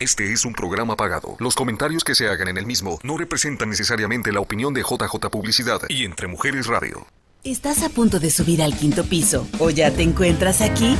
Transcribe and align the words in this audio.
Este 0.00 0.32
es 0.32 0.44
un 0.44 0.52
programa 0.52 0.94
pagado. 0.94 1.34
Los 1.40 1.56
comentarios 1.56 2.04
que 2.04 2.14
se 2.14 2.28
hagan 2.28 2.46
en 2.46 2.56
el 2.56 2.66
mismo 2.66 3.00
no 3.02 3.16
representan 3.16 3.68
necesariamente 3.68 4.30
la 4.30 4.38
opinión 4.38 4.72
de 4.72 4.82
JJ 4.82 5.28
Publicidad 5.28 5.80
y 5.88 6.04
Entre 6.04 6.28
Mujeres 6.28 6.68
Radio. 6.68 7.08
¿Estás 7.42 7.82
a 7.82 7.88
punto 7.88 8.20
de 8.20 8.30
subir 8.30 8.62
al 8.62 8.76
quinto 8.76 9.02
piso 9.02 9.48
o 9.58 9.70
ya 9.70 9.90
te 9.90 10.04
encuentras 10.04 10.60
aquí? 10.60 10.94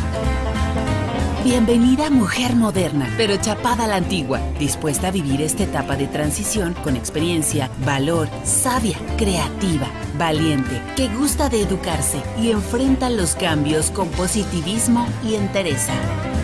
Bienvenida 1.44 2.10
mujer 2.10 2.56
moderna, 2.56 3.08
pero 3.16 3.36
chapada 3.36 3.84
a 3.84 3.86
la 3.86 3.96
antigua, 3.96 4.40
dispuesta 4.58 5.08
a 5.08 5.10
vivir 5.12 5.42
esta 5.42 5.62
etapa 5.62 5.94
de 5.94 6.08
transición 6.08 6.74
con 6.82 6.96
experiencia, 6.96 7.70
valor, 7.84 8.28
sabia, 8.42 8.98
creativa, 9.16 9.88
valiente, 10.18 10.82
que 10.96 11.08
gusta 11.08 11.48
de 11.48 11.62
educarse 11.62 12.20
y 12.36 12.50
enfrenta 12.50 13.08
los 13.10 13.36
cambios 13.36 13.92
con 13.92 14.08
positivismo 14.10 15.06
y 15.24 15.36
entereza. 15.36 15.94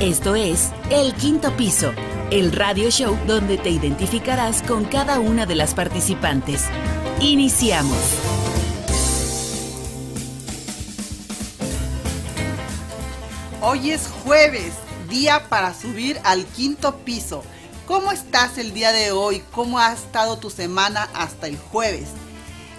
Esto 0.00 0.36
es 0.36 0.71
El 0.91 1.12
Quinto 1.14 1.57
Piso, 1.57 1.93
el 2.34 2.50
radio 2.50 2.90
show 2.90 3.16
donde 3.28 3.58
te 3.58 3.70
identificarás 3.70 4.61
con 4.61 4.86
cada 4.86 5.20
una 5.20 5.46
de 5.46 5.54
las 5.54 5.72
participantes. 5.72 6.64
Iniciamos. 7.20 7.96
Hoy 13.61 13.92
es 13.92 14.08
jueves, 14.25 14.72
día 15.08 15.48
para 15.48 15.72
subir 15.75 16.18
al 16.25 16.44
quinto 16.44 16.96
piso. 17.04 17.44
¿Cómo 17.86 18.11
estás 18.11 18.58
el 18.58 18.75
día 18.75 18.90
de 18.90 19.12
hoy? 19.12 19.44
¿Cómo 19.53 19.78
ha 19.78 19.92
estado 19.92 20.36
tu 20.36 20.50
semana 20.50 21.08
hasta 21.14 21.46
el 21.46 21.56
jueves? 21.56 22.08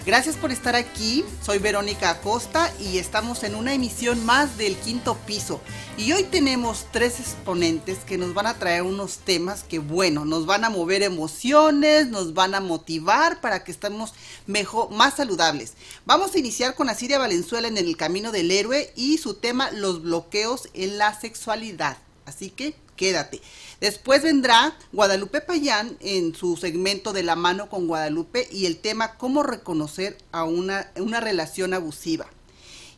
Gracias 0.06 0.36
por 0.36 0.52
estar 0.52 0.76
aquí, 0.76 1.24
soy 1.44 1.58
Verónica 1.58 2.10
Acosta 2.10 2.72
y 2.78 2.98
estamos 2.98 3.42
en 3.42 3.56
una 3.56 3.74
emisión 3.74 4.24
más 4.24 4.56
del 4.56 4.76
quinto 4.76 5.16
piso. 5.26 5.60
Y 5.98 6.12
hoy 6.12 6.22
tenemos 6.22 6.86
tres 6.92 7.18
exponentes 7.18 7.98
que 8.04 8.16
nos 8.16 8.32
van 8.32 8.46
a 8.46 8.56
traer 8.56 8.82
unos 8.82 9.18
temas 9.18 9.64
que, 9.64 9.80
bueno, 9.80 10.24
nos 10.24 10.46
van 10.46 10.62
a 10.62 10.70
mover 10.70 11.02
emociones, 11.02 12.06
nos 12.06 12.34
van 12.34 12.54
a 12.54 12.60
motivar 12.60 13.40
para 13.40 13.64
que 13.64 13.72
estemos 13.72 14.14
mejor, 14.46 14.92
más 14.92 15.16
saludables. 15.16 15.72
Vamos 16.04 16.32
a 16.32 16.38
iniciar 16.38 16.76
con 16.76 16.88
Asiria 16.88 17.18
Valenzuela 17.18 17.66
en 17.66 17.76
el 17.76 17.96
camino 17.96 18.30
del 18.30 18.52
héroe 18.52 18.92
y 18.94 19.18
su 19.18 19.34
tema, 19.34 19.72
los 19.72 20.02
bloqueos 20.02 20.68
en 20.72 20.98
la 20.98 21.18
sexualidad. 21.18 21.98
Así 22.26 22.50
que 22.50 22.76
quédate. 22.94 23.40
Después 23.80 24.22
vendrá 24.22 24.76
Guadalupe 24.92 25.42
Payán 25.42 25.98
en 26.00 26.34
su 26.34 26.56
segmento 26.56 27.12
de 27.12 27.22
la 27.22 27.36
mano 27.36 27.68
con 27.68 27.86
Guadalupe 27.86 28.48
y 28.50 28.66
el 28.66 28.78
tema 28.78 29.16
cómo 29.16 29.42
reconocer 29.42 30.16
a 30.32 30.44
una, 30.44 30.90
una 30.96 31.20
relación 31.20 31.74
abusiva. 31.74 32.26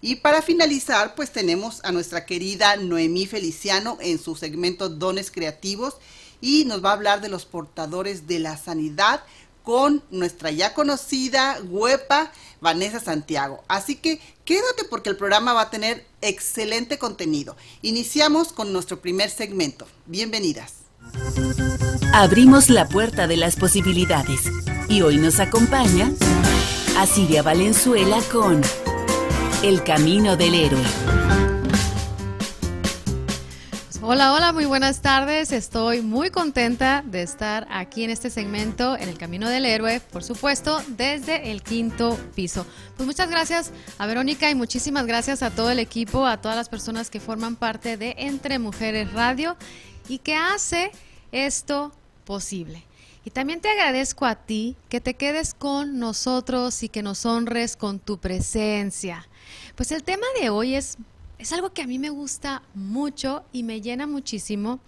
Y 0.00 0.16
para 0.16 0.42
finalizar, 0.42 1.16
pues 1.16 1.32
tenemos 1.32 1.80
a 1.84 1.90
nuestra 1.90 2.24
querida 2.24 2.76
Noemí 2.76 3.26
Feliciano 3.26 3.98
en 4.00 4.20
su 4.20 4.36
segmento 4.36 4.88
Dones 4.88 5.32
Creativos 5.32 5.94
y 6.40 6.64
nos 6.66 6.84
va 6.84 6.90
a 6.90 6.94
hablar 6.94 7.20
de 7.20 7.28
los 7.28 7.44
portadores 7.44 8.28
de 8.28 8.38
la 8.38 8.56
sanidad 8.56 9.22
con 9.68 10.02
nuestra 10.10 10.50
ya 10.50 10.72
conocida 10.72 11.58
huepa 11.62 12.32
Vanessa 12.62 13.00
Santiago. 13.00 13.62
Así 13.68 13.96
que 13.96 14.18
quédate 14.46 14.84
porque 14.88 15.10
el 15.10 15.16
programa 15.18 15.52
va 15.52 15.60
a 15.60 15.70
tener 15.70 16.06
excelente 16.22 16.96
contenido. 16.96 17.54
Iniciamos 17.82 18.54
con 18.54 18.72
nuestro 18.72 19.02
primer 19.02 19.28
segmento. 19.28 19.86
Bienvenidas. 20.06 20.72
Abrimos 22.14 22.70
la 22.70 22.88
puerta 22.88 23.26
de 23.26 23.36
las 23.36 23.56
posibilidades 23.56 24.40
y 24.88 25.02
hoy 25.02 25.18
nos 25.18 25.38
acompaña 25.38 26.14
Asiria 26.96 27.42
Valenzuela 27.42 28.22
con 28.32 28.62
El 29.62 29.84
Camino 29.84 30.38
del 30.38 30.54
Héroe. 30.54 31.47
Hola, 34.10 34.32
hola, 34.32 34.54
muy 34.54 34.64
buenas 34.64 35.02
tardes. 35.02 35.52
Estoy 35.52 36.00
muy 36.00 36.30
contenta 36.30 37.04
de 37.04 37.20
estar 37.20 37.66
aquí 37.70 38.04
en 38.04 38.08
este 38.08 38.30
segmento, 38.30 38.96
en 38.96 39.06
el 39.10 39.18
Camino 39.18 39.50
del 39.50 39.66
Héroe, 39.66 40.00
por 40.00 40.24
supuesto, 40.24 40.80
desde 40.96 41.50
el 41.50 41.62
quinto 41.62 42.18
piso. 42.34 42.64
Pues 42.96 43.06
muchas 43.06 43.28
gracias 43.28 43.70
a 43.98 44.06
Verónica 44.06 44.48
y 44.48 44.54
muchísimas 44.54 45.04
gracias 45.04 45.42
a 45.42 45.50
todo 45.50 45.70
el 45.70 45.78
equipo, 45.78 46.24
a 46.24 46.40
todas 46.40 46.56
las 46.56 46.70
personas 46.70 47.10
que 47.10 47.20
forman 47.20 47.54
parte 47.54 47.98
de 47.98 48.14
Entre 48.16 48.58
Mujeres 48.58 49.12
Radio 49.12 49.58
y 50.08 50.20
que 50.20 50.34
hace 50.36 50.90
esto 51.30 51.92
posible. 52.24 52.84
Y 53.26 53.30
también 53.30 53.60
te 53.60 53.68
agradezco 53.68 54.24
a 54.24 54.36
ti 54.36 54.74
que 54.88 55.02
te 55.02 55.16
quedes 55.16 55.52
con 55.52 55.98
nosotros 55.98 56.82
y 56.82 56.88
que 56.88 57.02
nos 57.02 57.26
honres 57.26 57.76
con 57.76 57.98
tu 57.98 58.16
presencia. 58.16 59.28
Pues 59.74 59.92
el 59.92 60.02
tema 60.02 60.26
de 60.40 60.48
hoy 60.48 60.76
es 60.76 60.96
es 61.38 61.52
algo 61.52 61.72
que 61.72 61.82
a 61.82 61.86
mí 61.86 61.98
me 61.98 62.10
gusta 62.10 62.62
mucho 62.74 63.44
y 63.52 63.62
me 63.62 63.80
llena 63.80 64.06
muchísimo 64.06 64.80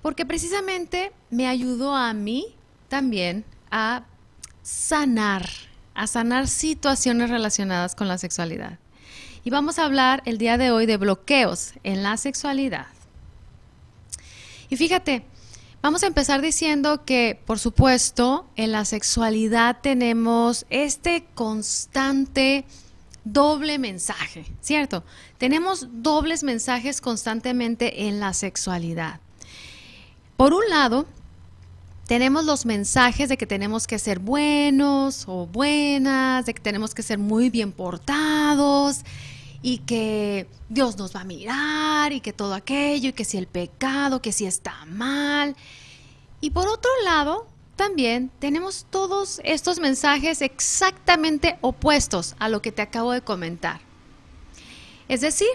porque 0.00 0.26
precisamente 0.26 1.12
me 1.30 1.46
ayudó 1.46 1.94
a 1.94 2.12
mí 2.12 2.56
también 2.88 3.44
a 3.70 4.04
sanar, 4.62 5.48
a 5.94 6.06
sanar 6.06 6.48
situaciones 6.48 7.30
relacionadas 7.30 7.94
con 7.94 8.08
la 8.08 8.18
sexualidad. 8.18 8.78
Y 9.44 9.50
vamos 9.50 9.78
a 9.78 9.84
hablar 9.84 10.22
el 10.24 10.38
día 10.38 10.58
de 10.58 10.70
hoy 10.70 10.86
de 10.86 10.96
bloqueos 10.96 11.74
en 11.84 12.02
la 12.02 12.16
sexualidad. 12.16 12.86
Y 14.68 14.76
fíjate, 14.76 15.24
vamos 15.82 16.02
a 16.02 16.06
empezar 16.06 16.40
diciendo 16.40 17.04
que, 17.04 17.40
por 17.44 17.58
supuesto, 17.58 18.46
en 18.56 18.72
la 18.72 18.84
sexualidad 18.84 19.78
tenemos 19.82 20.64
este 20.70 21.26
constante 21.34 22.64
doble 23.24 23.78
mensaje, 23.78 24.44
¿cierto? 24.60 25.04
Tenemos 25.38 25.86
dobles 25.90 26.42
mensajes 26.42 27.00
constantemente 27.00 28.08
en 28.08 28.20
la 28.20 28.34
sexualidad. 28.34 29.20
Por 30.36 30.54
un 30.54 30.68
lado, 30.68 31.06
tenemos 32.06 32.44
los 32.44 32.66
mensajes 32.66 33.28
de 33.28 33.36
que 33.36 33.46
tenemos 33.46 33.86
que 33.86 33.98
ser 33.98 34.18
buenos 34.18 35.24
o 35.28 35.46
buenas, 35.46 36.46
de 36.46 36.54
que 36.54 36.60
tenemos 36.60 36.94
que 36.94 37.02
ser 37.02 37.18
muy 37.18 37.48
bien 37.48 37.72
portados 37.72 39.02
y 39.62 39.78
que 39.78 40.48
Dios 40.68 40.98
nos 40.98 41.14
va 41.14 41.20
a 41.20 41.24
mirar 41.24 42.12
y 42.12 42.20
que 42.20 42.32
todo 42.32 42.54
aquello 42.54 43.10
y 43.10 43.12
que 43.12 43.24
si 43.24 43.38
el 43.38 43.46
pecado, 43.46 44.20
que 44.20 44.32
si 44.32 44.46
está 44.46 44.84
mal. 44.86 45.54
Y 46.40 46.50
por 46.50 46.66
otro 46.68 46.90
lado, 47.04 47.46
también 47.82 48.30
tenemos 48.38 48.86
todos 48.90 49.40
estos 49.42 49.80
mensajes 49.80 50.40
exactamente 50.40 51.58
opuestos 51.62 52.36
a 52.38 52.48
lo 52.48 52.62
que 52.62 52.70
te 52.70 52.80
acabo 52.80 53.10
de 53.10 53.22
comentar. 53.22 53.80
Es 55.08 55.20
decir, 55.20 55.48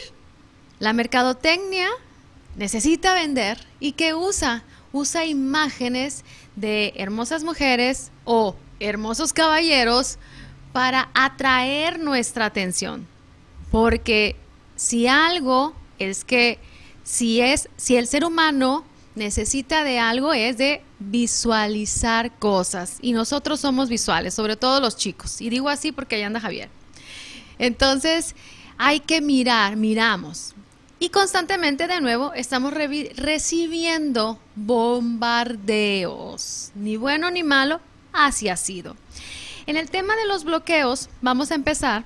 la 0.80 0.92
mercadotecnia 0.92 1.88
necesita 2.58 3.14
vender 3.14 3.66
y 3.80 3.94
que 3.94 4.14
usa, 4.14 4.66
usa 4.92 5.24
imágenes 5.24 6.26
de 6.58 6.92
hermosas 6.98 7.46
mujeres 7.46 8.12
o 8.26 8.58
hermosos 8.82 9.32
caballeros 9.32 10.18
para 10.74 11.10
atraer 11.14 11.98
nuestra 11.98 12.44
atención. 12.44 13.08
Porque 13.72 14.36
si 14.76 15.08
algo 15.08 15.74
es 15.98 16.26
que 16.26 16.60
si 17.06 17.40
es 17.40 17.70
si 17.78 17.96
el 17.96 18.06
ser 18.06 18.26
humano 18.26 18.84
necesita 19.16 19.86
de 19.86 20.00
algo 20.00 20.34
es 20.34 20.58
de 20.58 20.82
visualizar 21.00 22.32
cosas. 22.38 22.98
Y 23.02 23.12
nosotros 23.14 23.60
somos 23.60 23.90
visuales, 23.90 24.34
sobre 24.34 24.56
todo 24.56 24.80
los 24.80 24.98
chicos. 24.98 25.42
Y 25.42 25.50
digo 25.50 25.70
así 25.70 25.92
porque 25.92 26.16
ahí 26.16 26.24
anda 26.24 26.40
Javier. 26.40 26.70
Entonces, 27.60 28.36
hay 28.78 29.00
que 29.00 29.22
mirar, 29.22 29.76
miramos. 29.76 30.54
Y 31.00 31.10
constantemente 31.10 31.88
de 31.88 32.02
nuevo 32.02 32.34
estamos 32.34 32.74
recibiendo 32.74 34.40
bombardeos. 34.56 35.52
Ni 36.76 36.98
bueno 36.98 37.30
ni 37.30 37.44
malo, 37.44 37.80
así 38.14 38.50
ha 38.50 38.58
sido. 38.58 38.96
En 39.68 39.78
el 39.78 39.90
tema 39.90 40.16
de 40.16 40.26
los 40.28 40.44
bloqueos, 40.44 41.10
vamos 41.22 41.52
a 41.52 41.56
empezar. 41.56 42.06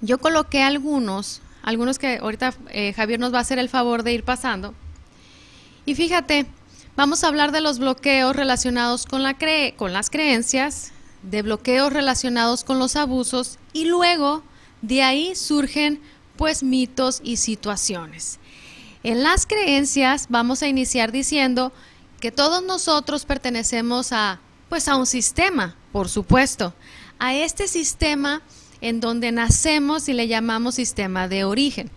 Yo 0.00 0.18
coloqué 0.18 0.62
algunos, 0.62 1.42
algunos 1.62 1.98
que 1.98 2.18
ahorita 2.18 2.54
eh, 2.70 2.94
Javier 2.94 3.20
nos 3.20 3.34
va 3.34 3.38
a 3.38 3.42
hacer 3.42 3.58
el 3.58 3.68
favor 3.68 4.02
de 4.02 4.14
ir 4.14 4.24
pasando 4.24 4.74
y 5.86 5.94
fíjate, 5.94 6.46
vamos 7.00 7.24
a 7.24 7.28
hablar 7.28 7.50
de 7.50 7.62
los 7.62 7.78
bloqueos 7.78 8.36
relacionados 8.36 9.06
con, 9.06 9.22
la 9.22 9.34
con 9.78 9.94
las 9.94 10.10
creencias, 10.10 10.92
de 11.22 11.40
bloqueos 11.40 11.90
relacionados 11.90 12.62
con 12.62 12.78
los 12.78 12.94
abusos 12.94 13.58
y 13.72 13.86
luego 13.86 14.42
de 14.82 15.02
ahí 15.02 15.34
surgen 15.34 15.98
pues 16.36 16.62
mitos 16.62 17.22
y 17.24 17.38
situaciones. 17.38 18.38
En 19.02 19.22
las 19.22 19.46
creencias 19.46 20.26
vamos 20.28 20.62
a 20.62 20.68
iniciar 20.68 21.10
diciendo 21.10 21.72
que 22.20 22.32
todos 22.32 22.62
nosotros 22.62 23.24
pertenecemos 23.24 24.12
a 24.12 24.38
pues 24.68 24.86
a 24.86 24.96
un 24.96 25.06
sistema, 25.06 25.76
por 25.92 26.10
supuesto, 26.10 26.74
a 27.18 27.34
este 27.34 27.66
sistema 27.66 28.42
en 28.82 29.00
donde 29.00 29.32
nacemos 29.32 30.06
y 30.10 30.12
le 30.12 30.28
llamamos 30.28 30.74
sistema 30.74 31.28
de 31.28 31.44
origen. 31.44 31.90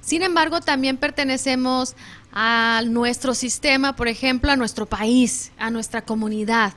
Sin 0.00 0.22
embargo, 0.22 0.60
también 0.60 0.96
pertenecemos 0.96 1.96
a 2.38 2.82
nuestro 2.84 3.32
sistema, 3.32 3.96
por 3.96 4.08
ejemplo, 4.08 4.52
a 4.52 4.56
nuestro 4.56 4.84
país, 4.84 5.52
a 5.56 5.70
nuestra 5.70 6.02
comunidad, 6.02 6.74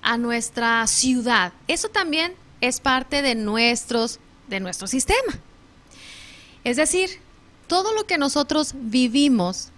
a 0.00 0.16
nuestra 0.16 0.86
ciudad. 0.86 1.52
Eso 1.68 1.90
también 1.90 2.32
es 2.62 2.80
parte 2.80 3.20
de, 3.20 3.34
nuestros, 3.34 4.20
de 4.48 4.58
nuestro 4.58 4.86
sistema. 4.86 5.38
Es 6.64 6.78
decir, 6.78 7.10
todo 7.66 7.92
lo 7.92 8.06
que 8.06 8.16
nosotros 8.16 8.72
vivimos 8.74 9.68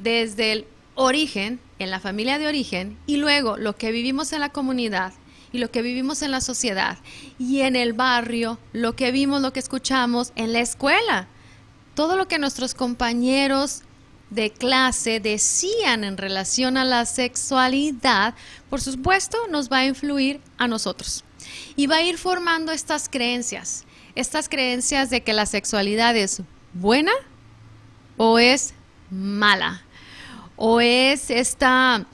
desde 0.00 0.52
el 0.52 0.66
origen, 0.94 1.58
en 1.80 1.90
la 1.90 1.98
familia 1.98 2.38
de 2.38 2.46
origen, 2.46 2.96
y 3.04 3.16
luego 3.16 3.56
lo 3.56 3.74
que 3.74 3.90
vivimos 3.90 4.32
en 4.32 4.38
la 4.38 4.50
comunidad 4.50 5.12
y 5.50 5.58
lo 5.58 5.72
que 5.72 5.82
vivimos 5.82 6.22
en 6.22 6.30
la 6.30 6.40
sociedad 6.40 6.98
y 7.36 7.62
en 7.62 7.74
el 7.74 7.94
barrio, 7.94 8.60
lo 8.72 8.94
que 8.94 9.10
vimos, 9.10 9.42
lo 9.42 9.52
que 9.52 9.58
escuchamos 9.58 10.32
en 10.36 10.52
la 10.52 10.60
escuela, 10.60 11.26
todo 11.96 12.16
lo 12.16 12.28
que 12.28 12.38
nuestros 12.38 12.74
compañeros 12.74 13.82
de 14.34 14.50
clase 14.50 15.20
decían 15.20 16.04
en 16.04 16.16
relación 16.16 16.76
a 16.76 16.84
la 16.84 17.04
sexualidad, 17.04 18.34
por 18.70 18.80
supuesto, 18.80 19.36
nos 19.48 19.70
va 19.70 19.78
a 19.78 19.86
influir 19.86 20.40
a 20.56 20.68
nosotros. 20.68 21.24
Y 21.76 21.86
va 21.86 21.96
a 21.96 22.02
ir 22.02 22.16
formando 22.16 22.72
estas 22.72 23.08
creencias, 23.08 23.84
estas 24.14 24.48
creencias 24.48 25.10
de 25.10 25.22
que 25.22 25.34
la 25.34 25.46
sexualidad 25.46 26.16
es 26.16 26.40
buena 26.72 27.12
o 28.16 28.38
es 28.38 28.72
mala, 29.10 29.82
o 30.56 30.80
es 30.80 31.30
esta, 31.30 32.06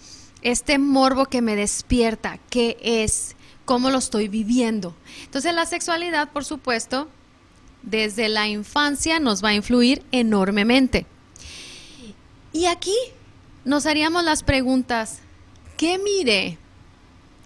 este 0.42 0.78
morbo 0.78 1.26
que 1.26 1.42
me 1.42 1.54
despierta, 1.54 2.38
qué 2.50 2.76
es, 2.82 3.36
cómo 3.64 3.90
lo 3.90 3.98
estoy 3.98 4.26
viviendo. 4.26 4.96
Entonces 5.24 5.54
la 5.54 5.66
sexualidad, 5.66 6.30
por 6.30 6.44
supuesto, 6.44 7.08
desde 7.82 8.28
la 8.28 8.48
infancia 8.48 9.20
nos 9.20 9.44
va 9.44 9.50
a 9.50 9.54
influir 9.54 10.02
enormemente. 10.10 11.06
Y 12.52 12.66
aquí 12.66 12.96
nos 13.64 13.86
haríamos 13.86 14.24
las 14.24 14.42
preguntas, 14.42 15.20
¿qué 15.76 15.98
mire? 15.98 16.58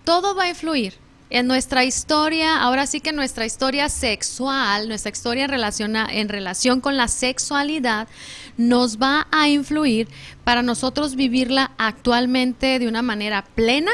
Todo 0.05 0.35
va 0.35 0.45
a 0.45 0.49
influir 0.49 0.95
en 1.31 1.47
nuestra 1.47 1.85
historia, 1.85 2.61
ahora 2.61 2.87
sí 2.87 3.01
que 3.01 3.11
nuestra 3.13 3.47
historia 3.47 3.89
sexual, 3.89 4.87
nuestra 4.87 5.11
historia 5.11 5.45
en 5.45 5.51
relación, 5.51 5.97
en 5.97 6.29
relación 6.29 6.81
con 6.81 6.97
la 6.97 7.09
sexualidad, 7.09 8.07
nos 8.59 8.99
va 8.99 9.27
a 9.31 9.49
influir 9.49 10.09
para 10.45 10.63
nosotros 10.63 11.17
vivirla 11.17 11.73
actualmente 11.79 12.79
de 12.79 12.87
una 12.87 13.01
manera 13.01 13.45
plena 13.55 13.93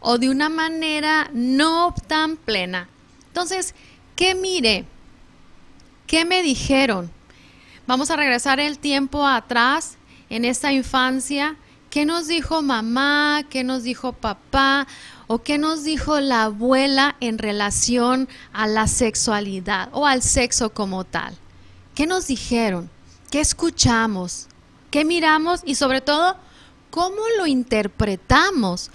o 0.00 0.18
de 0.18 0.28
una 0.28 0.48
manera 0.48 1.30
no 1.32 1.94
tan 2.08 2.36
plena. 2.36 2.88
Entonces, 3.28 3.74
¿qué 4.16 4.34
mire? 4.34 4.84
¿Qué 6.06 6.24
me 6.24 6.42
dijeron? 6.42 7.10
Vamos 7.86 8.10
a 8.10 8.16
regresar 8.16 8.58
el 8.58 8.78
tiempo 8.78 9.26
atrás 9.26 9.98
en 10.32 10.46
esta 10.46 10.72
infancia? 10.72 11.56
¿Qué 11.90 12.06
nos 12.06 12.26
dijo 12.26 12.62
mamá? 12.62 13.42
¿Qué 13.50 13.64
nos 13.64 13.82
dijo 13.82 14.14
papá? 14.14 14.86
¿O 15.26 15.42
qué 15.42 15.58
nos 15.58 15.84
dijo 15.84 16.20
la 16.20 16.44
abuela 16.44 17.16
en 17.20 17.36
relación 17.36 18.30
a 18.54 18.66
la 18.66 18.86
sexualidad 18.86 19.90
o 19.92 20.06
al 20.06 20.22
sexo 20.22 20.72
como 20.72 21.04
tal? 21.04 21.36
¿Qué 21.94 22.06
nos 22.06 22.28
dijeron? 22.28 22.88
¿Qué 23.30 23.40
escuchamos? 23.40 24.48
¿Qué 24.90 25.04
miramos? 25.04 25.60
Y 25.66 25.74
sobre 25.74 26.00
todo, 26.00 26.36
¿cómo 26.90 27.22
lo 27.36 27.46
interpretamos? 27.46 28.90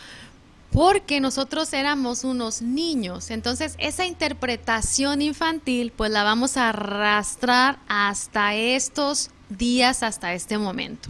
porque 0.69 1.21
nosotros 1.21 1.71
éramos 1.73 2.23
unos 2.23 2.61
niños. 2.61 3.31
Entonces 3.31 3.75
esa 3.79 4.05
interpretación 4.05 5.21
infantil 5.21 5.93
pues 5.95 6.11
la 6.11 6.23
vamos 6.23 6.57
a 6.57 6.69
arrastrar 6.69 7.79
hasta 7.87 8.53
estos 8.53 9.31
días, 9.49 10.03
hasta 10.03 10.33
este 10.33 10.57
momento. 10.57 11.09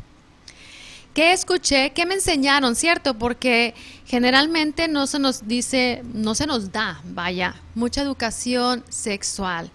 ¿Qué 1.18 1.34
escuché? 1.34 1.94
¿Qué 1.94 2.06
me 2.06 2.14
enseñaron? 2.14 2.76
¿Cierto? 2.76 3.16
Porque 3.16 3.74
generalmente 4.06 4.88
no 4.88 5.08
se 5.08 5.18
nos 5.18 5.48
dice, 5.48 6.04
no 6.14 6.36
se 6.36 6.46
nos 6.46 6.72
da, 6.72 7.02
vaya, 7.06 7.56
mucha 7.74 8.04
educación 8.04 8.84
sexual. 8.88 9.72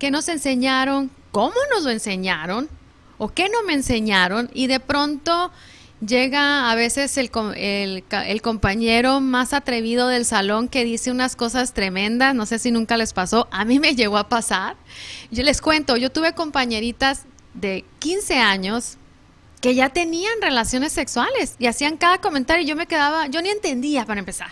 ¿Qué 0.00 0.10
nos 0.10 0.28
enseñaron? 0.28 1.12
¿Cómo 1.30 1.54
nos 1.72 1.84
lo 1.84 1.90
enseñaron? 1.90 2.68
¿O 3.16 3.28
qué 3.28 3.48
no 3.48 3.62
me 3.62 3.74
enseñaron? 3.74 4.50
Y 4.54 4.66
de 4.66 4.80
pronto 4.80 5.52
llega 6.04 6.68
a 6.68 6.74
veces 6.74 7.16
el, 7.16 7.30
compañero 8.42 9.20
más 9.20 9.52
atrevido 9.52 10.08
del 10.08 10.24
salón 10.24 10.66
que 10.66 10.84
dice 10.84 11.12
unas 11.12 11.36
cosas 11.36 11.74
tremendas, 11.74 12.34
no 12.34 12.44
sé 12.44 12.58
si 12.58 12.72
nunca 12.72 12.96
les 12.96 13.12
pasó, 13.12 13.46
a 13.52 13.64
mí 13.64 13.78
me 13.78 13.94
llegó 13.94 14.18
a 14.18 14.28
pasar. 14.28 14.74
Yo 15.30 15.44
les 15.44 15.60
cuento, 15.60 15.96
yo 15.96 16.10
tuve 16.10 16.32
compañeritas 16.32 17.22
de 17.54 17.84
15 18.00 18.38
años, 18.38 18.98
que 19.60 19.74
ya 19.74 19.88
tenían 19.88 20.40
relaciones 20.40 20.92
sexuales 20.92 21.56
y 21.58 21.66
hacían 21.66 21.96
cada 21.96 22.18
comentario 22.18 22.64
y 22.64 22.68
yo 22.68 22.76
me 22.76 22.86
quedaba, 22.86 23.26
yo 23.26 23.42
ni 23.42 23.48
entendía 23.48 24.04
para 24.04 24.20
empezar. 24.20 24.50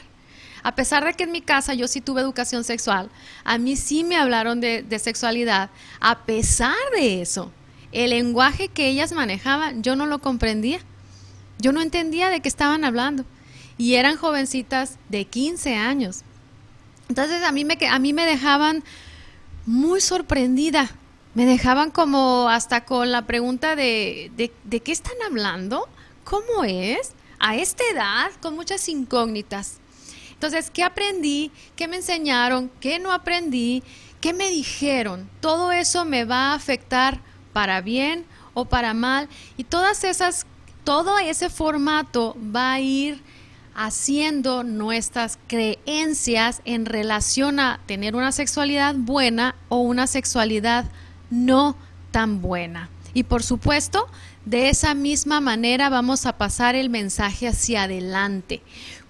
A 0.62 0.74
pesar 0.74 1.04
de 1.04 1.12
que 1.12 1.24
en 1.24 1.32
mi 1.32 1.42
casa 1.42 1.74
yo 1.74 1.86
sí 1.88 2.00
tuve 2.00 2.22
educación 2.22 2.64
sexual, 2.64 3.10
a 3.44 3.58
mí 3.58 3.76
sí 3.76 4.02
me 4.02 4.16
hablaron 4.16 4.60
de, 4.60 4.98
sexualidad, 4.98 5.70
a 6.00 6.24
pesar 6.24 6.74
de 6.96 7.20
eso, 7.20 7.52
el 7.92 8.10
lenguaje 8.10 8.68
que 8.68 8.88
ellas 8.88 9.12
manejaban 9.12 9.82
yo 9.82 9.94
no 9.94 10.06
lo 10.06 10.20
comprendía. 10.20 10.80
Yo 11.58 11.70
no 11.72 11.80
entendía 11.80 12.30
de 12.30 12.40
qué 12.40 12.48
estaban 12.48 12.84
hablando. 12.84 13.24
Y 13.78 13.94
eran 13.94 14.16
jovencitas 14.16 14.98
de 15.08 15.24
15 15.24 15.76
años. 15.76 16.22
Entonces 17.08 17.44
a 17.44 17.52
mí 17.52 17.64
me, 17.64 17.78
a 17.88 17.98
mí 17.98 18.12
me 18.12 18.26
dejaban 18.26 18.82
muy 19.66 20.00
sorprendida 20.00 20.90
me 21.34 21.46
dejaban 21.46 21.90
como 21.90 22.48
hasta 22.48 22.84
con 22.84 23.10
la 23.10 23.26
pregunta 23.26 23.76
de, 23.76 24.30
de, 24.64 24.80
qué 24.80 24.92
están 24.92 25.16
hablando? 25.26 25.88
¿Cómo 26.22 26.64
es? 26.64 27.12
A 27.38 27.56
esta 27.56 27.82
edad, 27.92 28.30
con 28.40 28.54
muchas 28.54 28.88
incógnitas. 28.88 29.78
Entonces, 30.32 30.70
¿qué 30.70 30.84
aprendí? 30.84 31.50
¿Qué 31.76 31.88
me 31.88 31.96
enseñaron? 31.96 32.70
¿Qué 32.80 32.98
no 32.98 33.12
aprendí? 33.12 33.82
¿Qué 34.20 34.32
me 34.32 34.48
dijeron? 34.48 35.28
Todo 35.40 35.72
eso 35.72 36.04
me 36.04 36.24
va 36.24 36.52
a 36.52 36.54
afectar 36.54 37.20
para 37.52 37.80
bien 37.80 38.24
o 38.54 38.64
para 38.64 38.94
mal. 38.94 39.28
Y 39.56 39.64
todas 39.64 40.04
esas, 40.04 40.46
todo 40.84 41.18
ese 41.18 41.50
formato 41.50 42.36
va 42.54 42.74
a 42.74 42.80
ir 42.80 43.22
haciendo 43.74 44.62
nuestras 44.62 45.38
creencias 45.48 46.62
en 46.64 46.86
relación 46.86 47.58
a 47.58 47.80
tener 47.86 48.14
una 48.14 48.30
sexualidad 48.30 48.94
buena 48.96 49.56
o 49.68 49.78
una 49.78 50.06
sexualidad 50.06 50.86
no 51.34 51.76
tan 52.10 52.40
buena. 52.40 52.88
Y 53.12 53.24
por 53.24 53.42
supuesto, 53.42 54.08
de 54.44 54.70
esa 54.70 54.94
misma 54.94 55.40
manera 55.40 55.88
vamos 55.88 56.26
a 56.26 56.36
pasar 56.36 56.74
el 56.74 56.90
mensaje 56.90 57.48
hacia 57.48 57.84
adelante. 57.84 58.62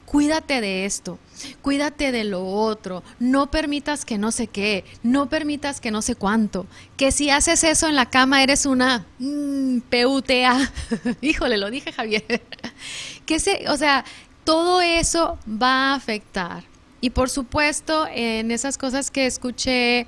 Cuídate 0.05 0.61
de 0.61 0.85
esto, 0.85 1.19
cuídate 1.61 2.13
de 2.13 2.23
lo 2.23 2.47
otro, 2.47 3.03
no 3.19 3.51
permitas 3.51 4.05
que 4.05 4.17
no 4.17 4.31
sé 4.31 4.47
qué, 4.47 4.85
no 5.03 5.29
permitas 5.29 5.81
que 5.81 5.91
no 5.91 6.03
sé 6.03 6.15
cuánto, 6.15 6.67
que 6.97 7.11
si 7.11 7.31
haces 7.31 7.65
eso 7.65 7.89
en 7.89 7.97
la 7.97 8.11
cama 8.11 8.43
eres 8.43 8.65
una 8.65 9.07
mm, 9.19 9.79
PUTA. 9.81 10.71
Híjole, 11.21 11.59
lo 11.59 11.69
dije 11.69 11.91
Javier. 11.91 12.43
que 13.27 13.41
se, 13.41 13.69
o 13.69 13.77
sea, 13.77 14.05
todo 14.45 14.81
eso 14.81 15.39
va 15.49 15.91
a 15.91 15.95
afectar. 15.95 16.63
Y 17.01 17.11
por 17.11 17.29
supuesto, 17.29 18.07
en 18.09 18.51
esas 18.51 18.79
cosas 18.79 19.11
que 19.11 19.27
escuché 19.27 20.07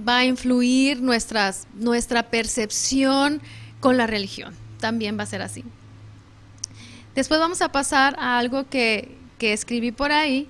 va 0.00 0.18
a 0.18 0.24
influir 0.24 1.00
nuestras, 1.00 1.66
nuestra 1.74 2.30
percepción 2.30 3.40
con 3.80 3.96
la 3.96 4.06
religión. 4.06 4.54
También 4.80 5.18
va 5.18 5.22
a 5.22 5.26
ser 5.26 5.42
así. 5.42 5.64
Después 7.14 7.38
vamos 7.38 7.62
a 7.62 7.70
pasar 7.70 8.16
a 8.18 8.38
algo 8.38 8.68
que, 8.68 9.16
que 9.38 9.52
escribí 9.52 9.92
por 9.92 10.12
ahí. 10.12 10.48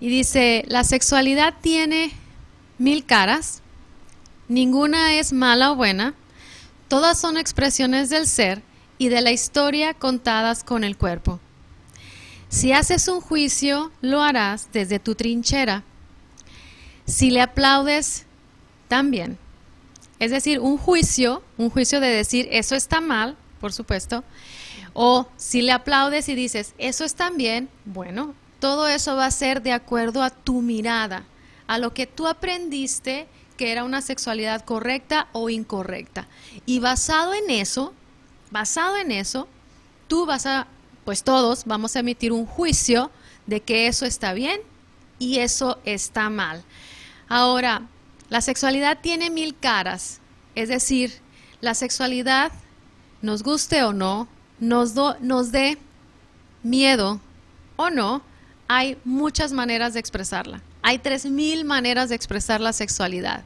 Y 0.00 0.08
dice, 0.08 0.64
la 0.68 0.84
sexualidad 0.84 1.54
tiene 1.60 2.12
mil 2.78 3.04
caras, 3.04 3.60
ninguna 4.48 5.14
es 5.14 5.32
mala 5.34 5.72
o 5.72 5.76
buena, 5.76 6.14
todas 6.88 7.20
son 7.20 7.36
expresiones 7.36 8.08
del 8.08 8.26
ser 8.26 8.62
y 8.96 9.08
de 9.08 9.20
la 9.20 9.32
historia 9.32 9.92
contadas 9.92 10.64
con 10.64 10.82
el 10.84 10.96
cuerpo. 10.96 11.40
Si 12.48 12.72
haces 12.72 13.06
un 13.08 13.20
juicio, 13.20 13.92
lo 14.00 14.22
harás 14.22 14.68
desde 14.72 14.98
tu 14.98 15.14
trinchera. 15.14 15.84
Si 17.06 17.30
le 17.30 17.42
aplaudes, 17.42 18.26
también. 18.90 19.38
Es 20.18 20.32
decir, 20.32 20.58
un 20.58 20.76
juicio, 20.76 21.42
un 21.56 21.70
juicio 21.70 22.00
de 22.00 22.08
decir 22.08 22.48
eso 22.50 22.74
está 22.74 23.00
mal, 23.00 23.36
por 23.60 23.72
supuesto, 23.72 24.24
o 24.92 25.28
si 25.36 25.62
le 25.62 25.70
aplaudes 25.70 26.28
y 26.28 26.34
dices 26.34 26.74
eso 26.76 27.04
está 27.04 27.30
bien, 27.30 27.70
bueno, 27.84 28.34
todo 28.58 28.88
eso 28.88 29.14
va 29.14 29.26
a 29.26 29.30
ser 29.30 29.62
de 29.62 29.72
acuerdo 29.72 30.24
a 30.24 30.30
tu 30.30 30.60
mirada, 30.60 31.24
a 31.68 31.78
lo 31.78 31.94
que 31.94 32.06
tú 32.06 32.26
aprendiste 32.26 33.28
que 33.56 33.70
era 33.70 33.84
una 33.84 34.02
sexualidad 34.02 34.64
correcta 34.64 35.28
o 35.32 35.50
incorrecta. 35.50 36.26
Y 36.66 36.80
basado 36.80 37.32
en 37.32 37.48
eso, 37.48 37.94
basado 38.50 38.96
en 38.96 39.12
eso, 39.12 39.46
tú 40.08 40.26
vas 40.26 40.46
a, 40.46 40.66
pues 41.04 41.22
todos 41.22 41.64
vamos 41.64 41.94
a 41.94 42.00
emitir 42.00 42.32
un 42.32 42.44
juicio 42.44 43.12
de 43.46 43.60
que 43.60 43.86
eso 43.86 44.04
está 44.04 44.32
bien 44.32 44.60
y 45.18 45.38
eso 45.38 45.78
está 45.84 46.28
mal. 46.28 46.64
Ahora, 47.28 47.86
la 48.30 48.40
sexualidad 48.40 48.98
tiene 49.02 49.28
mil 49.28 49.56
caras, 49.58 50.20
es 50.54 50.68
decir, 50.68 51.12
la 51.60 51.74
sexualidad, 51.74 52.52
nos 53.22 53.42
guste 53.42 53.82
o 53.82 53.92
no, 53.92 54.28
nos, 54.60 54.94
nos 55.20 55.52
dé 55.52 55.78
miedo 56.62 57.20
o 57.76 57.90
no, 57.90 58.22
hay 58.68 58.96
muchas 59.04 59.52
maneras 59.52 59.94
de 59.94 60.00
expresarla. 60.00 60.62
Hay 60.82 60.98
tres 60.98 61.26
mil 61.26 61.64
maneras 61.64 62.08
de 62.08 62.14
expresar 62.14 62.60
la 62.60 62.72
sexualidad. 62.72 63.42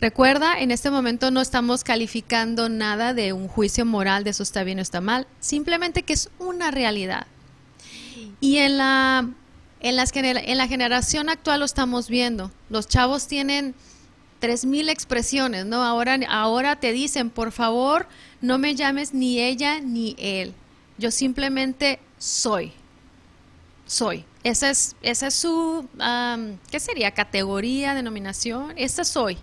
Recuerda, 0.00 0.60
en 0.60 0.70
este 0.70 0.90
momento 0.90 1.32
no 1.32 1.40
estamos 1.40 1.82
calificando 1.82 2.68
nada 2.68 3.14
de 3.14 3.32
un 3.32 3.48
juicio 3.48 3.84
moral 3.84 4.22
de 4.22 4.30
eso 4.30 4.44
está 4.44 4.62
bien 4.62 4.78
o 4.78 4.82
está 4.82 5.00
mal, 5.00 5.26
simplemente 5.40 6.04
que 6.04 6.12
es 6.12 6.30
una 6.38 6.70
realidad. 6.70 7.26
Y 8.40 8.58
en 8.58 8.78
la, 8.78 9.28
en, 9.80 9.96
las, 9.96 10.12
en 10.14 10.56
la 10.58 10.68
generación 10.68 11.28
actual 11.28 11.60
lo 11.60 11.66
estamos 11.66 12.08
viendo. 12.08 12.52
Los 12.70 12.86
chavos 12.86 13.26
tienen 13.26 13.74
3.000 14.40 14.88
expresiones, 14.90 15.66
¿no? 15.66 15.82
Ahora, 15.84 16.18
ahora 16.28 16.76
te 16.76 16.92
dicen, 16.92 17.30
por 17.30 17.52
favor, 17.52 18.08
no 18.40 18.58
me 18.58 18.74
llames 18.74 19.14
ni 19.14 19.40
ella 19.40 19.80
ni 19.80 20.14
él. 20.18 20.54
Yo 20.98 21.10
simplemente 21.10 21.98
soy. 22.18 22.72
Soy. 23.86 24.24
Esa 24.44 24.70
es, 24.70 24.96
esa 25.02 25.28
es 25.28 25.34
su, 25.34 25.88
¿qué 26.70 26.80
sería? 26.80 27.12
Categoría, 27.12 27.94
denominación. 27.94 28.72
Esa 28.76 29.04
soy 29.04 29.38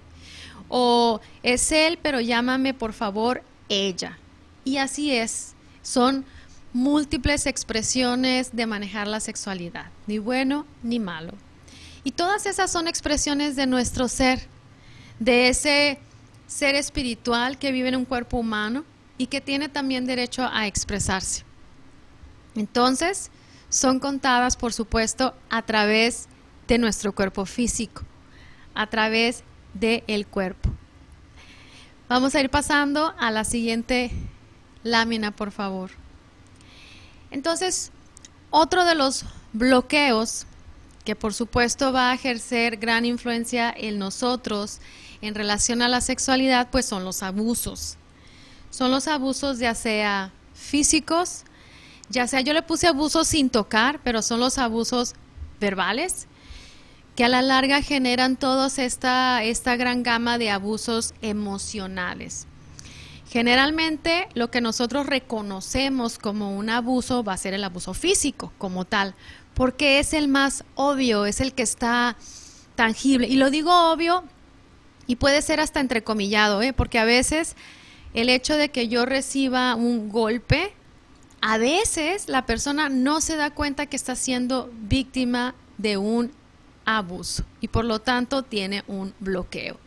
o 0.70 1.22
es 1.44 1.72
él, 1.72 2.00
pero 2.02 2.20
llámame 2.20 2.74
por 2.74 2.94
favor 2.94 3.44
ella. 3.70 4.18
Y 4.64 4.78
así 4.78 5.12
es, 5.12 5.54
son 5.82 6.26
múltiples 6.74 7.46
expresiones 7.46 8.56
de 8.56 8.66
manejar 8.66 9.08
la 9.08 9.20
sexualidad, 9.20 9.86
ni 10.08 10.18
bueno 10.18 10.66
ni 10.84 11.00
malo. 11.00 11.34
Y 12.04 12.12
todas 12.12 12.46
esas 12.46 12.72
son 12.72 12.88
expresiones 12.88 13.56
de 13.56 13.68
nuestro 13.68 14.08
ser, 14.08 14.48
de 15.20 15.50
ese 15.50 16.00
ser 16.48 16.76
espiritual 16.76 17.58
que 17.58 17.72
vive 17.72 17.90
en 17.90 17.96
un 17.96 18.06
cuerpo 18.06 18.38
humano 18.38 18.84
y 19.18 19.28
que 19.28 19.42
tiene 19.42 19.70
también 19.70 20.06
derecho 20.06 20.48
a 20.52 20.68
expresarse. 20.68 21.44
Entonces, 22.56 23.32
son 23.70 24.00
contadas, 24.00 24.56
por 24.56 24.74
supuesto, 24.74 25.34
a 25.50 25.62
través 25.62 26.28
de 26.68 26.78
nuestro 26.78 27.14
cuerpo 27.14 27.46
físico, 27.46 28.04
a 28.74 28.88
través 28.88 29.44
del 29.74 30.26
cuerpo. 30.28 30.70
Vamos 32.08 32.36
a 32.36 32.42
ir 32.42 32.50
pasando 32.50 33.14
a 33.18 33.32
la 33.32 33.44
siguiente 33.44 34.12
lámina, 34.84 35.32
por 35.32 35.52
favor. 35.52 35.92
Entonces, 37.32 37.92
otro 38.52 38.86
de 38.86 38.96
los 38.96 39.26
bloqueos 39.54 40.46
que 41.04 41.16
por 41.16 41.34
supuesto 41.34 41.94
va 41.94 42.12
a 42.12 42.16
ejercer 42.16 42.78
gran 42.78 43.06
influencia 43.06 43.74
en 43.76 44.00
nosotros 44.00 44.80
en 45.22 45.36
relación 45.36 45.82
a 45.82 45.90
la 45.90 46.02
sexualidad, 46.02 46.70
pues 46.72 46.86
son 46.86 47.04
los 47.04 47.24
abusos. 47.24 47.98
Son 48.70 48.92
los 48.92 49.08
abusos 49.08 49.60
ya 49.60 49.74
sea 49.76 50.32
físicos, 50.54 51.44
ya 52.10 52.28
sea 52.28 52.42
yo 52.42 52.54
le 52.54 52.62
puse 52.62 52.88
abusos 52.88 53.28
sin 53.28 53.50
tocar, 53.50 54.00
pero 54.04 54.22
son 54.22 54.40
los 54.40 54.58
abusos 54.58 55.14
verbales, 55.60 56.28
que 57.16 57.24
a 57.24 57.30
la 57.30 57.42
larga 57.42 57.82
generan 57.82 58.36
todos 58.36 58.78
esta, 58.78 59.44
esta 59.44 59.78
gran 59.78 60.04
gama 60.04 60.38
de 60.38 60.50
abusos 60.50 61.14
emocionales. 61.22 62.48
Generalmente 63.30 64.28
lo 64.34 64.52
que 64.52 64.62
nosotros 64.62 65.06
reconocemos 65.06 66.20
como 66.20 66.56
un 66.56 66.70
abuso 66.70 67.24
va 67.24 67.34
a 67.34 67.38
ser 67.38 67.54
el 67.54 67.64
abuso 67.64 67.94
físico 67.94 68.52
como 68.58 68.86
tal, 68.86 69.16
porque 69.54 70.00
es 70.00 70.14
el 70.14 70.28
más 70.28 70.64
obvio, 70.76 71.26
es 71.26 71.42
el 71.42 71.54
que 71.54 71.64
está 71.64 72.18
tangible. 72.76 73.28
Y 73.28 73.38
lo 73.38 73.50
digo 73.50 73.92
obvio 73.92 74.24
y 75.08 75.18
puede 75.18 75.42
ser 75.42 75.60
hasta 75.60 75.80
entrecomillado, 75.80 76.62
¿eh? 76.62 76.74
porque 76.74 77.00
a 77.00 77.06
veces 77.06 77.56
el 78.14 78.30
hecho 78.30 78.58
de 78.58 78.70
que 78.70 78.88
yo 78.88 79.06
reciba 79.06 79.76
un 79.76 80.10
golpe, 80.10 80.74
a 81.42 81.58
veces 81.58 82.28
la 82.28 82.46
persona 82.46 82.90
no 82.90 83.22
se 83.22 83.36
da 83.36 83.52
cuenta 83.52 83.86
que 83.86 83.96
está 83.96 84.16
siendo 84.16 84.72
víctima 84.74 85.54
de 85.78 85.98
un 85.98 86.32
abuso 86.86 87.44
y 87.62 87.68
por 87.68 87.86
lo 87.86 88.00
tanto 88.00 88.44
tiene 88.44 88.84
un 88.88 89.14
bloqueo. 89.20 89.78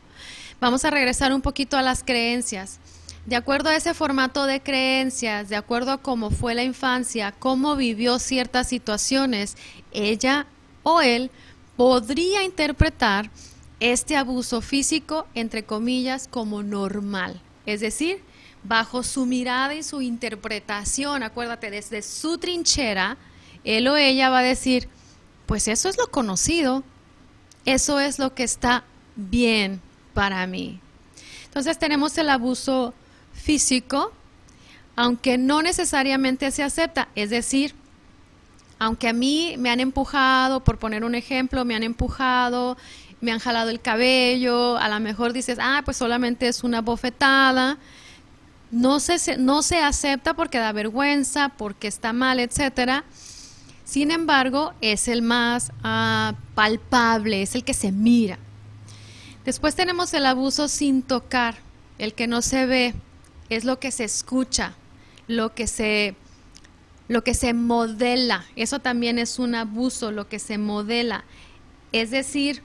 Vamos 0.61 0.85
a 0.85 0.91
regresar 0.91 1.33
un 1.33 1.41
poquito 1.41 1.77
a 1.77 1.83
las 1.83 2.03
creencias. 2.03 2.79
De 3.27 3.37
acuerdo 3.37 3.69
a 3.69 3.77
ese 3.77 3.95
formato 3.95 4.47
de 4.47 4.61
creencias, 4.61 5.49
de 5.49 5.57
acuerdo 5.57 5.93
a 5.93 5.99
cómo 5.99 6.31
fue 6.31 6.55
la 6.55 6.65
infancia, 6.65 7.33
cómo 7.39 7.77
vivió 7.77 8.19
ciertas 8.19 8.69
situaciones, 8.69 9.57
ella 9.93 10.47
o 10.83 11.01
él 11.01 11.31
podría 11.77 12.43
interpretar 12.43 13.31
este 13.81 14.17
abuso 14.17 14.61
físico, 14.61 15.27
entre 15.35 15.65
comillas, 15.65 16.29
como 16.29 16.63
normal. 16.63 17.41
Es 17.67 17.81
decir, 17.81 18.21
bajo 18.65 19.03
su 19.03 19.27
mirada 19.27 19.75
y 19.75 19.83
su 19.83 20.01
interpretación, 20.01 21.23
acuérdate, 21.23 21.71
desde 21.71 22.03
su 22.03 22.39
trinchera, 22.39 23.17
él 23.65 23.89
o 23.89 23.97
ella 23.97 24.31
va 24.31 24.41
a 24.41 24.43
decir, 24.43 24.89
pues 25.47 25.69
eso 25.69 25.89
es 25.89 25.97
lo 25.97 26.09
conocido, 26.09 26.83
eso 27.65 28.01
es 28.01 28.19
lo 28.19 28.35
que 28.35 28.45
está 28.45 28.85
bien 29.17 29.81
para 30.15 30.47
mí. 30.47 30.81
Entonces 31.45 31.79
tenemos 31.79 32.17
el 32.19 32.31
abuso 32.31 32.95
físico, 33.33 34.13
aunque 34.97 35.39
no 35.39 35.63
necesariamente 35.63 36.51
se 36.51 36.63
acepta, 36.63 37.09
es 37.15 37.31
decir, 37.31 37.75
aunque 38.79 39.09
a 39.09 39.13
mí 39.13 39.57
me 39.59 39.71
han 39.71 39.81
empujado, 39.81 40.63
por 40.63 40.79
poner 40.79 41.05
un 41.05 41.15
ejemplo, 41.15 41.65
me 41.65 41.75
han 41.75 41.83
empujado, 41.83 42.77
me 43.21 43.33
han 43.33 43.39
jalado 43.39 43.71
el 43.71 43.81
cabello, 43.81 44.77
a 44.79 44.89
lo 44.89 45.01
mejor 45.01 45.33
dices, 45.33 45.59
ah, 45.61 45.83
pues 45.85 45.97
solamente 45.97 46.49
es 46.49 46.63
una 46.63 46.81
bofetada, 46.81 47.79
no 48.71 49.01
se, 49.01 49.39
no 49.39 49.63
se 49.63 49.79
acepta 49.79 50.35
porque 50.35 50.59
da 50.59 50.73
vergüenza, 50.73 51.51
porque 51.51 51.89
está 51.89 52.13
mal, 52.13 52.39
etcétera. 52.39 53.05
Sin 53.85 54.11
embargo, 54.11 54.75
es 54.81 55.09
el 55.09 55.23
más 55.23 55.73
ah, 55.83 56.35
palpable, 56.55 57.43
es 57.43 57.55
el 57.55 57.65
que 57.65 57.75
se 57.75 57.91
mira. 57.91 58.39
Después 59.45 59.75
tenemos 59.75 60.13
el 60.13 60.27
abuso 60.27 60.69
sin 60.69 61.03
tocar, 61.03 61.57
el 61.97 62.13
que 62.13 62.27
no 62.27 62.43
se 62.43 62.67
ve, 62.67 62.95
es 63.49 63.65
lo 63.65 63.81
que 63.81 63.91
se 63.91 64.05
escucha, 64.05 64.75
lo 65.27 65.55
que 65.55 65.67
se, 65.67 66.15
lo 67.09 67.25
que 67.25 67.33
se 67.33 67.55
modela. 67.55 68.45
Eso 68.57 68.79
también 68.79 69.19
es 69.19 69.39
un 69.39 69.55
abuso, 69.55 70.13
lo 70.13 70.29
que 70.29 70.39
se 70.39 70.59
modela. 70.59 71.25
Es 71.93 72.11
decir, 72.11 72.63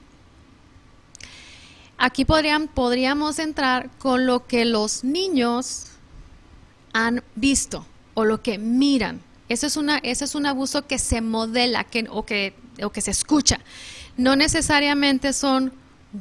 aquí 1.98 2.24
podrían, 2.24 2.68
podríamos 2.68 3.38
entrar 3.38 3.90
con 3.98 4.26
lo 4.26 4.46
que 4.46 4.64
los 4.64 5.04
niños 5.04 5.86
han 6.92 7.22
visto 7.34 7.86
o 8.14 8.24
lo 8.24 8.42
que 8.42 8.58
miran. 8.58 9.20
Eso 9.48 9.66
es, 9.66 9.76
una, 9.76 9.98
es 9.98 10.34
un 10.34 10.46
abuso 10.46 10.86
que 10.86 10.98
se 10.98 11.20
modela 11.20 11.84
que, 11.84 12.06
o, 12.10 12.24
que, 12.24 12.54
o 12.82 12.90
que 12.90 13.00
se 13.00 13.10
escucha. 13.10 13.60
No 14.16 14.36
necesariamente 14.36 15.32
son 15.32 15.72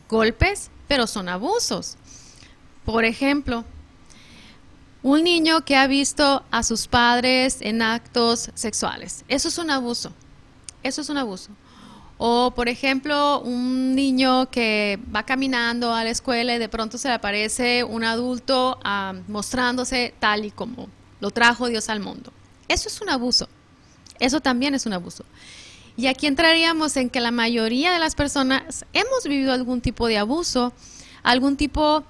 golpes, 0.10 0.70
pero 0.88 1.08
son 1.08 1.30
abusos. 1.30 1.96
Por 2.86 3.06
ejemplo, 3.06 3.64
un 5.04 5.24
niño 5.24 5.64
que 5.64 5.76
ha 5.76 5.88
visto 5.88 6.44
a 6.52 6.64
sus 6.64 6.88
padres 6.88 7.58
en 7.62 7.82
actos 7.82 8.52
sexuales. 8.56 9.24
Eso 9.28 9.48
es 9.48 9.58
un 9.58 9.70
abuso. 9.70 10.14
Eso 10.82 11.02
es 11.02 11.10
un 11.10 11.18
abuso. 11.18 11.52
O, 12.18 12.52
por 12.56 12.70
ejemplo, 12.70 13.42
un 13.42 13.96
niño 13.96 14.50
que 14.50 15.00
va 15.14 15.24
caminando 15.24 15.94
a 15.94 16.04
la 16.04 16.12
escuela 16.12 16.56
y 16.56 16.60
de 16.60 16.70
pronto 16.70 16.98
se 16.98 17.08
le 17.08 17.16
aparece 17.16 17.84
un 17.84 18.04
adulto 18.04 18.80
ah, 18.84 19.14
mostrándose 19.28 20.14
tal 20.20 20.46
y 20.46 20.52
como 20.52 20.88
lo 21.20 21.32
trajo 21.32 21.68
Dios 21.68 21.90
al 21.90 22.00
mundo. 22.00 22.32
Eso 22.68 22.88
es 22.88 23.02
un 23.02 23.10
abuso. 23.10 23.50
Eso 24.20 24.42
también 24.42 24.76
es 24.76 24.86
un 24.86 24.94
abuso. 24.94 25.26
Y 25.96 26.08
aquí 26.08 26.28
entraríamos 26.28 26.98
en 26.98 27.10
que 27.10 27.20
la 27.20 27.32
mayoría 27.32 27.92
de 27.92 28.00
las 28.00 28.16
personas 28.16 28.86
hemos 28.94 29.24
vivido 29.26 29.54
algún 29.54 29.82
tipo 29.82 30.08
de 30.08 30.18
abuso, 30.18 30.74
algún 31.24 31.56
tipo 31.56 32.04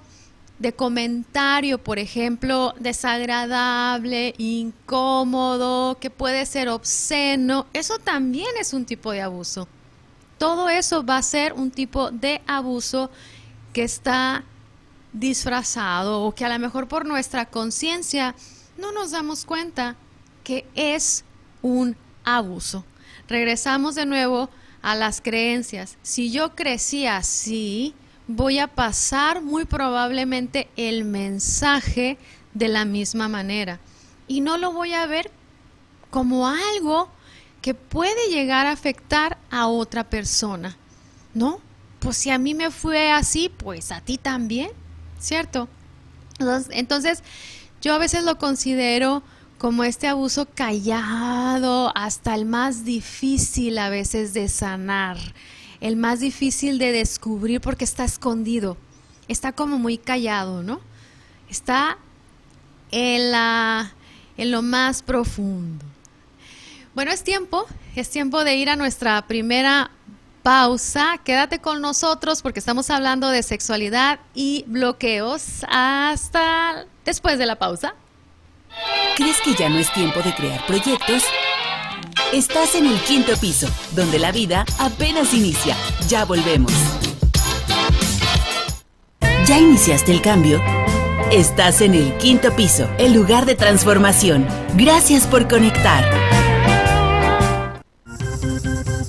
de 0.58 0.72
comentario, 0.72 1.78
por 1.78 1.98
ejemplo, 1.98 2.74
desagradable, 2.78 4.34
incómodo, 4.38 5.98
que 5.98 6.10
puede 6.10 6.46
ser 6.46 6.68
obsceno. 6.68 7.66
Eso 7.72 7.98
también 7.98 8.50
es 8.58 8.72
un 8.72 8.84
tipo 8.84 9.12
de 9.12 9.20
abuso. 9.20 9.68
Todo 10.38 10.68
eso 10.68 11.04
va 11.04 11.18
a 11.18 11.22
ser 11.22 11.52
un 11.52 11.70
tipo 11.70 12.10
de 12.10 12.42
abuso 12.46 13.10
que 13.72 13.82
está 13.82 14.44
disfrazado 15.12 16.22
o 16.22 16.34
que 16.34 16.44
a 16.44 16.48
lo 16.48 16.58
mejor 16.58 16.88
por 16.88 17.06
nuestra 17.06 17.46
conciencia 17.46 18.34
no 18.76 18.92
nos 18.92 19.12
damos 19.12 19.44
cuenta 19.44 19.96
que 20.42 20.66
es 20.74 21.24
un 21.62 21.96
abuso. 22.24 22.84
Regresamos 23.28 23.94
de 23.94 24.06
nuevo 24.06 24.50
a 24.82 24.94
las 24.94 25.20
creencias. 25.20 25.96
Si 26.02 26.30
yo 26.30 26.54
crecí 26.54 27.06
así, 27.06 27.94
voy 28.26 28.58
a 28.58 28.66
pasar 28.66 29.40
muy 29.40 29.64
probablemente 29.64 30.68
el 30.76 31.04
mensaje 31.04 32.18
de 32.52 32.68
la 32.68 32.84
misma 32.84 33.28
manera. 33.28 33.80
Y 34.26 34.40
no 34.40 34.58
lo 34.58 34.72
voy 34.72 34.92
a 34.92 35.06
ver 35.06 35.30
como 36.10 36.46
algo 36.46 37.08
que 37.64 37.72
puede 37.72 38.28
llegar 38.28 38.66
a 38.66 38.72
afectar 38.72 39.38
a 39.50 39.68
otra 39.68 40.04
persona. 40.04 40.76
¿No? 41.32 41.60
Pues 41.98 42.18
si 42.18 42.28
a 42.28 42.36
mí 42.36 42.52
me 42.52 42.70
fue 42.70 43.10
así, 43.10 43.48
pues 43.48 43.90
a 43.90 44.02
ti 44.02 44.18
también, 44.18 44.68
¿cierto? 45.18 45.66
Entonces, 46.68 47.22
yo 47.80 47.94
a 47.94 47.98
veces 47.98 48.22
lo 48.22 48.36
considero 48.36 49.22
como 49.56 49.82
este 49.82 50.08
abuso 50.08 50.46
callado, 50.54 51.90
hasta 51.96 52.34
el 52.34 52.44
más 52.44 52.84
difícil 52.84 53.78
a 53.78 53.88
veces 53.88 54.34
de 54.34 54.48
sanar, 54.50 55.16
el 55.80 55.96
más 55.96 56.20
difícil 56.20 56.76
de 56.76 56.92
descubrir 56.92 57.62
porque 57.62 57.84
está 57.84 58.04
escondido. 58.04 58.76
está 59.26 59.52
como 59.52 59.78
muy 59.78 59.96
callado, 59.96 60.62
¿no? 60.62 60.82
Está 61.48 61.96
en, 62.90 63.30
la, 63.30 63.94
en 64.36 64.50
lo 64.50 64.60
más 64.60 65.00
profundo. 65.00 65.93
Bueno, 66.94 67.10
es 67.10 67.24
tiempo, 67.24 67.66
es 67.96 68.08
tiempo 68.08 68.44
de 68.44 68.54
ir 68.54 68.70
a 68.70 68.76
nuestra 68.76 69.26
primera 69.26 69.90
pausa. 70.44 71.18
Quédate 71.24 71.58
con 71.58 71.80
nosotros 71.80 72.40
porque 72.40 72.60
estamos 72.60 72.88
hablando 72.88 73.30
de 73.30 73.42
sexualidad 73.42 74.20
y 74.32 74.64
bloqueos 74.68 75.64
hasta 75.68 76.86
después 77.04 77.38
de 77.38 77.46
la 77.46 77.56
pausa. 77.56 77.94
¿Crees 79.16 79.40
que 79.40 79.54
ya 79.54 79.68
no 79.68 79.78
es 79.78 79.92
tiempo 79.92 80.20
de 80.22 80.34
crear 80.34 80.64
proyectos? 80.66 81.24
Estás 82.32 82.76
en 82.76 82.86
el 82.86 83.00
quinto 83.00 83.36
piso, 83.38 83.68
donde 83.96 84.20
la 84.20 84.30
vida 84.30 84.64
apenas 84.78 85.34
inicia. 85.34 85.76
Ya 86.08 86.24
volvemos. 86.24 86.72
¿Ya 89.46 89.58
iniciaste 89.58 90.12
el 90.12 90.22
cambio? 90.22 90.62
Estás 91.32 91.80
en 91.80 91.94
el 91.94 92.16
quinto 92.18 92.54
piso, 92.54 92.88
el 92.98 93.12
lugar 93.12 93.46
de 93.46 93.56
transformación. 93.56 94.46
Gracias 94.76 95.26
por 95.26 95.48
conectar. 95.48 96.04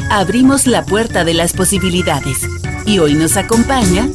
Abrimos 0.09 0.67
la 0.67 0.85
puerta 0.85 1.24
de 1.24 1.33
las 1.33 1.53
posibilidades 1.53 2.38
y 2.85 3.00
hoy 3.00 3.15
nos 3.15 3.38
acompaña 3.38 4.07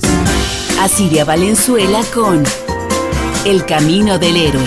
Asiria 0.80 1.24
Valenzuela 1.24 2.02
con 2.14 2.44
El 3.44 3.66
Camino 3.66 4.18
del 4.18 4.36
Héroe. 4.36 4.64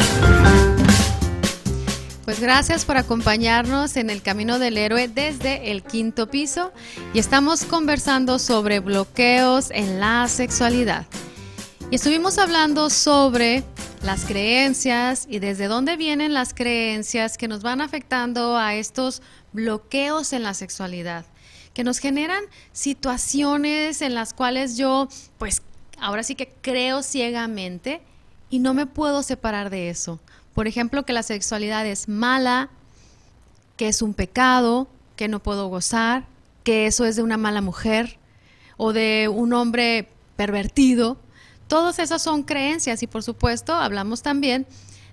Pues 2.26 2.40
gracias 2.40 2.86
por 2.86 2.98
acompañarnos 2.98 3.96
en 3.96 4.10
el 4.10 4.22
Camino 4.22 4.60
del 4.60 4.78
Héroe 4.78 5.08
desde 5.08 5.72
el 5.72 5.84
quinto 5.84 6.28
piso 6.28 6.72
y 7.14 7.20
estamos 7.20 7.64
conversando 7.64 8.38
sobre 8.38 8.80
bloqueos 8.80 9.72
en 9.72 10.00
la 10.00 10.28
sexualidad. 10.28 11.06
Y 11.90 11.96
estuvimos 11.96 12.38
hablando 12.38 12.90
sobre 12.90 13.64
las 14.04 14.26
creencias 14.26 15.26
y 15.30 15.40
desde 15.40 15.68
dónde 15.68 15.96
vienen 15.96 16.34
las 16.34 16.54
creencias 16.54 17.38
que 17.38 17.48
nos 17.48 17.64
van 17.64 17.80
afectando 17.80 18.58
a 18.58 18.76
estos 18.76 19.22
bloqueos 19.54 20.34
en 20.34 20.44
la 20.44 20.54
sexualidad, 20.54 21.26
que 21.74 21.86
nos 21.86 22.00
generan 22.00 22.44
situaciones 22.74 24.02
en 24.02 24.14
las 24.14 24.34
cuales 24.34 24.78
yo, 24.78 25.08
pues 25.38 25.62
ahora 26.00 26.24
sí 26.24 26.36
que 26.36 26.54
creo 26.62 27.02
ciegamente 27.02 28.02
y 28.50 28.60
no 28.60 28.74
me 28.74 28.86
puedo 28.86 29.24
separar 29.24 29.70
de 29.70 29.90
eso. 29.90 30.20
Por 30.54 30.68
ejemplo, 30.68 31.04
que 31.06 31.14
la 31.14 31.24
sexualidad 31.24 31.88
es 31.88 32.10
mala, 32.10 32.70
que 33.78 33.88
es 33.88 34.02
un 34.02 34.14
pecado, 34.14 34.90
que 35.16 35.30
no 35.30 35.42
puedo 35.42 35.68
gozar, 35.70 36.26
que 36.64 36.88
eso 36.88 37.06
es 37.06 37.16
de 37.16 37.24
una 37.24 37.38
mala 37.38 37.62
mujer 37.62 38.20
o 38.76 38.92
de 38.92 39.30
un 39.34 39.54
hombre 39.54 40.10
pervertido. 40.36 41.18
Todas 41.68 42.00
esas 42.00 42.22
son 42.22 42.44
creencias 42.44 43.04
y 43.04 43.08
por 43.08 43.24
supuesto 43.24 43.74
hablamos 43.74 44.22
también 44.22 44.68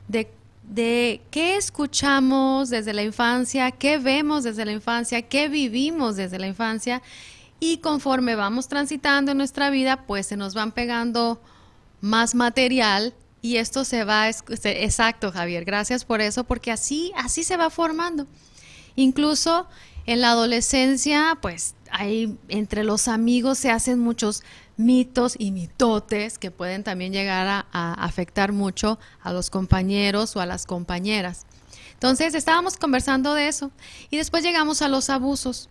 de, 0.09 0.31
de 0.65 1.23
qué 1.31 1.57
escuchamos 1.57 2.71
desde 2.71 2.93
la 2.93 3.03
infancia, 3.03 3.71
qué 3.71 3.99
vemos 3.99 4.45
desde 4.45 4.65
la 4.65 4.73
infancia, 4.73 5.23
qué 5.23 5.49
vivimos 5.49 6.17
desde 6.17 6.39
la 6.39 6.47
infancia 6.47 7.03
y 7.61 7.79
conforme 7.79 8.35
vamos 8.35 8.69
transitando 8.69 9.33
en 9.33 9.39
nuestra 9.39 9.71
vida, 9.71 10.07
pues 10.07 10.27
se 10.27 10.37
nos 10.37 10.55
van 10.55 10.73
pegando 10.73 11.41
más 12.01 12.35
material 12.35 13.15
y 13.43 13.57
esto 13.57 13.85
se 13.85 14.05
va, 14.05 14.29
exacto 14.29 15.31
Javier, 15.31 15.65
gracias 15.65 16.05
por 16.05 16.21
eso, 16.21 16.45
porque 16.45 16.73
así, 16.73 17.13
así 17.17 17.45
se 17.45 17.57
va 17.57 17.71
formando. 17.71 18.27
Incluso 18.97 19.67
en 20.07 20.21
la 20.21 20.31
adolescencia, 20.31 21.39
pues 21.41 21.75
hay, 21.91 22.37
entre 22.49 22.85
los 22.85 23.09
amigos 23.09 23.59
se 23.59 23.71
hacen 23.71 23.99
muchos 23.99 24.43
mitos 24.81 25.37
y 25.39 25.51
mitotes 25.53 26.39
que 26.39 26.51
pueden 26.51 26.83
también 26.83 27.13
llegar 27.13 27.67
a, 27.71 27.95
afectar 27.95 28.53
mucho 28.53 28.99
a 29.23 29.33
los 29.33 29.51
compañeros 29.51 30.35
o 30.37 30.41
a 30.41 30.47
las 30.47 30.67
compañeras. 30.67 31.47
Entonces 31.93 32.35
estábamos 32.35 32.77
conversando 32.77 33.35
de 33.35 33.49
eso 33.49 33.71
y 34.11 34.17
después 34.17 34.43
llegamos 34.43 34.83
a 34.83 34.89
los 34.89 35.11
abusos. 35.11 35.69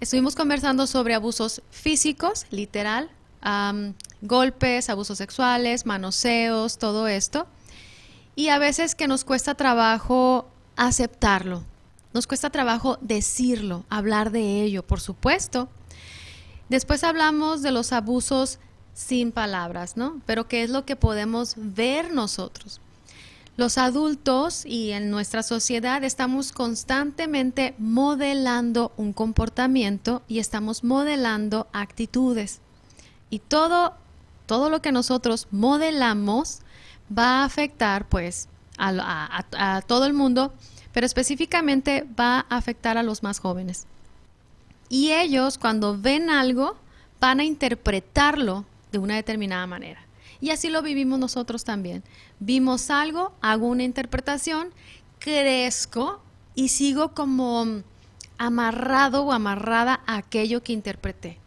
Estuvimos 0.00 0.34
conversando 0.34 0.86
sobre 0.86 1.14
abusos 1.14 1.62
físicos, 1.70 2.46
literal, 2.50 3.10
golpes, 4.22 4.88
abusos 4.88 5.18
sexuales, 5.18 5.86
manoseos, 5.86 6.78
todo 6.78 7.06
esto. 7.06 7.46
Y 8.34 8.48
a 8.48 8.58
veces 8.58 8.94
que 8.94 9.08
nos 9.08 9.24
cuesta 9.24 9.54
trabajo 9.54 10.48
aceptarlo, 10.76 11.64
nos 12.14 12.26
cuesta 12.26 12.50
trabajo 12.50 12.98
decirlo, 13.00 13.84
hablar 13.90 14.30
de 14.30 14.62
ello, 14.62 14.86
por 14.86 15.00
supuesto. 15.00 15.68
Después 16.72 17.04
hablamos 17.04 17.60
de 17.60 17.70
los 17.70 17.92
abusos 17.92 18.58
sin 18.94 19.30
palabras, 19.30 19.98
¿no? 19.98 20.22
Pero 20.24 20.48
¿qué 20.48 20.62
es 20.62 20.70
lo 20.70 20.86
que 20.86 20.96
podemos 20.96 21.52
ver 21.58 22.14
nosotros? 22.14 22.80
Los 23.58 23.76
adultos 23.76 24.64
y 24.64 24.92
en 24.92 25.10
nuestra 25.10 25.42
sociedad 25.42 26.02
estamos 26.02 26.52
constantemente 26.52 27.74
modelando 27.76 28.92
un 28.96 29.12
comportamiento 29.12 30.22
y 30.28 30.38
estamos 30.38 30.82
modelando 30.82 31.66
actitudes. 31.74 32.62
Y 33.28 33.40
todo, 33.40 33.92
todo 34.46 34.70
lo 34.70 34.80
que 34.80 34.92
nosotros 34.92 35.48
modelamos 35.50 36.60
va 37.06 37.42
a 37.42 37.44
afectar 37.44 38.08
pues 38.08 38.48
a, 38.78 39.82
todo 39.86 40.06
el 40.06 40.14
mundo, 40.14 40.54
pero 40.94 41.04
específicamente 41.04 42.06
va 42.18 42.46
a 42.48 42.56
afectar 42.56 42.96
a 42.96 43.02
los 43.02 43.22
más 43.22 43.40
jóvenes. 43.40 43.86
Y 44.92 45.12
ellos 45.12 45.56
cuando 45.56 45.96
ven 45.96 46.28
algo 46.28 46.76
van 47.18 47.40
a 47.40 47.44
interpretarlo 47.44 48.66
de 48.90 48.98
una 48.98 49.16
determinada 49.16 49.66
manera. 49.66 50.04
Y 50.38 50.50
así 50.50 50.68
lo 50.68 50.82
vivimos 50.82 51.18
nosotros 51.18 51.64
también. 51.64 52.04
Vimos 52.40 52.90
algo, 52.90 53.32
hago 53.40 53.68
una 53.68 53.84
interpretación, 53.84 54.68
crezco 55.18 56.20
y 56.54 56.68
sigo 56.68 57.14
como 57.14 57.82
amarrado 58.36 59.24
o 59.24 59.32
amarrada 59.32 60.02
a 60.06 60.18
aquello 60.18 60.62
que 60.62 60.74
interpreté. 60.74 61.38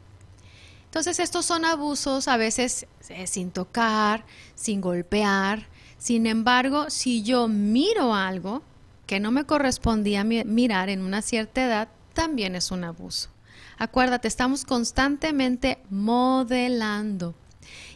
Entonces 0.85 1.19
estos 1.19 1.45
son 1.45 1.65
abusos 1.65 2.27
a 2.27 2.37
veces 2.37 2.87
eh, 3.09 3.27
sin 3.27 3.51
tocar, 3.51 4.25
sin 4.55 4.81
golpear. 4.81 5.67
Sin 5.99 6.25
embargo, 6.25 6.89
si 6.89 7.21
yo 7.21 7.47
miro 7.47 8.15
algo 8.15 8.63
que 9.05 9.19
no 9.19 9.29
me 9.29 9.43
correspondía 9.43 10.23
mirar 10.23 10.89
en 10.89 11.03
una 11.03 11.21
cierta 11.21 11.63
edad, 11.63 11.89
también 12.15 12.55
es 12.55 12.71
un 12.71 12.83
abuso. 12.83 13.34
Acuérdate, 13.77 14.27
estamos 14.27 14.65
constantemente 14.65 15.79
modelando. 15.89 17.35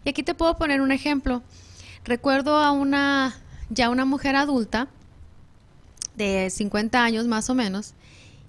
Y 0.04 0.10
aquí 0.10 0.24
te 0.24 0.34
puedo 0.34 0.58
poner 0.58 0.82
un 0.82 0.92
ejemplo. 0.92 1.44
Recuerdo 2.04 2.58
a 2.58 2.72
una, 2.72 3.36
ya 3.70 3.90
una 3.90 4.06
mujer 4.06 4.36
adulta 4.36 4.88
de 6.16 6.50
50 6.50 7.02
años 7.04 7.28
más 7.28 7.50
o 7.50 7.56
menos, 7.56 7.94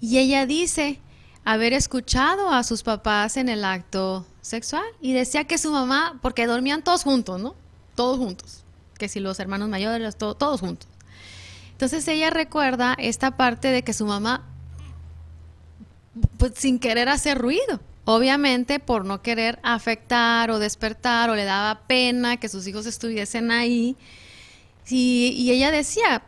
y 0.01 0.17
ella 0.17 0.45
dice 0.45 0.99
haber 1.45 1.73
escuchado 1.73 2.49
a 2.51 2.63
sus 2.63 2.83
papás 2.83 3.37
en 3.37 3.49
el 3.49 3.63
acto 3.63 4.25
sexual 4.41 4.83
y 4.99 5.13
decía 5.13 5.45
que 5.45 5.57
su 5.57 5.71
mamá, 5.71 6.19
porque 6.21 6.47
dormían 6.47 6.83
todos 6.83 7.03
juntos, 7.03 7.39
¿no? 7.39 7.55
Todos 7.95 8.17
juntos, 8.17 8.63
que 8.97 9.07
si 9.07 9.19
los 9.19 9.39
hermanos 9.39 9.69
mayores, 9.69 10.17
todos 10.17 10.59
juntos. 10.59 10.89
Entonces 11.71 12.07
ella 12.07 12.29
recuerda 12.29 12.95
esta 12.97 13.37
parte 13.37 13.69
de 13.69 13.83
que 13.83 13.93
su 13.93 14.05
mamá, 14.05 14.47
pues 16.37 16.53
sin 16.55 16.79
querer 16.79 17.09
hacer 17.09 17.37
ruido, 17.37 17.79
obviamente 18.05 18.79
por 18.79 19.05
no 19.05 19.21
querer 19.21 19.59
afectar 19.63 20.51
o 20.51 20.59
despertar 20.59 21.29
o 21.29 21.35
le 21.35 21.45
daba 21.45 21.81
pena 21.87 22.37
que 22.37 22.49
sus 22.49 22.67
hijos 22.67 22.85
estuviesen 22.85 23.51
ahí. 23.51 23.95
Y, 24.89 25.49
ella 25.51 25.71
decía, 25.71 26.23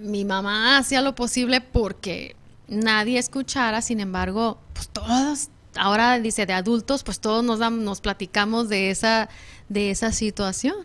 mi 0.00 0.24
mamá 0.24 0.78
hacía 0.78 1.02
lo 1.02 1.14
posible 1.14 1.60
porque 1.60 2.34
nadie 2.66 3.18
escuchara, 3.18 3.82
sin 3.82 4.00
embargo, 4.00 4.58
pues 4.72 4.88
todos 4.88 5.50
ahora 5.76 6.18
dice 6.18 6.46
de 6.46 6.54
adultos, 6.54 7.02
pues 7.02 7.20
todos 7.20 7.44
nos, 7.44 7.58
nos 7.72 8.00
platicamos 8.00 8.70
de 8.70 8.90
esa, 8.90 9.28
de 9.68 9.90
esa 9.90 10.12
situación. 10.12 10.76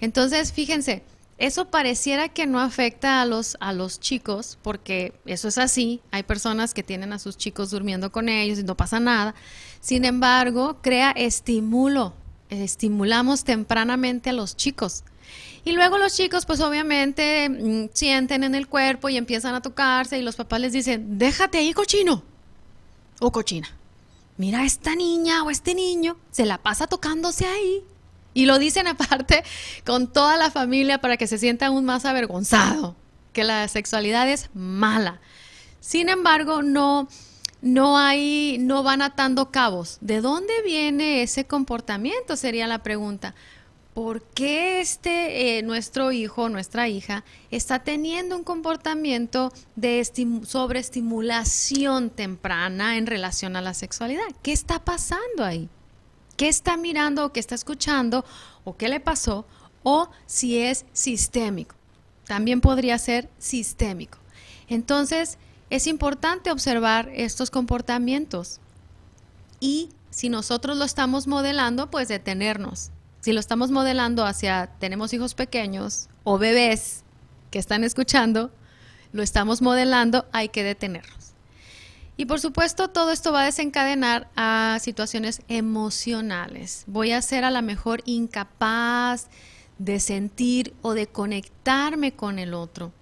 Entonces, 0.00 0.52
fíjense, 0.52 1.02
eso 1.40 1.70
pareciera 1.70 2.28
que 2.28 2.46
no 2.46 2.60
afecta 2.60 3.20
a 3.20 3.26
los, 3.26 3.56
a 3.60 3.72
los 3.72 3.98
chicos, 3.98 4.58
porque 4.62 5.12
eso 5.26 5.48
es 5.48 5.58
así. 5.58 6.00
Hay 6.10 6.22
personas 6.22 6.74
que 6.74 6.82
tienen 6.82 7.12
a 7.12 7.18
sus 7.18 7.36
chicos 7.36 7.70
durmiendo 7.70 8.12
con 8.12 8.28
ellos 8.28 8.58
y 8.58 8.62
no 8.62 8.76
pasa 8.76 9.00
nada. 9.00 9.34
Sin 9.80 10.04
embargo, 10.04 10.78
crea 10.82 11.10
estímulo. 11.10 12.14
Estimulamos 12.48 13.44
tempranamente 13.44 14.30
a 14.30 14.32
los 14.32 14.56
chicos. 14.56 15.02
Y 15.64 15.72
luego 15.72 15.98
los 15.98 16.14
chicos, 16.14 16.46
pues 16.46 16.60
obviamente, 16.60 17.48
mm, 17.48 17.90
sienten 17.92 18.44
en 18.44 18.54
el 18.54 18.68
cuerpo 18.68 19.08
y 19.08 19.16
empiezan 19.16 19.54
a 19.54 19.62
tocarse 19.62 20.18
y 20.18 20.22
los 20.22 20.36
papás 20.36 20.60
les 20.60 20.72
dicen, 20.72 21.18
déjate 21.18 21.58
ahí, 21.58 21.72
cochino 21.72 22.22
o 23.20 23.30
cochina 23.32 23.68
mira, 24.40 24.64
esta 24.64 24.96
niña 24.96 25.44
o 25.44 25.50
este 25.50 25.74
niño 25.74 26.16
se 26.30 26.46
la 26.46 26.56
pasa 26.56 26.86
tocándose 26.86 27.46
ahí. 27.46 27.84
Y 28.34 28.46
lo 28.46 28.58
dicen 28.58 28.86
aparte 28.88 29.44
con 29.84 30.12
toda 30.12 30.36
la 30.36 30.50
familia 30.50 31.00
para 31.00 31.16
que 31.16 31.26
se 31.26 31.38
sienta 31.38 31.66
aún 31.66 31.84
más 31.84 32.04
avergonzado, 32.04 32.96
que 33.32 33.44
la 33.44 33.66
sexualidad 33.68 34.28
es 34.28 34.50
mala. 34.54 35.20
Sin 35.80 36.08
embargo, 36.08 36.62
no, 36.62 37.08
no 37.62 37.98
hay, 37.98 38.58
no 38.60 38.82
van 38.82 39.02
atando 39.02 39.50
cabos. 39.50 39.98
¿De 40.00 40.20
dónde 40.20 40.52
viene 40.64 41.22
ese 41.22 41.46
comportamiento? 41.46 42.36
Sería 42.36 42.66
la 42.66 42.82
pregunta. 42.82 43.34
¿por 43.94 44.22
qué 44.22 44.80
este, 44.80 45.58
eh, 45.58 45.62
nuestro 45.62 46.12
hijo, 46.12 46.48
nuestra 46.48 46.88
hija, 46.88 47.24
está 47.50 47.80
teniendo 47.80 48.36
un 48.36 48.44
comportamiento 48.44 49.52
de 49.76 50.02
sobreestimulación 50.46 52.10
temprana 52.10 52.96
en 52.96 53.06
relación 53.06 53.56
a 53.56 53.60
la 53.60 53.74
sexualidad? 53.74 54.24
¿Qué 54.42 54.52
está 54.52 54.84
pasando 54.84 55.44
ahí? 55.44 55.68
¿Qué 56.40 56.48
está 56.48 56.78
mirando 56.78 57.26
o 57.26 57.32
qué 57.34 57.40
está 57.40 57.54
escuchando 57.54 58.24
o 58.64 58.74
qué 58.74 58.88
le 58.88 58.98
pasó? 58.98 59.44
O 59.82 60.08
si 60.24 60.56
es 60.56 60.86
sistémico. 60.94 61.76
También 62.26 62.62
podría 62.62 62.96
ser 62.96 63.28
sistémico. 63.38 64.16
Entonces, 64.66 65.36
es 65.68 65.86
importante 65.86 66.50
observar 66.50 67.10
estos 67.14 67.50
comportamientos 67.50 68.58
y 69.60 69.90
si 70.08 70.30
nosotros 70.30 70.78
lo 70.78 70.86
estamos 70.86 71.26
modelando, 71.26 71.90
pues 71.90 72.08
detenernos 72.08 72.90
si 73.20 73.34
lo 73.34 73.40
estamos 73.40 73.70
modelando 73.70 74.24
hacia 74.24 74.70
tenemos 74.78 75.12
hijos 75.12 75.34
pequeños 75.34 76.08
o 76.24 76.38
bebés 76.38 77.04
que 77.50 77.58
están 77.58 77.84
escuchando, 77.84 78.50
lo 79.12 79.22
estamos 79.22 79.60
modelando, 79.60 80.24
hay 80.32 80.48
que 80.48 80.64
detenernos. 80.64 81.19
Y 82.20 82.26
por 82.26 82.38
supuesto, 82.38 82.88
todo 82.88 83.12
esto 83.12 83.32
va 83.32 83.40
a 83.40 83.44
desencadenar 83.46 84.28
a 84.36 84.76
situaciones 84.82 85.40
emocionales. 85.48 86.84
Voy 86.86 87.12
a 87.12 87.22
ser 87.22 87.44
a 87.44 87.50
lo 87.50 87.62
mejor 87.62 88.02
incapaz 88.04 89.28
de 89.78 90.00
sentir 90.00 90.74
o 90.82 90.92
de 90.92 91.06
conectarme 91.06 92.12
con 92.12 92.38
el 92.38 92.52
otro. 92.52 92.92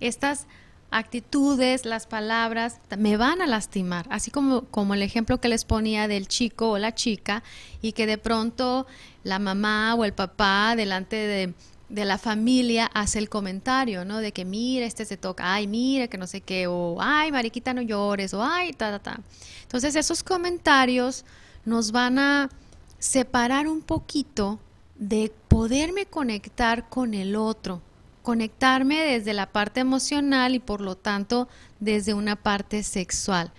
Estas 0.00 0.48
actitudes, 0.90 1.84
las 1.84 2.08
palabras 2.08 2.80
me 2.98 3.16
van 3.16 3.42
a 3.42 3.46
lastimar, 3.46 4.08
así 4.10 4.32
como, 4.32 4.62
como 4.62 4.94
el 4.94 5.02
ejemplo 5.02 5.40
que 5.40 5.48
les 5.48 5.64
ponía 5.64 6.08
del 6.08 6.26
chico 6.26 6.70
o 6.72 6.78
la 6.78 6.96
chica 6.96 7.44
y 7.80 7.92
que 7.92 8.06
de 8.08 8.18
pronto 8.18 8.88
la 9.22 9.38
mamá 9.38 9.94
o 9.94 10.04
el 10.04 10.14
papá 10.14 10.74
delante 10.74 11.14
de, 11.14 11.54
de 11.88 12.04
la 12.04 12.18
familia 12.18 12.86
hace 12.92 13.18
el 13.18 13.28
comentario, 13.28 14.04
¿no? 14.04 14.18
De 14.18 14.32
que 14.32 14.44
mira, 14.44 14.86
este 14.86 15.04
se 15.04 15.16
toca, 15.16 15.54
ay, 15.54 15.66
mira, 15.66 16.08
que 16.08 16.18
no 16.18 16.26
sé 16.26 16.40
qué, 16.40 16.66
o 16.66 16.98
ay, 17.00 17.32
mariquita, 17.32 17.72
no 17.72 17.82
llores, 17.82 18.34
o 18.34 18.42
ay, 18.42 18.72
ta, 18.72 18.90
ta, 18.90 18.98
ta. 18.98 19.20
Entonces 19.62 19.96
esos 19.96 20.22
comentarios 20.22 21.24
nos 21.64 21.92
van 21.92 22.18
a 22.18 22.50
separar 22.98 23.68
un 23.68 23.80
poquito 23.80 24.58
de 24.96 25.32
poderme 25.48 26.06
conectar 26.06 26.88
con 26.88 27.14
el 27.14 27.36
otro, 27.36 27.80
conectarme 28.22 29.00
desde 29.00 29.32
la 29.32 29.46
parte 29.46 29.80
emocional 29.80 30.54
y 30.54 30.58
por 30.58 30.80
lo 30.80 30.96
tanto 30.96 31.48
desde 31.80 32.14
una 32.14 32.36
parte 32.36 32.82
sexual. 32.82 33.52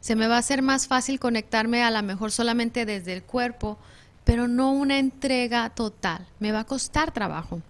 Se 0.00 0.16
me 0.16 0.28
va 0.28 0.36
a 0.36 0.38
hacer 0.38 0.62
más 0.62 0.86
fácil 0.86 1.20
conectarme 1.20 1.82
a 1.82 1.90
lo 1.90 2.02
mejor 2.02 2.32
solamente 2.32 2.86
desde 2.86 3.12
el 3.12 3.22
cuerpo, 3.22 3.76
pero 4.24 4.48
no 4.48 4.72
una 4.72 4.98
entrega 4.98 5.70
total. 5.70 6.26
Me 6.40 6.52
va 6.52 6.60
a 6.60 6.64
costar 6.64 7.12
trabajo. 7.12 7.60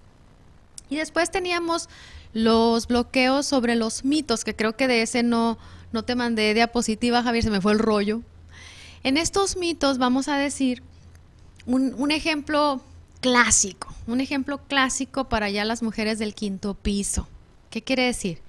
Y 0.88 0.96
después 0.96 1.30
teníamos 1.30 1.88
los 2.32 2.86
bloqueos 2.86 3.46
sobre 3.46 3.74
los 3.74 4.04
mitos, 4.04 4.44
que 4.44 4.54
creo 4.54 4.76
que 4.76 4.88
de 4.88 5.02
ese 5.02 5.22
no, 5.22 5.58
no 5.92 6.04
te 6.04 6.14
mandé 6.14 6.52
diapositiva, 6.54 7.22
Javier, 7.22 7.44
se 7.44 7.50
me 7.50 7.60
fue 7.60 7.72
el 7.72 7.78
rollo. 7.78 8.22
En 9.02 9.16
estos 9.16 9.56
mitos 9.56 9.98
vamos 9.98 10.28
a 10.28 10.36
decir 10.36 10.82
un, 11.64 11.94
un 11.96 12.10
ejemplo 12.10 12.82
clásico, 13.20 13.94
un 14.06 14.20
ejemplo 14.20 14.58
clásico 14.68 15.28
para 15.28 15.50
ya 15.50 15.64
las 15.64 15.82
mujeres 15.82 16.18
del 16.18 16.34
quinto 16.34 16.74
piso. 16.74 17.28
¿Qué 17.70 17.82
quiere 17.82 18.04
decir? 18.04 18.40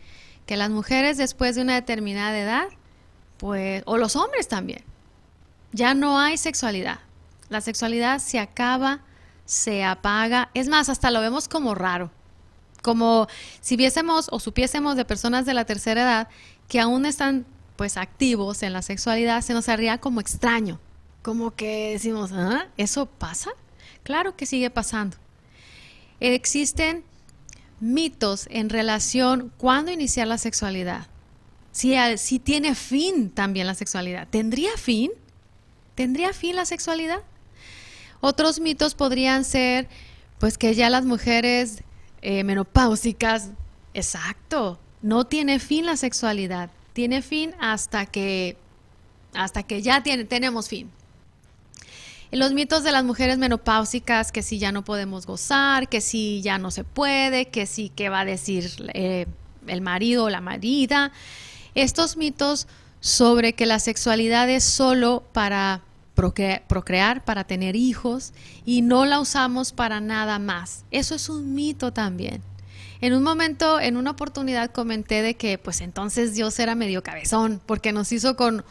Que 0.45 0.58
las 0.58 0.69
mujeres 0.69 1.17
después 1.17 1.56
de 1.56 1.62
una 1.62 1.76
determinada 1.76 2.38
edad, 2.38 2.67
pues, 3.38 3.84
o 3.86 3.97
los 3.97 4.15
hombres 4.15 4.47
también, 4.47 4.84
ya 5.71 5.93
no 5.93 6.19
hay 6.19 6.38
sexualidad. 6.38 7.00
La 7.50 7.62
sexualidad 7.62 8.19
se 8.19 8.39
acaba, 8.39 9.02
se 9.45 9.84
apaga, 9.84 10.50
es 10.54 10.67
más, 10.67 10.89
hasta 10.89 11.12
lo 11.12 11.21
vemos 11.21 11.47
como 11.47 11.76
raro. 11.76 12.12
Como 12.88 13.28
si 13.60 13.76
viésemos 13.76 14.30
o 14.32 14.39
supiésemos 14.39 14.95
de 14.95 15.04
personas 15.04 15.45
de 15.45 15.54
la 15.54 15.65
tercera 15.65 16.04
edad 16.04 16.28
que 16.69 16.80
aún 16.80 17.06
están 17.06 17.45
pues 17.76 17.97
activos 17.97 18.63
en 18.63 18.71
la 18.71 18.82
sexualidad, 18.82 19.41
se 19.41 19.54
nos 19.54 19.67
haría 19.67 19.97
como 19.97 20.21
extraño. 20.21 20.80
Como 21.21 21.54
que 21.54 21.91
decimos, 21.91 22.32
¿ah? 22.32 22.67
¿Eso 22.78 23.06
pasa? 23.06 23.52
Claro 24.04 24.38
que 24.38 24.45
sigue 24.45 24.69
pasando. 24.69 25.17
Existen 26.21 27.04
mitos 27.82 28.47
en 28.52 28.69
relación 28.69 29.52
cuándo 29.58 29.91
iniciar 29.91 30.30
la 30.30 30.38
sexualidad. 30.38 31.08
Si, 31.73 31.93
si 32.15 32.39
tiene 32.39 32.73
fin 32.73 33.32
también 33.32 33.67
la 33.67 33.76
sexualidad. 33.76 34.30
¿Tendría 34.30 34.71
fin? 34.78 35.12
¿Tendría 35.93 36.32
fin 36.32 36.56
la 36.56 36.63
sexualidad? 36.63 37.19
Otros 38.21 38.62
mitos 38.62 38.95
podrían 38.95 39.43
ser, 39.43 39.89
pues 40.39 40.58
que 40.58 40.73
ya 40.73 40.89
las 40.89 41.04
mujeres 41.04 41.84
eh, 42.22 42.44
menopáusicas, 42.44 43.52
exacto, 43.94 44.80
no 45.02 45.26
tiene 45.26 45.60
fin 45.60 45.86
la 45.86 45.98
sexualidad, 45.98 46.70
tiene 46.94 47.22
fin 47.22 47.54
hasta 47.60 48.06
que, 48.06 48.58
hasta 49.34 49.64
que 49.64 49.82
ya 49.82 50.04
tiene, 50.04 50.26
tenemos 50.26 50.68
fin. 50.68 50.92
Los 52.32 52.52
mitos 52.52 52.84
de 52.84 52.92
las 52.92 53.06
mujeres 53.06 53.38
menopáusicas, 53.38 54.34
que 54.34 54.42
si 54.42 54.60
ya 54.60 54.74
no 54.74 54.84
podemos 54.84 55.26
gozar, 55.26 55.88
que 55.88 56.02
si 56.02 56.42
ya 56.42 56.58
no 56.58 56.72
se 56.72 56.84
puede, 56.84 57.48
que 57.48 57.66
si 57.66 57.90
qué 57.90 58.10
va 58.10 58.22
a 58.22 58.26
decir 58.26 58.70
eh, 58.94 59.28
el 59.66 59.82
marido 59.82 60.26
o 60.26 60.30
la 60.30 60.42
marida. 60.42 61.14
Estos 61.74 62.18
mitos 62.18 62.68
sobre 63.00 63.54
que 63.54 63.66
la 63.66 63.80
sexualidad 63.80 64.50
es 64.50 64.66
solo 64.66 65.24
para 65.32 65.82
procrear, 66.18 67.24
para 67.24 67.44
tener 67.44 67.76
hijos 67.76 68.34
y 68.66 68.82
no 68.82 69.06
la 69.06 69.20
usamos 69.20 69.72
para 69.72 70.02
nada 70.02 70.40
más. 70.40 70.84
Eso 70.90 71.16
es 71.16 71.30
un 71.30 71.54
mito 71.54 71.94
también. 71.94 72.42
En 73.02 73.14
un 73.14 73.22
momento, 73.22 73.80
en 73.80 73.96
una 73.96 74.12
oportunidad 74.12 74.72
comenté 74.72 75.22
de 75.22 75.36
que 75.36 75.60
pues 75.60 75.82
entonces 75.82 76.34
Dios 76.34 76.58
era 76.60 76.74
medio 76.74 77.04
cabezón 77.04 77.62
porque 77.66 77.92
nos 77.92 78.12
hizo 78.12 78.36
con, 78.36 78.66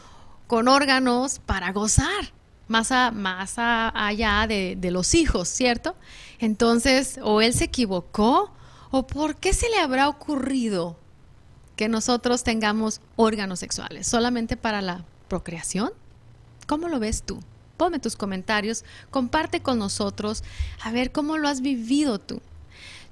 con 0.49 0.67
órganos 0.67 1.39
para 1.39 1.71
gozar 1.71 2.33
más, 2.67 2.91
más 3.15 3.55
allá 3.57 4.47
de, 4.49 4.77
de 4.77 4.91
los 4.91 5.15
hijos, 5.15 5.49
¿cierto? 5.49 5.95
Entonces, 6.41 7.21
o 7.23 7.41
él 7.41 7.55
se 7.55 7.65
equivocó, 7.65 8.53
o 8.91 9.07
por 9.07 9.37
qué 9.37 9.53
se 9.53 9.69
le 9.71 9.79
habrá 9.79 10.09
ocurrido 10.09 10.99
que 11.77 11.89
nosotros 11.89 12.43
tengamos 12.43 13.01
órganos 13.15 13.61
sexuales 13.61 14.09
solamente 14.09 14.57
para 14.57 14.83
la 14.83 15.05
procreación? 15.29 15.93
¿Cómo 16.66 16.88
lo 16.88 16.98
ves 16.98 17.22
tú? 17.22 17.40
Ponme 17.76 17.98
tus 17.98 18.16
comentarios, 18.16 18.85
comparte 19.11 19.61
con 19.61 19.79
nosotros, 19.79 20.44
a 20.83 20.92
ver 20.92 21.12
cómo 21.12 21.38
lo 21.38 21.48
has 21.48 21.61
vivido 21.61 22.18
tú. 22.18 22.40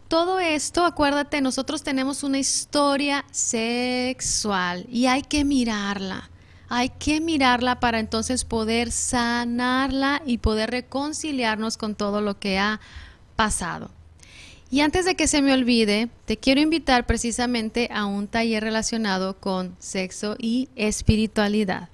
Todo 0.08 0.40
esto, 0.40 0.84
acuérdate, 0.84 1.40
nosotros 1.40 1.82
tenemos 1.82 2.22
una 2.22 2.38
historia 2.38 3.24
sexual 3.30 4.86
y 4.90 5.06
hay 5.06 5.22
que 5.22 5.44
mirarla 5.44 6.30
hay 6.68 6.88
que 6.88 7.20
mirarla 7.20 7.78
para 7.78 8.00
entonces 8.00 8.44
poder 8.44 8.90
sanarla 8.90 10.22
y 10.26 10.38
poder 10.38 10.70
reconciliarnos 10.70 11.76
con 11.76 11.94
todo 11.94 12.20
lo 12.20 12.38
que 12.38 12.58
ha 12.58 12.80
pasado. 13.36 13.90
Y 14.70 14.80
antes 14.80 15.04
de 15.04 15.14
que 15.14 15.28
se 15.28 15.40
me 15.40 15.52
olvide, 15.52 16.08
te 16.24 16.36
quiero 16.36 16.60
invitar 16.60 17.06
precisamente 17.06 17.88
a 17.92 18.06
un 18.06 18.26
taller 18.26 18.64
relacionado 18.64 19.38
con 19.38 19.76
sexo 19.78 20.36
y 20.38 20.68
espiritualidad. 20.74 21.90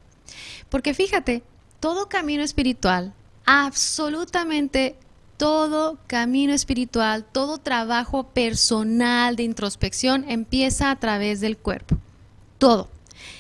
Porque 0.68 0.94
fíjate, 0.94 1.42
todo 1.80 2.08
camino 2.08 2.42
espiritual, 2.42 3.12
absolutamente 3.44 4.96
todo 5.36 5.98
camino 6.06 6.52
espiritual, 6.52 7.24
todo 7.24 7.58
trabajo 7.58 8.24
personal 8.24 9.36
de 9.36 9.44
introspección 9.44 10.24
empieza 10.28 10.90
a 10.90 10.96
través 10.96 11.40
del 11.40 11.56
cuerpo. 11.56 11.96
Todo. 12.58 12.88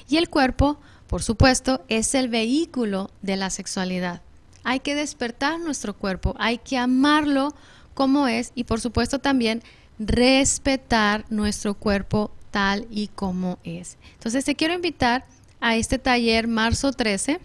Y 0.08 0.16
el 0.16 0.30
cuerpo 0.30 0.78
por 1.10 1.24
supuesto, 1.24 1.84
es 1.88 2.14
el 2.14 2.28
vehículo 2.28 3.10
de 3.20 3.34
la 3.34 3.50
sexualidad. 3.50 4.22
Hay 4.62 4.78
que 4.78 4.94
despertar 4.94 5.58
nuestro 5.58 5.92
cuerpo, 5.92 6.36
hay 6.38 6.58
que 6.58 6.78
amarlo 6.78 7.52
como 7.94 8.28
es 8.28 8.52
y 8.54 8.62
por 8.62 8.80
supuesto 8.80 9.18
también 9.18 9.60
respetar 9.98 11.24
nuestro 11.28 11.74
cuerpo 11.74 12.30
tal 12.52 12.86
y 12.92 13.08
como 13.08 13.58
es. 13.64 13.98
Entonces 14.12 14.44
te 14.44 14.54
quiero 14.54 14.72
invitar 14.72 15.26
a 15.60 15.76
este 15.76 15.98
taller 15.98 16.48
marzo 16.48 16.92
13. 16.92 17.40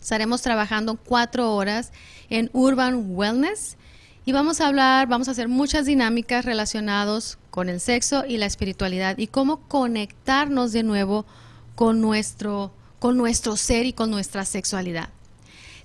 Estaremos 0.00 0.42
trabajando 0.42 0.96
cuatro 0.96 1.54
horas 1.54 1.92
en 2.28 2.50
Urban 2.52 3.14
Wellness 3.14 3.76
y 4.24 4.32
vamos 4.32 4.60
a 4.60 4.68
hablar, 4.68 5.08
vamos 5.08 5.28
a 5.28 5.32
hacer 5.32 5.48
muchas 5.48 5.86
dinámicas 5.86 6.44
relacionadas 6.44 7.38
con 7.50 7.68
el 7.68 7.80
sexo 7.80 8.24
y 8.26 8.36
la 8.36 8.46
espiritualidad 8.46 9.18
y 9.18 9.26
cómo 9.26 9.60
conectarnos 9.68 10.72
de 10.72 10.82
nuevo 10.82 11.26
con 11.74 12.00
nuestro 12.00 12.72
con 12.98 13.16
nuestro 13.16 13.56
ser 13.56 13.86
y 13.86 13.94
con 13.94 14.10
nuestra 14.10 14.44
sexualidad. 14.44 15.08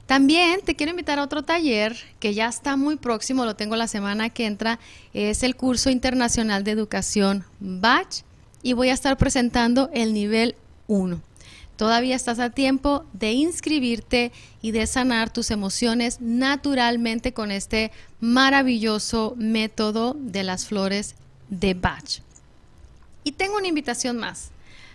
También 0.05 0.59
te 0.61 0.75
quiero 0.75 0.91
invitar 0.91 1.17
a 1.17 1.23
otro 1.23 1.43
taller 1.43 1.95
que 2.19 2.33
ya 2.33 2.47
está 2.47 2.75
muy 2.75 2.97
próximo, 2.97 3.45
lo 3.45 3.55
tengo 3.55 3.75
la 3.75 3.87
semana 3.87 4.29
que 4.29 4.45
entra, 4.45 4.79
es 5.13 5.41
el 5.41 5.55
curso 5.55 5.89
internacional 5.89 6.63
de 6.63 6.71
educación 6.71 7.45
BACH 7.59 8.23
y 8.61 8.73
voy 8.73 8.89
a 8.89 8.93
estar 8.93 9.17
presentando 9.17 9.89
el 9.93 10.13
nivel 10.13 10.55
1. 10.87 11.21
Todavía 11.77 12.15
estás 12.15 12.39
a 12.39 12.49
tiempo 12.49 13.05
de 13.13 13.33
inscribirte 13.33 14.31
y 14.61 14.71
de 14.71 14.87
sanar 14.87 15.31
tus 15.31 15.51
emociones 15.51 16.21
naturalmente 16.21 17.33
con 17.33 17.51
este 17.51 17.91
maravilloso 18.21 19.33
método 19.37 20.15
de 20.17 20.43
las 20.43 20.65
flores 20.65 21.15
de 21.49 21.73
Bach. 21.73 22.21
Y 23.23 23.33
tengo 23.33 23.57
una 23.57 23.67
invitación 23.67 24.17
más, 24.17 24.51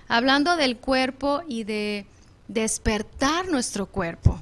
hablando 0.09 0.57
del 0.57 0.79
cuerpo 0.79 1.43
y 1.47 1.65
de 1.65 2.07
despertar 2.49 3.49
nuestro 3.49 3.87
cuerpo. 3.87 4.41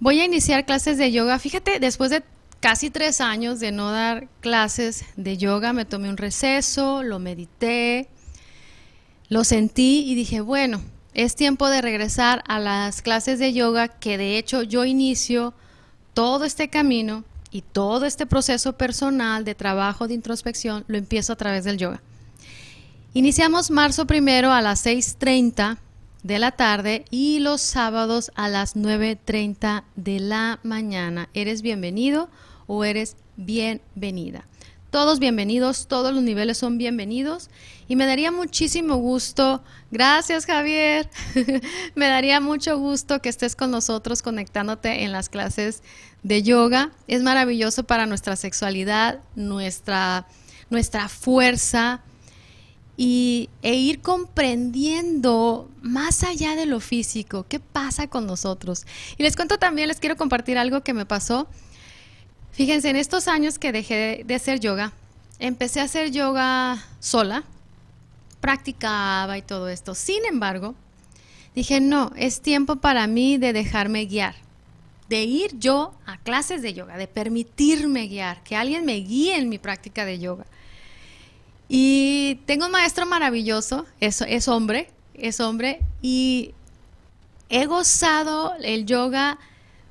Voy 0.00 0.20
a 0.20 0.24
iniciar 0.24 0.66
clases 0.66 0.98
de 0.98 1.12
yoga. 1.12 1.38
Fíjate, 1.38 1.80
después 1.80 2.10
de 2.10 2.22
casi 2.60 2.90
tres 2.90 3.20
años 3.20 3.58
de 3.58 3.72
no 3.72 3.90
dar 3.90 4.28
clases 4.40 5.04
de 5.16 5.38
yoga, 5.38 5.72
me 5.72 5.84
tomé 5.84 6.10
un 6.10 6.16
receso, 6.16 7.02
lo 7.02 7.18
medité, 7.18 8.08
lo 9.28 9.44
sentí 9.44 10.04
y 10.06 10.14
dije, 10.14 10.40
bueno, 10.40 10.82
es 11.14 11.36
tiempo 11.36 11.68
de 11.68 11.80
regresar 11.80 12.42
a 12.46 12.58
las 12.58 13.00
clases 13.00 13.38
de 13.38 13.52
yoga 13.52 13.88
que 13.88 14.18
de 14.18 14.36
hecho 14.36 14.62
yo 14.62 14.84
inicio 14.84 15.54
todo 16.12 16.44
este 16.44 16.68
camino 16.68 17.24
y 17.50 17.62
todo 17.62 18.04
este 18.04 18.26
proceso 18.26 18.72
personal 18.74 19.44
de 19.44 19.54
trabajo 19.54 20.08
de 20.08 20.14
introspección 20.14 20.84
lo 20.88 20.98
empiezo 20.98 21.32
a 21.32 21.36
través 21.36 21.64
del 21.64 21.78
yoga. 21.78 22.02
Iniciamos 23.14 23.70
marzo 23.70 24.06
primero 24.06 24.50
a 24.50 24.60
las 24.60 24.84
6.30 24.84 25.78
de 26.24 26.38
la 26.40 26.50
tarde 26.50 27.04
y 27.10 27.38
los 27.38 27.60
sábados 27.60 28.32
a 28.34 28.48
las 28.48 28.74
9.30 28.74 29.84
de 29.94 30.18
la 30.18 30.58
mañana. 30.64 31.28
¿Eres 31.32 31.62
bienvenido 31.62 32.28
o 32.66 32.82
eres 32.84 33.16
bienvenida? 33.36 34.46
Todos 34.94 35.18
bienvenidos, 35.18 35.88
todos 35.88 36.14
los 36.14 36.22
niveles 36.22 36.56
son 36.56 36.78
bienvenidos 36.78 37.50
y 37.88 37.96
me 37.96 38.06
daría 38.06 38.30
muchísimo 38.30 38.94
gusto, 38.94 39.60
gracias 39.90 40.46
Javier, 40.46 41.10
me 41.96 42.06
daría 42.06 42.38
mucho 42.38 42.78
gusto 42.78 43.20
que 43.20 43.28
estés 43.28 43.56
con 43.56 43.72
nosotros 43.72 44.22
conectándote 44.22 45.02
en 45.02 45.10
las 45.10 45.28
clases 45.28 45.82
de 46.22 46.44
yoga. 46.44 46.92
Es 47.08 47.24
maravilloso 47.24 47.82
para 47.82 48.06
nuestra 48.06 48.36
sexualidad, 48.36 49.18
nuestra, 49.34 50.28
nuestra 50.70 51.08
fuerza, 51.08 52.04
y, 52.96 53.50
e 53.62 53.74
ir 53.74 54.00
comprendiendo 54.00 55.68
más 55.82 56.22
allá 56.22 56.54
de 56.54 56.66
lo 56.66 56.78
físico, 56.78 57.46
qué 57.48 57.58
pasa 57.58 58.06
con 58.06 58.26
nosotros. 58.28 58.86
Y 59.18 59.24
les 59.24 59.34
cuento 59.34 59.58
también, 59.58 59.88
les 59.88 59.98
quiero 59.98 60.16
compartir 60.16 60.56
algo 60.56 60.82
que 60.82 60.94
me 60.94 61.04
pasó. 61.04 61.48
Fíjense, 62.54 62.88
en 62.88 62.94
estos 62.96 63.26
años 63.26 63.58
que 63.58 63.72
dejé 63.72 64.22
de 64.24 64.34
hacer 64.36 64.60
yoga, 64.60 64.92
empecé 65.40 65.80
a 65.80 65.84
hacer 65.84 66.12
yoga 66.12 66.78
sola, 67.00 67.42
practicaba 68.40 69.36
y 69.36 69.42
todo 69.42 69.68
esto. 69.68 69.96
Sin 69.96 70.24
embargo, 70.24 70.76
dije, 71.56 71.80
no, 71.80 72.12
es 72.14 72.42
tiempo 72.42 72.76
para 72.76 73.08
mí 73.08 73.38
de 73.38 73.52
dejarme 73.52 74.06
guiar, 74.06 74.36
de 75.08 75.24
ir 75.24 75.58
yo 75.58 75.94
a 76.06 76.18
clases 76.18 76.62
de 76.62 76.74
yoga, 76.74 76.96
de 76.96 77.08
permitirme 77.08 78.06
guiar, 78.06 78.44
que 78.44 78.54
alguien 78.54 78.84
me 78.84 78.94
guíe 78.94 79.36
en 79.36 79.48
mi 79.48 79.58
práctica 79.58 80.04
de 80.04 80.20
yoga. 80.20 80.46
Y 81.68 82.36
tengo 82.46 82.66
un 82.66 82.72
maestro 82.72 83.04
maravilloso, 83.04 83.84
es, 83.98 84.20
es 84.20 84.46
hombre, 84.46 84.90
es 85.14 85.40
hombre, 85.40 85.80
y 86.02 86.54
he 87.48 87.66
gozado 87.66 88.54
el 88.62 88.86
yoga 88.86 89.40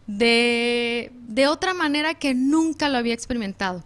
de, 0.07 1.11
de 1.27 1.47
otra 1.47 1.73
manera 1.73 2.13
que 2.13 2.33
nunca 2.33 2.89
lo 2.89 2.97
había 2.97 3.13
experimentado. 3.13 3.83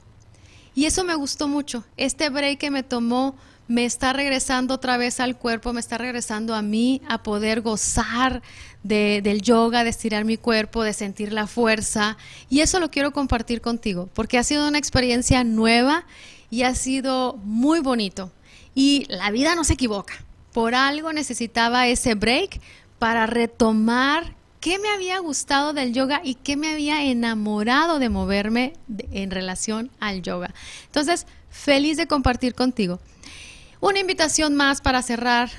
Y 0.76 0.86
eso 0.86 1.04
me 1.04 1.16
gustó 1.16 1.48
mucho. 1.48 1.84
Este 1.98 2.30
break 2.30 2.60
que 2.60 2.72
me 2.72 2.84
tomó 2.84 3.36
me 3.68 3.84
está 3.84 4.14
regresando 4.14 4.76
otra 4.76 4.98
vez 4.98 5.20
al 5.20 5.38
cuerpo, 5.38 5.74
me 5.74 5.80
está 5.80 5.98
regresando 5.98 6.56
a 6.56 6.62
mí 6.62 7.02
a 7.08 7.24
poder 7.24 7.62
gozar 7.62 8.42
de, 8.84 9.22
del 9.24 9.42
yoga, 9.42 9.84
de 9.84 9.90
estirar 9.90 10.24
mi 10.24 10.38
cuerpo, 10.38 10.84
de 10.84 10.94
sentir 10.94 11.34
la 11.34 11.48
fuerza. 11.48 12.18
Y 12.50 12.62
eso 12.62 12.80
lo 12.80 12.90
quiero 12.90 13.12
compartir 13.12 13.62
contigo, 13.62 14.10
porque 14.14 14.38
ha 14.38 14.44
sido 14.44 14.68
una 14.68 14.78
experiencia 14.78 15.44
nueva 15.44 16.06
y 16.50 16.64
ha 16.64 16.74
sido 16.76 17.38
muy 17.44 17.80
bonito. 17.80 18.32
Y 18.74 19.06
la 19.10 19.32
vida 19.32 19.56
no 19.56 19.64
se 19.64 19.74
equivoca. 19.74 20.14
Por 20.54 20.76
algo 20.76 21.12
necesitaba 21.12 21.88
ese 21.88 22.16
break 22.16 22.62
para 23.00 23.28
retomar 23.28 24.37
qué 24.60 24.80
me 24.80 24.90
había 24.90 25.20
gustado 25.20 25.74
del 25.74 25.94
yoga 25.94 26.22
y 26.24 26.36
qué 26.36 26.58
me 26.58 26.72
había 26.72 27.04
enamorado 27.04 28.00
de 28.00 28.10
moverme 28.10 28.74
en 29.12 29.32
relación 29.32 29.92
al 30.00 30.22
yoga. 30.22 30.54
Entonces, 30.86 31.28
feliz 31.50 31.98
de 31.98 32.08
compartir 32.08 32.56
contigo. 32.56 33.00
Una 33.80 34.00
invitación 34.00 34.56
más 34.56 34.82
para 34.82 35.02
cerrar, 35.02 35.50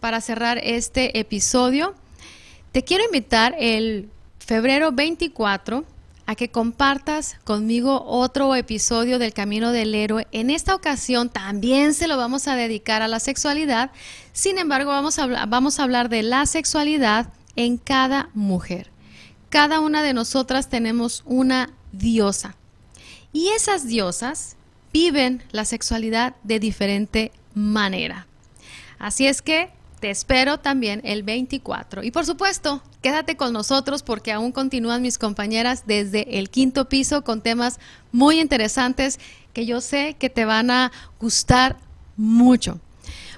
para 0.00 0.20
cerrar 0.20 0.58
este 0.62 1.18
episodio. 1.18 1.94
Te 2.72 2.82
quiero 2.82 3.04
invitar 3.04 3.54
el 3.58 4.08
febrero 4.38 4.92
24 4.92 5.84
a 6.26 6.34
que 6.34 6.50
compartas 6.50 7.36
conmigo 7.44 8.02
otro 8.04 8.54
episodio 8.56 9.18
del 9.18 9.32
Camino 9.32 9.70
del 9.70 9.94
Héroe. 9.94 10.26
En 10.32 10.50
esta 10.50 10.74
ocasión 10.74 11.28
también 11.28 11.94
se 11.94 12.08
lo 12.08 12.16
vamos 12.16 12.48
a 12.48 12.56
dedicar 12.56 13.02
a 13.02 13.08
la 13.08 13.20
sexualidad. 13.20 13.92
Sin 14.32 14.58
embargo, 14.58 14.90
vamos 14.90 15.18
a, 15.18 15.46
vamos 15.46 15.78
a 15.78 15.84
hablar 15.84 16.08
de 16.08 16.22
la 16.22 16.46
sexualidad 16.46 17.28
en 17.56 17.78
cada 17.78 18.30
mujer. 18.34 18.90
Cada 19.48 19.80
una 19.80 20.02
de 20.02 20.14
nosotras 20.14 20.68
tenemos 20.68 21.22
una 21.26 21.70
diosa. 21.92 22.56
Y 23.32 23.48
esas 23.48 23.86
diosas 23.86 24.56
viven 24.92 25.42
la 25.50 25.64
sexualidad 25.64 26.36
de 26.42 26.60
diferente 26.60 27.32
manera. 27.54 28.26
Así 28.98 29.26
es 29.26 29.42
que 29.42 29.70
te 30.00 30.10
espero 30.10 30.58
también 30.58 31.00
el 31.04 31.22
24. 31.22 32.02
Y 32.02 32.10
por 32.10 32.26
supuesto, 32.26 32.82
quédate 33.02 33.36
con 33.36 33.52
nosotros 33.52 34.02
porque 34.02 34.32
aún 34.32 34.52
continúan 34.52 35.02
mis 35.02 35.18
compañeras 35.18 35.84
desde 35.86 36.38
el 36.38 36.50
quinto 36.50 36.88
piso 36.88 37.24
con 37.24 37.40
temas 37.40 37.78
muy 38.12 38.40
interesantes 38.40 39.18
que 39.52 39.66
yo 39.66 39.80
sé 39.80 40.16
que 40.18 40.30
te 40.30 40.44
van 40.44 40.70
a 40.70 40.92
gustar 41.18 41.76
mucho. 42.16 42.80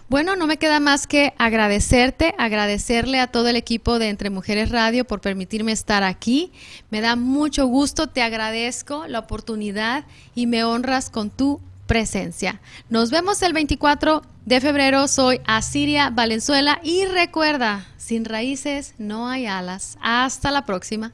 Bueno, 0.09 0.37
no 0.37 0.47
me 0.47 0.57
queda 0.57 0.81
más 0.81 1.07
que 1.07 1.35
agradecerte, 1.37 2.35
agradecerle 2.39 3.21
a 3.21 3.27
todo 3.27 3.49
el 3.49 3.57
equipo 3.57 3.99
de 3.99 4.09
Entre 4.09 4.31
Mujeres 4.31 4.71
Radio 4.71 5.05
por 5.05 5.21
permitirme 5.21 5.73
estar 5.73 6.03
aquí. 6.03 6.51
Me 6.89 7.03
da 7.03 7.15
mucho 7.15 7.67
gusto, 7.67 8.07
te 8.07 8.23
agradezco 8.23 9.07
la 9.07 9.19
oportunidad 9.19 10.07
y 10.35 10.47
me 10.47 10.65
honras 10.65 11.11
con 11.11 11.29
tu 11.29 11.61
presencia. 11.87 12.59
Nos 12.89 13.11
vemos 13.11 13.43
el 13.43 13.53
24 13.53 14.23
de 14.47 14.61
febrero. 14.63 15.09
Soy 15.09 15.43
Asiria 15.47 16.09
Valenzuela 16.09 16.81
y 16.83 17.05
recuerda, 17.05 17.87
sin 17.99 18.25
raíces 18.25 18.95
no 18.97 19.29
hay 19.29 19.45
alas. 19.45 19.99
Hasta 20.01 20.51
la 20.51 20.65
próxima. 20.65 21.13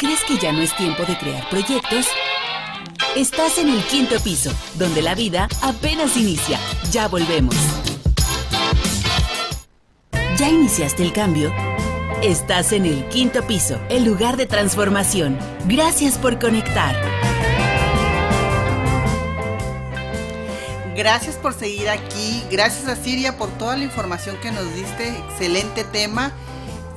¿Crees 0.00 0.24
que 0.24 0.38
ya 0.38 0.50
no 0.50 0.62
es 0.62 0.74
tiempo 0.76 1.04
de 1.04 1.18
crear 1.18 1.46
proyectos? 1.50 2.06
Estás 3.16 3.58
en 3.58 3.68
el 3.68 3.84
quinto 3.88 4.18
piso, 4.20 4.50
donde 4.76 5.02
la 5.02 5.14
vida 5.14 5.46
apenas 5.60 6.16
inicia. 6.16 6.58
Ya 6.90 7.08
volvemos. 7.08 7.54
¿Ya 10.38 10.48
iniciaste 10.48 11.02
el 11.02 11.12
cambio? 11.12 11.52
Estás 12.22 12.72
en 12.72 12.86
el 12.86 13.06
quinto 13.10 13.46
piso, 13.46 13.78
el 13.90 14.04
lugar 14.04 14.38
de 14.38 14.46
transformación. 14.46 15.38
Gracias 15.66 16.16
por 16.16 16.38
conectar. 16.38 16.96
Gracias 20.96 21.36
por 21.36 21.52
seguir 21.52 21.90
aquí. 21.90 22.42
Gracias 22.50 22.88
a 22.88 22.96
Siria 22.96 23.36
por 23.36 23.50
toda 23.58 23.76
la 23.76 23.84
información 23.84 24.38
que 24.40 24.52
nos 24.52 24.74
diste. 24.74 25.10
Excelente 25.10 25.84
tema. 25.84 26.32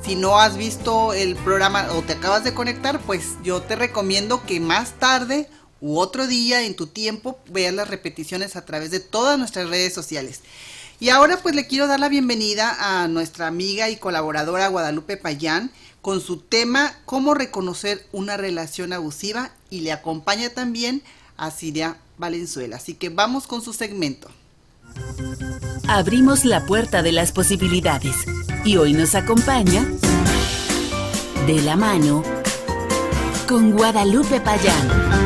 Si 0.02 0.16
no 0.16 0.38
has 0.38 0.56
visto 0.56 1.12
el 1.12 1.36
programa 1.36 1.88
o 1.92 2.00
te 2.00 2.14
acabas 2.14 2.42
de 2.42 2.54
conectar, 2.54 3.00
pues 3.00 3.34
yo 3.42 3.60
te 3.60 3.76
recomiendo 3.76 4.42
que 4.46 4.60
más 4.60 4.92
tarde 4.92 5.50
u 5.80 5.98
otro 5.98 6.26
día 6.26 6.64
en 6.64 6.74
tu 6.74 6.86
tiempo 6.86 7.38
veas 7.50 7.74
las 7.74 7.88
repeticiones 7.88 8.56
a 8.56 8.64
través 8.64 8.90
de 8.90 9.00
todas 9.00 9.38
nuestras 9.38 9.68
redes 9.68 9.92
sociales. 9.94 10.40
Y 10.98 11.10
ahora 11.10 11.38
pues 11.42 11.54
le 11.54 11.66
quiero 11.66 11.86
dar 11.86 12.00
la 12.00 12.08
bienvenida 12.08 12.76
a 12.78 13.08
nuestra 13.08 13.46
amiga 13.46 13.90
y 13.90 13.96
colaboradora 13.96 14.68
Guadalupe 14.68 15.16
Payán 15.16 15.70
con 16.00 16.20
su 16.20 16.38
tema 16.38 16.94
Cómo 17.04 17.34
reconocer 17.34 18.06
una 18.12 18.36
relación 18.36 18.92
abusiva 18.92 19.50
y 19.70 19.80
le 19.80 19.92
acompaña 19.92 20.50
también 20.50 21.02
a 21.36 21.50
Siria 21.50 21.98
Valenzuela. 22.16 22.76
Así 22.76 22.94
que 22.94 23.10
vamos 23.10 23.46
con 23.46 23.60
su 23.60 23.72
segmento. 23.72 24.30
Abrimos 25.88 26.44
la 26.44 26.64
puerta 26.64 27.02
de 27.02 27.12
las 27.12 27.32
posibilidades 27.32 28.16
y 28.64 28.76
hoy 28.76 28.92
nos 28.92 29.14
acompaña 29.14 29.86
de 31.46 31.60
la 31.62 31.76
mano 31.76 32.22
con 33.46 33.72
Guadalupe 33.72 34.40
Payán. 34.40 35.25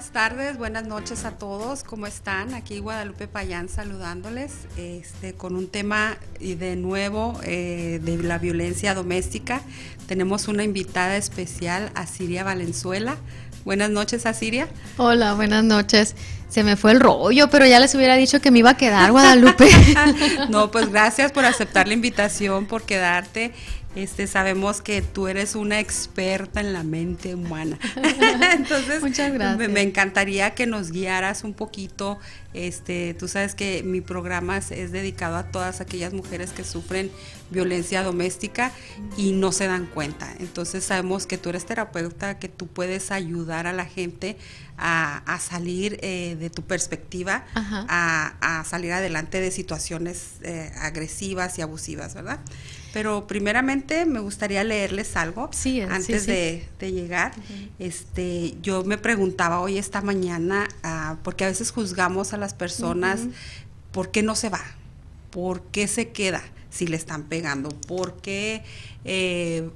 Buenas 0.00 0.12
tardes, 0.12 0.56
buenas 0.56 0.86
noches 0.86 1.26
a 1.26 1.32
todos. 1.32 1.84
¿Cómo 1.84 2.06
están? 2.06 2.54
Aquí 2.54 2.78
Guadalupe 2.78 3.28
Payán 3.28 3.68
saludándoles 3.68 4.52
este, 4.78 5.34
con 5.34 5.54
un 5.54 5.68
tema 5.68 6.16
y 6.38 6.54
de 6.54 6.74
nuevo 6.74 7.38
eh, 7.44 8.00
de 8.02 8.16
la 8.22 8.38
violencia 8.38 8.94
doméstica. 8.94 9.60
Tenemos 10.06 10.48
una 10.48 10.64
invitada 10.64 11.18
especial, 11.18 11.90
Asiria 11.94 12.44
Valenzuela. 12.44 13.18
Buenas 13.66 13.90
noches, 13.90 14.24
Asiria. 14.24 14.68
Hola, 14.96 15.34
buenas 15.34 15.64
noches. 15.64 16.16
Se 16.48 16.64
me 16.64 16.76
fue 16.76 16.92
el 16.92 17.00
rollo, 17.00 17.50
pero 17.50 17.66
ya 17.66 17.78
les 17.78 17.94
hubiera 17.94 18.16
dicho 18.16 18.40
que 18.40 18.50
me 18.50 18.60
iba 18.60 18.70
a 18.70 18.76
quedar, 18.78 19.12
Guadalupe. 19.12 19.68
no, 20.48 20.70
pues 20.70 20.90
gracias 20.90 21.30
por 21.30 21.44
aceptar 21.44 21.86
la 21.86 21.92
invitación, 21.92 22.64
por 22.64 22.84
quedarte. 22.84 23.52
Este, 23.96 24.28
sabemos 24.28 24.82
que 24.82 25.02
tú 25.02 25.26
eres 25.26 25.56
una 25.56 25.80
experta 25.80 26.60
en 26.60 26.72
la 26.72 26.84
mente 26.84 27.34
humana. 27.34 27.78
Entonces, 28.52 29.02
Muchas 29.02 29.32
gracias. 29.32 29.68
Me, 29.68 29.82
encantaría 29.82 30.54
que 30.54 30.66
nos 30.66 30.92
guiaras 30.92 31.42
un 31.42 31.54
poquito. 31.54 32.18
Este, 32.52 33.14
tú 33.14 33.28
sabes 33.28 33.54
que 33.54 33.82
mi 33.84 34.00
programa 34.00 34.56
es, 34.56 34.70
es, 34.70 34.90
dedicado 34.90 35.36
a 35.36 35.44
todas 35.44 35.80
aquellas 35.80 36.12
mujeres 36.12 36.50
que 36.50 36.64
sufren 36.64 37.10
violencia 37.50 38.02
doméstica 38.02 38.72
y 39.16 39.32
no 39.32 39.52
se 39.52 39.66
dan 39.66 39.86
cuenta. 39.86 40.34
Entonces 40.40 40.84
sabemos 40.84 41.26
que 41.26 41.38
tú 41.38 41.50
eres 41.50 41.64
terapeuta, 41.64 42.38
que 42.38 42.48
tú 42.48 42.66
puedes 42.66 43.10
ayudar 43.12 43.66
a 43.66 43.72
la 43.72 43.84
gente 43.84 44.36
a, 44.80 45.18
a 45.32 45.38
salir 45.38 45.98
eh, 46.02 46.36
de 46.40 46.48
tu 46.50 46.62
perspectiva, 46.62 47.44
a, 47.54 48.34
a, 48.40 48.64
salir 48.64 48.92
adelante 48.92 49.40
de 49.40 49.50
situaciones 49.50 50.36
eh, 50.42 50.72
agresivas 50.80 51.58
y 51.58 51.62
abusivas, 51.62 52.14
¿verdad? 52.14 52.40
Pero 52.92 53.26
primeramente 53.26 54.04
me 54.04 54.18
gustaría 54.20 54.64
leerles 54.64 55.16
algo 55.16 55.48
sí, 55.52 55.80
antes 55.80 56.22
sí, 56.22 56.26
sí. 56.26 56.26
De, 56.26 56.68
de, 56.80 56.92
llegar. 56.92 57.32
Uh 57.36 57.40
-huh. 57.40 57.68
Este, 57.78 58.54
yo 58.62 58.82
me 58.82 58.98
preguntaba 58.98 59.60
hoy 59.60 59.78
esta 59.78 60.00
mañana, 60.00 60.66
uh, 60.82 61.16
porque 61.22 61.44
a 61.44 61.48
veces 61.48 61.70
juzgamos 61.70 62.32
a 62.32 62.36
las 62.40 62.54
personas, 62.54 63.20
uh 63.20 63.24
-huh. 63.28 63.32
¿por 63.92 64.10
qué 64.10 64.22
no 64.22 64.34
se 64.34 64.48
va? 64.48 64.62
¿Por 65.30 65.62
qué 65.70 65.86
se 65.86 66.08
queda? 66.08 66.42
si 66.70 66.86
le 66.86 66.96
están 66.96 67.24
pegando, 67.24 67.68
por 67.88 68.20
qué 68.22 68.62
eh, 69.04 69.68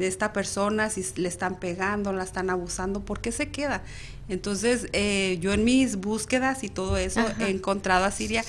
esta 0.00 0.32
persona, 0.32 0.88
si 0.88 1.04
le 1.16 1.28
están 1.28 1.60
pegando, 1.60 2.12
la 2.14 2.24
están 2.24 2.48
abusando, 2.48 3.00
por 3.00 3.20
qué 3.20 3.32
se 3.32 3.50
queda. 3.50 3.82
Entonces, 4.30 4.86
eh, 4.94 5.36
yo 5.42 5.52
en 5.52 5.62
mis 5.64 5.96
búsquedas 5.96 6.64
y 6.64 6.70
todo 6.70 6.96
eso 6.96 7.20
Ajá. 7.20 7.46
he 7.46 7.50
encontrado 7.50 8.06
a 8.06 8.10
Siria 8.10 8.44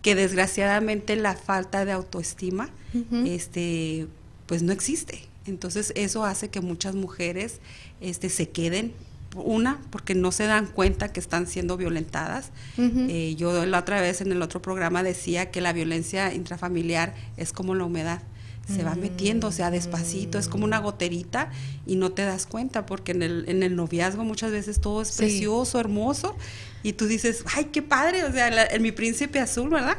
que 0.00 0.14
desgraciadamente 0.14 1.14
la 1.16 1.34
falta 1.36 1.84
de 1.84 1.92
autoestima, 1.92 2.70
Uh 2.94 2.98
-huh. 2.98 3.28
este, 3.28 4.06
pues 4.46 4.62
no 4.62 4.72
existe. 4.72 5.20
Entonces, 5.46 5.92
eso 5.94 6.24
hace 6.24 6.48
que 6.48 6.62
muchas 6.62 6.94
mujeres 6.94 7.60
este, 8.00 8.30
se 8.30 8.48
queden 8.48 8.94
una, 9.42 9.80
porque 9.90 10.14
no 10.14 10.32
se 10.32 10.44
dan 10.46 10.66
cuenta 10.66 11.12
que 11.12 11.20
están 11.20 11.46
siendo 11.46 11.76
violentadas. 11.76 12.50
Uh 12.78 12.82
-huh. 12.82 13.06
eh, 13.10 13.34
yo 13.36 13.64
la 13.66 13.78
otra 13.80 14.00
vez 14.00 14.20
en 14.20 14.32
el 14.32 14.42
otro 14.42 14.60
programa 14.62 15.02
decía 15.02 15.50
que 15.50 15.60
la 15.60 15.72
violencia 15.72 16.32
intrafamiliar 16.34 17.14
es 17.36 17.52
como 17.52 17.74
la 17.74 17.84
humedad. 17.84 18.22
Se 18.68 18.82
va 18.82 18.96
metiendo, 18.96 19.46
o 19.46 19.52
sea, 19.52 19.70
despacito, 19.70 20.40
es 20.40 20.48
como 20.48 20.64
una 20.64 20.80
goterita 20.80 21.52
y 21.86 21.94
no 21.94 22.10
te 22.10 22.22
das 22.22 22.46
cuenta 22.46 22.84
porque 22.84 23.12
en 23.12 23.22
el, 23.22 23.44
en 23.46 23.62
el 23.62 23.76
noviazgo 23.76 24.24
muchas 24.24 24.50
veces 24.50 24.80
todo 24.80 25.02
es 25.02 25.08
Sí. 25.08 25.18
precioso, 25.18 25.78
hermoso 25.78 26.36
y 26.82 26.94
tú 26.94 27.06
dices, 27.06 27.44
ay, 27.54 27.66
qué 27.66 27.80
padre, 27.82 28.24
o 28.24 28.32
sea, 28.32 28.50
la- 28.50 28.66
en 28.66 28.82
mi 28.82 28.90
príncipe 28.90 29.38
azul, 29.38 29.70
¿verdad? 29.70 29.98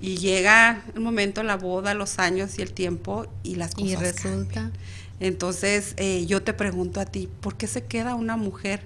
Y 0.00 0.16
llega 0.16 0.82
el 0.94 1.00
momento, 1.02 1.42
la 1.42 1.56
boda, 1.58 1.92
los 1.92 2.18
años 2.18 2.58
y 2.58 2.62
el 2.62 2.72
tiempo 2.72 3.26
y 3.42 3.56
las 3.56 3.74
cosas 3.74 3.90
Y 3.90 3.94
cambian. 4.22 4.72
Entonces, 5.20 5.94
eh, 5.96 6.26
yo 6.26 6.42
te 6.42 6.52
pregunto 6.52 7.00
a 7.00 7.06
ti, 7.06 7.28
¿por 7.40 7.56
qué 7.56 7.66
se 7.66 7.84
queda 7.84 8.14
una 8.14 8.36
mujer 8.36 8.82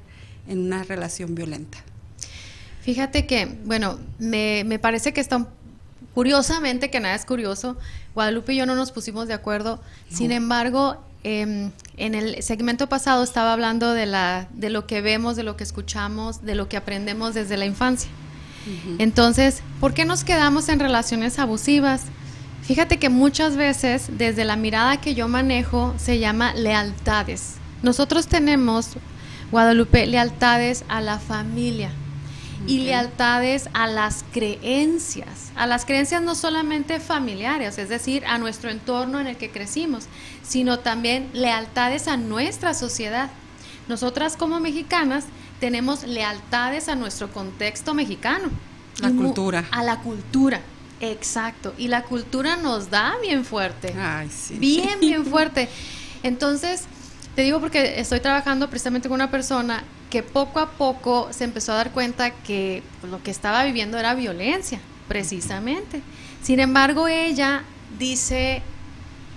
en 0.48 0.60
una 0.60 0.82
relación 0.84 1.34
violenta? 1.34 1.78
Fíjate 2.82 3.26
que, 3.26 3.58
bueno, 3.64 3.98
me, 4.18 4.64
me 4.64 4.78
parece 4.78 5.12
que 5.12 5.20
está 5.20 5.46
curiosamente, 6.14 6.90
que 6.90 7.00
nada 7.00 7.14
es 7.14 7.24
curioso, 7.24 7.76
Guadalupe 8.14 8.52
y 8.52 8.56
yo 8.56 8.66
no 8.66 8.74
nos 8.74 8.92
pusimos 8.92 9.28
de 9.28 9.34
acuerdo. 9.34 9.80
Sin 10.08 10.32
embargo, 10.32 11.02
em, 11.22 11.70
en 11.96 12.14
el 12.14 12.42
segmento 12.42 12.88
pasado 12.88 13.22
estaba 13.22 13.52
hablando 13.52 13.92
de, 13.92 14.06
la, 14.06 14.48
de 14.52 14.70
lo 14.70 14.86
que 14.86 15.00
vemos, 15.00 15.36
de 15.36 15.42
lo 15.42 15.56
que 15.56 15.64
escuchamos, 15.64 16.42
de 16.42 16.54
lo 16.54 16.68
que 16.68 16.76
aprendemos 16.76 17.34
desde 17.34 17.56
la 17.56 17.66
infancia. 17.66 18.10
Entonces, 18.98 19.62
¿por 19.80 19.94
qué 19.94 20.04
nos 20.04 20.22
quedamos 20.22 20.68
en 20.68 20.80
relaciones 20.80 21.38
abusivas? 21.38 22.02
Fíjate 22.70 23.00
que 23.00 23.08
muchas 23.08 23.56
veces, 23.56 24.10
desde 24.16 24.44
la 24.44 24.54
mirada 24.54 25.00
que 25.00 25.16
yo 25.16 25.26
manejo, 25.26 25.92
se 25.98 26.20
llama 26.20 26.54
lealtades. 26.54 27.54
Nosotros 27.82 28.28
tenemos, 28.28 28.90
Guadalupe, 29.50 30.06
lealtades 30.06 30.84
a 30.86 31.00
la 31.00 31.18
familia 31.18 31.90
y 32.68 32.82
lealtades 32.84 33.68
a 33.72 33.88
las 33.88 34.24
creencias, 34.30 35.50
a 35.56 35.66
las 35.66 35.84
creencias 35.84 36.22
no 36.22 36.36
solamente 36.36 37.00
familiares, 37.00 37.76
es 37.76 37.88
decir, 37.88 38.24
a 38.24 38.38
nuestro 38.38 38.70
entorno 38.70 39.18
en 39.18 39.26
el 39.26 39.36
que 39.36 39.50
crecimos, 39.50 40.04
sino 40.44 40.78
también 40.78 41.28
lealtades 41.32 42.06
a 42.06 42.16
nuestra 42.16 42.74
sociedad. 42.74 43.30
Nosotras 43.88 44.36
como 44.36 44.60
mexicanas 44.60 45.24
tenemos 45.58 46.04
lealtades 46.04 46.88
a 46.88 46.94
nuestro 46.94 47.32
contexto 47.32 47.94
mexicano. 47.94 48.48
La 49.00 49.10
cultura. 49.10 49.64
A 49.72 49.82
la 49.82 49.98
cultura, 49.98 50.60
exacto. 51.00 51.74
Y 51.76 51.88
la 51.88 52.02
cultura 52.02 52.56
nos 52.56 52.90
da 52.90 53.14
bien 53.22 53.44
fuerte. 53.44 53.94
Ay, 53.98 54.28
sí. 54.30 54.54
Bien, 54.58 55.00
bien 55.00 55.24
fuerte. 55.26 55.68
Entonces, 56.22 56.84
te 57.34 57.42
digo 57.42 57.60
porque 57.60 58.00
estoy 58.00 58.20
trabajando 58.20 58.68
precisamente 58.68 59.08
con 59.08 59.16
una 59.16 59.30
persona 59.30 59.82
que 60.10 60.22
poco 60.22 60.58
a 60.58 60.70
poco 60.72 61.28
se 61.30 61.44
empezó 61.44 61.72
a 61.72 61.76
dar 61.76 61.92
cuenta 61.92 62.30
que 62.30 62.82
lo 63.08 63.22
que 63.22 63.30
estaba 63.30 63.64
viviendo 63.64 63.98
era 63.98 64.14
violencia, 64.14 64.80
precisamente. 65.08 66.02
Sin 66.42 66.60
embargo, 66.60 67.06
ella 67.08 67.62
dice 67.98 68.62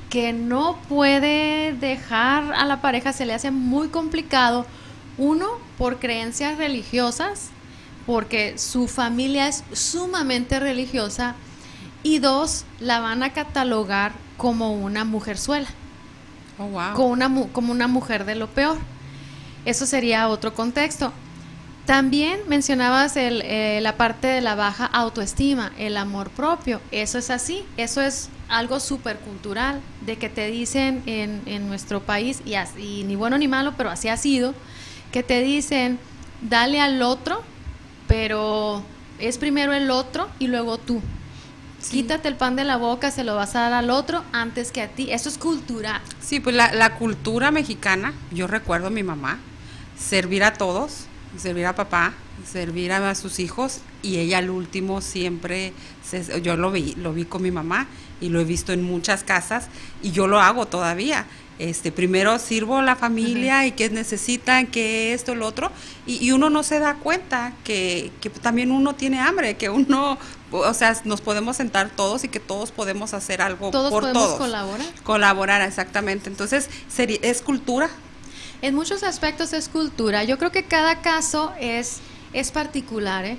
que 0.10 0.34
no 0.34 0.80
puede 0.90 1.74
dejar 1.74 2.54
a 2.54 2.66
la 2.66 2.82
pareja, 2.82 3.14
se 3.14 3.26
le 3.26 3.34
hace 3.34 3.52
muy 3.52 3.88
complicado, 3.90 4.66
uno, 5.18 5.48
por 5.78 6.00
creencias 6.00 6.58
religiosas, 6.58 7.50
porque 8.06 8.58
su 8.58 8.88
familia 8.88 9.48
es 9.48 9.64
sumamente 9.74 10.60
religiosa, 10.60 11.36
y 12.04 12.20
dos, 12.20 12.66
la 12.80 13.00
van 13.00 13.24
a 13.24 13.32
catalogar 13.34 14.12
como 14.38 14.74
una 14.74 15.06
mujerzuela 15.06 15.68
Oh, 16.60 16.66
wow. 16.68 16.94
como 16.94 17.08
una, 17.10 17.30
mu- 17.30 17.52
como 17.52 17.72
una 17.72 17.88
mujer 17.88 18.26
de 18.26 18.36
lo 18.36 18.48
peor. 18.48 18.78
Eso 19.66 19.86
sería 19.88 20.28
otro 20.28 20.54
contexto. 20.54 21.12
También 21.86 22.40
mencionabas 22.48 23.18
el, 23.18 23.42
eh, 23.44 23.80
la 23.82 23.98
parte 23.98 24.28
de 24.28 24.40
la 24.42 24.56
baja 24.56 24.86
autoestima, 24.86 25.72
el 25.78 25.98
amor 25.98 26.30
propio. 26.30 26.80
Eso 26.92 27.18
es 27.18 27.30
así, 27.30 27.66
eso 27.76 28.02
es 28.02 28.30
algo 28.50 28.80
súper 28.80 29.18
cultural, 29.18 29.82
de 30.06 30.18
que 30.18 30.30
te 30.30 30.48
dicen 30.48 31.02
en, 31.08 31.42
en 31.46 31.68
nuestro 31.68 32.02
país, 32.02 32.42
y, 32.46 32.54
as- 32.56 32.78
y 32.78 33.04
ni 33.04 33.16
bueno 33.16 33.38
ni 33.38 33.48
malo, 33.48 33.74
pero 33.76 33.90
así 33.90 34.08
ha 34.08 34.16
sido, 34.18 34.54
que 35.12 35.24
te 35.24 35.42
dicen, 35.42 36.00
dale 36.42 36.80
al 36.80 37.02
otro, 37.02 37.42
pero 38.08 38.84
es 39.20 39.38
primero 39.38 39.74
el 39.74 39.90
otro 39.92 40.30
y 40.40 40.48
luego 40.48 40.78
tú. 40.78 41.02
Sí. 41.84 41.92
Quítate 42.02 42.28
el 42.30 42.36
pan 42.36 42.56
de 42.56 42.64
la 42.64 42.78
boca, 42.78 43.12
se 43.12 43.24
lo 43.24 43.36
vas 43.36 43.56
a 43.56 43.62
dar 43.62 43.74
al 43.74 43.90
otro 43.90 44.24
antes 44.32 44.72
que 44.72 44.82
a 44.82 44.88
ti. 44.88 45.12
Eso 45.12 45.28
es 45.30 45.38
cultural. 45.38 46.02
Sí, 46.22 46.40
pues 46.40 46.56
la, 46.56 46.74
la 46.74 46.96
cultura 46.96 47.52
mexicana, 47.52 48.14
yo 48.32 48.48
recuerdo 48.48 48.88
a 48.88 48.90
mi 48.90 49.04
mamá, 49.04 49.38
servir 50.00 50.44
a 50.46 50.54
todos, 50.54 51.06
servir 51.38 51.66
a 51.66 51.76
papá, 51.76 52.14
servir 52.50 52.92
a 52.94 53.14
sus 53.16 53.40
hijos 53.40 53.80
y 54.02 54.18
ella 54.18 54.38
al 54.38 54.50
último 54.50 55.02
siempre, 55.02 55.74
se- 56.04 56.42
yo 56.42 56.56
lo 56.56 56.72
vi, 56.72 56.94
lo 56.96 57.12
vi 57.14 57.26
con 57.26 57.42
mi 57.42 57.52
mamá 57.52 57.88
y 58.22 58.30
lo 58.30 58.40
he 58.40 58.46
visto 58.46 58.72
en 58.72 58.84
muchas 58.84 59.24
casas 59.24 59.68
y 60.02 60.12
yo 60.12 60.28
lo 60.28 60.40
hago 60.40 60.66
todavía. 60.68 61.26
Este, 61.60 61.92
primero 61.92 62.40
sirvo 62.40 62.78
a 62.80 62.82
la 62.84 62.96
familia 62.96 63.66
y 63.68 63.74
que 63.74 63.90
necesitan, 63.90 64.66
que 64.68 65.14
esto, 65.14 65.36
lo 65.36 65.46
otro, 65.46 65.72
y, 66.08 66.26
y 66.26 66.32
uno 66.32 66.50
no 66.50 66.64
se 66.64 66.80
da 66.80 66.96
cuenta 66.96 67.54
que, 67.64 68.12
que 68.22 68.30
también 68.32 68.72
uno 68.72 68.96
tiene 68.96 69.20
hambre, 69.20 69.56
que 69.56 69.70
uno, 69.70 70.18
o 70.60 70.74
sea, 70.74 70.96
nos 71.06 71.22
podemos 71.22 71.58
sentar 71.58 71.90
todos 71.90 72.24
y 72.24 72.28
que 72.30 72.40
todos 72.40 72.72
podemos 72.72 73.14
hacer 73.14 73.42
algo 73.42 73.72
Todos 73.72 73.92
por 73.92 74.02
podemos 74.04 74.24
todos. 74.24 74.38
colaborar. 74.38 74.88
Colaborar, 75.04 75.62
exactamente. 75.62 76.30
Entonces, 76.30 76.70
es 76.98 77.42
cultura. 77.42 77.90
En 78.62 78.76
muchos 78.76 79.04
aspectos 79.04 79.52
es 79.54 79.68
cultura. 79.68 80.24
Yo 80.24 80.38
creo 80.38 80.52
que 80.52 80.64
cada 80.64 81.02
caso 81.02 81.54
es, 81.60 82.00
es 82.32 82.52
particular. 82.52 83.26
¿eh? 83.26 83.38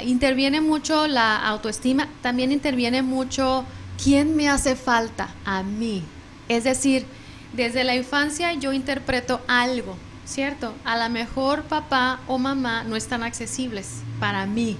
Interviene 0.00 0.60
mucho 0.60 1.06
la 1.06 1.36
autoestima, 1.46 2.08
también 2.22 2.50
interviene 2.50 3.02
mucho 3.02 3.64
quién 4.02 4.34
me 4.34 4.48
hace 4.48 4.74
falta 4.74 5.34
a 5.44 5.62
mí. 5.62 6.02
Es 6.48 6.64
decir, 6.64 7.06
desde 7.52 7.84
la 7.84 7.94
infancia 7.94 8.52
yo 8.54 8.72
interpreto 8.72 9.40
algo, 9.46 9.96
¿cierto? 10.26 10.74
A 10.84 10.96
lo 10.96 11.08
mejor 11.08 11.62
papá 11.62 12.20
o 12.26 12.38
mamá 12.38 12.82
no 12.82 12.96
están 12.96 13.22
accesibles 13.22 14.00
para 14.18 14.44
mí, 14.46 14.76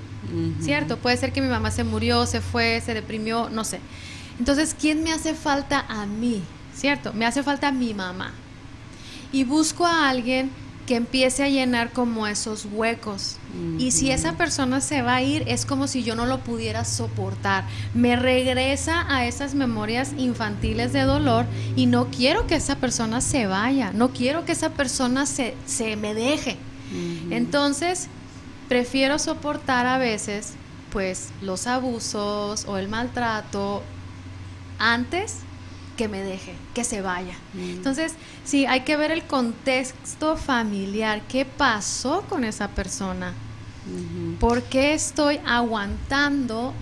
¿cierto? 0.61 0.97
Puede 0.99 1.17
ser 1.17 1.33
que 1.33 1.41
mi 1.41 1.49
mamá 1.49 1.71
se 1.71 1.85
murió, 1.85 2.27
se 2.27 2.41
fue, 2.41 2.83
se 2.85 2.95
deprimió, 2.95 3.49
no 3.51 3.65
sé. 3.65 3.81
Entonces, 4.39 4.75
¿quién 4.79 5.03
me 5.03 5.13
hace 5.13 5.35
falta 5.35 5.85
a 5.89 6.07
mí? 6.07 6.43
¿Cierto? 6.75 7.13
Me 7.13 7.25
hace 7.25 7.43
falta 7.43 7.71
mi 7.71 7.95
mamá 7.95 8.33
y 9.33 9.45
busco 9.45 9.85
a 9.85 10.09
alguien 10.09 10.51
que 10.87 10.97
empiece 10.97 11.43
a 11.43 11.49
llenar 11.49 11.93
como 11.93 12.27
esos 12.27 12.67
huecos. 12.71 13.37
Y 13.79 13.93
si 13.93 14.11
esa 14.11 14.35
persona 14.37 14.81
se 14.81 15.03
va 15.03 15.17
a 15.17 15.23
ir, 15.23 15.45
es 15.47 15.65
como 15.65 15.87
si 15.87 16.03
yo 16.03 16.15
no 16.15 16.27
lo 16.27 16.41
pudiera 16.41 16.85
soportar. 16.85 17.65
Me 17.95 18.17
regresa 18.17 19.07
a 19.09 19.27
esas 19.27 19.55
memorias 19.55 20.13
infantiles 20.19 20.93
de 20.93 21.03
dolor 21.03 21.47
y 21.75 21.87
no 21.87 22.09
quiero 22.09 22.47
que 22.47 22.57
esa 22.57 22.77
persona 22.77 23.21
se 23.21 23.47
vaya, 23.47 23.93
no 23.93 24.11
quiero 24.11 24.45
que 24.45 24.53
esa 24.53 24.71
persona 24.71 25.25
se, 25.25 25.55
se 25.67 25.97
me 25.97 26.15
deje. 26.15 26.57
Entonces, 27.31 28.09
prefiero 28.69 29.19
soportar 29.19 29.87
a 29.87 29.99
veces 29.99 30.55
pues 30.91 31.31
los 31.41 31.67
abusos 31.67 32.67
o 32.67 32.77
el 32.79 32.89
maltrato 32.89 33.83
antes 34.79 35.39
que 35.97 36.09
me 36.09 36.23
deje, 36.23 36.55
que 36.73 36.85
se 36.85 37.01
vaya. 37.01 37.35
Mm. 37.53 37.71
Entonces, 37.71 38.15
sí, 38.45 38.67
hay 38.67 38.81
que 38.81 38.97
ver 38.97 39.11
el 39.11 39.25
contexto 39.25 40.37
familiar, 40.37 41.23
qué 41.29 41.45
pasó 41.45 42.23
con 42.29 42.45
esa 42.45 42.69
persona, 42.69 43.33
Ujú. 43.87 44.37
por 44.39 44.63
qué 44.63 44.95
estoy 44.95 45.41
aguantando 45.47 46.73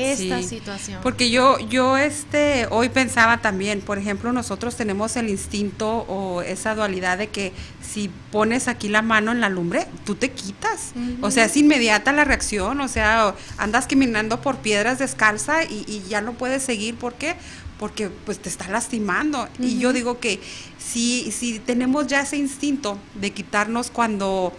esta 0.00 0.42
Sí, 0.42 0.48
situación. 0.48 1.00
Porque 1.02 1.30
yo, 1.30 1.58
yo 1.58 1.96
este, 1.96 2.66
hoy 2.70 2.88
pensaba 2.88 3.38
también, 3.38 3.80
por 3.80 3.98
ejemplo, 3.98 4.32
nosotros 4.32 4.76
tenemos 4.76 5.16
el 5.16 5.28
instinto 5.28 6.04
o 6.08 6.42
esa 6.42 6.74
dualidad 6.74 7.18
de 7.18 7.28
que 7.28 7.52
si 7.82 8.10
pones 8.30 8.68
aquí 8.68 8.88
la 8.88 9.02
mano 9.02 9.32
en 9.32 9.40
la 9.40 9.48
lumbre, 9.48 9.86
tú 10.04 10.14
te 10.14 10.30
quitas. 10.30 10.92
O 11.20 11.30
sea, 11.30 11.44
es 11.46 11.56
inmediata 11.56 12.12
la 12.12 12.24
reacción, 12.24 12.80
o 12.80 12.88
sea, 12.88 13.34
andas 13.58 13.86
caminando 13.86 14.40
por 14.40 14.58
piedras 14.58 14.98
descalza 14.98 15.64
y, 15.64 15.84
y 15.88 16.02
ya 16.08 16.20
no 16.20 16.32
puedes 16.34 16.62
seguir. 16.62 16.94
¿Por 16.96 17.14
qué? 17.14 17.34
Porque 17.78 18.08
pues 18.08 18.38
te 18.38 18.48
está 18.48 18.68
lastimando. 18.68 19.48
Y 19.58 19.78
yo 19.78 19.92
digo 19.92 20.20
que 20.20 20.38
si, 20.78 21.32
si 21.32 21.58
tenemos 21.58 22.06
ya 22.06 22.20
ese 22.20 22.36
instinto 22.36 22.98
de 23.14 23.30
quitarnos 23.32 23.90
cuando 23.90 24.52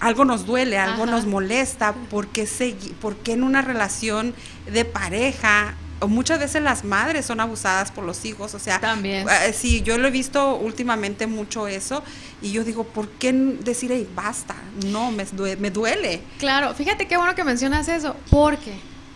algo 0.00 0.24
nos 0.24 0.46
duele, 0.46 0.78
algo 0.78 1.04
Ajá. 1.04 1.12
nos 1.12 1.26
molesta, 1.26 1.92
¿por 2.10 2.28
qué, 2.28 2.44
segui- 2.44 2.92
por 2.94 3.16
qué 3.16 3.32
en 3.32 3.42
una 3.42 3.62
relación 3.62 4.34
de 4.70 4.84
pareja, 4.84 5.74
o 6.00 6.08
muchas 6.08 6.38
veces 6.38 6.62
las 6.62 6.84
madres 6.84 7.24
son 7.24 7.40
abusadas 7.40 7.90
por 7.90 8.04
los 8.04 8.24
hijos, 8.26 8.52
o 8.54 8.58
sea, 8.58 8.78
También. 8.80 9.26
eh, 9.28 9.54
sí, 9.54 9.80
yo 9.80 9.96
lo 9.96 10.08
he 10.08 10.10
visto 10.10 10.56
últimamente 10.56 11.26
mucho 11.26 11.66
eso, 11.68 12.02
y 12.42 12.52
yo 12.52 12.64
digo, 12.64 12.84
¿por 12.84 13.08
qué 13.08 13.32
decir, 13.32 13.90
"Ey, 13.92 14.06
basta? 14.14 14.54
No, 14.86 15.10
me, 15.10 15.24
due- 15.24 15.56
me 15.56 15.70
duele. 15.70 16.20
Claro, 16.38 16.74
fíjate 16.74 17.08
qué 17.08 17.16
bueno 17.16 17.34
que 17.34 17.44
mencionas 17.44 17.88
eso, 17.88 18.14
porque 18.30 18.74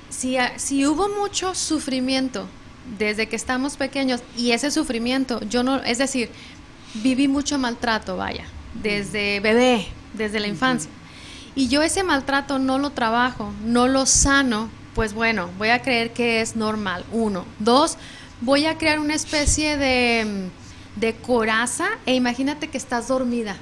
si, 0.09 0.39
ha- 0.39 0.59
si 0.59 0.87
hubo 0.87 1.11
mucho 1.11 1.55
sufrimiento 1.55 2.49
desde 2.99 3.29
que 3.29 3.37
estamos 3.37 3.77
pequeños 3.77 4.23
y 4.37 4.53
ese 4.53 4.71
sufrimiento, 4.71 5.41
yo 5.51 5.63
no, 5.63 5.83
es 5.83 5.99
decir, 5.99 6.31
viví 6.95 7.29
mucho 7.29 7.59
maltrato, 7.59 8.17
vaya, 8.17 8.47
desde 8.83 9.41
bebé, 9.41 9.87
desde 10.15 10.41
la 10.41 10.47
infancia. 10.47 10.91
Y 11.55 11.69
yo 11.69 11.83
ese 11.83 12.03
maltrato 12.03 12.59
no 12.59 12.79
lo 12.79 12.91
trabajo, 12.91 13.53
no 13.65 13.89
lo 13.89 14.07
sano, 14.07 14.69
pues 14.95 15.15
bueno, 15.15 15.51
voy 15.59 15.71
a 15.71 15.83
creer 15.83 16.13
que 16.13 16.41
es 16.41 16.57
normal, 16.57 17.05
uno. 17.13 17.45
Dos, 17.59 17.97
voy 18.41 18.67
a 18.67 18.79
crear 18.79 19.01
una 19.01 19.15
especie 19.15 19.77
de, 19.77 20.49
mm, 20.97 21.01
de 21.01 21.15
coraza 21.15 21.89
e 22.07 22.15
imagínate 22.15 22.69
que 22.69 22.79
estás 22.79 23.09
dormida 23.09 23.57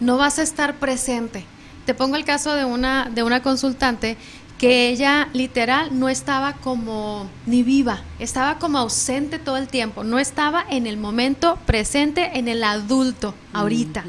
no 0.00 0.16
vas 0.16 0.38
a 0.38 0.42
estar 0.42 0.76
presente. 0.76 1.44
Te 1.86 1.94
pongo 1.94 2.16
el 2.16 2.24
caso 2.24 2.54
de 2.54 2.64
una, 2.64 3.10
de 3.14 3.22
una 3.22 3.42
consultante 3.42 4.16
que 4.58 4.90
ella 4.90 5.28
literal 5.32 5.98
no 5.98 6.08
estaba 6.08 6.54
como 6.54 7.30
ni 7.46 7.62
viva, 7.62 8.02
estaba 8.18 8.58
como 8.58 8.78
ausente 8.78 9.38
todo 9.38 9.56
el 9.56 9.68
tiempo, 9.68 10.04
no 10.04 10.18
estaba 10.18 10.64
en 10.68 10.86
el 10.86 10.98
momento 10.98 11.58
presente, 11.64 12.38
en 12.38 12.46
el 12.46 12.62
adulto, 12.62 13.34
ahorita. 13.54 14.04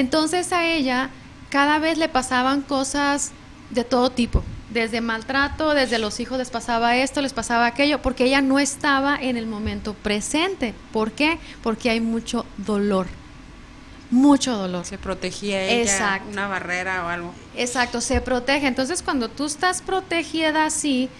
Entonces 0.00 0.52
a 0.54 0.64
ella 0.64 1.10
cada 1.50 1.78
vez 1.78 1.98
le 1.98 2.08
pasaban 2.08 2.62
cosas 2.62 3.32
de 3.68 3.84
todo 3.84 4.08
tipo, 4.08 4.42
desde 4.70 5.02
maltrato, 5.02 5.74
desde 5.74 5.98
los 5.98 6.20
hijos 6.20 6.38
les 6.38 6.48
pasaba 6.48 6.96
esto, 6.96 7.20
les 7.20 7.34
pasaba 7.34 7.66
aquello, 7.66 8.00
porque 8.00 8.24
ella 8.24 8.40
no 8.40 8.58
estaba 8.58 9.18
en 9.20 9.36
el 9.36 9.46
momento 9.46 9.92
presente. 9.92 10.72
¿Por 10.90 11.12
qué? 11.12 11.38
Porque 11.62 11.90
hay 11.90 12.00
mucho 12.00 12.46
dolor, 12.56 13.08
mucho 14.10 14.56
dolor. 14.56 14.86
Se 14.86 14.96
protegía 14.96 15.62
ella, 15.64 15.82
Exacto. 15.82 16.30
una 16.30 16.48
barrera 16.48 17.04
o 17.04 17.08
algo. 17.08 17.34
Exacto, 17.54 18.00
se 18.00 18.22
protege. 18.22 18.68
Entonces, 18.68 19.02
cuando 19.02 19.28
tú 19.28 19.44
estás 19.44 19.82
protegida 19.82 20.64
así, 20.64 21.10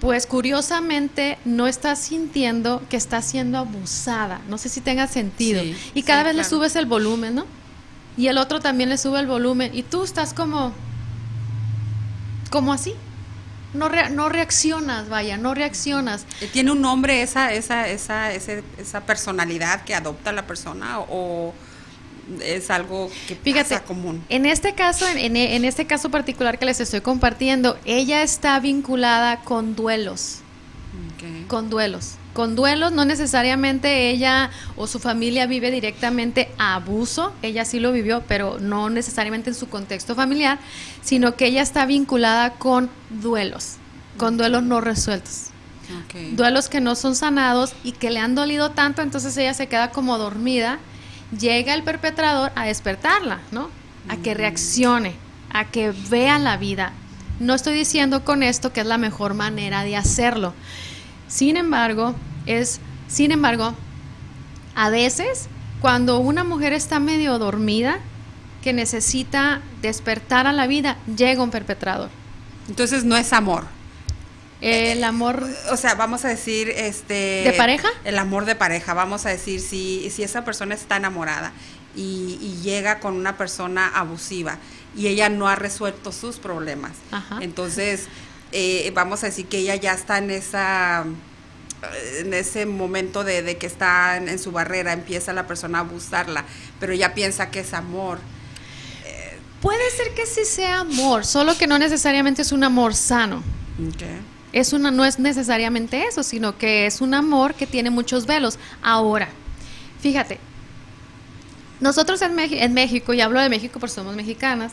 pues 0.00 0.26
curiosamente 0.26 1.38
no 1.44 1.66
estás 1.66 1.98
sintiendo 1.98 2.82
que 2.88 2.96
estás 2.96 3.26
siendo 3.26 3.58
abusada. 3.58 4.40
No 4.48 4.56
sé 4.56 4.70
si 4.70 4.80
tenga 4.80 5.06
sentido. 5.08 5.62
Sí, 5.62 5.76
y 5.92 6.02
cada 6.04 6.22
sí, 6.22 6.26
vez 6.28 6.36
le 6.36 6.44
subes 6.44 6.74
el 6.74 6.86
volumen, 6.86 7.34
¿no? 7.34 7.61
Y 8.16 8.26
el 8.28 8.38
otro 8.38 8.60
también 8.60 8.88
le 8.90 8.98
sube 8.98 9.20
el 9.20 9.26
volumen. 9.26 9.70
Y 9.74 9.82
tú 9.82 10.04
estás 10.04 10.34
como. 10.34 10.72
como 12.50 12.72
así. 12.72 12.94
No, 13.74 13.88
rea- 13.88 14.10
no 14.10 14.28
reaccionas, 14.28 15.08
vaya, 15.08 15.38
no 15.38 15.54
reaccionas. 15.54 16.26
Eh, 16.42 16.50
¿Tiene 16.52 16.72
un 16.72 16.82
nombre 16.82 17.22
esa, 17.22 17.54
esa, 17.54 17.88
esa, 17.88 18.30
ese- 18.32 18.62
esa 18.76 19.00
personalidad 19.00 19.84
que 19.84 19.94
adopta 19.94 20.30
la 20.32 20.46
persona 20.46 21.00
o 21.00 21.54
es 22.42 22.70
algo 22.70 23.10
que 23.26 23.34
Fíjate, 23.34 23.76
pasa 23.76 23.84
común? 23.84 24.22
en 24.28 24.44
este 24.44 24.74
caso, 24.74 25.08
en, 25.08 25.16
en- 25.16 25.36
en 25.36 25.64
este 25.64 25.86
caso 25.86 26.10
particular 26.10 26.58
que 26.58 26.66
les 26.66 26.80
estoy 26.80 27.00
compartiendo, 27.00 27.78
ella 27.86 28.22
está 28.22 28.60
vinculada 28.60 29.38
con 29.40 29.74
duelos. 29.74 30.40
Con 31.48 31.70
duelos. 31.70 32.16
Con 32.32 32.56
duelos, 32.56 32.92
no 32.92 33.04
necesariamente 33.04 34.10
ella 34.10 34.50
o 34.76 34.86
su 34.86 34.98
familia 34.98 35.46
vive 35.46 35.70
directamente 35.70 36.48
a 36.56 36.76
abuso, 36.76 37.34
ella 37.42 37.66
sí 37.66 37.78
lo 37.78 37.92
vivió, 37.92 38.22
pero 38.26 38.58
no 38.58 38.88
necesariamente 38.88 39.50
en 39.50 39.54
su 39.54 39.68
contexto 39.68 40.14
familiar, 40.14 40.58
sino 41.02 41.36
que 41.36 41.46
ella 41.46 41.60
está 41.60 41.84
vinculada 41.84 42.54
con 42.54 42.88
duelos, 43.10 43.76
con 44.16 44.38
duelos 44.38 44.62
no 44.62 44.80
resueltos, 44.80 45.50
duelos 46.32 46.70
que 46.70 46.80
no 46.80 46.94
son 46.94 47.14
sanados 47.16 47.74
y 47.84 47.92
que 47.92 48.10
le 48.10 48.20
han 48.20 48.34
dolido 48.34 48.70
tanto, 48.70 49.02
entonces 49.02 49.36
ella 49.36 49.52
se 49.52 49.66
queda 49.66 49.90
como 49.90 50.16
dormida, 50.16 50.78
llega 51.38 51.74
el 51.74 51.82
perpetrador 51.82 52.50
a 52.54 52.64
despertarla, 52.64 53.40
¿no? 53.50 53.68
A 54.08 54.16
que 54.16 54.32
reaccione, 54.32 55.14
a 55.52 55.66
que 55.66 55.92
vea 56.08 56.38
la 56.38 56.56
vida. 56.56 56.92
No 57.40 57.54
estoy 57.54 57.74
diciendo 57.74 58.24
con 58.24 58.42
esto 58.42 58.72
que 58.72 58.80
es 58.80 58.86
la 58.86 58.98
mejor 58.98 59.34
manera 59.34 59.84
de 59.84 59.96
hacerlo. 59.96 60.54
Sin 61.32 61.56
embargo, 61.56 62.14
es, 62.44 62.80
sin 63.08 63.32
embargo, 63.32 63.74
a 64.74 64.90
veces 64.90 65.48
cuando 65.80 66.18
una 66.18 66.44
mujer 66.44 66.74
está 66.74 67.00
medio 67.00 67.38
dormida, 67.38 68.00
que 68.62 68.72
necesita 68.74 69.62
despertar 69.80 70.46
a 70.46 70.52
la 70.52 70.66
vida, 70.66 70.98
llega 71.16 71.42
un 71.42 71.50
perpetrador. 71.50 72.10
Entonces 72.68 73.04
no 73.04 73.16
es 73.16 73.32
amor. 73.32 73.64
El 74.60 75.02
amor 75.02 75.44
O 75.72 75.76
sea, 75.76 75.96
vamos 75.96 76.24
a 76.24 76.28
decir, 76.28 76.68
este... 76.68 77.42
¿De 77.44 77.54
pareja? 77.56 77.88
El 78.04 78.18
amor 78.18 78.44
de 78.44 78.54
pareja, 78.54 78.94
vamos 78.94 79.26
a 79.26 79.30
decir, 79.30 79.60
si, 79.60 80.08
si 80.10 80.22
esa 80.22 80.44
persona 80.44 80.74
está 80.74 80.98
enamorada 80.98 81.52
y, 81.96 82.38
y 82.40 82.62
llega 82.62 83.00
con 83.00 83.16
una 83.16 83.36
persona 83.36 83.88
abusiva 83.88 84.58
y 84.94 85.08
ella 85.08 85.30
no 85.30 85.48
ha 85.48 85.56
resuelto 85.56 86.12
sus 86.12 86.36
problemas. 86.36 86.92
Ajá. 87.10 87.38
Entonces, 87.40 88.06
eh, 88.52 88.90
vamos 88.94 89.22
a 89.22 89.26
decir 89.26 89.46
que 89.46 89.58
ella 89.58 89.76
ya 89.76 89.92
está 89.92 90.18
en 90.18 90.30
esa 90.30 91.04
en 92.18 92.32
ese 92.32 92.64
momento 92.64 93.24
de, 93.24 93.42
de 93.42 93.56
que 93.56 93.66
está 93.66 94.16
en, 94.16 94.28
en 94.28 94.38
su 94.38 94.52
barrera, 94.52 94.92
empieza 94.92 95.32
la 95.32 95.46
persona 95.46 95.78
a 95.78 95.80
abusarla, 95.80 96.44
pero 96.78 96.92
ella 96.92 97.12
piensa 97.12 97.50
que 97.50 97.60
es 97.60 97.74
amor. 97.74 98.18
puede 99.60 99.90
ser 99.90 100.14
que 100.14 100.26
sí 100.26 100.44
sea 100.44 100.80
amor, 100.80 101.24
solo 101.24 101.56
que 101.58 101.66
no 101.66 101.78
necesariamente 101.78 102.42
es 102.42 102.52
un 102.52 102.62
amor 102.62 102.94
sano. 102.94 103.42
Es 104.52 104.72
una, 104.72 104.90
no 104.90 105.04
es 105.04 105.18
necesariamente 105.18 106.04
eso, 106.04 106.22
sino 106.22 106.58
que 106.58 106.86
es 106.86 107.00
un 107.00 107.14
amor 107.14 107.54
que 107.54 107.66
tiene 107.66 107.90
muchos 107.90 108.26
velos. 108.26 108.58
Ahora, 108.82 109.28
fíjate, 110.00 110.38
nosotros 111.80 112.20
en, 112.22 112.38
en 112.38 112.74
México, 112.74 113.14
y 113.14 113.20
hablo 113.22 113.40
de 113.40 113.48
México 113.48 113.80
porque 113.80 113.94
somos 113.94 114.14
mexicanas, 114.14 114.72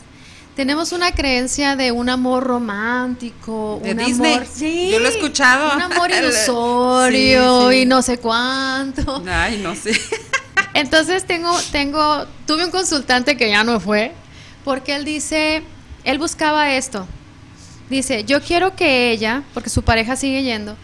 tenemos 0.60 0.92
una 0.92 1.12
creencia 1.12 1.74
de 1.74 1.90
un 1.90 2.10
amor 2.10 2.44
romántico, 2.44 3.80
De 3.82 3.92
un 3.92 3.96
Disney. 3.96 4.34
amor, 4.34 4.46
sí, 4.46 4.90
Yo 4.92 4.98
lo 4.98 5.06
he 5.06 5.08
escuchado. 5.08 5.74
un 5.74 5.80
amor 5.80 6.10
ilusorio 6.14 7.70
sí, 7.70 7.76
sí. 7.76 7.80
y 7.80 7.86
no 7.86 8.02
sé 8.02 8.18
cuánto. 8.18 9.22
Ay, 9.26 9.56
no 9.62 9.74
sé. 9.74 9.98
Entonces 10.74 11.24
tengo, 11.24 11.58
tengo, 11.72 12.26
tuve 12.46 12.66
un 12.66 12.70
consultante 12.70 13.38
que 13.38 13.48
ya 13.48 13.64
no 13.64 13.80
fue, 13.80 14.12
porque 14.62 14.96
él 14.96 15.06
dice, 15.06 15.62
él 16.04 16.18
buscaba 16.18 16.74
esto. 16.74 17.06
Dice, 17.88 18.24
yo 18.24 18.42
quiero 18.42 18.76
que 18.76 19.12
ella, 19.12 19.44
porque 19.54 19.70
su 19.70 19.80
pareja 19.82 20.14
sigue 20.14 20.42
yendo, 20.42 20.76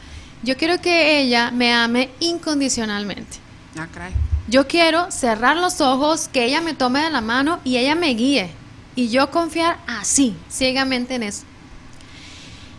yo 0.43 0.57
quiero 0.57 0.81
que 0.81 1.20
ella 1.20 1.51
me 1.51 1.74
ame 1.74 2.09
incondicionalmente. 2.20 3.37
Ah, 3.79 3.89
caray. 3.93 4.12
Yo 4.49 4.66
quiero 4.68 5.11
cerrar 5.11 5.59
los 5.59 5.83
ojos, 5.83 6.29
que 6.33 6.47
ella 6.47 6.62
me 6.62 6.72
tome 6.72 7.01
de 7.03 7.11
la 7.11 7.20
mano 7.20 7.61
y 7.62 7.77
ella 7.77 7.95
me 7.95 8.09
guíe. 8.14 8.51
Y 8.97 9.09
yo 9.11 9.31
confiar 9.31 9.79
así, 9.87 10.35
ciegamente 10.51 11.15
en 11.15 11.23
eso. 11.23 11.45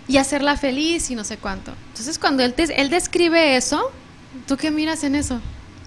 Y 0.10 0.18
hacerla 0.18 0.58
feliz 0.58 1.10
y 1.12 1.16
no 1.16 1.24
sé 1.24 1.38
cuánto. 1.38 1.74
Entonces 1.90 2.18
cuando 2.20 2.44
él, 2.44 2.54
te- 2.54 2.82
él 2.82 2.90
describe 2.90 3.56
eso, 3.56 3.92
¿tú 4.48 4.58
qué 4.58 4.72
miras 4.72 5.04
en 5.04 5.16
eso? 5.16 5.40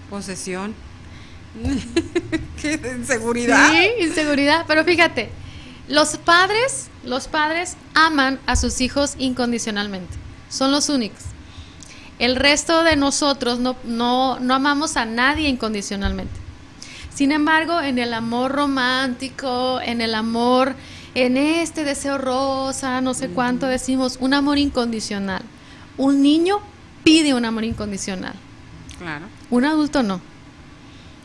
Posesión. 0.09 0.73
Qué 2.61 2.79
inseguridad. 2.97 3.71
Sí, 3.71 4.03
inseguridad. 4.05 4.63
Pero 4.67 4.83
fíjate, 4.85 5.29
los 5.89 6.17
padres, 6.17 6.87
los 7.03 7.27
padres 7.27 7.75
aman 7.93 8.39
a 8.45 8.55
sus 8.55 8.79
hijos 8.81 9.15
incondicionalmente. 9.17 10.13
Son 10.49 10.71
los 10.71 10.87
únicos. 10.89 11.19
El 12.19 12.35
resto 12.35 12.83
de 12.83 12.95
nosotros 12.95 13.59
no, 13.59 13.75
no, 13.83 14.39
no 14.39 14.53
amamos 14.53 14.95
a 14.95 15.05
nadie 15.05 15.49
incondicionalmente. 15.49 16.39
Sin 17.13 17.31
embargo, 17.31 17.81
en 17.81 17.99
el 17.99 18.13
amor 18.13 18.51
romántico, 18.51 19.79
en 19.81 20.01
el 20.01 20.15
amor 20.15 20.75
en 21.13 21.35
este 21.37 21.83
deseo 21.83 22.17
rosa, 22.17 23.01
no 23.01 23.13
sé 23.13 23.29
cuánto 23.29 23.65
decimos, 23.65 24.17
un 24.21 24.33
amor 24.33 24.57
incondicional. 24.57 25.41
Un 25.97 26.21
niño 26.21 26.59
pide 27.03 27.33
un 27.33 27.43
amor 27.43 27.65
incondicional. 27.65 28.33
Claro. 28.97 29.25
Un 29.49 29.65
adulto 29.65 30.03
no. 30.03 30.21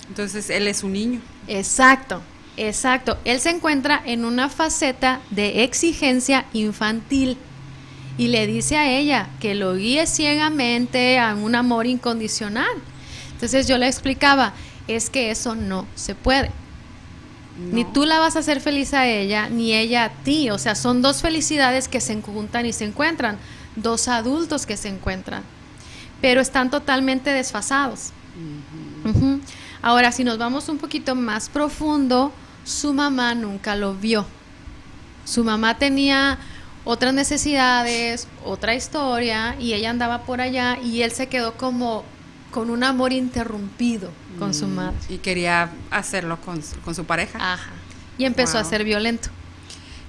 Entonces 0.08 0.50
él 0.50 0.66
es 0.66 0.82
un 0.82 0.92
niño. 0.92 1.20
Exacto, 1.46 2.20
exacto. 2.56 3.18
Él 3.24 3.38
se 3.40 3.50
encuentra 3.50 4.00
en 4.04 4.24
una 4.24 4.48
faceta 4.48 5.20
de 5.30 5.62
exigencia 5.62 6.46
infantil 6.52 7.38
y 8.18 8.28
le 8.28 8.46
dice 8.46 8.76
a 8.76 8.90
ella 8.90 9.28
que 9.40 9.54
lo 9.54 9.74
guíe 9.74 10.06
ciegamente 10.06 11.18
a 11.18 11.34
un 11.34 11.54
amor 11.54 11.86
incondicional. 11.86 12.66
Entonces 13.32 13.68
yo 13.68 13.78
le 13.78 13.86
explicaba, 13.86 14.54
es 14.88 15.10
que 15.10 15.30
eso 15.30 15.54
no 15.54 15.86
se 15.94 16.14
puede. 16.14 16.50
Ni 17.58 17.84
tú 17.86 18.04
la 18.04 18.18
vas 18.18 18.36
a 18.36 18.40
hacer 18.40 18.60
feliz 18.60 18.92
a 18.92 19.06
ella, 19.06 19.48
ni 19.48 19.72
ella 19.72 20.04
a 20.04 20.08
ti. 20.10 20.50
O 20.50 20.58
sea, 20.58 20.74
son 20.74 21.00
dos 21.00 21.22
felicidades 21.22 21.88
que 21.88 22.00
se 22.00 22.20
juntan 22.20 22.66
y 22.66 22.72
se 22.72 22.84
encuentran. 22.84 23.38
Dos 23.76 24.08
adultos 24.08 24.66
que 24.66 24.76
se 24.76 24.88
encuentran. 24.88 25.42
Pero 26.20 26.40
están 26.40 26.70
totalmente 26.70 27.30
desfasados. 27.30 28.12
Ahora, 29.80 30.12
si 30.12 30.22
nos 30.22 30.36
vamos 30.36 30.68
un 30.68 30.78
poquito 30.78 31.14
más 31.14 31.48
profundo, 31.48 32.32
su 32.64 32.92
mamá 32.92 33.34
nunca 33.34 33.74
lo 33.74 33.94
vio. 33.94 34.26
Su 35.24 35.42
mamá 35.42 35.78
tenía 35.78 36.38
otras 36.84 37.14
necesidades, 37.14 38.28
otra 38.44 38.74
historia, 38.74 39.56
y 39.58 39.72
ella 39.72 39.90
andaba 39.90 40.22
por 40.22 40.40
allá 40.40 40.78
y 40.82 41.02
él 41.02 41.10
se 41.10 41.28
quedó 41.28 41.54
como 41.54 42.04
con 42.56 42.70
un 42.70 42.82
amor 42.84 43.12
interrumpido 43.12 44.10
con 44.38 44.54
su 44.54 44.66
madre. 44.66 44.96
Y 45.10 45.18
quería 45.18 45.68
hacerlo 45.90 46.40
con, 46.40 46.62
su- 46.62 46.80
con 46.80 46.94
su 46.94 47.04
pareja. 47.04 47.38
Ajá. 47.52 47.70
Y 48.16 48.24
empezó 48.24 48.56
a 48.56 48.64
ser 48.64 48.82
violento. 48.82 49.28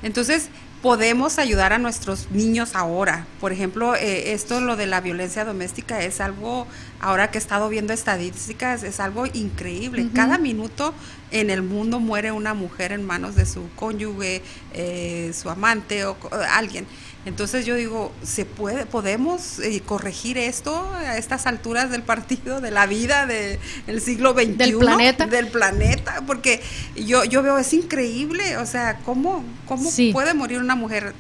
Entonces, 0.02 0.48
podemos 0.82 1.40
ayudar 1.40 1.74
a 1.74 1.78
nuestros 1.78 2.32
niños 2.32 2.74
ahora. 2.74 3.26
Por 3.42 3.52
ejemplo, 3.52 3.96
eh, 3.96 4.32
esto, 4.32 4.62
lo 4.62 4.78
de 4.78 4.86
la 4.86 5.02
violencia 5.02 5.44
doméstica, 5.44 6.02
es 6.02 6.22
algo, 6.22 6.68
ahora 7.02 7.32
que 7.32 7.38
he 7.38 7.42
estado 7.42 7.68
viendo 7.68 7.92
estadísticas, 7.92 8.84
es 8.84 9.02
algo 9.02 9.26
increíble. 9.34 10.08
Cada 10.16 10.38
minuto 10.38 10.94
en 11.32 11.50
el 11.50 11.64
mundo 11.64 12.00
muere 12.00 12.32
una 12.32 12.54
mujer 12.54 12.94
en 12.94 13.04
manos 13.06 13.36
de 13.36 13.46
su 13.46 13.68
cónyuge, 13.76 14.42
eh, 14.74 15.34
su 15.34 15.50
amante 15.50 16.06
o 16.06 16.16
co- 16.18 16.30
alguien. 16.54 16.88
Entonces 17.28 17.66
yo 17.66 17.76
digo, 17.76 18.14
¿se 18.24 18.46
puede, 18.46 18.86
podemos 18.86 19.60
eh, 19.60 19.82
corregir 19.86 20.38
esto 20.38 20.90
a 20.96 21.18
estas 21.18 21.46
alturas 21.46 21.92
del 21.92 22.02
partido, 22.02 22.62
de 22.62 22.72
la 22.72 22.86
vida, 22.86 23.26
del 23.26 24.00
siglo 24.02 24.32
XXI? 24.32 24.46
Del 24.54 24.78
planeta. 24.78 25.28
Del 25.28 25.48
planeta, 25.48 26.24
porque 26.26 26.64
yo, 26.96 27.26
yo 27.26 27.44
veo, 27.44 27.58
es 27.58 27.74
increíble, 27.74 28.56
o 28.56 28.66
sea, 28.66 29.00
¿cómo, 29.04 29.44
cómo 29.66 29.92
Sí. 29.92 30.12
puede 30.14 30.34
morir 30.34 30.60
una 30.60 30.76
mujer 30.76 31.14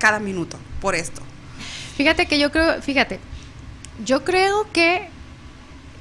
cada 0.00 0.18
minuto 0.18 0.58
por 0.80 0.96
esto? 0.96 1.22
Fíjate 1.96 2.26
que 2.26 2.40
yo 2.40 2.50
creo, 2.50 2.82
fíjate, 2.82 3.20
yo 4.04 4.24
creo 4.24 4.66
que 4.72 5.08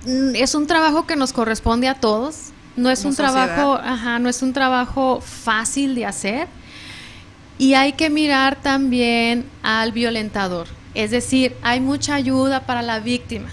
mm, 0.07 0.33
es 0.37 0.55
un 0.55 0.65
trabajo 0.65 1.05
que 1.05 1.15
nos 1.15 1.33
corresponde 1.33 1.87
a 1.87 1.93
todos. 1.93 2.47
No 2.75 2.89
es 2.89 3.01
Como 3.01 3.11
un 3.11 3.15
trabajo, 3.15 3.75
ajá, 3.75 4.17
no 4.17 4.27
es 4.27 4.41
un 4.41 4.53
trabajo 4.53 5.21
fácil 5.21 5.93
de 5.93 6.07
hacer. 6.07 6.47
Y 7.57 7.73
hay 7.73 7.93
que 7.93 8.09
mirar 8.09 8.61
también 8.61 9.45
al 9.63 9.91
violentador. 9.91 10.67
Es 10.93 11.11
decir, 11.11 11.55
hay 11.61 11.79
mucha 11.79 12.15
ayuda 12.15 12.65
para 12.65 12.81
la 12.81 12.99
víctima, 12.99 13.49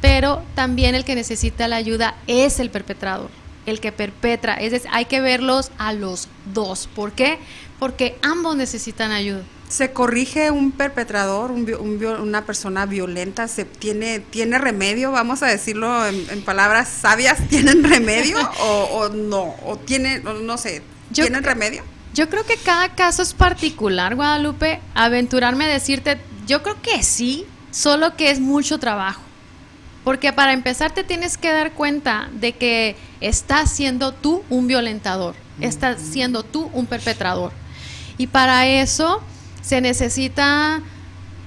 pero 0.00 0.42
también 0.54 0.94
el 0.94 1.04
que 1.04 1.14
necesita 1.14 1.68
la 1.68 1.76
ayuda 1.76 2.14
es 2.26 2.60
el 2.60 2.70
perpetrador, 2.70 3.30
el 3.66 3.80
que 3.80 3.92
perpetra. 3.92 4.54
Es 4.54 4.72
decir, 4.72 4.90
hay 4.92 5.06
que 5.06 5.20
verlos 5.20 5.70
a 5.78 5.92
los 5.92 6.28
dos. 6.52 6.88
¿Por 6.94 7.12
qué? 7.12 7.38
Porque 7.78 8.18
ambos 8.22 8.56
necesitan 8.56 9.10
ayuda. 9.10 9.42
¿Se 9.68 9.92
corrige 9.92 10.50
un 10.50 10.72
perpetrador, 10.72 11.52
un 11.52 12.04
una 12.20 12.44
persona 12.44 12.86
violenta? 12.86 13.46
¿Se 13.46 13.64
tiene, 13.64 14.18
¿Tiene 14.18 14.58
remedio? 14.58 15.12
Vamos 15.12 15.42
a 15.42 15.46
decirlo 15.46 16.06
en, 16.06 16.26
en 16.30 16.42
palabras 16.42 16.88
sabias, 16.88 17.38
¿tienen 17.48 17.84
remedio 17.84 18.36
o, 18.60 18.88
o 18.92 19.08
no? 19.10 19.54
¿O 19.64 19.76
tiene, 19.76 20.20
no 20.20 20.58
sé, 20.58 20.82
¿tienen 21.12 21.44
remedio? 21.44 21.84
Yo 22.14 22.28
creo 22.28 22.44
que 22.44 22.56
cada 22.56 22.90
caso 22.90 23.22
es 23.22 23.34
particular, 23.34 24.14
Guadalupe. 24.16 24.80
Aventurarme 24.94 25.64
a 25.64 25.68
decirte, 25.68 26.20
yo 26.46 26.62
creo 26.62 26.80
que 26.82 27.02
sí, 27.02 27.46
solo 27.70 28.16
que 28.16 28.30
es 28.30 28.40
mucho 28.40 28.78
trabajo. 28.78 29.22
Porque 30.04 30.32
para 30.32 30.52
empezar 30.52 30.90
te 30.92 31.04
tienes 31.04 31.36
que 31.38 31.52
dar 31.52 31.72
cuenta 31.72 32.28
de 32.32 32.52
que 32.52 32.96
estás 33.20 33.70
siendo 33.70 34.12
tú 34.12 34.42
un 34.48 34.66
violentador, 34.66 35.34
estás 35.60 36.00
siendo 36.00 36.42
tú 36.42 36.70
un 36.72 36.86
perpetrador. 36.86 37.52
Y 38.18 38.26
para 38.26 38.66
eso 38.66 39.22
se 39.62 39.80
necesita 39.80 40.80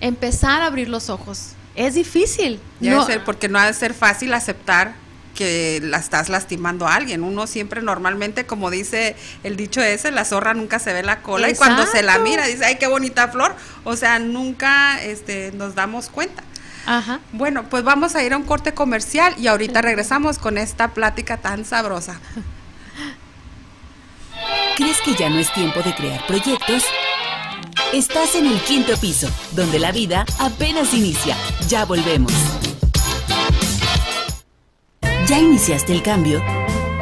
empezar 0.02 0.62
a 0.62 0.68
abrir 0.68 0.88
los 0.88 1.10
ojos. 1.10 1.54
Es 1.76 1.96
difícil. 1.96 2.60
No- 2.80 3.06
ser, 3.06 3.24
porque 3.24 3.50
no 3.50 3.58
ha 3.60 3.66
de 3.66 3.74
ser 3.74 3.94
fácil 3.94 4.34
aceptar 4.34 4.94
que 5.34 5.80
la 5.84 5.98
estás 5.98 6.30
lastimando 6.30 6.88
a 6.88 6.96
alguien. 6.96 7.24
Uno 7.24 7.48
siempre 7.48 7.82
normalmente, 7.82 8.46
como 8.46 8.70
dice 8.70 9.16
el 9.44 9.56
dicho 9.56 9.82
ese, 9.82 10.12
la 10.12 10.26
zorra 10.26 10.54
nunca 10.54 10.80
se 10.80 10.94
ve 10.94 11.04
la 11.04 11.22
cola 11.22 11.50
y 11.50 11.56
cuando 11.56 11.86
se 11.86 12.04
la 12.04 12.20
mira 12.20 12.46
dice, 12.46 12.66
ay, 12.66 12.78
qué 12.78 12.88
bonita 12.88 13.28
flor. 13.28 13.56
O 13.84 13.96
sea, 13.96 14.20
nunca 14.20 15.02
este, 15.04 15.52
nos 15.54 15.76
damos 15.76 16.10
cuenta. 16.10 16.44
Ajá. 16.86 17.20
Bueno, 17.32 17.70
pues 17.70 17.84
vamos 17.84 18.16
a 18.16 18.24
ir 18.24 18.34
a 18.34 18.38
un 18.38 18.44
corte 18.44 18.74
comercial 18.74 19.34
y 19.38 19.48
ahorita 19.48 19.82
regresamos 19.82 20.38
con 20.38 20.58
esta 20.58 20.90
plática 20.94 21.38
tan 21.38 21.66
sabrosa. 21.66 22.20
¿Crees 24.76 24.98
que 25.02 25.14
ya 25.16 25.30
no 25.30 25.40
es 25.40 25.54
tiempo 25.54 25.82
de 25.82 25.94
crear 25.96 26.26
proyectos? 26.26 26.84
Estás 27.94 28.36
en 28.36 28.48
el 28.48 28.60
quinto 28.62 28.98
piso, 28.98 29.30
donde 29.52 29.80
la 29.80 29.92
vida 29.92 30.26
apenas 30.40 30.94
inicia. 30.94 31.38
Ya 31.68 31.86
volvemos. 31.86 32.34
¿Ya 35.28 35.40
iniciaste 35.40 35.94
el 35.94 36.04
cambio? 36.04 36.42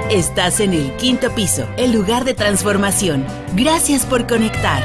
Estás 0.09 0.59
en 0.59 0.74
el 0.74 0.95
quinto 0.97 1.34
piso, 1.34 1.67
el 1.78 1.91
lugar 1.91 2.26
de 2.26 2.34
transformación. 2.34 3.26
Gracias 3.55 4.05
por 4.05 4.28
conectar. 4.28 4.84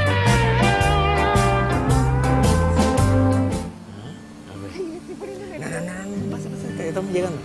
No, 5.59 5.67
no, 5.67 5.79
no, 5.81 6.15
no, 6.25 6.31
pasa, 6.31 6.49
pasa, 6.49 6.77
te- 6.77 6.87
estamos 6.89 7.11
llegando. 7.11 7.37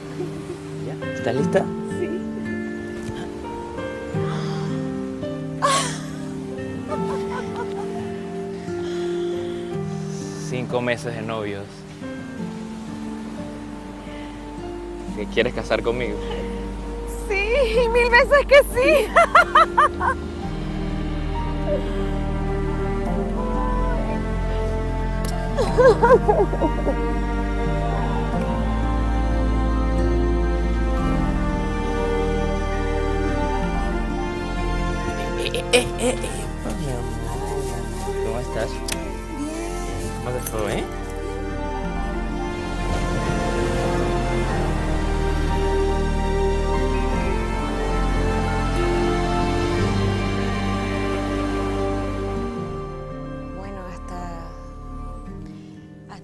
¿Ya? 0.86 1.12
¿Estás 1.12 1.34
lista? 1.34 1.64
Cinco 10.48 10.80
meses 10.80 11.14
de 11.14 11.22
novios. 11.22 11.64
¿Te 15.16 15.26
quieres 15.26 15.52
casar 15.54 15.82
conmigo? 15.82 16.16
Sí, 17.28 17.88
mil 17.90 18.10
veces 18.10 18.46
que 18.46 18.62
sí. 18.72 19.06
Eh, 35.38 35.50
eh, 35.54 35.64
eh, 35.72 35.86
eh, 35.98 36.14
eh. 36.22 36.28
¿Cómo 38.24 38.38
estás? 38.40 38.70
Bien. 38.70 39.60
¿Cómo 40.24 40.30
te 40.36 40.40
fue, 40.50 40.78
eh? 40.78 41.01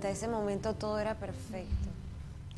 Hasta 0.08 0.26
ese 0.26 0.28
momento 0.28 0.74
todo 0.74 0.98
era 0.98 1.14
perfecto. 1.14 1.74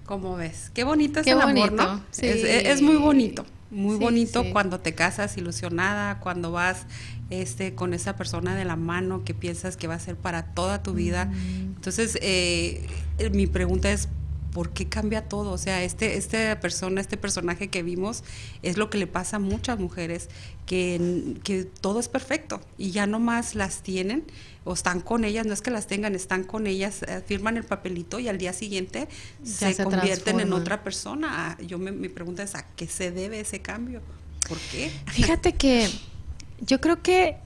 ¿Cómo 0.04 0.36
ves? 0.36 0.70
Qué 0.74 0.84
bonito 0.84 1.20
es 1.20 1.24
Qué 1.24 1.32
el 1.32 1.40
amor, 1.40 1.72
¿no? 1.72 2.00
sí. 2.10 2.26
Es, 2.26 2.42
es- 2.44 2.64
es 2.66 2.82
muy 2.82 2.96
bonito, 2.96 3.44
muy 3.70 3.96
Sí, 3.96 4.02
bonito 4.02 4.42
sí. 4.42 4.50
cuando 4.52 4.80
te 4.80 4.94
casas 4.94 5.36
ilusionada, 5.36 6.18
cuando 6.20 6.50
vas 6.52 6.86
este 7.30 7.74
con 7.76 7.94
esa 7.94 8.16
persona 8.16 8.56
de 8.56 8.64
la 8.64 8.74
mano 8.76 9.24
que 9.24 9.34
piensas 9.34 9.76
que 9.76 9.86
va 9.86 9.94
a 9.94 10.00
ser 10.00 10.16
para 10.16 10.46
toda 10.46 10.82
tu 10.82 10.94
vida. 10.94 11.30
Entonces, 11.76 12.18
eh, 12.22 12.86
eh, 13.18 13.30
mi 13.30 13.46
pregunta 13.46 13.90
es, 13.92 14.08
¿por 14.52 14.70
qué 14.70 14.88
cambia 14.88 15.28
todo? 15.28 15.52
O 15.52 15.58
sea, 15.58 15.84
este, 15.84 16.16
esta 16.16 16.58
persona, 16.58 17.00
este 17.00 17.16
personaje 17.16 17.68
que 17.68 17.84
vimos, 17.84 18.24
es 18.62 18.76
lo 18.78 18.90
que 18.90 18.98
le 18.98 19.06
pasa 19.06 19.36
a 19.36 19.38
muchas 19.38 19.78
mujeres, 19.78 20.28
que, 20.66 21.36
que 21.44 21.64
todo 21.64 22.00
es 22.00 22.08
perfecto 22.08 22.60
y 22.78 22.90
ya 22.90 23.06
nomás 23.06 23.54
las 23.54 23.82
tienen 23.82 24.24
o 24.64 24.74
están 24.74 25.00
con 25.00 25.24
ellas, 25.24 25.46
no 25.46 25.54
es 25.54 25.62
que 25.62 25.70
las 25.70 25.86
tengan, 25.86 26.14
están 26.14 26.44
con 26.44 26.66
ellas, 26.66 27.02
eh, 27.04 27.22
firman 27.26 27.56
el 27.56 27.64
papelito 27.64 28.18
y 28.18 28.28
al 28.28 28.38
día 28.38 28.52
siguiente 28.52 29.08
se, 29.42 29.72
se 29.74 29.82
convierten 29.82 30.40
en 30.40 30.52
otra 30.52 30.82
persona. 30.84 31.28
Ah, 31.58 31.62
Yo 31.62 31.78
me, 31.78 31.92
mi 31.92 32.08
pregunta 32.08 32.42
es, 32.42 32.54
¿a 32.54 32.66
qué 32.76 32.86
se 32.86 33.10
debe 33.10 33.40
ese 33.40 33.60
cambio? 33.62 34.02
¿Por 34.46 34.58
qué? 34.60 35.02
Fíjate 35.06 35.54
que 35.56 35.88
yo 36.60 36.80
creo 36.80 37.02
que 37.02 37.36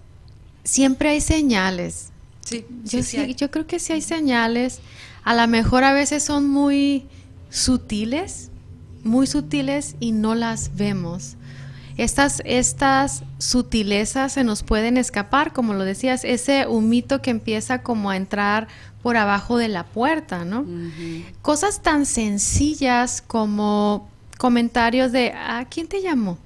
siempre 0.64 1.10
hay 1.10 1.20
señales. 1.20 2.12
Sí, 2.40 2.66
Yo, 2.82 3.02
sí, 3.02 3.02
sí, 3.02 3.16
sí 3.16 3.16
hay. 3.18 3.34
yo 3.34 3.50
creo 3.50 3.66
que 3.66 3.78
sí 3.78 3.92
hay 3.92 4.02
señales. 4.02 4.82
A 5.22 5.34
lo 5.34 5.46
mejor 5.48 5.84
a 5.84 5.92
veces 5.92 6.22
son 6.24 6.48
muy 6.48 7.08
sutiles, 7.48 8.50
muy 9.02 9.26
sutiles 9.26 9.96
y 10.00 10.12
no 10.12 10.34
las 10.34 10.76
vemos. 10.76 11.36
Estas, 11.97 12.42
estas 12.45 13.22
sutilezas 13.38 14.32
se 14.32 14.45
nos 14.45 14.62
pueden 14.62 14.97
escapar, 14.97 15.53
como 15.53 15.74
lo 15.74 15.84
decías, 15.84 16.24
ese 16.24 16.66
humito 16.66 17.22
que 17.22 17.30
empieza 17.30 17.82
como 17.82 18.11
a 18.11 18.16
entrar 18.16 18.68
por 19.03 19.16
abajo 19.16 19.59
de 19.59 19.68
la 19.68 19.84
puerta, 19.84 20.45
¿no? 20.45 20.66
Cosas 21.42 21.82
tan 21.82 22.07
sencillas 22.07 23.22
como 23.22 24.09
comentarios 24.38 25.12
de, 25.12 25.32
¿a 25.32 25.66
quién 25.70 25.86
te 25.86 26.03
llamó? 26.03 26.38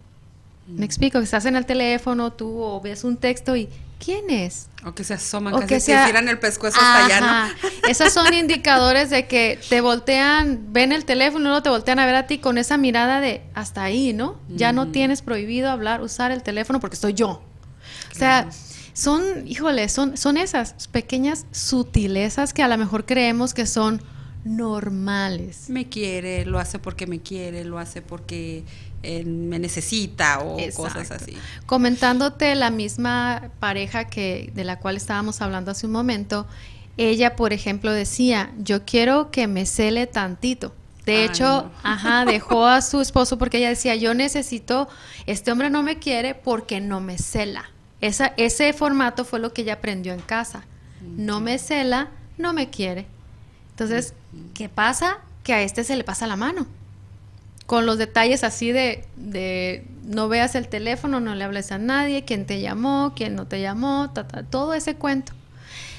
Me 0.66 0.84
explico, 0.84 1.18
que 1.18 1.24
estás 1.24 1.46
en 1.46 1.57
el 1.57 1.64
teléfono, 1.64 2.32
tú 2.32 2.61
o 2.61 2.80
ves 2.80 3.03
un 3.05 3.16
texto 3.16 3.57
y, 3.57 3.68
¿quién 4.05 4.28
es? 4.28 4.67
O 4.85 4.95
que 4.95 5.03
se 5.03 5.14
asoman, 5.14 5.55
O 5.55 5.59
casi 5.59 5.68
que 5.68 5.81
sea- 5.81 6.07
tiran 6.07 6.29
el 6.29 6.39
pescuezo 6.39 6.79
hasta 6.81 7.05
allá. 7.07 7.55
Esos 7.89 8.12
son 8.12 8.33
indicadores 8.33 9.11
de 9.11 9.26
que 9.26 9.59
te 9.68 9.81
voltean, 9.81 10.72
ven 10.72 10.93
el 10.93 11.05
teléfono 11.05 11.47
luego 11.47 11.62
te 11.62 11.68
voltean 11.68 11.99
a 11.99 12.07
ver 12.07 12.14
a 12.14 12.26
ti 12.29 12.39
con 12.39 12.59
esa 12.59 12.76
mirada 12.79 13.20
de 13.20 13.43
hasta 13.55 13.83
ahí, 13.83 14.12
¿no? 14.12 14.39
Ya 14.49 14.72
no 14.72 14.89
tienes 14.93 15.20
prohibido 15.22 15.68
hablar, 15.70 16.01
usar 16.01 16.31
el 16.31 16.43
teléfono 16.45 16.79
porque 16.79 16.95
estoy 16.95 17.14
yo. 17.14 17.43
O 18.12 18.14
sea, 18.14 18.49
son, 18.93 19.47
híjole, 19.49 19.89
son, 19.89 20.16
son 20.16 20.37
esas 20.37 20.87
pequeñas 20.89 21.47
sutilezas 21.51 22.53
que 22.55 22.62
a 22.62 22.68
lo 22.68 22.79
mejor 22.79 23.05
creemos 23.05 23.55
que 23.55 23.66
son 23.66 24.01
normales. 24.45 25.68
Me 25.68 25.89
quiere, 25.89 26.45
lo 26.45 26.59
hace 26.59 26.79
porque 26.79 27.07
me 27.07 27.20
quiere, 27.20 27.64
lo 27.64 27.79
hace 27.79 28.03
porque 28.03 28.64
eh, 29.05 29.24
me 29.24 29.61
necesita 29.61 30.40
o 30.40 30.57
cosas 30.74 31.11
así. 31.12 31.36
Comentándote 31.66 32.55
la 32.57 32.70
misma 32.70 33.51
pareja 33.61 34.07
que 34.07 34.51
de 34.55 34.64
la 34.64 34.80
cual 34.80 34.96
estábamos 34.96 35.40
hablando 35.40 35.70
hace 35.70 35.86
un 35.86 35.92
momento, 35.92 36.46
ella, 36.96 37.36
por 37.36 37.53
ejemplo, 37.53 37.92
decía, 37.92 38.53
yo 38.59 38.84
quiero 38.84 39.30
que 39.30 39.46
me 39.46 39.66
cele 39.66 40.09
tantito. 40.09 40.74
De 41.07 41.18
Ay, 41.18 41.24
hecho, 41.26 41.44
no. 41.44 41.70
ajá, 41.84 42.24
dejó 42.24 42.66
a 42.66 42.82
su 42.82 43.01
esposo 43.01 43.38
porque 43.38 43.59
ella 43.59 43.68
decía, 43.68 43.94
yo 43.94 44.14
necesito, 44.14 44.88
este 45.26 45.53
hombre 45.53 45.70
no 45.70 45.84
me 45.84 46.01
quiere 46.01 46.34
porque 46.34 46.80
no 46.80 47.01
me 47.01 47.18
cela. 47.18 47.70
Esa, 48.01 48.34
ese 48.36 48.72
formato 48.72 49.24
fue 49.24 49.38
lo 49.38 49.53
que 49.53 49.62
ella 49.62 49.74
aprendió 49.74 50.12
en 50.12 50.20
casa. 50.20 50.64
No 51.01 51.40
me 51.40 51.59
cela, 51.59 52.09
no 52.36 52.53
me 52.53 52.68
quiere. 52.68 53.07
Entonces, 53.70 54.12
¿qué 54.55 54.68
pasa? 54.68 55.18
Que 55.44 55.55
a 55.55 55.62
este 55.62 55.84
se 55.84 55.94
le 55.94 56.03
pasa 56.03 56.26
la 56.26 56.34
mano 56.34 56.66
con 57.68 57.84
los 57.84 57.98
detalles 57.98 58.44
así 58.44 58.72
de, 58.72 59.04
de 59.16 59.86
no 60.04 60.28
veas 60.28 60.54
el 60.54 60.68
teléfono, 60.68 61.20
no 61.20 61.34
le 61.34 61.44
hables 61.44 61.70
a 61.70 61.76
nadie, 61.76 62.24
quién 62.24 62.46
te 62.46 62.62
llamó, 62.62 63.12
quién 63.14 63.34
no 63.36 63.46
te 63.46 63.60
llamó, 63.60 64.10
ta, 64.14 64.26
ta, 64.26 64.42
todo 64.42 64.72
ese 64.72 64.94
cuento. 64.96 65.34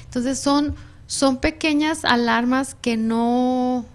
Entonces 0.06 0.40
son, 0.40 0.74
son 1.06 1.36
pequeñas 1.38 2.04
alarmas 2.04 2.74
que 2.74 2.96
no, 2.96 3.86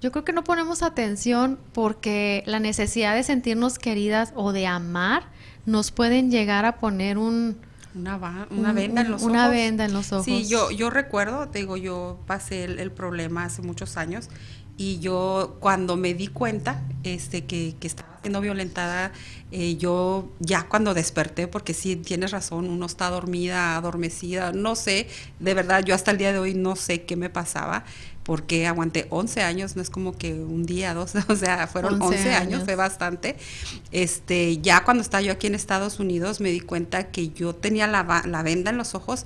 yo 0.00 0.10
creo 0.10 0.24
que 0.24 0.32
no 0.32 0.42
ponemos 0.42 0.82
atención 0.82 1.58
porque 1.74 2.42
la 2.46 2.60
necesidad 2.60 3.14
de 3.14 3.22
sentirnos 3.22 3.78
queridas 3.78 4.32
o 4.34 4.52
de 4.52 4.66
amar 4.66 5.24
nos 5.66 5.90
pueden 5.90 6.30
llegar 6.30 6.64
a 6.64 6.78
poner 6.78 7.18
un, 7.18 7.58
Una, 7.94 8.16
va- 8.16 8.46
una 8.50 8.72
venda 8.72 9.02
en 9.02 9.10
los 9.10 9.20
una 9.22 9.42
ojos. 9.44 9.54
venda 9.54 9.84
en 9.84 9.92
los 9.92 10.06
Sí, 10.06 10.14
ojos. 10.14 10.48
yo, 10.48 10.70
yo 10.70 10.88
recuerdo, 10.88 11.48
te 11.48 11.58
digo, 11.58 11.76
yo 11.76 12.18
pasé 12.26 12.64
el, 12.64 12.78
el 12.78 12.90
problema 12.90 13.44
hace 13.44 13.60
muchos 13.60 13.98
años 13.98 14.30
y 14.78 15.00
yo 15.00 15.56
cuando 15.58 15.96
me 15.96 16.14
di 16.14 16.28
cuenta 16.28 16.80
este, 17.02 17.44
que, 17.44 17.74
que 17.78 17.86
estaba 17.88 18.18
siendo 18.22 18.40
violentada, 18.40 19.12
eh, 19.50 19.76
yo 19.76 20.30
ya 20.38 20.68
cuando 20.68 20.94
desperté, 20.94 21.48
porque 21.48 21.74
sí, 21.74 21.96
tienes 21.96 22.30
razón, 22.30 22.70
uno 22.70 22.86
está 22.86 23.10
dormida, 23.10 23.76
adormecida, 23.76 24.52
no 24.52 24.76
sé, 24.76 25.08
de 25.40 25.54
verdad, 25.54 25.84
yo 25.84 25.94
hasta 25.94 26.12
el 26.12 26.18
día 26.18 26.32
de 26.32 26.38
hoy 26.38 26.54
no 26.54 26.76
sé 26.76 27.02
qué 27.02 27.16
me 27.16 27.28
pasaba. 27.28 27.84
Porque 28.22 28.66
aguanté 28.66 29.06
11 29.08 29.40
años, 29.40 29.74
no 29.74 29.80
es 29.80 29.88
como 29.88 30.12
que 30.12 30.34
un 30.34 30.66
día, 30.66 30.92
dos, 30.92 31.14
o 31.28 31.34
sea, 31.34 31.66
fueron 31.66 31.94
11 31.94 32.04
11, 32.04 32.34
años, 32.34 32.40
años. 32.40 32.64
fue 32.64 32.74
bastante. 32.74 33.36
Este, 33.90 34.58
ya 34.58 34.84
cuando 34.84 35.02
estaba 35.02 35.22
yo 35.22 35.32
aquí 35.32 35.46
en 35.46 35.54
Estados 35.54 35.98
Unidos 35.98 36.38
me 36.38 36.50
di 36.50 36.60
cuenta 36.60 37.04
que 37.10 37.30
yo 37.30 37.54
tenía 37.54 37.86
la, 37.86 38.22
la 38.26 38.42
venda 38.42 38.70
en 38.70 38.76
los 38.76 38.94
ojos 38.94 39.24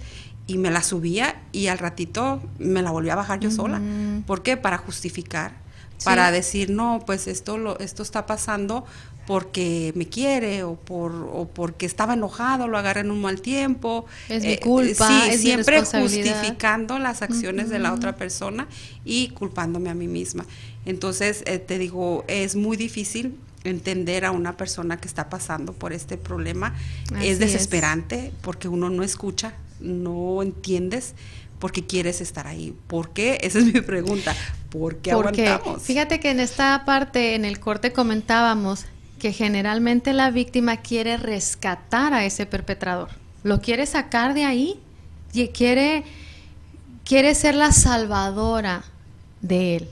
y 0.53 0.59
me 0.59 0.71
la 0.71 0.83
subía 0.83 1.41
y 1.51 1.69
al 1.69 1.79
ratito 1.79 2.43
me 2.59 2.83
la 2.83 2.91
volví 2.91 3.09
a 3.09 3.15
bajar 3.17 3.41
yo 3.41 3.51
sola. 3.51 3.81
¿Por 4.27 4.43
qué? 4.43 4.57
Para 4.59 4.77
justificar, 4.77 5.53
Sí. 5.97 6.05
para 6.05 6.31
decir, 6.33 6.69
no, 6.69 7.03
pues 7.07 7.27
esto, 7.29 7.57
lo, 7.59 7.79
esto 7.79 8.03
está 8.03 8.27
pasando 8.27 8.85
porque 9.27 9.93
me 9.95 10.07
quiere 10.09 10.65
o, 10.65 10.75
por, 10.75 11.13
o 11.33 11.49
porque 11.49 11.87
estaba 11.87 12.15
enojado, 12.15 12.67
lo 12.67 12.77
agarré 12.77 13.01
en 13.03 13.13
un 13.13 13.21
mal 13.23 13.41
tiempo. 13.41 14.05
Es 14.29 14.45
mi 14.45 14.57
culpa, 14.59 15.07
sí, 15.09 15.31
es 15.31 15.39
mi 15.39 15.47
siempre 15.47 15.81
justificando 15.81 16.99
las 16.99 17.23
acciones 17.23 17.71
de 17.71 17.79
la 17.79 17.95
otra 17.95 18.17
persona 18.17 18.67
y 19.05 19.29
culpándome 19.29 19.91
a 19.91 19.95
mí 19.95 20.09
misma. 20.09 20.45
Entonces, 20.85 21.45
eh, 21.47 21.59
te 21.59 21.79
digo, 21.79 22.25
es 22.27 22.57
muy 22.57 22.77
difícil 22.77 23.39
entender 23.65 24.25
a 24.25 24.33
una 24.33 24.57
persona 24.57 24.97
que 24.97 25.07
está 25.07 25.31
pasando 25.31 25.73
por 25.73 25.93
este 25.93 26.17
problema. 26.17 26.75
Así 27.15 27.29
es 27.29 27.33
es. 27.35 27.39
desesperante 27.39 28.33
porque 28.43 28.67
uno 28.67 28.91
no 28.91 29.05
escucha, 29.05 29.55
no 29.83 30.43
entiendes 30.43 31.15
porque 31.59 31.87
quieres 31.87 32.21
estar 32.21 32.47
ahí. 32.47 32.75
¿Por 32.87 33.13
qué? 33.13 33.39
Esa 33.43 33.59
es 33.59 33.67
mi 33.67 33.81
pregunta. 33.81 34.35
¿Por 34.71 34.97
qué 34.97 35.13
Porque 35.13 35.47
aguantamos? 35.47 35.83
fíjate 35.83 36.19
que 36.21 36.31
en 36.31 36.41
esta 36.41 36.85
parte, 36.85 37.35
en 37.35 37.45
el 37.45 37.61
corte 37.61 37.93
comentábamos 37.93 38.87
que 39.19 39.33
generalmente 39.33 40.13
la 40.13 40.31
víctima 40.31 40.79
quiere 40.79 41.17
rescatar 41.17 42.15
a 42.15 42.25
ese 42.25 42.47
perpetrador. 42.47 43.11
Lo 43.45 43.61
quiere 43.61 43.87
sacar 43.87 44.35
de 44.35 44.45
ahí 44.45 44.81
y 45.33 45.47
quiere, 45.49 46.03
quiere 47.05 47.35
ser 47.35 47.55
la 47.55 47.71
salvadora 47.71 48.83
de 49.41 49.77
él. 49.77 49.89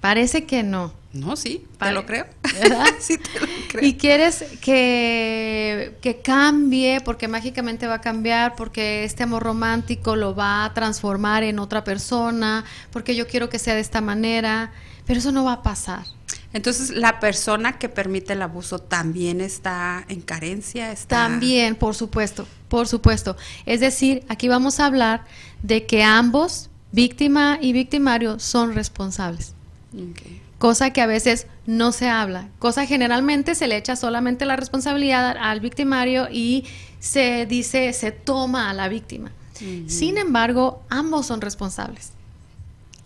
Parece 0.00 0.46
que 0.46 0.64
no. 0.64 0.92
No, 1.12 1.36
sí, 1.36 1.66
te 1.78 1.92
lo 1.92 2.06
creo. 2.06 2.26
¿Verdad? 2.42 2.86
sí, 3.00 3.18
te 3.18 3.40
lo 3.40 3.46
creo. 3.68 3.84
Y 3.84 3.94
quieres 3.94 4.44
que, 4.62 5.96
que 6.00 6.22
cambie, 6.22 7.02
porque 7.02 7.28
mágicamente 7.28 7.86
va 7.86 7.96
a 7.96 8.00
cambiar, 8.00 8.56
porque 8.56 9.04
este 9.04 9.22
amor 9.22 9.42
romántico 9.42 10.16
lo 10.16 10.34
va 10.34 10.64
a 10.64 10.72
transformar 10.72 11.42
en 11.42 11.58
otra 11.58 11.84
persona, 11.84 12.64
porque 12.90 13.14
yo 13.14 13.26
quiero 13.26 13.50
que 13.50 13.58
sea 13.58 13.74
de 13.74 13.80
esta 13.80 14.00
manera, 14.00 14.72
pero 15.06 15.18
eso 15.18 15.32
no 15.32 15.44
va 15.44 15.54
a 15.54 15.62
pasar. 15.62 16.04
Entonces, 16.54 16.90
la 16.90 17.20
persona 17.20 17.78
que 17.78 17.88
permite 17.88 18.34
el 18.34 18.42
abuso 18.42 18.78
también 18.78 19.40
está 19.40 20.04
en 20.08 20.20
carencia, 20.20 20.92
está 20.92 21.16
También, 21.16 21.76
por 21.76 21.94
supuesto, 21.94 22.46
por 22.68 22.88
supuesto. 22.88 23.36
Es 23.64 23.80
decir, 23.80 24.24
aquí 24.28 24.48
vamos 24.48 24.80
a 24.80 24.86
hablar 24.86 25.24
de 25.62 25.86
que 25.86 26.02
ambos, 26.02 26.70
víctima 26.90 27.58
y 27.60 27.72
victimario, 27.72 28.38
son 28.38 28.74
responsables. 28.74 29.54
Cosa 30.62 30.90
que 30.92 31.00
a 31.00 31.06
veces 31.06 31.48
no 31.66 31.90
se 31.90 32.08
habla, 32.08 32.46
cosa 32.60 32.86
generalmente 32.86 33.56
se 33.56 33.66
le 33.66 33.76
echa 33.76 33.96
solamente 33.96 34.46
la 34.46 34.54
responsabilidad 34.54 35.36
al 35.36 35.58
victimario 35.58 36.28
y 36.30 36.66
se 37.00 37.46
dice, 37.46 37.92
se 37.92 38.12
toma 38.12 38.70
a 38.70 38.72
la 38.72 38.86
víctima. 38.86 39.32
Sin 39.88 40.18
embargo, 40.18 40.84
ambos 40.88 41.26
son 41.26 41.40
responsables. 41.40 42.12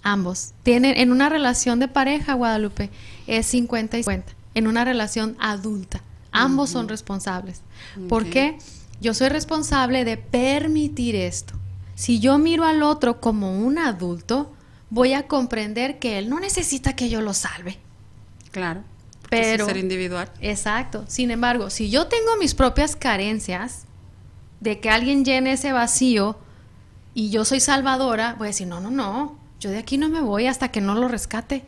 Ambos. 0.02 0.52
Tienen 0.64 0.98
en 0.98 1.10
una 1.10 1.30
relación 1.30 1.80
de 1.80 1.88
pareja, 1.88 2.34
Guadalupe, 2.34 2.90
es 3.26 3.46
50 3.46 4.00
y 4.00 4.02
50. 4.02 4.34
En 4.52 4.66
una 4.66 4.84
relación 4.84 5.34
adulta, 5.40 6.02
ambos 6.32 6.68
son 6.68 6.90
responsables. 6.90 7.62
¿Por 8.06 8.24
Ok. 8.24 8.28
qué? 8.28 8.58
Yo 9.00 9.14
soy 9.14 9.30
responsable 9.30 10.04
de 10.04 10.18
permitir 10.18 11.16
esto. 11.16 11.54
Si 11.94 12.20
yo 12.20 12.36
miro 12.36 12.66
al 12.66 12.82
otro 12.82 13.18
como 13.18 13.58
un 13.58 13.78
adulto, 13.78 14.52
voy 14.90 15.12
a 15.14 15.26
comprender 15.26 15.98
que 15.98 16.18
él 16.18 16.28
no 16.28 16.40
necesita 16.40 16.94
que 16.96 17.08
yo 17.08 17.20
lo 17.20 17.34
salve. 17.34 17.78
Claro. 18.52 18.80
es 19.24 19.28
Pero- 19.30 19.66
ser 19.66 19.76
individual. 19.76 20.30
Exacto. 20.40 21.04
Sin 21.08 21.30
embargo, 21.30 21.68
si 21.70 21.90
yo 21.90 22.06
tengo 22.06 22.36
mis 22.38 22.54
propias 22.54 22.94
carencias 22.96 23.84
de 24.60 24.78
que 24.80 24.88
alguien 24.88 25.24
llene 25.24 25.52
ese 25.52 25.72
vacío 25.72 26.38
y 27.12 27.30
yo 27.30 27.44
soy 27.44 27.60
salvadora, 27.60 28.34
voy 28.38 28.46
a 28.46 28.50
decir, 28.50 28.66
no, 28.68 28.80
no, 28.80 28.90
no, 28.90 29.36
yo 29.58 29.70
de 29.70 29.78
aquí 29.78 29.98
no 29.98 30.08
me 30.08 30.20
voy 30.20 30.46
hasta 30.46 30.70
que 30.70 30.80
no 30.80 30.94
lo 30.94 31.08
rescate. 31.08 31.64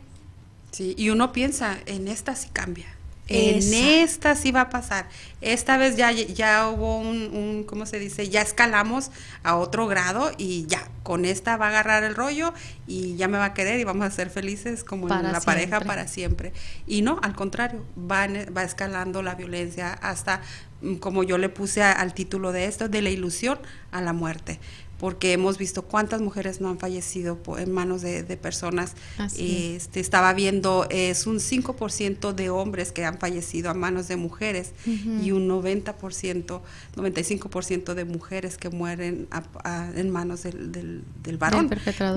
Sí, 0.71 0.95
y 0.97 1.09
uno 1.09 1.31
piensa, 1.33 1.77
en 1.85 2.07
esta 2.07 2.35
sí 2.35 2.47
cambia. 2.53 2.87
En 3.29 3.73
esta 4.01 4.35
sí 4.35 4.51
va 4.51 4.61
a 4.61 4.69
pasar. 4.69 5.07
Esta 5.41 5.77
vez 5.77 5.95
ya, 5.95 6.11
ya 6.11 6.67
hubo 6.69 6.97
un, 6.97 7.29
un, 7.33 7.63
¿cómo 7.63 7.85
se 7.85 7.99
dice? 7.99 8.27
Ya 8.29 8.41
escalamos 8.41 9.11
a 9.43 9.55
otro 9.55 9.87
grado 9.87 10.31
y 10.37 10.65
ya, 10.67 10.87
con 11.03 11.25
esta 11.25 11.55
va 11.57 11.67
a 11.67 11.69
agarrar 11.69 12.03
el 12.03 12.15
rollo 12.15 12.53
y 12.87 13.15
ya 13.15 13.27
me 13.27 13.37
va 13.37 13.45
a 13.45 13.53
querer 13.53 13.79
y 13.79 13.83
vamos 13.83 14.05
a 14.05 14.11
ser 14.11 14.29
felices 14.29 14.83
como 14.83 15.05
en 15.05 15.09
la 15.33 15.39
pareja 15.45 15.79
para 15.87 16.07
siempre. 16.07 16.53
Y 16.87 17.01
no, 17.01 17.19
al 17.21 17.35
contrario, 17.35 17.85
va, 17.99 18.27
va 18.55 18.63
escalando 18.63 19.21
la 19.21 19.35
violencia 19.35 19.93
hasta, 19.93 20.41
mm, 20.81 20.95
como 20.95 21.23
yo 21.23 21.37
le 21.37 21.49
puse 21.49 21.81
a- 21.83 21.91
al 21.93 22.13
título 22.13 22.51
de 22.51 22.65
esto, 22.65 22.89
de 22.89 23.01
la 23.01 23.09
ilusión 23.09 23.59
a 23.91 24.01
la 24.01 24.13
muerte. 24.13 24.59
Porque 24.99 25.31
hemos 25.33 25.57
visto 25.57 25.83
cuántas 25.83 26.21
mujeres 26.21 26.59
no 26.61 26.69
han 26.69 26.77
fallecido 26.77 27.39
en 27.57 27.71
manos 27.71 28.01
de, 28.01 28.21
de 28.23 28.37
personas. 28.37 28.93
Así 29.17 29.73
Este, 29.77 29.99
estaba 30.01 30.33
viendo, 30.33 30.85
es 30.89 31.25
un 31.25 31.37
5% 31.39 32.33
de 32.33 32.49
hombres 32.49 32.91
que 32.91 33.05
han 33.05 33.17
fallecido 33.17 33.69
a 33.69 33.73
manos 33.73 34.07
de 34.09 34.17
mujeres 34.17 34.73
y 34.85 35.31
un 35.31 35.47
90%, 35.47 36.61
95% 36.95 37.93
de 37.93 38.05
mujeres 38.05 38.57
que 38.57 38.69
mueren 38.69 39.27
a- 39.31 39.43
a- 39.63 39.89
en 39.95 40.09
manos 40.09 40.43
del, 40.43 40.71
del, 40.71 41.03
del 41.23 41.37
varón. 41.37 41.69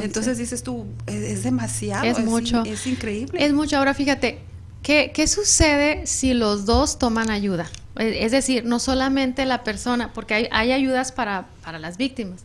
Entonces 0.02 0.36
sí. 0.36 0.42
dices 0.42 0.62
tú, 0.62 0.86
es, 1.06 1.14
es 1.14 1.44
demasiado, 1.44 2.04
Es 2.04 2.18
mucho. 2.18 2.64
es 2.64 2.86
increíble. 2.86 3.44
Es 3.44 3.52
mucho. 3.52 3.76
Ahora 3.78 3.94
fíjate, 3.94 4.40
¿qué, 4.82 5.12
qué 5.14 5.26
sucede 5.26 6.06
si 6.06 6.34
los 6.34 6.66
dos 6.66 6.98
toman 6.98 7.30
ayuda? 7.30 7.70
E- 7.96 8.24
Es 8.24 8.32
decir, 8.32 8.64
no 8.64 8.78
solamente 8.78 9.44
la 9.46 9.62
persona, 9.64 10.12
porque 10.12 10.34
hay, 10.34 10.48
hay 10.50 10.72
ayudas 10.72 11.12
para, 11.12 11.46
para 11.62 11.78
las 11.78 11.96
víctimas. 11.96 12.40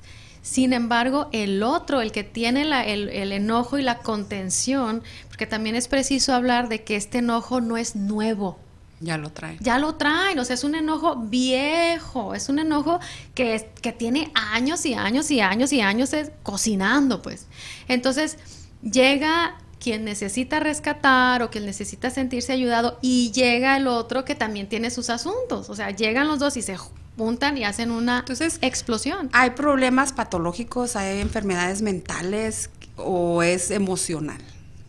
Sin 0.49 0.71
embargo, 0.71 1.27
el 1.33 1.61
otro, 1.61 1.99
el 1.99 2.13
que 2.13 2.23
tiene 2.23 2.63
la- 2.63 2.85
el, 2.85 3.09
el 3.09 3.33
enojo 3.33 3.77
y 3.77 3.81
la 3.83 3.97
contención, 3.99 5.03
porque 5.27 5.45
también 5.45 5.75
es 5.75 5.89
preciso 5.89 6.33
hablar 6.33 6.69
de 6.69 6.83
que 6.85 6.95
este 6.95 7.17
enojo 7.17 7.59
no 7.59 7.75
es 7.75 7.95
nuevo. 7.97 8.57
ya 9.01 9.17
lo 9.17 9.29
traen. 9.29 9.57
Ya 9.59 9.77
lo 9.77 9.95
traen, 9.95 10.39
o 10.39 10.45
sea, 10.45 10.53
es 10.55 10.63
un 10.63 10.73
enojo 10.73 11.17
viejo, 11.17 12.33
es 12.33 12.47
un 12.49 12.59
enojo 12.59 12.99
que, 13.35 13.69
que 13.81 13.91
tiene 13.91 14.31
años 14.33 14.85
y 14.85 14.93
años 14.95 15.29
y 15.31 15.39
años 15.41 15.71
y 15.73 15.81
años 15.81 16.13
es- 16.13 16.31
cocinando, 16.43 17.21
pues. 17.21 17.45
Entonces, 17.89 18.37
llega 18.81 19.57
quien 19.79 20.03
necesita 20.05 20.59
rescatar 20.59 21.43
o 21.43 21.51
quien 21.51 21.65
necesita 21.65 22.09
sentirse 22.09 22.53
ayudado 22.53 22.97
y 23.01 23.31
llega 23.33 23.77
el 23.77 23.87
otro 23.87 24.25
que 24.25 24.33
también 24.33 24.67
tiene 24.69 24.89
sus 24.91 25.09
asuntos, 25.11 25.69
o 25.69 25.75
sea, 25.75 25.91
llegan 25.91 26.27
los 26.27 26.39
dos 26.39 26.57
y 26.57 26.61
se 26.63 26.77
juntan 27.17 27.57
y 27.57 27.63
hacen 27.63 27.91
una 27.91 28.19
Entonces, 28.19 28.59
explosión. 28.61 29.29
¿Hay 29.33 29.51
problemas 29.51 30.13
patológicos, 30.13 30.95
hay 30.95 31.19
enfermedades 31.19 31.81
mentales 31.81 32.69
o 32.95 33.43
es 33.43 33.71
emocional? 33.71 34.37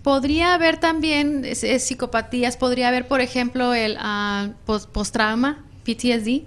Podría 0.02 0.54
haber 0.54 0.78
también 0.78 1.44
es- 1.44 1.64
es 1.64 1.84
psicopatías, 1.84 2.56
podría 2.56 2.88
haber, 2.88 3.08
por 3.08 3.20
ejemplo, 3.20 3.74
el 3.74 3.96
ah, 4.00 4.48
pos- 4.66 4.86
postrauma, 4.86 5.64
PTSD, 5.84 6.44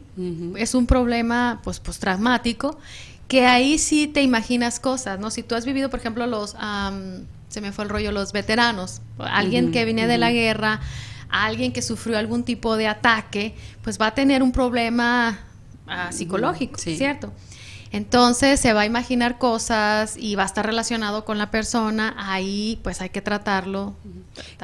es 0.56 0.76
un 0.76 0.86
problema 0.86 1.62
pues, 1.64 1.80
postraumático, 1.80 2.78
que 3.28 3.46
ahí 3.48 3.78
sí 3.80 4.08
te 4.08 4.22
imaginas 4.22 4.80
cosas, 4.80 5.20
¿no? 5.20 5.32
Si 5.32 5.42
tú 5.42 5.56
has 5.56 5.66
vivido, 5.66 5.90
por 5.90 6.00
ejemplo, 6.00 6.28
los, 6.28 6.56
am, 6.60 7.26
se 7.50 7.60
me 7.62 7.72
fue 7.72 7.84
el 7.86 7.90
rollo, 7.90 8.12
los 8.12 8.34
veteranos, 8.34 9.02
alguien 9.18 9.72
que 9.72 9.84
viene 9.86 10.06
de 10.08 10.18
la 10.18 10.32
guerra, 10.32 10.80
alguien 11.30 11.72
que 11.74 11.82
sufrió 11.82 12.18
algún 12.18 12.44
tipo 12.44 12.78
de 12.78 12.88
ataque, 12.88 13.56
pues 13.84 14.00
va 14.00 14.08
a 14.08 14.14
tener 14.16 14.44
un 14.44 14.52
problema 14.52 15.40
psicológico, 16.12 16.80
sí. 16.80 16.98
¿cierto? 16.98 17.32
Entonces 17.94 18.58
se 18.62 18.72
va 18.72 18.82
a 18.82 18.86
imaginar 18.86 19.38
cosas 19.38 20.16
y 20.18 20.36
va 20.36 20.44
a 20.44 20.46
estar 20.46 20.66
relacionado 20.66 21.26
con 21.26 21.38
la 21.38 21.52
persona, 21.52 22.16
ahí 22.18 22.80
pues 22.84 23.02
hay 23.02 23.10
que 23.10 23.22
tratarlo. 23.22 23.94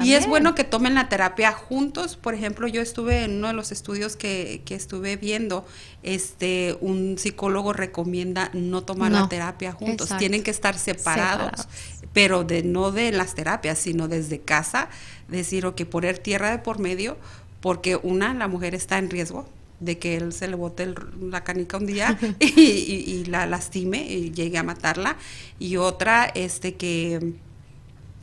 Y 0.02 0.14
es 0.14 0.26
bueno 0.26 0.54
que 0.54 0.64
tomen 0.64 0.94
la 0.94 1.10
terapia 1.10 1.52
juntos. 1.52 2.16
Por 2.16 2.32
ejemplo, 2.32 2.68
yo 2.68 2.80
estuve 2.80 3.24
en 3.24 3.36
uno 3.36 3.48
de 3.48 3.52
los 3.52 3.70
estudios 3.70 4.16
que, 4.16 4.62
que 4.64 4.74
estuve 4.74 5.16
viendo, 5.18 5.66
este, 6.02 6.78
un 6.80 7.18
psicólogo 7.18 7.74
recomienda 7.74 8.48
no 8.54 8.82
tomar 8.82 9.10
No, 9.10 9.20
la 9.20 9.28
terapia 9.28 9.72
juntos. 9.72 10.06
exacto. 10.06 10.20
Tienen 10.20 10.42
que 10.42 10.50
estar 10.50 10.78
separados, 10.78 11.66
Separados. 11.66 11.68
pero 12.14 12.44
de 12.44 12.62
no 12.62 12.92
de 12.92 13.12
las 13.12 13.34
terapias, 13.34 13.78
sino 13.78 14.08
desde 14.08 14.40
casa, 14.40 14.88
decir, 15.28 15.66
o 15.66 15.74
que 15.74 15.84
poner 15.84 16.18
tierra 16.18 16.50
de 16.50 16.58
por 16.60 16.78
medio, 16.78 17.18
porque 17.60 17.96
una, 17.96 18.32
la 18.32 18.48
mujer 18.48 18.74
está 18.74 18.96
en 18.96 19.10
riesgo 19.10 19.46
de 19.80 19.98
que 19.98 20.16
él 20.16 20.32
se 20.32 20.48
le 20.48 20.56
bote 20.56 20.82
el- 20.84 20.96
la 21.30 21.44
canica 21.44 21.76
un 21.76 21.86
día 21.86 22.18
y, 22.40 22.46
y- 22.60 23.04
y 23.10 23.24
la 23.26 23.46
lastime 23.46 23.98
y 24.06 24.32
llegue 24.32 24.58
a 24.58 24.62
matarla 24.62 25.16
y 25.58 25.76
otra 25.76 26.24
este 26.34 26.74
que 26.74 27.34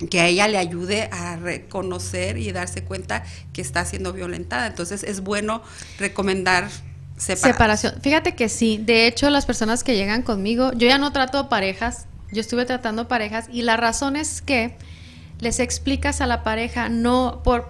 que 0.09 0.19
a 0.19 0.27
ella 0.27 0.47
le 0.49 0.57
ayude 0.57 1.03
a 1.11 1.37
reconocer 1.37 2.37
y 2.37 2.51
darse 2.51 2.83
cuenta 2.83 3.23
que 3.53 3.61
está 3.61 3.85
siendo 3.85 4.11
violentada. 4.11 4.67
Entonces 4.67 5.03
es 5.03 5.21
bueno 5.21 5.61
recomendar 5.99 6.69
separar. 7.15 7.53
Separación. 7.53 7.93
Fíjate 8.01 8.35
que 8.35 8.49
sí. 8.49 8.77
De 8.77 9.07
hecho, 9.07 9.29
las 9.29 9.45
personas 9.45 9.85
que 9.85 9.95
llegan 9.95 10.21
conmigo, 10.21 10.73
yo 10.73 10.87
ya 10.89 10.97
no 10.97 11.13
trato 11.13 11.47
parejas, 11.47 12.07
yo 12.33 12.41
estuve 12.41 12.65
tratando 12.65 13.07
parejas 13.07 13.45
y 13.49 13.61
la 13.61 13.77
razón 13.77 14.17
es 14.17 14.41
que 14.41 14.75
les 15.39 15.61
explicas 15.61 16.19
a 16.19 16.27
la 16.27 16.43
pareja, 16.43 16.89
no 16.89 17.41
por, 17.45 17.69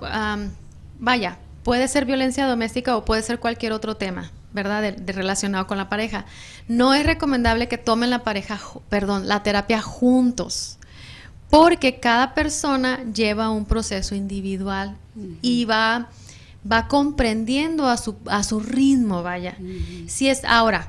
vaya, 0.99 1.37
puede 1.65 1.87
ser 1.87 2.05
violencia 2.05 2.45
doméstica 2.45 2.95
o 2.95 3.05
puede 3.05 3.23
ser 3.23 3.39
cualquier 3.39 3.73
otro 3.73 3.97
tema, 3.97 4.31
¿verdad? 4.53 4.83
De, 4.83 4.91
de 4.91 5.13
relacionado 5.13 5.65
con 5.65 5.79
la 5.79 5.89
pareja. 5.89 6.25
No 6.67 6.93
es 6.93 7.03
recomendable 7.03 7.67
que 7.67 7.79
tomen 7.79 8.11
la 8.11 8.23
pareja, 8.23 8.59
perdón, 8.87 9.27
la 9.27 9.41
terapia 9.41 9.81
juntos. 9.81 10.77
Porque 11.49 11.99
cada 11.99 12.35
persona 12.35 13.03
lleva 13.11 13.49
un 13.49 13.65
proceso 13.65 14.13
individual 14.13 14.95
y 15.41 15.65
va, 15.65 16.09
va 16.71 16.87
comprendiendo 16.87 17.87
a 17.87 17.97
su, 17.97 18.15
a 18.27 18.43
su 18.43 18.59
ritmo, 18.59 19.23
vaya. 19.23 19.57
Si 20.05 20.29
es 20.29 20.45
ahora, 20.45 20.87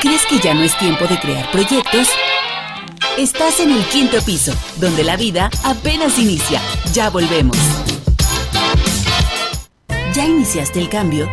¿Crees 0.00 0.26
que 0.26 0.38
ya 0.38 0.54
no 0.54 0.62
es 0.62 0.76
tiempo 0.78 1.06
de 1.06 1.18
crear 1.18 1.50
proyectos? 1.50 2.08
Estás 3.18 3.60
en 3.60 3.70
el 3.70 3.84
quinto 3.88 4.20
piso, 4.22 4.54
donde 4.76 5.04
la 5.04 5.16
vida 5.16 5.50
apenas 5.64 6.18
inicia. 6.18 6.60
Ya 6.92 7.10
volvemos. 7.10 7.56
¿Ya 10.14 10.26
iniciaste 10.26 10.80
el 10.80 10.88
cambio? 10.88 11.28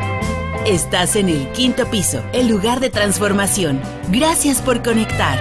Estás 0.66 1.16
en 1.16 1.30
el 1.30 1.52
quinto 1.52 1.90
piso, 1.90 2.24
el 2.34 2.48
lugar 2.48 2.80
de 2.80 2.90
transformación. 2.90 3.82
Gracias 4.10 4.62
por 4.62 4.84
conectar. 4.84 5.40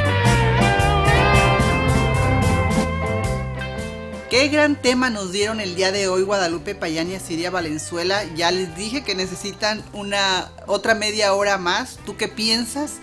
Qué 4.31 4.47
gran 4.47 4.81
tema 4.81 5.11
nos 5.11 5.33
dieron 5.33 5.59
el 5.59 5.75
día 5.75 5.91
de 5.91 6.07
hoy 6.07 6.23
Guadalupe 6.23 6.77
Payán 6.77 7.11
y 7.11 7.17
Asiria 7.17 7.51
Valenzuela. 7.51 8.23
Ya 8.37 8.53
les 8.53 8.77
dije 8.77 9.03
que 9.03 9.17
necesitan 9.17 9.83
una 9.93 10.53
otra 10.69 10.95
media 10.95 11.35
hora 11.35 11.59
más. 11.59 11.99
¿Tú 12.07 12.17
qué 12.17 12.29
piensas? 12.29 12.99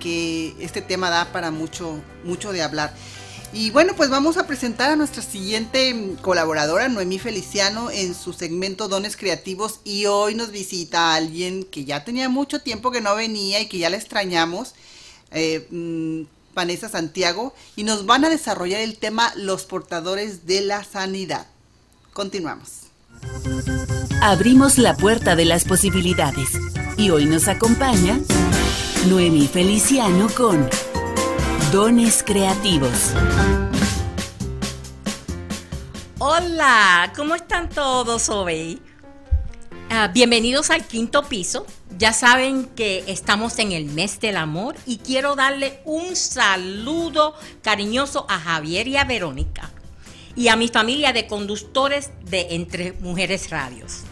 Que 0.00 0.54
este 0.58 0.80
tema 0.80 1.10
da 1.10 1.32
para 1.32 1.50
mucho, 1.50 2.00
mucho 2.24 2.50
de 2.54 2.62
hablar. 2.62 2.94
Y 3.52 3.70
bueno, 3.72 3.92
pues 3.94 4.08
vamos 4.08 4.38
a 4.38 4.46
presentar 4.46 4.90
a 4.90 4.96
nuestra 4.96 5.20
siguiente 5.22 6.16
colaboradora, 6.22 6.88
Noemí 6.88 7.18
Feliciano, 7.18 7.90
en 7.90 8.14
su 8.14 8.32
segmento 8.32 8.88
Dones 8.88 9.18
Creativos. 9.18 9.80
Y 9.84 10.06
hoy 10.06 10.34
nos 10.34 10.50
visita 10.50 11.12
alguien 11.14 11.64
que 11.64 11.84
ya 11.84 12.04
tenía 12.04 12.30
mucho 12.30 12.62
tiempo 12.62 12.90
que 12.90 13.02
no 13.02 13.14
venía 13.14 13.60
y 13.60 13.68
que 13.68 13.76
ya 13.76 13.90
la 13.90 13.98
extrañamos. 13.98 14.74
eh, 15.30 15.66
mm, 15.70 16.39
Vanessa 16.60 16.90
Santiago 16.90 17.54
y 17.74 17.84
nos 17.84 18.04
van 18.04 18.22
a 18.26 18.28
desarrollar 18.28 18.82
el 18.82 18.98
tema 18.98 19.32
los 19.34 19.64
portadores 19.64 20.44
de 20.44 20.60
la 20.60 20.84
sanidad. 20.84 21.46
Continuamos. 22.12 22.90
Abrimos 24.20 24.76
la 24.76 24.94
puerta 24.94 25.36
de 25.36 25.46
las 25.46 25.64
posibilidades 25.64 26.50
y 26.98 27.08
hoy 27.08 27.24
nos 27.24 27.48
acompaña 27.48 28.20
Noemi 29.08 29.48
Feliciano 29.48 30.28
con 30.36 30.68
Dones 31.72 32.22
Creativos. 32.22 33.12
Hola, 36.18 37.10
¿cómo 37.16 37.36
están 37.36 37.70
todos 37.70 38.28
hoy? 38.28 38.82
Ah, 39.92 40.06
bienvenidos 40.06 40.70
al 40.70 40.86
quinto 40.86 41.24
piso. 41.24 41.66
Ya 41.98 42.12
saben 42.12 42.66
que 42.76 43.02
estamos 43.08 43.58
en 43.58 43.72
el 43.72 43.86
mes 43.86 44.20
del 44.20 44.36
amor 44.36 44.76
y 44.86 44.98
quiero 44.98 45.34
darle 45.34 45.80
un 45.84 46.14
saludo 46.14 47.34
cariñoso 47.60 48.24
a 48.28 48.38
Javier 48.38 48.86
y 48.86 48.96
a 48.96 49.02
Verónica 49.02 49.68
y 50.36 50.46
a 50.46 50.54
mi 50.54 50.68
familia 50.68 51.12
de 51.12 51.26
conductores 51.26 52.12
de 52.22 52.54
Entre 52.54 52.92
Mujeres 53.00 53.50
Radios. 53.50 54.02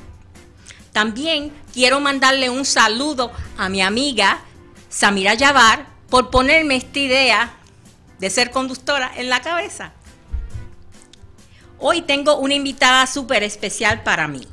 También 0.92 1.52
quiero 1.72 2.00
mandarle 2.00 2.50
un 2.50 2.64
saludo 2.64 3.30
a 3.56 3.68
mi 3.68 3.80
amiga 3.80 4.40
Samira 4.88 5.34
Yavar 5.34 5.86
por 6.10 6.30
ponerme 6.30 6.74
esta 6.74 6.98
idea 6.98 7.54
de 8.18 8.30
ser 8.30 8.50
conductora 8.50 9.12
en 9.14 9.28
la 9.28 9.42
cabeza. 9.42 9.92
Hoy 11.78 12.02
tengo 12.02 12.36
una 12.36 12.54
invitada 12.54 13.06
súper 13.06 13.44
especial 13.44 14.02
para 14.02 14.26
mí 14.26 14.44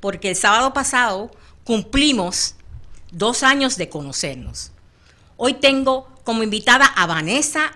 porque 0.00 0.30
el 0.30 0.36
sábado 0.36 0.72
pasado 0.72 1.30
cumplimos 1.64 2.56
dos 3.12 3.42
años 3.42 3.76
de 3.76 3.88
conocernos. 3.88 4.72
Hoy 5.36 5.54
tengo 5.54 6.08
como 6.24 6.42
invitada 6.42 6.86
a 6.86 7.06
Vanessa 7.06 7.72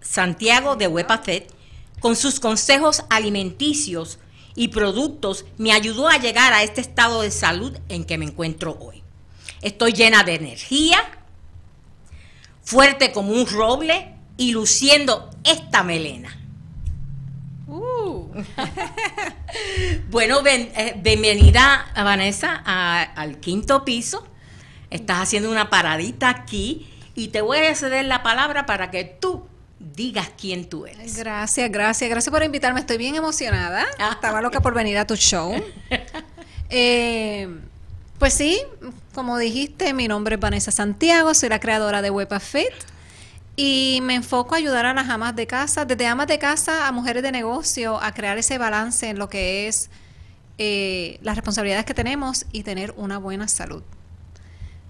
Santiago 0.00 0.76
de 0.76 0.86
Wepafet 0.86 1.52
con 2.00 2.16
sus 2.16 2.40
consejos 2.40 3.04
alimenticios 3.10 4.18
y 4.54 4.68
productos 4.68 5.44
me 5.56 5.72
ayudó 5.72 6.08
a 6.08 6.18
llegar 6.18 6.52
a 6.52 6.62
este 6.62 6.80
estado 6.80 7.22
de 7.22 7.30
salud 7.30 7.76
en 7.88 8.04
que 8.04 8.18
me 8.18 8.24
encuentro 8.24 8.76
hoy. 8.80 9.02
Estoy 9.60 9.92
llena 9.92 10.22
de 10.22 10.34
energía, 10.34 10.98
fuerte 12.62 13.12
como 13.12 13.32
un 13.32 13.46
roble 13.46 14.14
y 14.36 14.52
luciendo 14.52 15.30
esta 15.44 15.82
melena. 15.82 16.37
Bueno, 20.10 20.40
eh, 20.46 20.94
bienvenida 21.02 21.86
a 21.94 22.02
Vanessa 22.04 22.54
al 23.14 23.38
quinto 23.40 23.84
piso. 23.84 24.26
Estás 24.90 25.20
haciendo 25.20 25.50
una 25.50 25.70
paradita 25.70 26.28
aquí 26.28 26.88
y 27.14 27.28
te 27.28 27.40
voy 27.42 27.58
a 27.58 27.74
ceder 27.74 28.04
la 28.06 28.22
palabra 28.22 28.66
para 28.66 28.90
que 28.90 29.04
tú 29.04 29.46
digas 29.78 30.30
quién 30.38 30.68
tú 30.68 30.86
eres. 30.86 31.16
Gracias, 31.16 31.70
gracias, 31.70 32.10
gracias 32.10 32.32
por 32.32 32.42
invitarme. 32.42 32.80
Estoy 32.80 32.98
bien 32.98 33.14
emocionada. 33.14 33.86
Ah. 33.98 34.10
Estaba 34.12 34.40
loca 34.40 34.60
por 34.60 34.74
venir 34.74 34.98
a 34.98 35.06
tu 35.06 35.16
show. 35.16 35.54
Eh, 36.70 37.48
pues 38.18 38.34
sí, 38.34 38.60
como 39.14 39.38
dijiste, 39.38 39.94
mi 39.94 40.06
nombre 40.06 40.34
es 40.34 40.40
Vanessa 40.40 40.70
Santiago, 40.70 41.32
soy 41.32 41.48
la 41.48 41.60
creadora 41.60 42.02
de 42.02 42.10
Wepa 42.10 42.40
Fit 42.40 42.74
y 43.60 43.98
me 44.04 44.14
enfoco 44.14 44.54
a 44.54 44.58
ayudar 44.58 44.86
a 44.86 44.94
las 44.94 45.08
amas 45.08 45.34
de 45.34 45.48
casa, 45.48 45.84
desde 45.84 46.06
amas 46.06 46.28
de 46.28 46.38
casa 46.38 46.86
a 46.86 46.92
mujeres 46.92 47.24
de 47.24 47.32
negocio, 47.32 48.00
a 48.00 48.14
crear 48.14 48.38
ese 48.38 48.56
balance 48.56 49.08
en 49.08 49.18
lo 49.18 49.28
que 49.28 49.66
es 49.66 49.90
eh, 50.58 51.18
las 51.22 51.34
responsabilidades 51.34 51.84
que 51.84 51.92
tenemos 51.92 52.46
y 52.52 52.62
tener 52.62 52.94
una 52.96 53.18
buena 53.18 53.48
salud. 53.48 53.82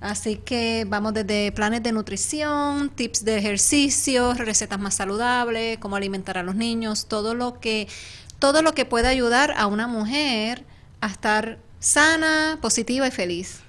Así 0.03 0.37
que 0.37 0.85
vamos 0.87 1.15
desde 1.15 1.51
planes 1.51 1.83
de 1.83 1.93
nutrición, 1.93 2.91
tips 2.91 3.25
de 3.25 3.39
ejercicio, 3.39 4.35
recetas 4.35 4.79
más 4.79 4.97
saludables, 4.97 5.79
cómo 5.79 5.97
alimentar 5.97 6.37
a 6.37 6.43
los 6.43 6.55
niños, 6.55 7.07
todo 7.09 7.35
lo 7.35 7.61
que 7.61 7.89
todo 8.39 8.61
lo 8.61 8.75
que 8.75 8.85
pueda 8.85 9.09
ayudar 9.09 9.55
a 9.57 9.67
una 9.67 9.87
mujer 9.87 10.67
a 11.01 11.07
estar 11.07 11.59
sana, 11.81 12.59
positiva 12.61 13.09
y 13.09 13.13
feliz. 13.13 13.63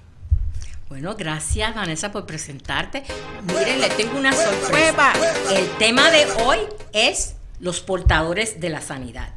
Bueno, 0.90 1.14
gracias 1.14 1.72
Vanessa 1.72 2.10
por 2.10 2.26
presentarte. 2.26 3.04
Miren, 3.46 3.80
le 3.80 3.90
tengo 3.90 4.18
una 4.18 4.32
sorpresa. 4.32 5.12
El 5.52 5.70
tema 5.78 6.10
de 6.10 6.26
hoy 6.42 6.58
es 6.92 7.36
los 7.60 7.78
portadores 7.78 8.58
de 8.58 8.70
la 8.70 8.80
sanidad. 8.80 9.28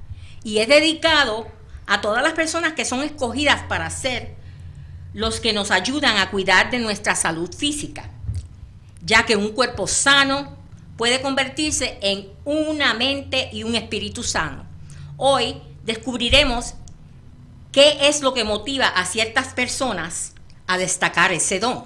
Y 0.44 0.58
es 0.58 0.68
dedicado 0.68 1.48
a 1.86 2.02
todas 2.02 2.24
las 2.24 2.34
personas 2.34 2.74
que 2.74 2.86
son 2.86 3.04
escogidas 3.04 3.62
para 3.70 3.92
ser 3.92 4.34
los 5.14 5.40
que 5.40 5.54
nos 5.54 5.70
ayudan 5.70 6.18
a 6.18 6.32
cuidar 6.32 6.72
de 6.72 6.80
nuestra 6.80 7.16
salud 7.16 7.54
física, 7.56 8.10
ya 9.06 9.28
que 9.28 9.36
un 9.36 9.50
cuerpo 9.50 9.86
sano 9.86 10.58
puede 10.98 11.22
convertirse 11.22 12.00
en 12.02 12.30
una 12.46 12.96
mente 12.96 13.52
y 13.54 13.62
un 13.62 13.76
espíritu 13.76 14.24
sano. 14.24 14.66
Hoy 15.18 15.62
descubriremos 15.84 16.74
qué 17.72 18.10
es 18.10 18.22
lo 18.24 18.34
que 18.34 18.44
motiva 18.44 18.88
a 18.88 19.06
ciertas 19.06 19.50
personas 19.50 20.33
a 20.74 20.78
destacar 20.78 21.32
ese 21.32 21.60
don. 21.60 21.86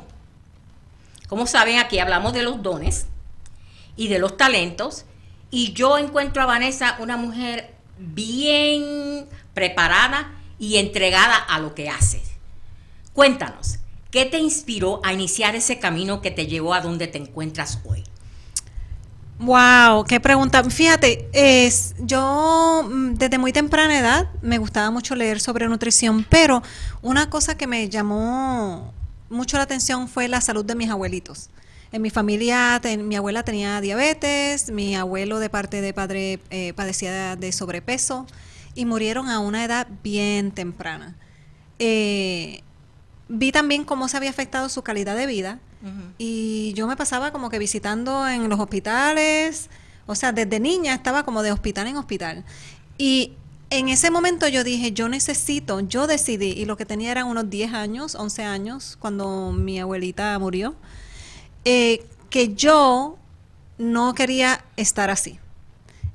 Como 1.28 1.46
saben, 1.46 1.80
aquí 1.80 2.00
hablamos 2.00 2.34
de 2.34 2.44
los 2.44 2.62
dones 2.64 3.08
y 3.96 4.08
de 4.08 4.20
los 4.20 4.38
talentos. 4.38 5.06
Y 5.52 5.74
yo 5.74 5.98
encuentro 5.98 6.42
a 6.42 6.46
Vanessa 6.46 6.98
una 7.00 7.18
mujer 7.18 7.76
bien 7.98 9.28
preparada 9.54 10.34
y 10.60 10.78
entregada 10.78 11.36
a 11.36 11.60
lo 11.60 11.76
que 11.76 11.90
hace. 11.90 12.22
Cuéntanos, 13.14 13.80
¿qué 14.12 14.26
te 14.26 14.38
inspiró 14.38 15.02
a 15.04 15.14
iniciar 15.14 15.56
ese 15.56 15.80
camino 15.80 16.22
que 16.22 16.32
te 16.32 16.48
llevó 16.48 16.74
a 16.74 16.82
donde 16.82 17.08
te 17.08 17.18
encuentras 17.18 17.80
hoy? 17.84 18.04
Wow, 19.40 20.04
qué 20.06 20.20
pregunta. 20.20 20.64
Fíjate, 20.64 21.30
es, 21.32 21.94
yo 22.00 22.90
mm, 22.90 23.14
desde 23.14 23.38
muy 23.38 23.54
temprana 23.54 24.00
edad 24.00 24.30
me 24.42 24.58
gustaba 24.58 24.90
mucho 24.90 25.16
leer 25.16 25.40
sobre 25.40 25.68
nutrición, 25.68 26.26
pero 26.28 26.64
una 27.04 27.30
cosa 27.30 27.56
que 27.56 27.68
me 27.68 27.88
llamó 27.88 28.92
mucho 29.30 29.58
la 29.58 29.64
atención 29.64 30.08
fue 30.08 30.28
la 30.28 30.42
salud 30.42 30.66
de 30.66 30.74
mis 30.74 30.90
abuelitos. 30.90 31.52
En 31.92 32.02
mi 32.02 32.10
familia, 32.10 32.82
mi 32.98 33.16
abuela 33.16 33.44
tenía 33.44 33.80
diabetes, 33.80 34.72
mi 34.72 34.96
abuelo 34.96 35.40
de 35.40 35.50
parte 35.50 35.82
de 35.82 35.94
padre 35.94 36.40
eh, 36.50 36.74
padecía 36.74 37.36
de 37.36 37.52
sobrepeso 37.52 38.26
y 38.74 38.86
murieron 38.86 39.30
a 39.30 39.40
una 39.40 39.64
edad 39.64 39.88
bien 40.04 40.52
temprana. 40.52 41.16
Eh, 41.78 42.64
vi 43.30 43.52
también 43.52 43.84
cómo 43.84 44.08
se 44.08 44.18
había 44.18 44.32
afectado 44.32 44.68
su 44.68 44.82
calidad 44.82 45.16
de 45.16 45.28
vida 45.28 45.60
y 46.18 46.74
yo 46.74 46.88
me 46.88 46.96
pasaba 46.96 47.32
como 47.32 47.50
que 47.50 47.60
visitando 47.60 48.28
en 48.28 48.50
los 48.50 48.60
hospitales, 48.60 49.70
o 50.06 50.16
sea, 50.16 50.32
desde 50.32 50.60
niña 50.60 50.94
estaba 50.94 51.24
como 51.24 51.44
de 51.44 51.52
hospital 51.52 51.88
en 51.88 51.98
hospital. 51.98 52.44
Y 52.98 53.34
en 53.70 53.90
ese 53.90 54.10
momento 54.10 54.48
yo 54.48 54.64
dije, 54.64 54.92
yo 54.92 55.10
necesito, 55.10 55.82
yo 55.82 56.08
decidí, 56.08 56.52
y 56.52 56.66
lo 56.66 56.78
que 56.78 56.86
tenía 56.86 57.12
eran 57.12 57.28
unos 57.28 57.50
10 57.50 57.74
años, 57.74 58.16
11 58.16 58.44
años, 58.44 58.98
cuando 59.00 59.52
mi 59.52 59.80
abuelita 59.80 60.38
murió, 60.40 60.76
eh, 61.66 62.06
que 62.30 62.54
yo 62.54 63.18
no 63.78 64.14
quería 64.14 64.64
estar 64.78 65.10
así. 65.10 65.40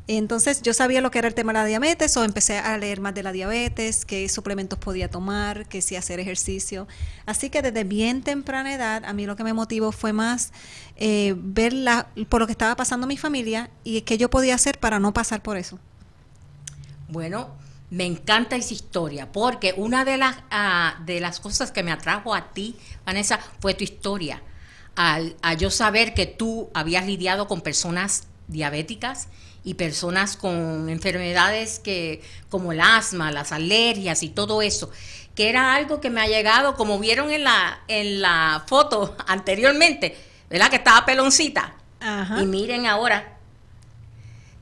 Entonces 0.09 0.63
yo 0.63 0.75
sabía 0.75 1.01
lo 1.01 1.11
que 1.11 1.21
era 1.21 1.29
el 1.29 1.35
tema 1.35 1.53
de 1.53 1.61
la 1.61 1.65
diabetes 1.65 2.17
o 2.17 2.25
empecé 2.25 2.59
a 2.59 2.77
leer 2.77 3.01
más 3.01 3.15
de 3.15 3.23
la 3.23 3.31
diabetes, 3.31 4.05
qué 4.05 4.29
suplementos 4.29 4.79
podía 4.79 5.09
tomar, 5.09 5.67
qué 5.69 5.81
si 5.81 5.95
hacer 5.95 6.19
ejercicio. 6.19 6.89
Así 7.25 7.51
que 7.51 7.63
desde 7.63 7.85
bien 7.85 8.23
temprana 8.23 8.75
edad 8.75 9.05
a 9.05 9.13
mí 9.13 9.27
lo 9.27 9.37
que 9.37 9.45
me 9.45 9.53
motivó 9.53 9.93
fue 9.93 10.13
más 10.13 10.53
eh, 10.97 11.35
ver 11.37 11.73
la, 11.73 12.09
por 12.29 12.41
lo 12.41 12.47
que 12.47 12.53
estaba 12.53 12.75
pasando 12.75 13.07
mi 13.07 13.17
familia 13.17 13.71
y 13.85 14.01
qué 14.03 14.19
yo 14.19 14.29
podía 14.29 14.57
hacer 14.57 14.79
para 14.81 14.99
no 14.99 15.15
pasar 15.15 15.41
por 15.41 15.57
eso. 15.57 15.79
Bueno, 17.09 17.51
me 17.91 18.05
encanta 18.05 18.57
esa 18.57 18.75
historia 18.75 19.31
porque 19.31 19.75
una 19.77 20.05
de 20.05 20.17
las, 20.17 20.37
ah, 20.51 20.97
de 21.07 21.21
las 21.21 21.39
cosas 21.39 21.71
que 21.71 21.85
me 21.85 21.93
atrajo 21.93 22.35
a 22.35 22.53
ti, 22.53 22.75
Vanessa, 23.07 23.39
fue 23.61 23.75
tu 23.75 23.85
historia. 23.85 24.43
Al, 24.97 25.37
a 25.43 25.55
yo 25.55 25.71
saber 25.71 26.13
que 26.13 26.27
tú 26.27 26.71
habías 26.75 27.07
lidiado 27.07 27.47
con 27.47 27.61
personas 27.61 28.27
diabéticas 28.49 29.29
y 29.65 29.75
personas 29.75 30.37
con 30.37 30.89
enfermedades 30.89 31.79
que 31.79 32.23
como 32.49 32.73
el 32.73 32.81
asma, 32.81 33.31
las 33.31 33.53
alergias 33.53 34.23
y 34.23 34.29
todo 34.29 34.63
eso, 34.63 34.91
que 35.35 35.49
era 35.49 35.75
algo 35.75 36.01
que 36.01 36.11
me 36.11 36.21
ha 36.21 36.27
llegado, 36.27 36.75
como 36.75 36.99
vieron 36.99 37.31
en 37.31 37.45
la 37.45 37.81
en 37.89 38.21
la 38.21 38.65
foto 38.67 39.17
anteriormente, 39.27 40.17
¿verdad? 40.51 40.71
Que 40.71 40.77
estaba 40.77 41.05
peloncita. 41.05 41.75
Y 42.41 42.47
miren 42.47 42.87
ahora, 42.87 43.39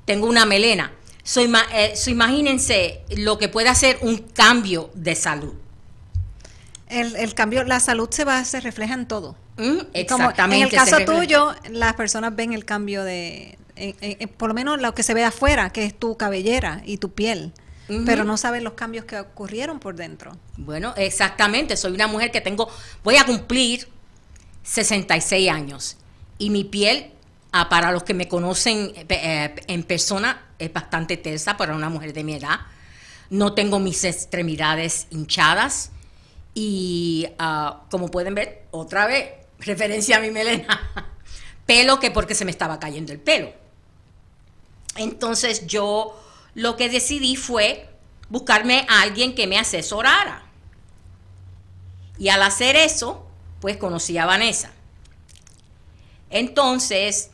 tengo 0.05 0.27
una 0.27 0.45
melena. 0.45 0.93
So, 1.23 1.41
eh, 1.41 1.95
imagínense 2.07 3.03
lo 3.17 3.39
que 3.39 3.49
puede 3.49 3.69
hacer 3.69 3.99
un 4.03 4.19
cambio 4.19 4.91
de 4.95 5.15
salud. 5.15 5.55
El, 6.89 7.35
cambio, 7.35 7.63
la 7.63 7.79
salud 7.79 8.09
se 8.11 8.25
va, 8.25 8.45
se 8.45 8.61
refleja 8.61 8.95
en 8.95 9.07
todo. 9.07 9.37
Mm, 9.57 9.79
exactamente. 9.95 10.57
en 10.57 10.63
el 10.65 10.71
caso 10.71 11.05
tuyo, 11.05 11.55
las 11.71 11.95
personas 11.95 12.35
ven 12.35 12.53
el 12.53 12.65
cambio 12.65 13.05
de, 13.05 13.57
por 14.37 14.49
lo 14.49 14.55
menos 14.55 14.81
lo 14.81 14.95
que 14.95 15.03
se 15.03 15.15
ve 15.15 15.25
afuera, 15.25 15.71
que 15.71 15.85
es 15.85 15.99
tu 15.99 16.17
cabellera 16.17 16.83
y 16.85 16.99
tu 16.99 17.13
piel. 17.13 17.53
Pero 18.07 18.23
no 18.23 18.37
sabes 18.37 18.63
los 18.63 18.75
cambios 18.75 19.05
que 19.05 19.19
ocurrieron 19.19 19.81
por 19.81 19.97
dentro. 19.97 20.37
Bueno, 20.57 20.95
exactamente. 20.97 21.77
Soy 21.77 21.93
una 21.93 22.07
mujer 22.07 22.31
que 22.31 22.41
tengo, 22.41 22.71
voy 23.03 23.17
a 23.17 23.25
cumplir 23.25 23.89
66 24.63 25.51
años. 25.51 25.97
Y 26.39 26.51
mi 26.51 26.65
piel, 26.65 27.11
ah, 27.53 27.69
para 27.69 27.91
los 27.91 28.05
que 28.05 28.15
me 28.15 28.29
conocen 28.29 28.93
eh, 28.95 29.07
eh, 29.09 29.55
en 29.67 29.83
persona, 29.83 30.51
es 30.59 30.73
bastante 30.73 31.17
tersa 31.17 31.57
para 31.57 31.75
una 31.75 31.89
mujer 31.89 32.13
de 32.13 32.23
mi 32.23 32.35
edad. 32.35 32.61
no 33.31 33.55
tengo 33.55 33.79
mis 33.79 34.03
extremidades 34.05 35.07
hinchadas 35.11 35.91
y 36.55 37.29
ah, 37.39 37.85
como 37.91 38.09
pueden 38.09 38.35
ver, 38.35 38.67
otra 38.71 39.07
vez, 39.07 39.31
referencia 39.59 40.17
a 40.17 40.21
mi 40.21 40.31
melena, 40.31 41.07
pelo 41.67 42.01
que 42.01 42.11
porque 42.11 42.35
se 42.35 42.45
me 42.45 42.51
estaba 42.51 42.79
cayendo 42.79 43.13
el 43.13 43.21
pelo. 43.21 43.53
Entonces 44.97 45.67
yo 45.67 46.21
lo 46.55 46.77
que 46.77 46.89
decidí 46.89 47.37
fue 47.37 47.89
buscarme 48.29 48.87
a 48.89 49.03
alguien 49.03 49.35
que 49.35 49.47
me 49.47 49.59
asesorara. 49.59 50.45
Y 52.19 52.29
al 52.29 52.43
hacer 52.43 52.77
eso, 52.77 53.27
pues 53.61 53.77
conocí 53.77 54.19
a 54.19 54.27
Vanessa. 54.27 54.73
Entonces, 56.29 57.31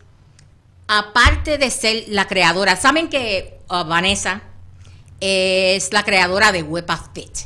aparte 0.89 1.59
de 1.59 1.71
ser 1.71 2.05
la 2.09 2.27
creadora, 2.27 2.77
saben 2.77 3.09
que 3.09 3.59
uh, 3.69 3.85
Vanessa 3.85 4.43
es 5.21 5.93
la 5.93 6.05
creadora 6.05 6.53
de 6.53 6.63
Web 6.63 6.91
Fit. 7.15 7.37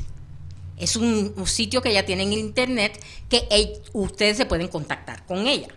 Es 0.77 0.97
un, 0.97 1.35
sitio 1.47 1.83
que 1.83 1.91
ella 1.91 2.07
tiene 2.07 2.23
en 2.23 2.33
internet 2.33 2.99
que 3.29 3.83
ustedes 3.93 4.37
se 4.37 4.47
pueden 4.47 4.69
contactar 4.69 5.27
con 5.27 5.47
ella. 5.47 5.69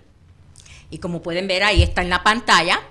Y 0.90 1.00
como 1.00 1.22
pueden 1.22 1.48
ver, 1.48 1.64
ahí 1.64 1.84
está 1.84 2.02
en 2.02 2.10
la 2.10 2.24
pantalla. 2.24 2.82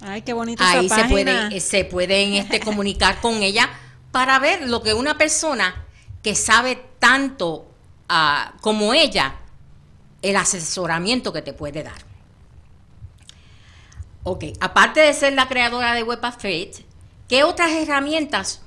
Ay, 0.00 0.22
qué 0.22 0.32
bonito. 0.32 0.62
Ahí 0.64 0.88
se, 0.88 1.04
puede, 1.04 1.60
se 1.60 1.84
pueden 1.84 2.34
este, 2.34 2.60
comunicar 2.64 3.20
con 3.20 3.42
ella 3.42 3.70
para 4.10 4.38
ver 4.38 4.68
lo 4.68 4.82
que 4.82 4.94
una 4.94 5.16
persona 5.16 5.84
que 6.22 6.34
sabe 6.34 6.82
tanto 6.98 7.68
uh, 8.10 8.58
como 8.60 8.94
ella, 8.94 9.34
el 10.22 10.36
asesoramiento 10.36 11.32
que 11.32 11.42
te 11.42 11.52
puede 11.52 11.82
dar. 11.82 12.14
Ok, 14.22 14.44
aparte 14.60 15.00
de 15.00 15.12
ser 15.12 15.34
la 15.34 15.48
creadora 15.48 15.94
de 15.94 16.02
Web 16.02 16.20
¿qué 17.28 17.44
otras 17.44 17.72
herramientas 17.72 18.62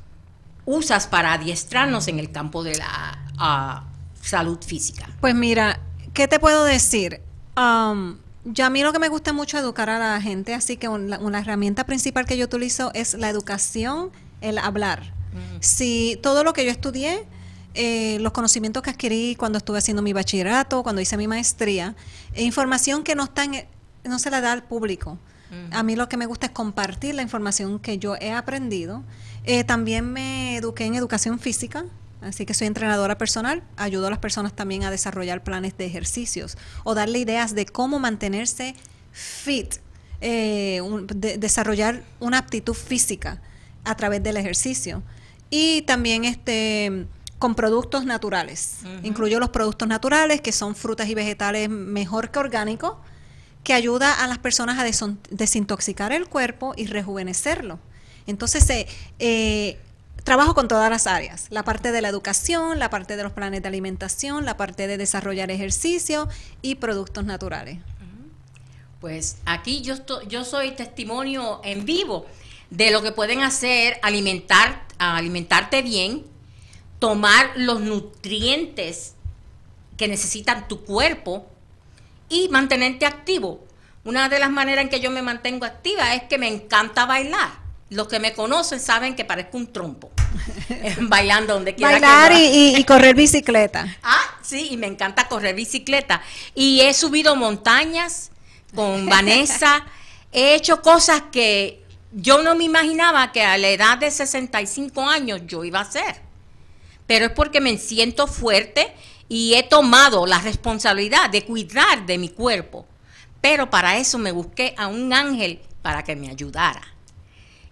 usas 0.66 1.08
para 1.08 1.34
adiestrarnos 1.34 2.08
en 2.08 2.20
el 2.20 2.32
campo 2.32 2.64
de 2.64 2.78
la 2.78 3.84
uh, 3.84 4.24
salud 4.24 4.60
física? 4.64 5.10
Pues 5.20 5.34
mira, 5.34 5.80
¿qué 6.14 6.28
te 6.28 6.40
puedo 6.40 6.64
decir? 6.64 7.22
Um, 7.56 8.18
yo 8.48 8.66
a 8.66 8.70
mí 8.70 8.82
lo 8.82 8.94
que 8.94 9.00
me 9.00 9.10
gusta 9.10 9.34
mucho 9.34 9.58
es 9.58 9.64
educar 9.64 9.90
a 9.90 10.00
la 10.00 10.22
gente, 10.22 10.54
así 10.54 10.78
que 10.78 10.88
una, 10.88 11.20
una 11.20 11.40
herramienta 11.40 11.86
principal 11.86 12.26
que 12.26 12.38
yo 12.38 12.46
utilizo 12.46 12.92
es 12.94 13.14
la 13.14 13.30
educación, 13.30 14.12
el 14.42 14.58
hablar. 14.58 15.14
Si 15.60 16.18
todo 16.24 16.44
lo 16.44 16.54
que 16.54 16.66
yo 16.66 16.72
estudié, 16.72 17.28
eh, 17.76 18.18
los 18.22 18.32
conocimientos 18.32 18.82
que 18.82 18.90
adquirí 18.90 19.36
cuando 19.36 19.60
estuve 19.60 19.78
haciendo 19.78 20.02
mi 20.02 20.12
bachillerato, 20.12 20.82
cuando 20.82 21.00
hice 21.00 21.16
mi 21.16 21.28
maestría, 21.28 21.96
e 22.34 22.44
información 22.44 23.04
que 23.04 23.14
no, 23.14 23.26
está 23.26 23.44
no 24.04 24.18
se 24.18 24.32
la 24.32 24.42
da 24.42 24.52
al 24.54 24.64
público. 24.64 25.20
A 25.72 25.84
mí 25.84 25.96
lo 25.96 26.10
que 26.10 26.18
me 26.18 26.26
gusta 26.26 26.48
es 26.48 26.52
compartir 26.52 27.16
la 27.16 27.22
información 27.22 27.80
que 27.80 28.00
yo 28.00 28.16
he 28.20 28.32
aprendido. 28.32 29.04
Eh, 29.46 29.64
también 29.64 30.12
me 30.12 30.58
eduqué 30.58 30.86
en 30.86 30.96
educación 30.96 31.40
física, 31.40 31.86
así 32.22 32.46
que 32.46 32.54
soy 32.54 32.68
entrenadora 32.68 33.18
personal. 33.18 33.64
Ayudo 33.76 34.08
a 34.08 34.10
las 34.10 34.20
personas 34.20 34.54
también 34.54 34.84
a 34.84 34.92
desarrollar 34.92 35.44
planes 35.44 35.78
de 35.78 35.86
ejercicios 35.86 36.58
o 36.84 36.96
darle 36.96 37.20
ideas 37.20 37.56
de 37.56 37.66
cómo 37.66 38.00
mantenerse 38.00 38.76
fit, 39.12 39.76
eh, 40.22 40.82
desarrollar 41.38 42.04
una 42.20 42.40
aptitud 42.40 42.74
física 42.74 43.42
a 43.84 43.96
través 43.96 44.22
del 44.24 44.38
ejercicio 44.38 45.04
y 45.50 45.84
también 45.84 46.26
este 46.26 47.08
con 47.40 47.54
productos 47.54 48.06
naturales. 48.06 48.80
Incluyo 49.04 49.40
los 49.40 49.50
productos 49.50 49.88
naturales, 49.88 50.42
que 50.42 50.52
son 50.52 50.76
frutas 50.76 51.08
y 51.08 51.14
vegetales 51.14 51.70
mejor 51.70 52.32
que 52.32 52.40
orgánicos, 52.40 52.96
que 53.64 53.74
ayuda 53.74 54.24
a 54.24 54.28
las 54.28 54.40
personas 54.40 54.80
a 54.80 55.16
desintoxicar 55.30 56.12
el 56.12 56.28
cuerpo 56.28 56.74
y 56.76 56.88
rejuvenecerlo. 56.88 57.80
Entonces, 58.26 58.68
eh, 58.70 58.88
eh, 59.20 59.80
trabajo 60.28 60.54
con 60.54 60.68
todas 60.68 60.90
las 60.90 61.08
áreas, 61.08 61.48
la 61.52 61.64
parte 61.64 61.94
de 61.94 62.02
la 62.02 62.10
educación, 62.10 62.80
la 62.80 62.90
parte 62.90 63.16
de 63.16 63.24
los 63.24 63.32
planes 63.32 63.62
de 63.62 63.70
alimentación, 63.70 64.44
la 64.44 64.58
parte 64.58 64.86
de 64.86 64.98
desarrollar 64.98 65.52
ejercicio 65.52 66.28
y 66.62 66.76
productos 66.76 67.24
naturales. 67.24 67.80
Pues 69.00 69.38
aquí 69.46 69.80
yo, 69.80 69.96
yo 70.28 70.44
soy 70.44 70.72
testimonio 70.72 71.62
en 71.64 71.86
vivo 71.86 72.26
de 72.70 72.92
lo 72.92 73.02
que 73.02 73.14
pueden 73.14 73.42
hacer 73.42 74.02
alimentar, 74.02 74.84
alimentarte 74.98 75.82
bien, 75.82 76.26
tomar 77.00 77.52
los 77.56 77.80
nutrientes 77.80 79.14
que 79.96 80.10
necesitan 80.10 80.68
tu 80.68 80.84
cuerpo 80.84 81.48
y 82.28 82.50
mantenerte 82.50 83.06
activo. 83.06 83.66
Una 84.04 84.28
de 84.28 84.40
las 84.40 84.50
maneras 84.50 84.84
en 84.84 84.90
que 84.90 85.00
yo 85.00 85.10
me 85.10 85.22
mantengo 85.22 85.64
activa 85.64 86.16
es 86.16 86.24
que 86.24 86.38
me 86.38 86.50
encanta 86.50 87.06
bailar. 87.06 87.67
Los 87.90 88.08
que 88.08 88.20
me 88.20 88.34
conocen 88.34 88.80
saben 88.80 89.16
que 89.16 89.24
parezco 89.24 89.58
un 89.58 89.72
trompo. 89.72 90.12
Bailando 91.02 91.54
donde 91.54 91.74
quiera. 91.74 91.92
Bailar 91.92 92.34
y, 92.34 92.76
y, 92.76 92.84
correr 92.84 93.16
bicicleta. 93.16 93.98
Ah, 94.04 94.36
sí, 94.42 94.70
y 94.72 94.78
me 94.78 94.88
encanta 94.88 95.28
correr 95.28 95.56
bicicleta. 95.56 96.22
Y 96.54 96.82
he 96.82 96.94
subido 96.94 97.36
montañas 97.36 98.32
con 98.76 99.06
Vanessa. 99.10 99.86
He 100.32 100.56
hecho 100.56 100.82
cosas 100.82 101.24
que 101.32 101.84
yo 102.12 102.44
no 102.44 102.56
me 102.56 102.66
imaginaba 102.66 103.32
que 103.32 103.44
a 103.44 103.58
la 103.58 103.70
edad 103.70 103.98
de 103.98 104.12
65 104.12 105.08
años 105.08 105.42
yo 105.46 105.64
iba 105.64 105.80
a 105.80 105.84
hacer. 105.84 106.22
Pero 107.06 107.26
es 107.26 107.32
porque 107.32 107.62
me 107.62 107.78
siento 107.78 108.28
fuerte 108.28 108.94
y 109.30 109.54
he 109.54 109.64
tomado 109.64 110.26
la 110.26 110.40
responsabilidad 110.40 111.30
de 111.30 111.46
cuidar 111.46 112.06
de 112.06 112.18
mi 112.18 112.30
cuerpo. 112.30 112.86
Pero 113.40 113.70
para 113.70 113.98
eso 113.98 114.18
me 114.18 114.32
busqué 114.32 114.74
a 114.78 114.88
un 114.88 115.14
ángel 115.14 115.62
para 115.82 116.04
que 116.04 116.16
me 116.16 116.30
ayudara. 116.30 116.97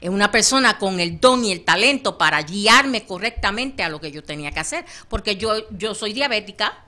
Es 0.06 0.12
una 0.12 0.30
persona 0.30 0.78
con 0.78 1.00
el 1.00 1.20
don 1.20 1.44
y 1.44 1.52
el 1.52 1.66
talento 1.66 2.16
para 2.16 2.40
guiarme 2.44 3.08
correctamente 3.08 3.82
a 3.82 3.90
lo 3.90 4.00
que 4.00 4.12
yo 4.12 4.24
tenía 4.24 4.52
que 4.52 4.60
hacer. 4.60 4.86
Porque 5.10 5.36
yo, 5.36 5.68
yo 5.72 5.96
soy 5.96 6.14
diabética, 6.14 6.86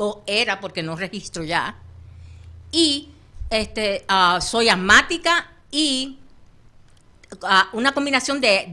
o 0.00 0.24
era 0.26 0.58
porque 0.58 0.82
no 0.82 0.96
registro 1.06 1.44
ya, 1.44 1.76
y 2.72 3.10
este, 3.48 4.04
ah, 4.08 4.40
soy 4.42 4.68
asmática 4.68 5.52
y 5.70 6.18
una 7.72 7.92
combinación 7.92 8.40
de, 8.40 8.66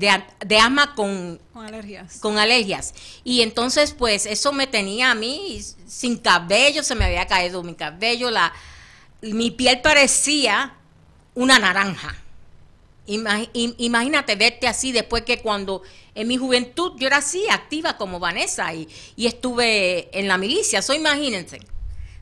de, 0.43 0.58
asma 0.58 0.95
con, 0.95 1.39
alergias. 1.54 2.18
con 2.22 2.39
alergias. 2.39 2.95
Y 3.24 3.43
entonces, 3.43 3.93
pues, 3.93 4.26
eso 4.26 4.51
me 4.51 4.66
tenía 4.66 5.12
a 5.12 5.16
mí 5.16 5.64
sin 5.86 6.18
cabello, 6.18 6.82
se 6.82 6.95
me 6.95 7.06
había 7.06 7.28
caído 7.28 7.62
mi 7.62 7.76
cabello, 7.76 8.32
la, 8.32 8.51
mi 9.22 9.51
piel 9.51 9.80
parecía 9.82 10.74
una 11.36 11.60
naranja. 11.60 12.16
Imagínate 13.06 14.36
verte 14.36 14.68
así 14.68 14.91
después 14.91 15.24
que 15.24 15.39
cuando 15.39 15.82
en 16.16 16.28
mi 16.28 16.38
juventud 16.38 16.93
yo 16.97 17.08
era 17.08 17.18
así, 17.18 17.45
activa 17.49 17.97
como 17.97 18.20
Vanessa 18.20 18.74
y, 18.74 18.88
y 19.16 19.28
estuve 19.28 20.10
en 20.18 20.28
la 20.28 20.38
milicia. 20.38 20.82
So, 20.82 20.93
imagínense, 20.93 21.60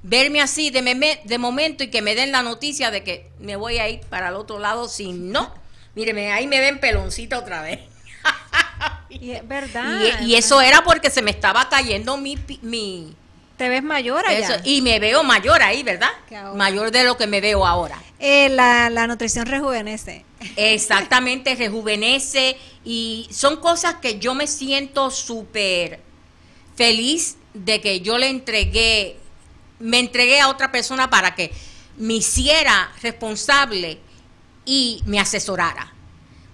verme 0.04 0.42
así 0.42 0.70
de, 0.72 1.20
de 1.24 1.38
momento 1.38 1.84
y 1.84 1.90
que 1.90 2.02
me 2.02 2.16
den 2.16 2.32
la 2.32 2.42
noticia 2.42 2.90
de 2.90 3.04
que 3.04 3.30
me 3.40 3.56
voy 3.56 3.78
a 3.78 3.90
ir 3.90 4.02
para 4.02 4.30
el 4.30 4.36
otro 4.36 4.60
lado, 4.60 4.88
si 4.88 5.12
no 5.12 5.62
Míreme, 5.94 6.32
ahí 6.32 6.48
me 6.48 6.60
ven 6.60 6.80
peloncita 6.80 7.38
otra 7.38 7.62
vez. 7.62 7.80
y 9.10 9.32
es 9.32 9.48
verdad. 9.48 10.22
Y, 10.22 10.36
eso 10.36 10.62
era 10.62 10.84
porque 10.84 11.10
se 11.10 11.22
me 11.22 11.32
estaba 11.32 11.68
cayendo 11.70 12.18
mi... 12.18 12.38
mi 12.62 13.16
te 13.58 13.70
ves 13.70 13.84
mayor 13.84 14.26
allá. 14.26 14.60
y 14.64 14.82
me 14.82 15.00
veo 15.00 15.24
mayor 15.24 15.62
ahí, 15.62 15.84
¿verdad? 15.84 16.10
Mayor 16.56 16.90
de 16.90 17.04
lo 17.04 17.16
que 17.16 17.28
me 17.28 17.42
veo 17.42 17.68
ahora. 17.68 18.02
Eh, 18.18 18.50
la, 18.50 18.90
la 18.90 19.06
nutrición 19.06 19.46
rejuvenece. 19.46 20.26
Exactamente, 20.56 21.56
rejuvenece 21.56 22.58
y 22.84 23.28
son 23.32 23.58
cosas 23.58 23.96
que 23.96 24.20
yo 24.20 24.34
me 24.34 24.48
siento 24.48 25.12
súper 25.12 26.00
feliz 26.76 27.38
de 27.54 27.82
que 27.82 28.02
yo 28.02 28.18
le 28.18 28.28
entregué, 28.28 29.18
me 29.80 30.00
entregué 30.00 30.40
a 30.40 30.50
otra 30.50 30.72
persona 30.72 31.10
para 31.10 31.36
que 31.36 31.52
me 31.98 32.16
hiciera 32.16 32.92
responsable 33.02 34.00
y 34.66 35.02
me 35.06 35.20
asesorara. 35.20 35.94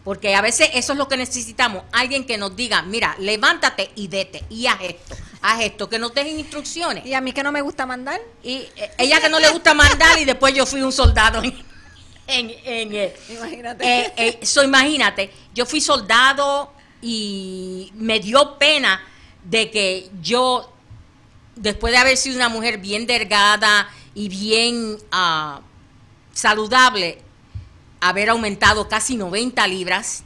Porque 0.04 0.36
a 0.36 0.42
veces 0.42 0.70
eso 0.74 0.94
es 0.94 0.98
lo 0.98 1.10
que 1.10 1.18
necesitamos, 1.18 1.84
alguien 1.92 2.26
que 2.26 2.38
nos 2.38 2.56
diga, 2.56 2.82
mira, 2.82 3.16
levántate 3.20 3.92
y 3.96 4.08
vete 4.08 4.44
y 4.50 4.68
haz 4.68 4.80
esto, 4.82 5.16
haz 5.42 5.62
esto, 5.62 5.90
que 5.90 6.00
nos 6.00 6.14
dejen 6.14 6.40
instrucciones. 6.40 7.06
Y 7.06 7.14
a 7.14 7.20
mí 7.20 7.34
que 7.34 7.44
no 7.44 7.52
me 7.52 7.62
gusta 7.62 7.86
mandar. 7.86 8.22
Y 8.42 8.68
eh, 8.78 8.92
ella 8.98 9.20
que 9.20 9.28
no 9.28 9.38
le 9.38 9.50
gusta 9.50 9.74
mandar 9.74 10.18
y 10.18 10.24
después 10.24 10.54
yo 10.54 10.66
fui 10.66 10.82
un 10.82 10.94
soldado 10.94 11.42
en... 12.28 12.52
en, 12.64 12.94
eh, 12.94 13.16
imagínate. 13.30 14.14
Eh, 14.18 14.40
imagínate, 14.64 15.32
yo 15.54 15.66
fui 15.66 15.82
soldado 15.82 16.74
y 17.02 17.92
me 17.96 18.20
dio 18.20 18.58
pena 18.58 19.02
de 19.44 19.72
que 19.72 20.10
yo, 20.22 20.72
después 21.56 21.92
de 21.92 21.98
haber 21.98 22.18
sido 22.18 22.36
una 22.36 22.50
mujer 22.50 22.80
bien 22.80 23.08
delgada 23.08 23.90
y 24.14 24.30
bien 24.30 24.98
ah, 25.12 25.62
saludable, 26.34 27.20
haber 28.00 28.30
aumentado 28.30 28.88
casi 28.88 29.16
90 29.16 29.66
libras 29.68 30.24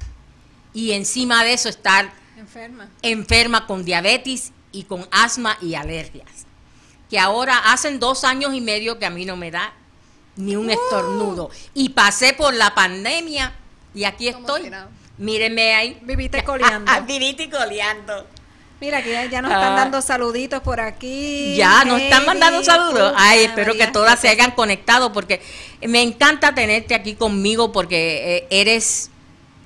y 0.74 0.91
encima 0.91 1.43
de 1.43 1.54
eso 1.54 1.70
estar 1.70 2.12
enferma, 2.38 2.89
enferma 3.02 3.68
con 3.68 3.86
diabetes 3.86 4.52
y 4.72 4.84
con 4.84 5.08
asma 5.12 5.58
y 5.62 5.76
alergias. 5.76 6.45
Que 7.10 7.20
ahora 7.20 7.58
hacen 7.72 7.99
dos 7.99 8.24
años 8.24 8.54
y 8.54 8.62
medio 8.62 8.97
que 8.97 9.06
a 9.06 9.10
mí 9.10 9.26
no 9.26 9.36
me 9.36 9.52
da 9.52 9.74
ni 10.42 10.56
un 10.56 10.70
estornudo. 10.70 11.50
Y 11.74 11.89
pasé 11.89 12.34
por 12.34 12.54
la 12.54 12.74
pandemia 12.76 13.54
y 13.94 14.04
aquí 14.04 14.28
estoy. 14.28 14.72
Mírenme 15.18 15.74
ahí. 15.76 16.00
Vivite 16.04 16.44
coleando. 16.46 16.92
Vivite 17.08 17.50
coleando. 17.50 18.28
Mira, 18.80 19.04
que 19.04 19.12
ya, 19.12 19.26
ya 19.26 19.44
nos 19.44 19.52
están 19.52 19.74
Ah. 19.74 19.76
dando 19.76 20.02
saluditos 20.02 20.60
por 20.62 20.80
aquí. 20.80 21.56
Ya, 21.56 21.84
nos 21.86 22.02
están 22.02 22.26
mandando 22.26 22.64
saludos. 22.64 23.14
Ay, 23.16 23.44
espero 23.44 23.76
que 23.76 23.86
todas 23.88 24.20
se 24.20 24.28
hayan 24.28 24.52
conectado 24.52 25.14
porque 25.14 25.39
me 25.88 26.02
encanta 26.02 26.56
tenerte 26.56 26.96
aquí 26.96 27.14
conmigo 27.14 27.72
porque 27.72 28.38
eh, 28.38 28.48
eres, 28.50 29.12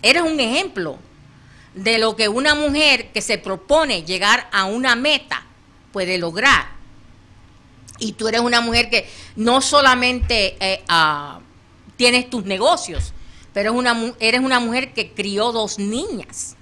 eres 0.01 0.21
un 0.21 0.37
ejemplo 0.41 0.99
de 1.75 1.97
lo 1.97 2.17
que 2.17 2.27
una 2.27 2.55
mujer 2.55 3.13
que 3.13 3.21
se 3.21 3.37
propone 3.37 4.03
llegar 4.03 4.49
a 4.51 4.65
una 4.65 4.97
meta 4.97 5.43
puede 5.93 6.17
lograr. 6.17 6.74
Y 7.99 8.13
tú 8.13 8.27
eres 8.27 8.41
una 8.41 8.61
mujer 8.61 8.89
que 8.89 9.09
no 9.35 9.61
solamente 9.61 10.57
eh, 10.59 10.83
ah, 10.87 11.39
tienes 11.95 12.29
tus 12.29 12.43
negocios, 12.45 13.13
pero 13.53 13.71
es 13.71 13.77
una, 13.77 14.13
eres 14.19 14.41
una 14.41 14.59
mujer 14.59 14.93
que 14.93 15.11
crió 15.13 15.51
dos 15.51 15.79
niñas. 15.79 16.55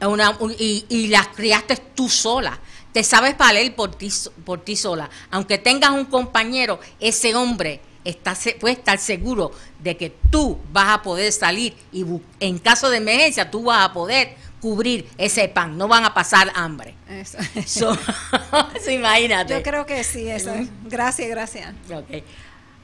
Una- 0.00 0.30
un- 0.40 0.54
y, 0.58 0.84
y 0.88 1.08
las 1.08 1.28
criaste 1.28 1.76
tú 1.94 2.08
sola. 2.08 2.58
Te 2.92 3.02
sabes 3.04 3.36
valer 3.36 3.74
por 3.74 3.94
ti, 3.94 4.10
por 4.44 4.62
ti 4.64 4.74
sola. 4.76 5.08
Aunque 5.30 5.58
tengas 5.58 5.90
un 5.90 6.06
compañero, 6.06 6.80
ese 7.00 7.34
hombre 7.34 7.80
está, 8.04 8.34
puede 8.60 8.74
estar 8.74 8.98
seguro 8.98 9.52
de 9.80 9.96
que 9.96 10.14
tú 10.30 10.58
vas 10.72 10.94
a 10.94 11.02
poder 11.02 11.30
salir 11.32 11.74
y 11.92 12.04
en 12.40 12.58
caso 12.58 12.88
de 12.88 12.98
emergencia 12.98 13.50
tú 13.50 13.64
vas 13.64 13.84
a 13.84 13.92
poder 13.92 14.34
cubrir 14.60 15.08
ese 15.18 15.48
pan. 15.48 15.76
No 15.76 15.88
van 15.88 16.04
a 16.04 16.14
pasar 16.14 16.50
hambre. 16.54 16.94
Eso. 17.08 17.38
So- 17.66 17.98
so, 18.84 18.90
imagínate. 18.90 19.54
Yo 19.54 19.62
creo 19.62 19.86
que 19.86 20.02
sí, 20.04 20.28
eso. 20.28 20.52
Gracias, 20.84 21.28
gracias. 21.28 21.74
Ok. 21.90 22.22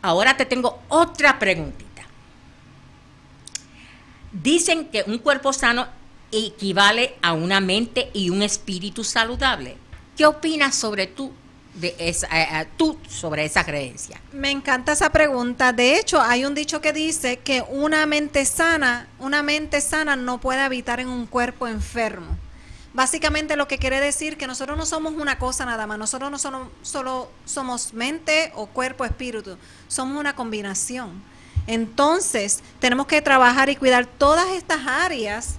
Ahora 0.03 0.37
te 0.37 0.45
tengo 0.47 0.81
otra 0.89 1.39
preguntita. 1.39 2.03
Dicen 4.33 4.87
que 4.89 5.05
un 5.07 5.19
cuerpo 5.19 5.53
sano 5.53 5.87
equivale 6.31 7.15
a 7.23 7.33
una 7.35 7.61
mente 7.61 8.11
y 8.15 8.31
un 8.31 8.43
espíritu 8.43 9.05
saludable. 9.05 9.77
¿Qué 10.17 10.25
opinas 10.27 10.75
sobre 10.75 11.07
tú, 11.07 11.33
de 11.75 11.95
esa, 11.99 12.27
eh, 12.27 12.49
eh, 12.51 12.69
tú 12.77 12.99
sobre 13.09 13.45
esa 13.45 13.65
creencia? 13.65 14.21
Me 14.33 14.51
encanta 14.51 14.93
esa 14.93 15.11
pregunta. 15.11 15.73
De 15.73 15.99
hecho, 15.99 16.21
hay 16.21 16.45
un 16.45 16.55
dicho 16.55 16.81
que 16.81 16.93
dice 16.93 17.39
que 17.39 17.65
una 17.69 18.07
mente 18.07 18.45
sana, 18.45 19.09
una 19.19 19.43
mente 19.43 19.81
sana 19.81 20.17
no 20.17 20.39
puede 20.39 20.61
habitar 20.61 21.01
en 21.01 21.09
un 21.09 21.27
cuerpo 21.27 21.67
enfermo. 21.67 22.37
Básicamente 22.95 23.57
lo 23.57 23.69
que 23.69 23.79
quiere 23.79 24.01
decir 24.01 24.37
que 24.37 24.47
nosotros 24.47 24.77
no 24.77 24.85
somos 24.85 25.15
una 25.15 25.39
cosa 25.39 25.65
nada 25.65 25.87
más, 25.87 25.99
nosotros 25.99 26.31
no 26.31 26.39
solo, 26.39 26.71
solo 26.83 27.31
somos 27.47 27.95
mente 27.95 28.53
o 28.55 28.67
cuerpo 28.67 29.07
espíritu, 29.07 29.57
somos 29.89 30.21
una 30.21 30.37
combinación. 30.37 31.23
Entonces, 31.67 32.61
tenemos 32.81 33.07
que 33.07 33.23
trabajar 33.23 33.71
y 33.71 33.77
cuidar 33.77 34.05
todas 34.05 34.51
estas 34.51 34.87
áreas 34.87 35.57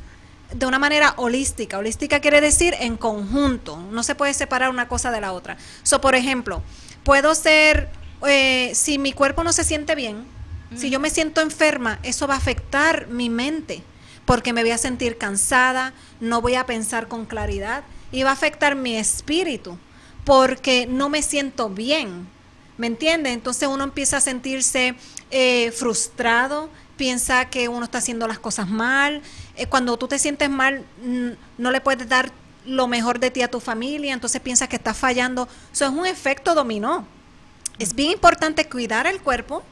de 0.53 0.65
una 0.65 0.79
manera 0.79 1.13
holística. 1.17 1.77
Holística 1.77 2.19
quiere 2.19 2.41
decir 2.41 2.75
en 2.79 2.97
conjunto, 2.97 3.77
no 3.91 4.03
se 4.03 4.15
puede 4.15 4.33
separar 4.33 4.69
una 4.69 4.87
cosa 4.87 5.11
de 5.11 5.21
la 5.21 5.33
otra. 5.33 5.57
So, 5.83 6.01
por 6.01 6.15
ejemplo, 6.15 6.61
puedo 7.03 7.35
ser, 7.35 7.89
eh, 8.27 8.71
si 8.73 8.97
mi 8.97 9.13
cuerpo 9.13 9.43
no 9.43 9.53
se 9.53 9.63
siente 9.63 9.95
bien, 9.95 10.25
si 10.75 10.89
yo 10.89 10.99
me 10.99 11.09
siento 11.09 11.41
enferma, 11.41 11.99
eso 12.03 12.27
va 12.27 12.33
a 12.33 12.37
afectar 12.37 13.07
mi 13.07 13.29
mente, 13.29 13.83
porque 14.25 14.53
me 14.53 14.61
voy 14.61 14.71
a 14.71 14.77
sentir 14.77 15.17
cansada, 15.17 15.93
no 16.19 16.41
voy 16.41 16.55
a 16.55 16.65
pensar 16.65 17.07
con 17.07 17.25
claridad 17.25 17.83
y 18.11 18.23
va 18.23 18.31
a 18.31 18.33
afectar 18.33 18.75
mi 18.75 18.95
espíritu, 18.95 19.77
porque 20.23 20.87
no 20.87 21.09
me 21.09 21.21
siento 21.21 21.69
bien. 21.69 22.27
¿Me 22.77 22.87
entiende? 22.87 23.31
Entonces 23.31 23.69
uno 23.69 23.83
empieza 23.83 24.17
a 24.17 24.21
sentirse 24.21 24.95
eh, 25.29 25.71
frustrado, 25.71 26.69
piensa 26.97 27.49
que 27.49 27.69
uno 27.69 27.85
está 27.85 27.99
haciendo 27.99 28.27
las 28.27 28.39
cosas 28.39 28.67
mal. 28.67 29.21
Eh, 29.55 29.67
cuando 29.67 29.97
tú 29.97 30.07
te 30.07 30.17
sientes 30.19 30.49
mal, 30.49 30.83
mm, 31.03 31.29
no 31.57 31.71
le 31.71 31.81
puedes 31.81 32.07
dar 32.09 32.31
lo 32.65 32.87
mejor 32.87 33.19
de 33.19 33.29
ti 33.31 33.41
a 33.41 33.51
tu 33.51 33.59
familia, 33.59 34.13
entonces 34.13 34.41
piensas 34.41 34.69
que 34.69 34.77
estás 34.77 34.97
fallando. 34.97 35.47
Eso 35.71 35.85
es 35.85 35.91
un 35.91 36.05
efecto 36.05 36.55
dominó. 36.55 37.05
Es 37.79 37.93
bien 37.93 38.11
importante 38.11 38.67
cuidar 38.69 39.05
el 39.07 39.19
cuerpo 39.21 39.63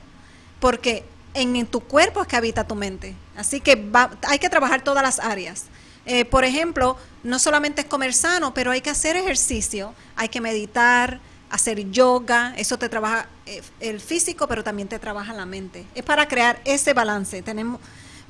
porque 0.59 1.03
en, 1.33 1.55
en 1.55 1.65
tu 1.65 1.79
cuerpo 1.79 2.21
es 2.21 2.27
que 2.27 2.35
habita 2.35 2.67
tu 2.67 2.75
mente. 2.75 3.15
Así 3.35 3.61
que 3.61 3.75
va- 3.75 4.11
hay 4.27 4.39
que 4.39 4.49
trabajar 4.49 4.83
todas 4.83 5.03
las 5.03 5.19
áreas. 5.19 5.65
Eh, 6.05 6.25
por 6.25 6.43
ejemplo, 6.43 6.97
no 7.23 7.39
solamente 7.39 7.81
es 7.81 7.87
comer 7.87 8.13
sano, 8.13 8.53
pero 8.53 8.71
hay 8.71 8.81
que 8.81 8.89
hacer 8.89 9.15
ejercicio, 9.15 9.93
hay 10.15 10.29
que 10.29 10.41
meditar, 10.41 11.19
hacer 11.49 11.91
yoga, 11.91 12.53
eso 12.57 12.77
te 12.77 12.89
trabaja 12.89 13.27
eh, 13.45 13.61
el 13.79 13.99
físico, 14.01 14.47
pero 14.47 14.63
también 14.63 14.87
te 14.87 14.97
trabaja 14.99 15.33
la 15.33 15.45
mente. 15.45 15.85
Es 15.95 16.03
para 16.03 16.27
crear 16.27 16.59
ese 16.65 16.93
balance. 16.93 17.41
Tenemos, 17.43 17.79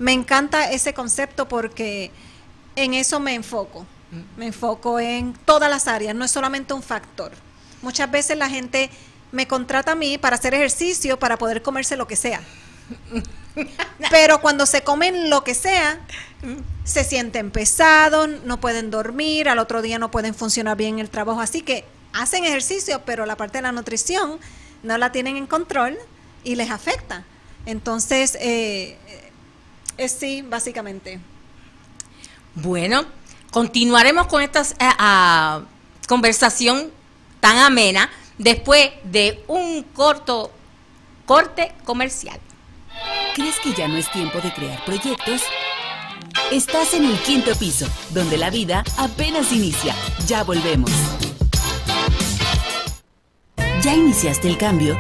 me 0.02 0.14
encanta 0.14 0.72
ese 0.72 0.96
concepto 0.96 1.48
porque 1.48 2.10
en 2.76 2.96
eso 2.96 3.20
me 3.20 3.36
enfoco. 3.36 3.86
Me 4.36 4.48
enfoco 4.48 5.00
en 5.00 5.34
todas 5.46 5.70
las 5.70 5.88
áreas, 5.88 6.16
no 6.16 6.26
es 6.26 6.32
solamente 6.32 6.74
un 6.74 6.82
factor. 6.82 7.32
Muchas 7.84 8.10
veces 8.10 8.36
la 8.36 8.50
gente 8.50 8.90
me 9.32 9.48
contrata 9.48 9.92
a 9.92 9.96
mí 9.96 10.18
para 10.18 10.38
hacer 10.38 10.56
ejercicio 10.56 11.20
para 11.20 11.38
poder 11.38 11.62
comerse 11.62 11.98
lo 11.98 12.08
que 12.08 12.16
sea. 12.16 12.42
Pero 14.10 14.42
cuando 14.42 14.66
se 14.66 14.82
comen 14.82 15.30
lo 15.30 15.44
que 15.44 15.54
sea, 15.54 16.00
se 16.84 17.04
sienten 17.04 17.52
pesados, 17.52 18.28
no 18.44 18.60
pueden 18.60 18.90
dormir, 18.90 19.50
al 19.50 19.60
otro 19.60 19.84
día 19.84 20.00
no 20.00 20.10
pueden 20.10 20.34
funcionar 20.34 20.78
bien 20.78 20.96
en 20.96 21.00
el 21.02 21.12
trabajo. 21.12 21.42
Así 21.42 21.62
que 21.62 21.86
hacen 22.12 22.44
ejercicio, 22.44 23.04
pero 23.06 23.28
la 23.28 23.38
parte 23.38 23.60
de 23.60 23.62
la 23.62 23.72
nutrición 23.72 24.40
no 24.82 24.98
la 24.98 25.12
tienen 25.12 25.38
en 25.38 25.46
control 25.46 25.96
y 26.44 26.56
les 26.56 26.72
afecta. 26.72 27.24
Entonces, 27.68 28.36
eh, 28.42 28.98
es 29.98 30.12
sí, 30.12 30.42
básicamente. 30.42 31.20
Bueno, 32.56 33.06
continuaremos 33.52 34.28
con 34.28 34.42
esta 34.42 34.62
eh, 34.62 34.76
ah, 34.80 35.62
conversación 36.08 36.92
tan 37.40 37.58
amena 37.58 38.10
después 38.38 38.92
de 39.04 39.44
un 39.48 39.84
corto 39.84 40.52
corte 41.26 41.74
comercial. 41.86 42.40
¿Crees 43.36 43.56
que 43.60 43.74
ya 43.74 43.88
no 43.88 43.98
es 43.98 44.12
tiempo 44.12 44.40
de 44.42 44.54
crear 44.54 44.84
proyectos? 44.84 45.42
Estás 46.52 46.94
en 46.94 47.06
el 47.06 47.18
quinto 47.20 47.56
piso, 47.56 47.88
donde 48.10 48.38
la 48.38 48.50
vida 48.50 48.84
apenas 48.98 49.52
inicia. 49.54 49.96
Ya 50.28 50.44
volvemos. 50.44 50.92
¿Ya 53.82 53.96
iniciaste 53.96 54.50
el 54.50 54.58
cambio? 54.58 54.98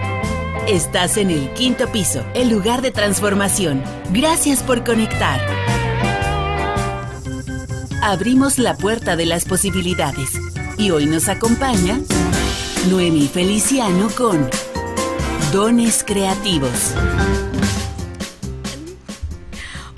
Estás 0.67 1.17
en 1.17 1.31
el 1.31 1.51
quinto 1.53 1.91
piso, 1.91 2.23
el 2.35 2.49
lugar 2.49 2.83
de 2.83 2.91
transformación. 2.91 3.83
Gracias 4.11 4.61
por 4.61 4.83
conectar. 4.83 5.41
Abrimos 8.03 8.59
la 8.59 8.77
puerta 8.77 9.15
de 9.15 9.25
las 9.25 9.45
posibilidades 9.45 10.39
y 10.77 10.91
hoy 10.91 11.07
nos 11.07 11.29
acompaña 11.29 11.99
Noemi 12.91 13.27
Feliciano 13.27 14.09
con 14.15 14.47
Dones 15.51 16.03
Creativos. 16.03 16.93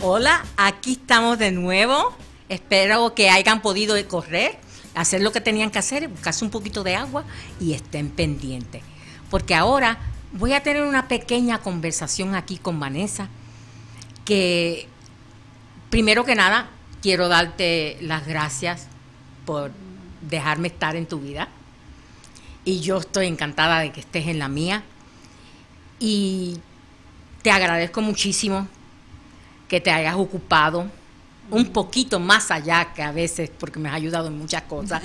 Hola, 0.02 0.46
aquí 0.56 0.94
estamos 0.94 1.38
de 1.40 1.52
nuevo. 1.52 2.14
Espero 2.48 3.14
que 3.14 3.30
hayan 3.30 3.62
podido 3.62 3.96
correr, 4.08 4.58
hacer 4.96 5.22
lo 5.22 5.34
que 5.34 5.42
tenían 5.42 5.72
que 5.72 5.80
hacer, 5.80 6.08
buscarse 6.08 6.46
un 6.46 6.52
poquito 6.52 6.84
de 6.84 6.96
agua 6.96 7.26
y 7.60 7.74
estén 7.74 8.10
pendientes. 8.10 8.82
Porque 9.30 9.56
ahora 9.56 10.13
voy 10.34 10.54
a 10.54 10.64
tener 10.64 10.84
una 10.84 11.08
pequeña 11.08 11.60
conversación 11.60 12.36
aquí 12.36 12.58
con 12.58 12.80
Vanessa, 12.80 13.30
que 14.26 14.88
primero 15.90 16.26
que 16.26 16.36
nada 16.36 16.70
quiero 17.02 17.28
darte 17.28 17.98
las 18.02 18.26
gracias 18.26 18.88
por 19.46 19.72
dejarme 20.22 20.70
estar 20.70 20.96
en 20.96 21.06
tu 21.06 21.20
vida. 21.20 21.48
Y 22.66 22.80
yo 22.80 22.98
estoy 22.98 23.28
encantada 23.28 23.80
de 23.80 23.92
que 23.92 24.00
estés 24.00 24.28
en 24.28 24.40
la 24.40 24.48
mía. 24.48 24.84
Y 26.00 26.60
te 27.42 27.52
agradezco 27.52 28.02
muchísimo 28.02 28.68
que 29.68 29.82
te 29.82 29.92
hayas 29.92 30.16
ocupado 30.16 30.90
un 31.54 31.68
poquito 31.68 32.20
más 32.20 32.50
allá 32.50 32.94
que 32.96 33.04
a 33.04 33.12
veces 33.12 33.52
porque 33.60 33.80
me 33.80 33.88
has 33.88 33.96
ayudado 33.96 34.28
en 34.28 34.38
muchas 34.38 34.64
cosas 34.64 35.04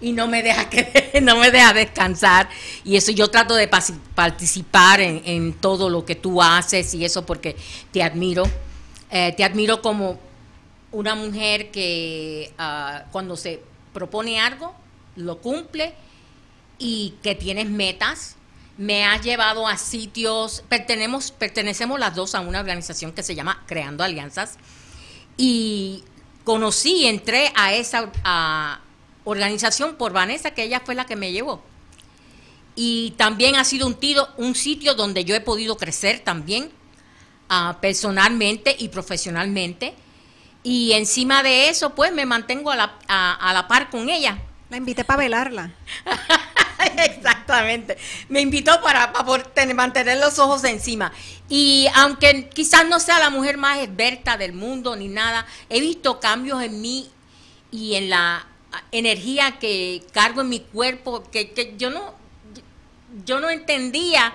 y 0.00 0.12
no 0.12 0.28
me 0.28 0.42
deja 0.42 0.70
que 0.70 1.18
no 1.22 1.36
me 1.36 1.50
deja 1.50 1.72
descansar. 1.72 2.48
Y 2.84 2.96
eso 2.96 3.10
yo 3.10 3.28
trato 3.28 3.54
de 3.54 3.68
participar 3.68 5.00
en, 5.00 5.52
todo 5.54 5.90
lo 5.90 6.04
que 6.04 6.14
tú 6.14 6.40
haces 6.40 6.94
y 6.94 7.04
eso 7.04 7.26
porque 7.26 7.56
te 7.92 8.02
admiro. 8.02 8.44
Eh, 9.10 9.34
te 9.36 9.42
admiro 9.42 9.82
como 9.82 10.20
una 10.92 11.16
mujer 11.16 11.72
que 11.72 12.52
ah, 12.56 13.04
cuando 13.10 13.36
se 13.36 13.60
propone 13.92 14.40
algo 14.40 14.74
lo 15.16 15.38
cumple 15.38 15.92
y 16.78 17.14
que 17.22 17.34
tienes 17.34 17.68
metas. 17.68 18.36
Me 18.78 19.04
has 19.04 19.22
llevado 19.22 19.66
a 19.66 19.76
sitios, 19.76 20.62
pertenemos, 20.68 21.32
pertenecemos 21.32 21.98
las 21.98 22.14
dos 22.14 22.34
a 22.34 22.40
una 22.40 22.60
organización 22.60 23.12
que 23.12 23.22
se 23.22 23.34
llama 23.34 23.62
Creando 23.66 24.04
Alianzas 24.04 24.56
y 25.42 26.04
conocí, 26.44 27.06
entré 27.06 27.50
a 27.56 27.72
esa 27.72 28.12
a 28.24 28.80
organización 29.24 29.96
por 29.96 30.12
Vanessa, 30.12 30.50
que 30.50 30.64
ella 30.64 30.82
fue 30.84 30.94
la 30.94 31.06
que 31.06 31.16
me 31.16 31.32
llevó. 31.32 31.62
Y 32.76 33.12
también 33.12 33.56
ha 33.56 33.64
sido 33.64 33.86
un, 33.86 33.94
tiro, 33.94 34.28
un 34.36 34.54
sitio 34.54 34.94
donde 34.94 35.24
yo 35.24 35.34
he 35.34 35.40
podido 35.40 35.78
crecer 35.78 36.20
también 36.20 36.70
ah, 37.48 37.78
personalmente 37.80 38.76
y 38.78 38.88
profesionalmente. 38.88 39.94
Y 40.62 40.92
encima 40.92 41.42
de 41.42 41.70
eso, 41.70 41.94
pues 41.94 42.12
me 42.12 42.26
mantengo 42.26 42.70
a 42.70 42.76
la, 42.76 42.98
a, 43.08 43.52
la 43.54 43.66
par 43.66 43.88
con 43.88 44.10
ella. 44.10 44.42
La 44.68 44.76
invité 44.76 45.04
para 45.04 45.20
velarla. 45.20 45.72
Exactamente. 46.96 47.96
Me 48.28 48.40
invitó 48.40 48.80
para, 48.80 49.12
para 49.12 49.74
mantener 49.74 50.18
los 50.18 50.38
ojos 50.38 50.64
encima. 50.64 51.12
Y 51.48 51.88
aunque 51.94 52.48
quizás 52.48 52.86
no 52.86 53.00
sea 53.00 53.18
la 53.18 53.30
mujer 53.30 53.56
más 53.56 53.78
experta 53.78 54.36
del 54.36 54.52
mundo 54.52 54.96
ni 54.96 55.08
nada, 55.08 55.46
he 55.68 55.80
visto 55.80 56.20
cambios 56.20 56.62
en 56.62 56.80
mí 56.80 57.10
y 57.70 57.94
en 57.94 58.10
la 58.10 58.46
energía 58.92 59.58
que 59.58 60.02
cargo 60.12 60.42
en 60.42 60.48
mi 60.48 60.60
cuerpo 60.60 61.24
que, 61.30 61.50
que 61.50 61.74
yo 61.76 61.90
no 61.90 62.14
yo 63.24 63.40
no 63.40 63.50
entendía 63.50 64.32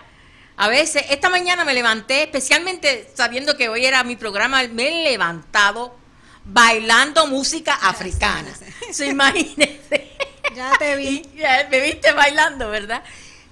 a 0.57 0.67
veces 0.67 1.05
esta 1.09 1.29
mañana 1.29 1.63
me 1.63 1.73
levanté 1.73 2.23
especialmente 2.23 3.09
sabiendo 3.13 3.55
que 3.55 3.69
hoy 3.69 3.85
era 3.85 4.03
mi 4.03 4.17
programa 4.17 4.61
me 4.67 4.87
he 4.87 5.11
levantado 5.11 5.95
bailando 6.43 7.27
música 7.27 7.75
africana 7.75 8.53
se 8.91 9.07
imagínese 9.07 10.14
ya 10.55 10.71
te 10.79 10.95
vi 10.95 11.23
ya 11.35 11.67
me 11.69 11.79
viste 11.81 12.11
bailando 12.13 12.69
verdad 12.69 13.03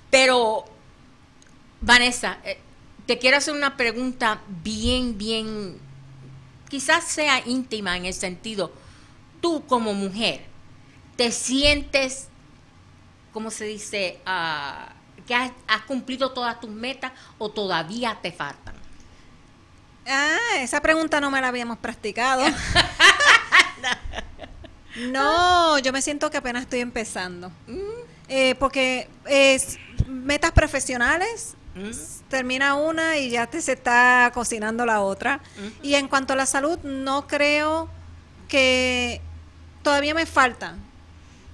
pero 0.10 0.66
Vanessa 1.82 2.38
eh, 2.44 2.58
te 3.06 3.18
quiero 3.18 3.38
hacer 3.38 3.54
una 3.54 3.78
pregunta 3.78 4.42
bien 4.48 5.18
bien 5.18 5.78
quizás 6.70 7.04
sea 7.04 7.42
íntima 7.46 7.98
en 7.98 8.06
el 8.06 8.14
sentido 8.14 8.72
tú 9.42 9.66
como 9.68 9.94
mujer 9.94 10.54
te 11.16 11.32
sientes, 11.32 12.28
¿cómo 13.32 13.52
se 13.52 13.66
dice? 13.66 14.20
Ah, 14.26 14.94
que 15.28 15.36
has, 15.36 15.52
cumplido 15.88 16.32
todas 16.32 16.60
tus 16.60 16.70
metas 16.70 17.12
o 17.38 17.50
todavía 17.50 18.18
te 18.22 18.32
faltan? 18.32 18.76
Ah, 20.08 20.38
esa 20.58 20.82
pregunta 20.82 21.22
no 21.22 21.32
me 21.32 21.40
la 21.40 21.48
habíamos 21.48 21.78
practicado. 21.78 22.44
no, 22.50 22.56
yo 24.96 25.94
me 25.94 26.02
siento 26.02 26.30
que 26.30 26.38
apenas 26.38 26.64
estoy 26.64 26.80
empezando. 26.80 27.50
Mm. 27.68 27.80
Eh, 28.30 28.56
porque 28.56 29.10
es 29.26 29.78
metas 30.08 30.52
profesionales, 30.52 31.56
mm. 31.76 32.30
termina 32.30 32.76
una 32.76 33.18
y 33.18 33.30
ya 33.30 33.48
te 33.48 33.62
se 33.62 33.74
está 33.74 34.32
cocinando 34.34 34.86
la 34.86 35.02
otra. 35.02 35.38
Mm. 35.38 35.86
Y 35.86 35.96
en 35.96 36.08
cuanto 36.08 36.34
a 36.34 36.36
la 36.36 36.46
salud, 36.46 36.80
no 36.84 37.28
creo 37.28 37.90
que 38.48 39.22
todavía 39.82 40.14
me 40.14 40.26
falta 40.26 40.76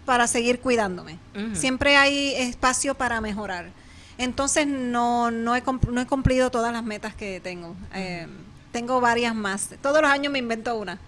para 0.06 0.28
seguir 0.28 0.60
cuidándome. 0.60 1.20
Siempre 1.54 1.96
hay 1.96 2.34
espacio 2.34 2.96
para 2.96 3.22
mejorar. 3.22 3.70
Entonces 4.18 4.68
no, 4.68 5.32
no, 5.32 5.56
he, 5.56 5.64
no 5.92 6.02
he 6.02 6.08
cumplido 6.08 6.50
todas 6.50 6.74
las 6.74 6.84
metas 6.84 7.14
que 7.14 7.40
tengo. 7.40 7.76
Eh, 7.94 8.28
tengo 8.72 9.00
varias 9.00 9.36
más. 9.36 9.70
Todos 9.82 10.02
los 10.02 10.10
años 10.10 10.34
me 10.34 10.40
invento 10.40 10.76
una. 10.76 11.00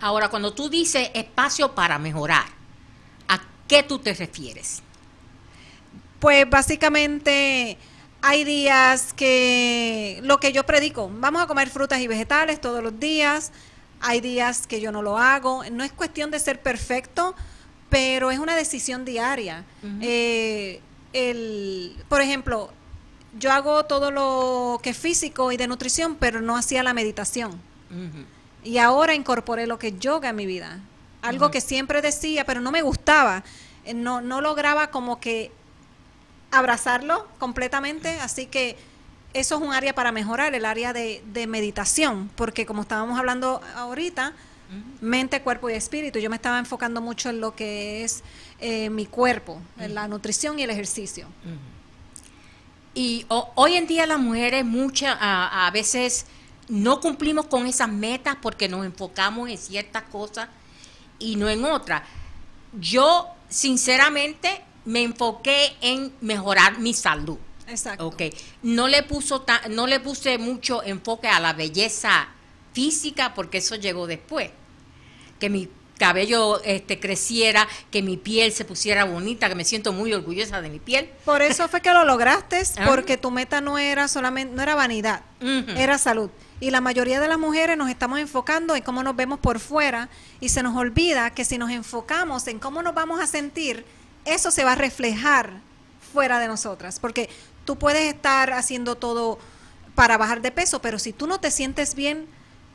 Ahora, 0.00 0.28
cuando 0.28 0.52
tú 0.52 0.68
dices 0.68 1.10
espacio 1.14 1.74
para 1.74 1.98
mejorar, 1.98 2.46
¿a 3.28 3.40
qué 3.68 3.82
tú 3.82 3.98
te 3.98 4.14
refieres? 4.14 4.82
Pues 6.18 6.48
básicamente 6.48 7.76
hay 8.22 8.44
días 8.44 9.12
que 9.12 10.20
lo 10.22 10.38
que 10.38 10.52
yo 10.52 10.64
predico, 10.64 11.10
vamos 11.12 11.42
a 11.42 11.46
comer 11.46 11.70
frutas 11.70 12.00
y 12.00 12.06
vegetales 12.06 12.60
todos 12.60 12.82
los 12.82 12.98
días. 12.98 13.52
Hay 14.00 14.20
días 14.20 14.66
que 14.66 14.80
yo 14.80 14.92
no 14.92 15.02
lo 15.02 15.18
hago. 15.18 15.64
No 15.70 15.84
es 15.84 15.92
cuestión 15.92 16.30
de 16.30 16.38
ser 16.38 16.60
perfecto, 16.60 17.34
pero 17.90 18.30
es 18.30 18.38
una 18.38 18.56
decisión 18.56 19.04
diaria. 19.04 19.64
Eh, 20.00 20.80
el, 21.12 21.96
por 22.08 22.20
ejemplo, 22.22 22.70
yo 23.38 23.52
hago 23.52 23.84
todo 23.84 24.10
lo 24.10 24.80
que 24.82 24.90
es 24.90 24.96
físico 24.96 25.52
y 25.52 25.56
de 25.56 25.68
nutrición, 25.68 26.16
pero 26.16 26.40
no 26.40 26.56
hacía 26.56 26.82
la 26.82 26.94
meditación. 26.94 27.60
Y 28.62 28.78
ahora 28.78 29.14
incorporé 29.14 29.66
lo 29.66 29.78
que 29.78 29.88
es 29.88 29.98
yoga 29.98 30.30
en 30.30 30.36
mi 30.36 30.46
vida. 30.46 30.80
Algo 31.22 31.50
que 31.50 31.60
siempre 31.60 32.02
decía, 32.02 32.44
pero 32.44 32.60
no 32.60 32.70
me 32.70 32.82
gustaba. 32.82 33.44
Eh, 33.84 33.94
no, 33.94 34.20
no 34.20 34.40
lograba 34.40 34.90
como 34.90 35.20
que 35.20 35.50
abrazarlo 36.50 37.28
completamente, 37.38 38.18
así 38.20 38.46
que 38.46 38.76
eso 39.32 39.56
es 39.56 39.62
un 39.62 39.72
área 39.72 39.94
para 39.94 40.12
mejorar, 40.12 40.54
el 40.54 40.64
área 40.64 40.92
de, 40.92 41.22
de 41.32 41.46
meditación, 41.46 42.30
porque 42.34 42.66
como 42.66 42.82
estábamos 42.82 43.18
hablando 43.18 43.60
ahorita, 43.76 44.34
mente, 45.00 45.40
cuerpo 45.42 45.68
y 45.70 45.74
espíritu. 45.74 46.18
Yo 46.18 46.30
me 46.30 46.36
estaba 46.36 46.58
enfocando 46.58 47.00
mucho 47.00 47.30
en 47.30 47.40
lo 47.40 47.54
que 47.54 48.04
es 48.04 48.22
eh, 48.60 48.90
mi 48.90 49.06
cuerpo, 49.06 49.60
en 49.78 49.94
la 49.94 50.08
nutrición 50.08 50.58
y 50.58 50.62
el 50.62 50.70
ejercicio. 50.70 51.26
Y 52.94 53.24
hoy 53.28 53.74
en 53.74 53.86
día 53.86 54.06
las 54.06 54.18
mujeres 54.18 54.64
muchas 54.64 55.16
a, 55.20 55.70
veces 55.72 56.26
no 56.70 57.00
cumplimos 57.00 57.46
con 57.46 57.66
esas 57.66 57.88
metas 57.88 58.36
porque 58.40 58.68
nos 58.68 58.86
enfocamos 58.86 59.50
en 59.50 59.58
ciertas 59.58 60.04
cosas 60.04 60.48
y 61.18 61.36
no 61.36 61.48
en 61.48 61.64
otras. 61.64 62.02
Yo 62.72 63.26
sinceramente 63.48 64.62
me 64.84 65.02
enfoqué 65.02 65.76
en 65.80 66.12
mejorar 66.20 66.78
mi 66.78 66.94
salud. 66.94 67.38
Exacto. 67.66 68.06
Okay. 68.06 68.32
No 68.62 68.88
le 68.88 69.02
puso 69.02 69.44
no 69.70 69.86
le 69.86 70.00
puse 70.00 70.38
mucho 70.38 70.82
enfoque 70.82 71.28
a 71.28 71.40
la 71.40 71.52
belleza 71.52 72.28
física 72.72 73.34
porque 73.34 73.58
eso 73.58 73.74
llegó 73.74 74.06
después 74.06 74.50
que 75.40 75.50
mi 75.50 75.68
cabello 76.00 76.62
este, 76.64 76.98
creciera, 76.98 77.68
que 77.90 78.02
mi 78.02 78.16
piel 78.16 78.52
se 78.52 78.64
pusiera 78.64 79.04
bonita, 79.04 79.50
que 79.50 79.54
me 79.54 79.66
siento 79.66 79.92
muy 79.92 80.14
orgullosa 80.14 80.62
de 80.62 80.70
mi 80.70 80.78
piel. 80.78 81.10
Por 81.26 81.42
eso 81.42 81.68
fue 81.68 81.82
que 81.82 81.92
lo 81.92 82.06
lograste, 82.06 82.62
ah. 82.78 82.86
porque 82.86 83.18
tu 83.18 83.30
meta 83.30 83.60
no 83.60 83.78
era 83.78 84.08
solamente, 84.08 84.56
no 84.56 84.62
era 84.62 84.74
vanidad, 84.74 85.22
era 85.76 85.98
salud. 85.98 86.30
Y 86.58 86.70
la 86.70 86.80
mayoría 86.80 87.20
de 87.20 87.28
las 87.28 87.38
mujeres 87.38 87.76
nos 87.76 87.90
estamos 87.90 88.18
enfocando 88.18 88.74
en 88.74 88.82
cómo 88.82 89.02
nos 89.02 89.14
vemos 89.14 89.38
por 89.40 89.60
fuera 89.60 90.08
y 90.40 90.48
se 90.48 90.62
nos 90.62 90.74
olvida 90.74 91.30
que 91.30 91.44
si 91.44 91.58
nos 91.58 91.70
enfocamos 91.70 92.46
en 92.46 92.58
cómo 92.58 92.82
nos 92.82 92.94
vamos 92.94 93.20
a 93.20 93.26
sentir, 93.26 93.84
eso 94.24 94.50
se 94.50 94.64
va 94.64 94.72
a 94.72 94.76
reflejar 94.76 95.60
fuera 96.12 96.38
de 96.38 96.48
nosotras, 96.48 96.98
porque 96.98 97.28
tú 97.66 97.76
puedes 97.76 98.12
estar 98.12 98.54
haciendo 98.54 98.96
todo 98.96 99.38
para 99.94 100.16
bajar 100.16 100.40
de 100.40 100.50
peso, 100.50 100.80
pero 100.80 100.98
si 100.98 101.12
tú 101.12 101.26
no 101.26 101.40
te 101.40 101.50
sientes 101.50 101.94
bien, 101.94 102.26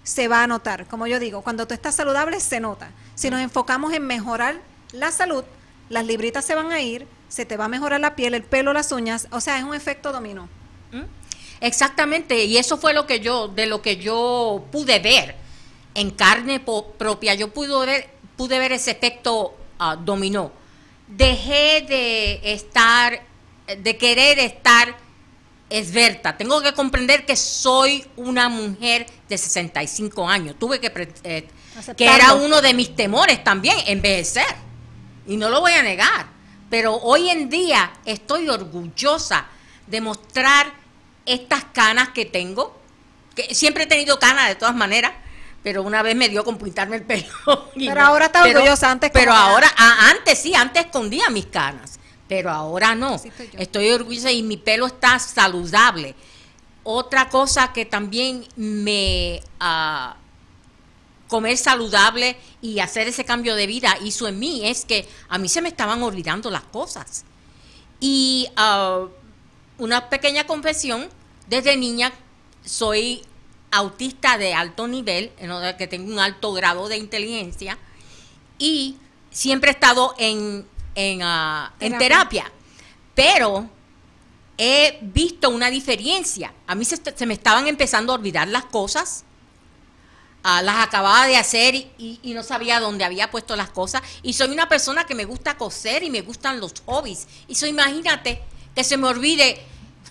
se 0.06 0.28
va 0.30 0.44
a 0.44 0.48
notar. 0.48 0.86
Como 0.88 1.08
yo 1.08 1.20
digo, 1.20 1.42
cuando 1.42 1.68
tú 1.68 1.74
estás 1.74 1.96
saludable 1.96 2.40
se 2.40 2.62
nota. 2.62 2.92
Si 3.16 3.30
nos 3.30 3.42
enfocamos 3.42 3.92
en 3.92 4.06
mejorar 4.06 4.62
la 4.94 5.12
salud, 5.12 5.44
las 5.90 6.06
libritas 6.06 6.46
se 6.46 6.56
van 6.56 6.72
a 6.72 6.80
ir, 6.80 7.08
se 7.28 7.46
te 7.46 7.58
va 7.58 7.66
a 7.66 7.68
mejorar 7.68 8.00
la 8.00 8.16
piel, 8.16 8.36
el 8.36 8.44
pelo, 8.44 8.72
las 8.72 8.92
uñas, 8.92 9.28
o 9.32 9.42
sea, 9.42 9.58
es 9.58 9.64
un 9.64 9.74
efecto 9.74 10.14
dominó. 10.14 10.48
¿Mm? 10.92 11.02
Exactamente, 11.60 12.46
y 12.46 12.58
eso 12.58 12.78
fue 12.78 12.94
lo 12.94 13.08
que 13.08 13.20
yo, 13.20 13.48
de 13.48 13.66
lo 13.66 13.82
que 13.82 13.98
yo 13.98 14.64
pude 14.72 15.00
ver 15.00 15.36
en 15.96 16.12
carne 16.12 16.60
propia, 16.60 17.34
yo 17.34 17.52
pude 17.52 17.86
ver, 17.86 18.10
pude 18.38 18.60
ver 18.60 18.74
ese 18.74 18.92
efecto 18.92 19.56
ah, 19.80 19.96
dominó. 19.96 20.52
Dejé 21.08 21.82
de 21.88 22.54
estar, 22.54 23.22
de 23.78 23.98
querer 23.98 24.38
estar 24.38 24.96
es 25.78 25.92
verdad, 25.92 26.38
tengo 26.38 26.62
que 26.62 26.74
comprender 26.74 27.26
que 27.26 27.36
soy 27.36 28.06
una 28.16 28.48
mujer 28.48 29.06
de 29.28 29.38
65 29.38 30.26
años. 30.26 30.56
Tuve 30.58 30.80
que, 30.80 30.90
eh, 31.24 31.50
que 31.98 32.06
era 32.06 32.34
uno 32.34 32.62
de 32.62 32.74
mis 32.74 32.96
temores 32.96 33.44
también, 33.44 33.76
envejecer. 33.86 34.46
Y 35.28 35.36
no 35.36 35.50
lo 35.50 35.60
voy 35.60 35.74
a 35.74 35.84
negar. 35.84 36.28
Pero 36.70 36.96
hoy 36.96 37.30
en 37.30 37.50
día 37.50 37.92
estoy 38.06 38.48
orgullosa 38.48 39.48
de 39.86 40.00
mostrar 40.00 40.72
estas 41.26 41.66
canas 41.66 42.10
que 42.10 42.24
tengo. 42.24 42.80
Que 43.36 43.54
siempre 43.54 43.84
he 43.84 43.88
tenido 43.88 44.18
canas 44.18 44.48
de 44.48 44.56
todas 44.56 44.76
maneras, 44.76 45.12
pero 45.62 45.84
una 45.84 46.02
vez 46.04 46.16
me 46.16 46.30
dio 46.30 46.46
con 46.46 46.58
pintarme 46.58 46.96
el 46.96 47.04
pelo. 47.04 47.28
Pero 47.76 48.02
ahora 48.02 48.28
está 48.28 48.46
orgullosa 48.46 48.90
antes. 48.90 49.12
Pero 49.12 49.34
ahora, 49.34 49.70
ah, 49.76 50.12
antes 50.12 50.40
sí, 50.40 50.56
antes 50.56 50.86
escondía 50.86 51.30
mis 51.30 51.48
canas 51.48 52.00
pero 52.28 52.52
ahora 52.52 52.96
no. 52.96 53.22
estoy, 53.58 53.90
orgullosa 53.92 54.32
y 54.32 54.44
mi 54.44 54.58
pelo 54.58 54.88
está 54.88 55.20
saludable. 55.20 56.16
Otra 56.84 57.30
cosa 57.30 57.74
que 57.74 57.86
también 57.86 58.46
me... 58.56 59.42
Uh, 59.60 60.26
comer 61.28 61.58
saludable 61.58 62.38
y 62.62 62.80
hacer 62.80 63.08
ese 63.08 63.26
cambio 63.26 63.56
de 63.56 63.68
vida 63.68 63.98
hizo 64.04 64.28
en 64.28 64.40
mí 64.40 64.68
es 64.68 64.86
que 64.86 65.08
a 65.28 65.38
mí 65.38 65.50
se 65.50 65.62
me 65.62 65.70
estaban 65.70 66.02
olvidando 66.04 66.52
las 66.52 66.64
cosas. 66.64 67.26
Y 68.00 68.48
ah, 68.56 69.06
una 69.78 70.10
pequeña 70.10 70.46
confesión, 70.46 71.10
desde 71.48 71.78
niña 71.78 72.14
soy 72.64 73.24
autista 73.72 74.38
de 74.38 74.54
alto 74.54 74.88
nivel, 74.88 75.32
que 75.78 75.88
tengo 75.88 76.12
un 76.12 76.20
alto 76.20 76.54
grado 76.54 76.88
de 76.88 76.98
inteligencia, 76.98 77.78
y 78.58 78.98
siempre 79.32 79.72
he 79.72 79.74
estado 79.74 80.16
en 80.18 80.66
Ah, 81.22 81.74
en, 81.80 81.98
terapia. 81.98 82.52
Pero 83.14 83.70
he 84.58 85.00
visto 85.02 85.50
una 85.50 85.70
diferencia. 85.70 86.54
A 86.68 86.76
mí 86.76 86.86
se, 86.86 87.26
me 87.26 87.34
estaban 87.34 87.68
empezando 87.68 88.14
a 88.14 88.16
olvidar 88.16 88.48
las 88.48 88.66
cosas. 88.66 89.24
Ah, 90.44 90.62
las 90.62 90.86
acababa 90.86 91.26
de 91.26 91.38
hacer 91.38 91.76
y, 91.76 92.20
no 92.24 92.44
sabía 92.44 92.80
dónde 92.80 93.04
había 93.04 93.32
puesto 93.32 93.56
las 93.56 93.70
cosas. 93.70 94.02
Y 94.22 94.34
soy 94.34 94.50
una 94.50 94.70
persona 94.70 95.06
que 95.06 95.16
me 95.16 95.26
gusta 95.26 95.58
coser 95.58 96.04
y 96.04 96.10
me 96.10 96.22
gustan 96.22 96.60
los 96.60 96.74
hobbies. 96.86 97.28
Y 97.48 97.54
eso 97.54 97.66
imagínate 97.66 98.42
que 98.76 98.84
se 98.84 98.98
me 98.98 99.08
olvide 99.08 99.60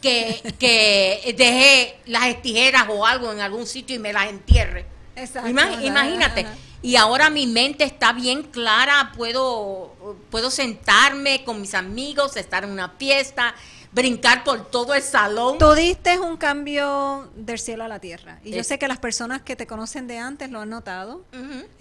que, 0.00 0.54
que 0.58 1.34
dejé 1.36 2.00
las 2.06 2.42
tijeras 2.42 2.86
o 2.88 3.06
algo 3.06 3.32
en 3.32 3.40
algún 3.40 3.66
sitio 3.66 3.96
y 3.96 3.98
me 4.00 4.12
las 4.12 4.28
entierre. 4.28 4.86
Exacto, 5.16 5.48
ajá, 5.48 5.82
imagínate. 5.82 6.40
ajá. 6.40 6.54
Y 6.84 6.96
ahora 6.96 7.30
mi 7.30 7.46
mente 7.46 7.82
está 7.82 8.12
bien 8.12 8.42
clara, 8.42 9.12
puedo, 9.16 10.18
puedo 10.30 10.50
sentarme 10.50 11.42
con 11.42 11.62
mis 11.62 11.72
amigos, 11.72 12.36
estar 12.36 12.62
en 12.62 12.68
una 12.68 12.90
fiesta, 12.90 13.54
brincar 13.92 14.44
por 14.44 14.70
todo 14.70 14.92
el 14.92 15.00
salón. 15.00 15.56
Tú 15.56 15.72
diste 15.72 16.18
un 16.18 16.36
cambio 16.36 17.30
del 17.36 17.58
cielo 17.58 17.84
a 17.84 17.88
la 17.88 18.00
tierra. 18.00 18.38
Y 18.44 18.50
yo 18.50 18.62
sé 18.62 18.78
que 18.78 18.86
las 18.86 18.98
personas 18.98 19.40
que 19.40 19.56
te 19.56 19.66
conocen 19.66 20.06
de 20.06 20.18
antes 20.18 20.50
lo 20.50 20.60
han 20.60 20.68
notado, 20.68 21.24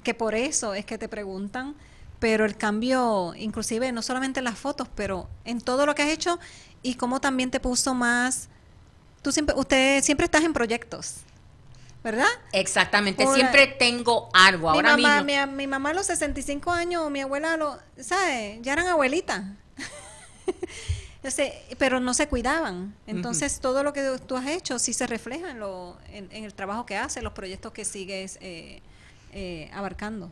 que 0.03 0.13
por 0.13 0.35
eso 0.35 0.73
es 0.73 0.85
que 0.85 0.97
te 0.97 1.09
preguntan, 1.09 1.75
pero 2.19 2.45
el 2.45 2.55
cambio, 2.55 3.33
inclusive 3.37 3.91
no 3.91 4.01
solamente 4.01 4.39
en 4.39 4.45
las 4.45 4.57
fotos, 4.57 4.87
pero 4.95 5.27
en 5.43 5.59
todo 5.59 5.85
lo 5.85 5.95
que 5.95 6.03
has 6.03 6.11
hecho 6.11 6.39
y 6.81 6.95
cómo 6.95 7.19
también 7.19 7.51
te 7.51 7.59
puso 7.59 7.93
más... 7.93 8.47
Tú 9.21 9.33
siempre, 9.33 9.53
usted 9.57 10.01
siempre 10.01 10.23
estás 10.23 10.45
en 10.45 10.53
proyectos, 10.53 11.15
¿verdad? 12.03 12.27
Exactamente, 12.51 13.25
siempre 13.27 13.67
tengo 13.67 14.29
algo. 14.33 14.71
mi, 14.71 14.77
Ahora 14.77 14.97
mamá, 14.97 15.23
mismo. 15.23 15.47
mi, 15.47 15.55
mi 15.55 15.67
mamá 15.67 15.91
a 15.91 15.93
los 15.93 16.07
65 16.07 16.71
años, 16.71 17.09
mi 17.09 17.21
abuela, 17.21 17.53
a 17.53 17.57
los, 17.57 17.77
¿sabes? 17.99 18.59
Ya 18.61 18.73
eran 18.73 18.87
abuelitas. 18.87 19.43
Pero 21.77 22.01
no 22.01 22.13
se 22.13 22.27
cuidaban. 22.27 22.95
Entonces, 23.07 23.59
todo 23.61 23.83
lo 23.83 23.93
que 23.93 24.03
tú 24.27 24.35
has 24.35 24.47
hecho 24.47 24.77
sí 24.77 24.93
se 24.93 25.07
refleja 25.07 25.51
en, 25.51 25.59
lo, 25.59 25.97
en, 26.09 26.27
en 26.31 26.43
el 26.43 26.53
trabajo 26.53 26.85
que 26.85 26.97
haces, 26.97 27.23
los 27.23 27.31
proyectos 27.31 27.71
que 27.71 27.85
sigues 27.85 28.37
eh, 28.41 28.81
eh, 29.31 29.69
abarcando. 29.73 30.29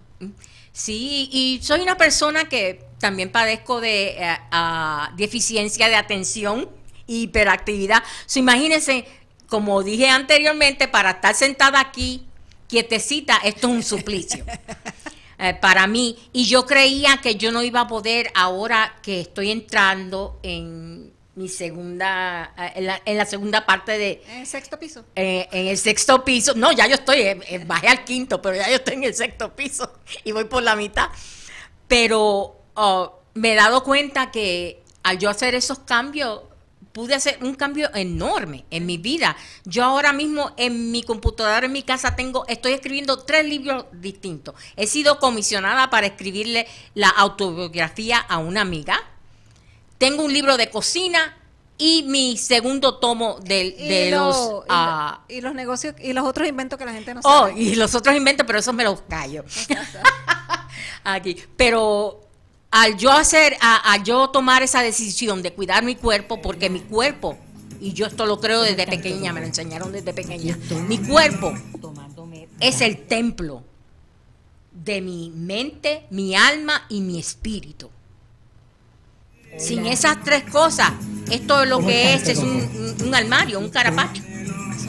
Sí, 0.74 1.30
y 1.32 1.62
soy 1.64 1.80
una 1.82 1.96
persona 1.96 2.50
que 2.50 2.86
también 3.00 3.32
padezco 3.32 3.80
de 3.80 4.10
eh, 4.10 4.38
ah, 4.52 5.14
deficiencia 5.16 5.88
de 5.88 5.96
atención 5.96 6.70
y 7.08 7.24
hiperactividad. 7.24 8.04
So, 8.26 8.40
imagínense, 8.40 9.06
como 9.52 9.84
dije 9.84 10.08
anteriormente, 10.08 10.88
para 10.88 11.12
estar 11.12 11.36
sentada 11.36 11.82
aquí, 11.82 12.26
quietecita, 12.68 13.36
esto 13.44 13.68
es 13.68 13.74
un 13.74 13.84
suplicio. 13.84 14.46
eh, 15.38 15.54
para 15.56 15.88
mí. 15.88 16.18
Y 16.32 16.46
yo 16.46 16.66
creía 16.66 17.20
que 17.22 17.36
yo 17.36 17.52
no 17.52 17.62
iba 17.62 17.82
a 17.82 17.88
poder 17.90 18.32
ahora 18.34 18.96
que 19.04 19.20
estoy 19.20 19.52
entrando 19.52 20.40
en 20.42 21.12
mi 21.36 21.50
segunda, 21.50 22.54
eh, 22.58 22.72
en 22.76 22.86
la, 22.86 23.02
en 23.04 23.18
la 23.18 23.26
segunda 23.26 23.66
parte 23.66 23.98
de, 23.98 24.24
En 24.30 24.40
el 24.40 24.48
sexto 24.48 24.80
piso. 24.80 25.04
eh, 25.18 25.50
en 25.52 25.68
el 25.68 25.78
sexto 25.78 26.24
piso. 26.24 26.54
No, 26.56 26.72
ya 26.72 26.88
yo 26.88 26.96
estoy, 26.96 27.20
eh, 27.20 27.64
bajé 27.66 27.90
al 27.90 28.06
quinto, 28.06 28.42
pero 28.42 28.56
ya 28.56 28.70
yo 28.70 28.76
estoy 28.76 28.94
en 28.94 29.04
el 29.04 29.14
sexto 29.14 29.54
piso 29.54 29.92
y 30.24 30.32
voy 30.32 30.46
por 30.46 30.64
la 30.64 30.78
mitad. 30.78 31.10
Pero 31.90 32.56
oh, 32.76 33.20
me 33.34 33.52
he 33.52 33.56
dado 33.56 33.84
cuenta 33.84 34.32
que 34.32 34.82
al 35.04 35.20
yo 35.20 35.30
hacer 35.30 35.56
esos 35.56 35.80
cambios, 35.80 36.40
pude 36.92 37.16
hacer 37.16 37.38
un 37.42 37.56
cambio 37.56 37.90
enorme 37.96 38.66
en 38.70 38.86
mi 38.86 38.98
vida. 38.98 39.36
Yo 39.66 39.84
ahora 39.84 40.14
mismo 40.14 40.52
en 40.58 40.92
mi 40.92 41.04
computadora 41.04 41.66
en 41.66 41.72
mi 41.72 41.84
casa 41.84 42.16
tengo, 42.16 42.46
estoy 42.48 42.74
escribiendo 42.74 43.20
tres 43.20 43.46
libros 43.46 43.86
distintos. 43.94 44.56
He 44.76 44.88
sido 44.88 45.20
comisionada 45.20 45.90
para 45.90 46.08
escribirle 46.08 46.68
la 46.94 47.10
autobiografía 47.10 48.18
a 48.20 48.38
una 48.40 48.62
amiga. 48.62 49.00
Tengo 49.98 50.24
un 50.24 50.34
libro 50.34 50.58
de 50.58 50.70
cocina 50.70 51.38
y 51.78 52.04
mi 52.04 52.38
segundo 52.38 52.98
tomo 53.00 53.40
de, 53.42 53.72
de 53.72 54.08
y, 54.08 54.12
lo- 54.12 54.26
los... 54.28 54.36
lo- 54.38 54.66
ah, 54.70 55.22
y 55.30 55.42
los 55.42 55.56
negocios 55.56 55.96
y 56.00 56.14
los 56.14 56.26
otros 56.26 56.48
inventos 56.48 56.78
que 56.78 56.86
la 56.86 56.94
gente 56.94 57.14
no 57.14 57.22
Oh, 57.24 57.48
sabe. 57.48 57.60
y 57.60 57.76
los 57.76 57.96
otros 57.96 58.16
inventos, 58.16 58.46
pero 58.46 58.60
esos 58.60 58.74
me 58.74 58.84
los 58.84 59.02
callo. 59.10 59.44
Aquí. 61.04 61.36
Pero 61.58 62.22
al 62.72 62.98
yo 62.98 63.12
hacer, 63.12 63.58
a, 63.62 64.02
yo 64.04 64.30
tomar 64.30 64.64
esa 64.64 64.82
decisión 64.82 65.44
de 65.44 65.54
cuidar 65.54 65.84
mi 65.84 65.96
cuerpo, 65.96 66.42
porque 66.42 66.70
mi 66.70 66.80
cuerpo, 66.80 67.38
y 67.82 67.94
yo 67.94 68.06
esto 68.06 68.26
lo 68.26 68.40
creo 68.40 68.62
desde 68.62 68.88
pequeña, 68.88 69.34
me 69.34 69.42
lo 69.42 69.46
enseñaron 69.46 69.92
desde 69.92 70.14
pequeña, 70.14 70.58
mi 70.88 70.98
cuerpo 70.98 71.54
es 72.60 72.82
el 72.82 73.06
templo 73.08 73.64
de 74.72 75.02
mi 75.02 75.32
mente, 75.36 76.06
mi 76.12 76.36
alma 76.36 76.86
y 76.90 77.02
mi 77.02 77.20
espíritu. 77.20 77.90
Sin 79.58 79.86
esas 79.86 80.24
tres 80.24 80.44
cosas, 80.44 80.94
esto 81.30 81.64
es 81.64 81.70
lo 81.70 81.80
que 81.80 82.14
es, 82.14 82.30
es 82.30 82.40
un, 82.40 83.14
armario, 83.14 83.60
un 83.60 83.70
carapacho. 83.70 84.24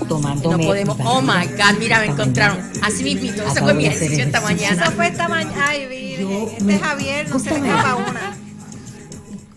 No 0.09 0.59
podemos, 0.59 0.97
oh 1.05 1.21
my 1.21 1.47
God, 1.47 1.79
mira, 1.81 1.99
me 2.01 2.07
encontraron. 2.07 2.59
Así 2.81 3.03
mismito, 3.03 3.43
ese 3.43 3.61
fue 3.61 3.75
mi 3.75 3.87
ejercicio 3.87 4.25
esta 4.25 4.41
mañana. 4.41 4.85
Eso 4.85 4.93
fue 4.93 5.09
esta 5.09 5.29
mañana. 5.29 5.67
Ay, 5.69 6.12
Virgen, 6.25 6.71
este 6.71 6.79
Javier 6.79 7.29
no 7.29 7.39
se 7.39 7.51
le 7.51 7.69
escapa 7.69 7.95
una. 7.95 8.37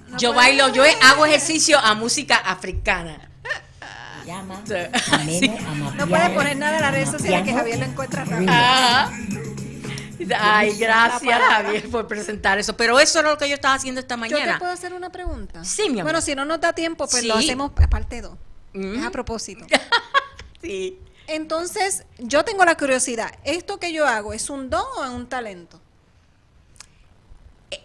No 0.09 0.17
Yo 0.17 0.33
bailo, 0.33 0.69
yo 0.69 0.83
hago 1.03 1.25
ejercicio 1.25 1.77
a 1.77 1.93
música 1.93 2.37
africana. 2.37 3.29
Llama 4.25 4.61
No 5.97 6.07
puede 6.07 6.29
poner 6.31 6.57
nada 6.57 6.77
en 6.77 6.81
las 6.81 6.91
redes 6.91 7.11
sociales 7.11 7.43
que. 7.45 7.53
Javier 7.53 7.79
lo 7.79 7.85
encuentra 7.85 8.25
rápido. 8.25 8.51
Ajá. 8.51 9.11
Ay, 10.39 10.75
gracias. 10.77 11.39
Javier 11.39 11.89
por 11.89 12.07
presentar 12.07 12.57
eso. 12.57 12.75
Pero 12.75 12.99
eso 12.99 13.19
era 13.19 13.29
lo 13.29 13.37
que 13.37 13.47
yo 13.47 13.55
estaba 13.55 13.75
haciendo 13.75 13.99
esta 14.01 14.15
¿Yo 14.15 14.19
mañana. 14.19 14.53
te 14.53 14.59
puedo 14.59 14.71
hacer 14.71 14.93
una 14.93 15.11
pregunta? 15.11 15.63
Sí, 15.63 15.83
mi 15.83 15.99
amor. 15.99 16.03
Bueno, 16.03 16.21
si 16.21 16.33
no 16.35 16.45
nos 16.45 16.59
da 16.61 16.73
tiempo, 16.73 17.07
pues 17.07 17.23
lo 17.23 17.35
hacemos 17.35 17.71
aparte 17.75 18.21
dos. 18.21 18.37
Mm. 18.73 18.95
Es 18.95 19.05
a 19.05 19.11
propósito. 19.11 19.65
Sí. 20.61 20.97
Entonces, 21.27 22.05
yo 22.17 22.43
tengo 22.43 22.65
la 22.65 22.75
curiosidad. 22.75 23.31
¿Esto 23.43 23.79
que 23.79 23.93
yo 23.93 24.07
hago 24.07 24.33
es 24.33 24.49
un 24.49 24.71
don 24.71 24.83
o 24.97 25.03
es 25.03 25.11
un 25.11 25.27
talento? 25.27 25.79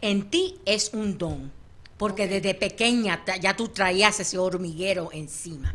En 0.00 0.30
ti 0.30 0.56
es 0.64 0.90
un 0.92 1.16
don. 1.18 1.52
Porque 1.96 2.26
desde 2.28 2.54
pequeña 2.54 3.22
ya 3.40 3.54
tú 3.54 3.68
traías 3.68 4.18
ese 4.20 4.38
hormiguero 4.38 5.10
encima. 5.12 5.70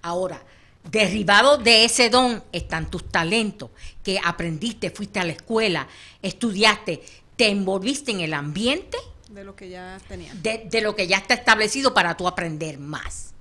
Ahora, 0.00 0.40
derribado 0.88 1.58
de 1.58 1.84
ese 1.84 2.08
don 2.08 2.42
están 2.52 2.88
tus 2.88 3.08
talentos, 3.08 3.70
que 4.04 4.20
aprendiste, 4.24 4.90
fuiste 4.92 5.18
a 5.18 5.24
la 5.24 5.32
escuela, 5.32 5.88
estudiaste, 6.22 7.02
te 7.34 7.48
envolviste 7.48 8.12
en 8.12 8.20
el 8.20 8.32
ambiente 8.34 8.96
De 9.28 9.42
lo 9.42 9.56
que 9.56 9.68
ya 9.68 9.98
tenía. 10.06 10.32
de, 10.34 10.68
de 10.70 10.80
lo 10.80 10.94
que 10.94 11.08
ya 11.08 11.16
está 11.16 11.34
establecido 11.34 11.92
para 11.92 12.16
tú 12.16 12.28
aprender 12.28 12.78
más. 12.78 13.32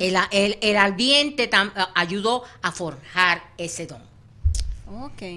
El, 0.00 0.16
el- 0.30 0.58
el 0.62 0.76
ambiente 0.76 1.50
tam- 1.50 1.72
a- 1.74 1.90
ayudó 1.96 2.44
a 2.62 2.70
forjar 2.72 3.42
ese 3.58 3.86
don. 3.88 4.00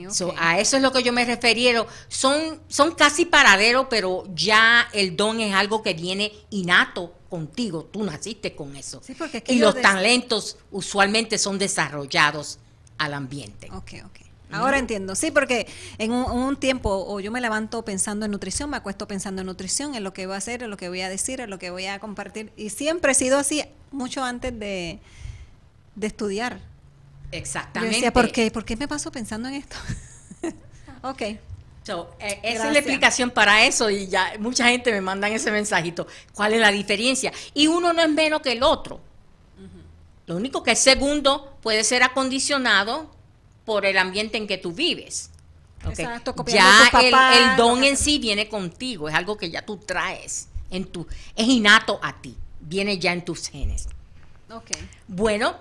So, 0.09 0.33
a 0.37 0.59
eso 0.59 0.77
es 0.77 0.83
lo 0.83 0.91
que 0.91 1.03
yo 1.03 1.13
me 1.13 1.25
refiero. 1.25 1.87
Son, 2.07 2.61
son 2.67 2.95
casi 2.95 3.25
paralelos, 3.25 3.87
pero 3.89 4.23
ya 4.33 4.87
el 4.93 5.15
don 5.15 5.39
es 5.39 5.53
algo 5.53 5.81
que 5.81 5.93
viene 5.93 6.31
innato 6.49 7.13
contigo. 7.29 7.85
Tú 7.85 8.03
naciste 8.03 8.55
con 8.55 8.75
eso. 8.75 9.01
Sí, 9.03 9.13
porque 9.13 9.43
y 9.47 9.59
los 9.59 9.79
talentos 9.81 10.57
usualmente 10.71 11.37
son 11.37 11.57
desarrollados 11.57 12.59
al 12.97 13.13
ambiente. 13.13 13.69
Ok, 13.71 13.93
ok. 14.05 14.19
Ahora 14.53 14.79
entiendo, 14.79 15.15
sí, 15.15 15.31
porque 15.31 15.65
en 15.97 16.11
un, 16.11 16.29
un 16.29 16.57
tiempo 16.57 17.05
o 17.07 17.21
yo 17.21 17.31
me 17.31 17.39
levanto 17.39 17.85
pensando 17.85 18.25
en 18.25 18.31
nutrición, 18.31 18.69
me 18.69 18.75
acuesto 18.75 19.07
pensando 19.07 19.41
en 19.41 19.47
nutrición, 19.47 19.95
en 19.95 20.03
lo 20.03 20.13
que 20.13 20.25
voy 20.25 20.35
a 20.35 20.37
hacer, 20.39 20.63
en 20.63 20.69
lo 20.69 20.75
que 20.75 20.89
voy 20.89 20.99
a 20.99 21.07
decir, 21.07 21.39
en 21.39 21.49
lo 21.49 21.57
que 21.57 21.71
voy 21.71 21.85
a 21.85 21.99
compartir. 21.99 22.51
Y 22.57 22.69
siempre 22.69 23.13
he 23.13 23.15
sido 23.15 23.37
así, 23.37 23.63
mucho 23.91 24.23
antes 24.23 24.57
de, 24.59 24.99
de 25.95 26.07
estudiar. 26.07 26.59
Yo 27.31 27.37
Exactamente. 27.37 27.95
decía, 27.95 28.13
¿por 28.13 28.31
qué? 28.31 28.51
¿Por 28.51 28.65
qué 28.65 28.75
me 28.75 28.87
paso 28.87 29.11
pensando 29.11 29.47
en 29.47 29.55
esto? 29.55 29.75
ok. 31.03 31.21
So, 31.83 32.15
eh, 32.19 32.39
esa 32.43 32.67
es 32.67 32.73
la 32.73 32.79
explicación 32.79 33.31
para 33.31 33.65
eso 33.65 33.89
y 33.89 34.07
ya 34.07 34.33
mucha 34.39 34.67
gente 34.67 34.91
me 34.91 35.01
mandan 35.01 35.31
ese 35.31 35.51
mensajito. 35.51 36.05
¿Cuál 36.33 36.53
es 36.53 36.59
la 36.59 36.71
diferencia? 36.71 37.31
Y 37.53 37.67
uno 37.67 37.91
no 37.93 38.01
es 38.01 38.09
menos 38.09 38.41
que 38.41 38.51
el 38.51 38.63
otro. 38.63 38.99
Lo 40.27 40.35
único 40.35 40.63
que 40.63 40.71
el 40.71 40.77
segundo 40.77 41.57
puede 41.61 41.83
ser 41.83 42.03
acondicionado 42.03 43.11
por 43.65 43.85
el 43.85 43.97
ambiente 43.97 44.37
en 44.37 44.47
que 44.47 44.57
tú 44.57 44.71
vives. 44.71 45.31
¿ok? 45.83 45.99
Exacto, 45.99 46.35
Ya 46.45 46.89
el, 47.01 47.57
don 47.57 47.83
en 47.83 47.97
sí 47.97 48.19
viene 48.19 48.47
contigo, 48.47 49.09
es 49.09 49.15
algo 49.15 49.37
que 49.37 49.49
ya 49.49 49.63
tú 49.63 49.77
traes 49.77 50.47
en 50.69 50.85
tu, 50.85 51.07
es 51.35 51.47
innato 51.47 51.99
a 52.01 52.21
ti, 52.21 52.37
viene 52.59 52.99
ya 52.99 53.11
en 53.11 53.25
tus 53.25 53.49
genes. 53.49 53.87
Ok. 54.49 54.69
Bueno, 55.07 55.55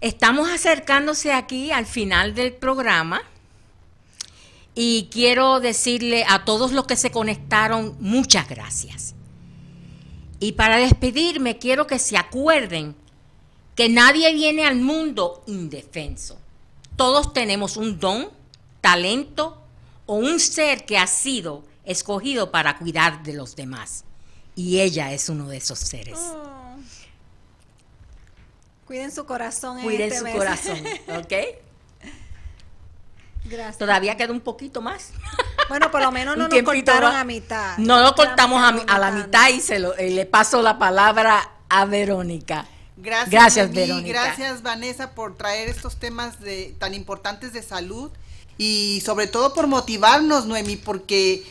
estamos 0.00 0.48
acercándose 0.50 1.32
aquí 1.32 1.70
al 1.70 1.86
final 1.86 2.34
del 2.34 2.52
programa 2.52 3.22
y 4.74 5.08
quiero 5.10 5.60
decirle 5.60 6.24
a 6.28 6.44
todos 6.44 6.72
los 6.72 6.86
que 6.86 6.96
se 6.96 7.10
conectaron 7.10 7.96
muchas 8.00 8.48
gracias. 8.48 9.14
Y 10.38 10.52
para 10.52 10.76
despedirme 10.76 11.58
quiero 11.58 11.86
que 11.86 11.98
se 11.98 12.18
acuerden 12.18 12.94
que 13.74 13.88
nadie 13.88 14.32
viene 14.34 14.66
al 14.66 14.76
mundo 14.76 15.42
indefenso. 15.46 16.38
Todos 16.96 17.32
tenemos 17.32 17.76
un 17.76 17.98
don, 17.98 18.30
talento 18.80 19.62
o 20.04 20.16
un 20.16 20.40
ser 20.40 20.84
que 20.84 20.98
ha 20.98 21.06
sido 21.06 21.64
escogido 21.84 22.50
para 22.50 22.78
cuidar 22.78 23.22
de 23.22 23.32
los 23.32 23.56
demás. 23.56 24.04
Y 24.54 24.80
ella 24.80 25.12
es 25.12 25.28
uno 25.28 25.48
de 25.48 25.58
esos 25.58 25.78
seres. 25.78 26.18
Oh. 26.18 26.56
Cuiden 28.86 29.10
su 29.12 29.26
corazón. 29.26 29.78
en 29.78 29.84
Cuiden 29.84 30.02
este 30.08 30.18
su 30.18 30.24
mes. 30.24 30.34
corazón, 30.36 30.78
¿ok? 31.18 31.32
Gracias. 33.44 33.78
Todavía 33.78 34.16
queda 34.16 34.32
un 34.32 34.40
poquito 34.40 34.80
más. 34.82 35.10
Bueno, 35.68 35.90
por 35.90 36.00
lo 36.02 36.10
menos 36.10 36.36
no 36.38 36.48
nos 36.48 36.62
cortaron 36.62 37.12
más. 37.12 37.20
a 37.20 37.24
mitad. 37.24 37.78
No 37.78 38.00
lo 38.00 38.14
cortamos 38.14 38.62
a, 38.62 38.72
mi- 38.72 38.82
a 38.86 38.98
la 38.98 39.10
mitad. 39.12 39.26
mitad 39.26 39.48
y 39.50 39.60
se 39.60 39.78
lo, 39.78 39.94
y 40.00 40.10
le 40.10 40.26
paso 40.26 40.62
la 40.62 40.78
palabra 40.78 41.50
a 41.68 41.84
Verónica. 41.84 42.66
Gracias, 42.96 43.30
Gracias, 43.30 43.70
Mimi, 43.70 43.80
Verónica. 43.82 44.22
Gracias, 44.24 44.62
Vanessa, 44.62 45.10
por 45.14 45.36
traer 45.36 45.68
estos 45.68 45.96
temas 45.96 46.40
de, 46.40 46.74
tan 46.78 46.94
importantes 46.94 47.52
de 47.52 47.62
salud 47.62 48.10
y 48.58 49.02
sobre 49.04 49.26
todo 49.28 49.52
por 49.54 49.66
motivarnos, 49.68 50.46
Noemi, 50.46 50.76
porque 50.76 51.44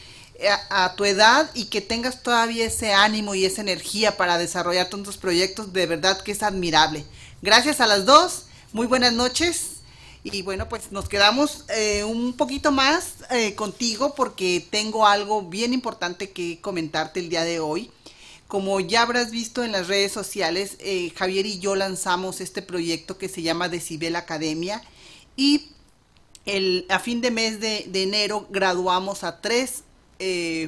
a, 0.70 0.86
a, 0.86 0.96
tu 0.96 1.06
edad 1.06 1.50
y 1.54 1.66
que 1.66 1.80
tengas 1.82 2.24
todavía 2.24 2.66
ese 2.66 2.94
ánimo 2.94 3.36
y 3.36 3.46
esa 3.46 3.62
energía 3.62 4.18
para 4.18 4.38
desarrollar 4.38 4.90
tantos 4.90 5.16
proyectos, 5.18 5.72
de 5.72 5.86
verdad 5.86 6.20
que 6.22 6.32
es 6.34 6.44
admirable. 6.44 7.06
Gracias 7.42 7.82
a 7.82 7.88
las 7.88 8.06
dos, 8.06 8.46
muy 8.72 8.88
buenas 8.88 9.14
noches. 9.14 9.72
Y 10.24 10.42
bueno, 10.42 10.68
pues 10.68 10.92
nos 10.92 11.08
quedamos 11.08 11.66
eh, 11.70 12.04
un 12.04 12.34
poquito 12.34 12.72
más 12.72 13.18
eh, 13.30 13.54
contigo 13.54 14.16
porque 14.16 14.66
tengo 14.72 15.06
algo 15.06 15.44
bien 15.44 15.74
importante 15.74 16.32
que 16.32 16.60
comentarte 16.62 17.20
el 17.20 17.30
día 17.30 17.44
de 17.44 17.60
hoy. 17.60 17.92
Como 18.48 18.80
ya 18.80 19.04
habrás 19.04 19.32
visto 19.32 19.64
en 19.64 19.72
las 19.72 19.88
redes 19.88 20.12
sociales, 20.12 20.78
eh, 20.80 21.12
Javier 21.16 21.46
y 21.46 21.60
yo 21.60 21.76
lanzamos 21.76 22.42
este 22.42 22.62
proyecto 22.62 23.18
que 23.18 23.30
se 23.30 23.44
llama 23.44 23.70
Decibel 23.70 24.16
Academia 24.16 24.82
y 25.36 25.70
el, 26.46 26.86
a 26.90 27.00
fin 27.00 27.22
de 27.22 27.32
mes 27.32 27.60
de, 27.60 27.90
enero 27.94 28.48
graduamos 28.50 29.24
a 29.24 29.42
tres 29.42 29.84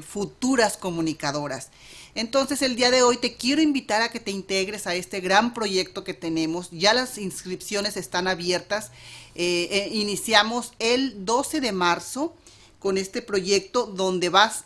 futuras 0.08 0.76
comunicadoras. 0.76 1.70
Entonces 2.18 2.64
el 2.64 2.76
día 2.76 2.90
de 2.90 3.04
hoy 3.04 3.18
te 3.18 3.36
quiero 3.36 3.62
invitar 3.62 4.02
a 4.02 4.10
que 4.10 4.20
te 4.20 4.32
integres 4.32 4.88
a 4.88 4.96
este 4.96 5.20
gran 5.20 5.54
proyecto 5.54 6.04
que 6.04 6.16
tenemos. 6.16 6.70
Ya 6.72 6.96
las 6.96 7.20
inscripciones 7.20 7.96
están 7.96 8.28
abiertas 8.28 8.92
eh, 9.40 9.70
eh, 9.70 9.90
iniciamos 9.94 10.74
el 10.80 11.24
12 11.24 11.62
de 11.62 11.72
marzo 11.72 12.36
con 12.80 12.98
este 12.98 13.22
proyecto 13.22 13.86
donde 13.86 14.30
vas, 14.30 14.64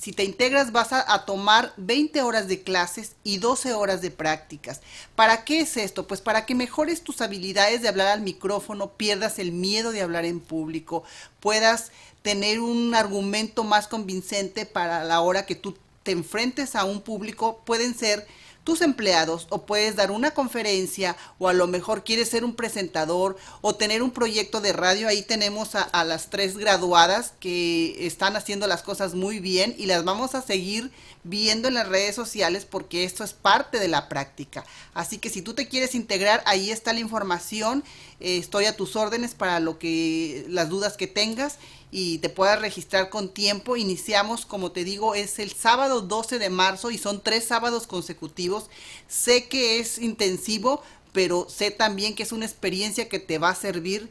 si 0.00 0.12
te 0.12 0.22
integras 0.22 0.70
vas 0.70 0.92
a, 0.92 1.12
a, 1.12 1.24
tomar 1.24 1.74
20 1.76 2.22
horas 2.22 2.46
de 2.46 2.62
clases 2.62 3.16
y 3.24 3.38
12 3.38 3.72
horas 3.72 4.00
de 4.00 4.12
prácticas. 4.12 4.80
¿Para 5.16 5.44
qué 5.44 5.58
es 5.62 5.76
esto? 5.76 6.06
Pues 6.06 6.20
para 6.20 6.46
que 6.46 6.54
mejores 6.54 7.02
tus 7.02 7.20
habilidades 7.20 7.82
de 7.82 7.88
hablar 7.88 8.06
al 8.06 8.20
micrófono, 8.20 8.92
pierdas 8.92 9.40
el 9.40 9.50
miedo 9.50 9.90
de 9.90 10.02
hablar 10.02 10.24
en 10.24 10.38
público, 10.38 11.02
puedas 11.40 11.90
tener 12.22 12.60
un 12.60 12.94
argumento 12.94 13.64
más 13.64 13.88
convincente 13.88 14.66
para 14.66 15.02
la 15.02 15.20
hora 15.20 15.46
que 15.46 15.56
tú 15.56 15.74
te 16.02 16.12
enfrentes 16.12 16.74
a 16.76 16.84
un 16.84 17.00
público. 17.00 17.62
Pueden 17.64 17.96
ser 17.96 18.26
tus 18.64 18.80
empleados 18.80 19.46
o 19.50 19.66
puedes 19.66 19.96
dar 19.96 20.10
una 20.10 20.32
conferencia 20.32 21.16
o 21.38 21.48
a 21.48 21.52
lo 21.52 21.66
mejor 21.66 22.04
quieres 22.04 22.28
ser 22.28 22.44
un 22.44 22.54
presentador 22.54 23.36
o 23.60 23.74
tener 23.74 24.02
un 24.02 24.12
proyecto 24.12 24.60
de 24.60 24.72
radio. 24.72 25.08
Ahí 25.08 25.22
tenemos 25.22 25.74
a, 25.74 26.04
las 26.04 26.30
tres 26.30 26.56
graduadas 26.56 27.32
que 27.40 28.06
están 28.06 28.36
haciendo 28.36 28.66
las 28.66 28.82
cosas 28.82 29.14
muy 29.14 29.40
bien 29.40 29.74
y 29.78 29.86
las 29.86 30.04
vamos 30.04 30.34
a 30.34 30.42
seguir 30.42 30.92
viendo 31.24 31.68
en 31.68 31.74
las 31.74 31.88
redes 31.88 32.14
sociales 32.14 32.64
porque 32.64 33.04
esto 33.04 33.24
es 33.24 33.32
parte 33.32 33.78
de 33.78 33.88
la 33.88 34.08
práctica. 34.08 34.64
Así 34.94 35.18
que 35.18 35.30
si 35.30 35.42
tú 35.42 35.54
te 35.54 35.66
quieres 35.66 35.94
integrar, 35.94 36.42
ahí 36.46 36.70
está 36.70 36.92
la 36.92 37.00
información. 37.00 37.82
Eh, 38.20 38.38
estoy 38.38 38.66
a 38.66 38.76
tus 38.76 38.94
órdenes 38.94 39.34
para 39.34 39.58
lo 39.58 39.78
que 39.78 40.46
las 40.48 40.68
dudas 40.68 40.96
que 40.96 41.08
tengas 41.08 41.58
y 41.94 42.18
te 42.18 42.30
puedas 42.30 42.58
registrar 42.58 43.10
con 43.10 43.28
tiempo. 43.28 43.76
Iniciamos, 43.76 44.46
como 44.46 44.72
te 44.72 44.82
digo, 44.82 45.14
es 45.14 45.38
el 45.38 45.52
sábado 45.52 46.00
12 46.00 46.38
de 46.38 46.48
marzo 46.48 46.90
y 46.90 46.96
son 46.96 47.22
tres 47.22 47.44
sábados 47.44 47.86
consecutivos. 47.86 48.70
Sé 49.08 49.46
que 49.46 49.78
es 49.78 49.98
intensivo, 49.98 50.82
pero 51.12 51.46
sé 51.50 51.70
también 51.70 52.14
que 52.14 52.22
es 52.22 52.32
una 52.32 52.46
experiencia 52.46 53.10
que 53.10 53.18
te 53.18 53.36
va 53.38 53.50
a 53.50 53.54
servir, 53.54 54.08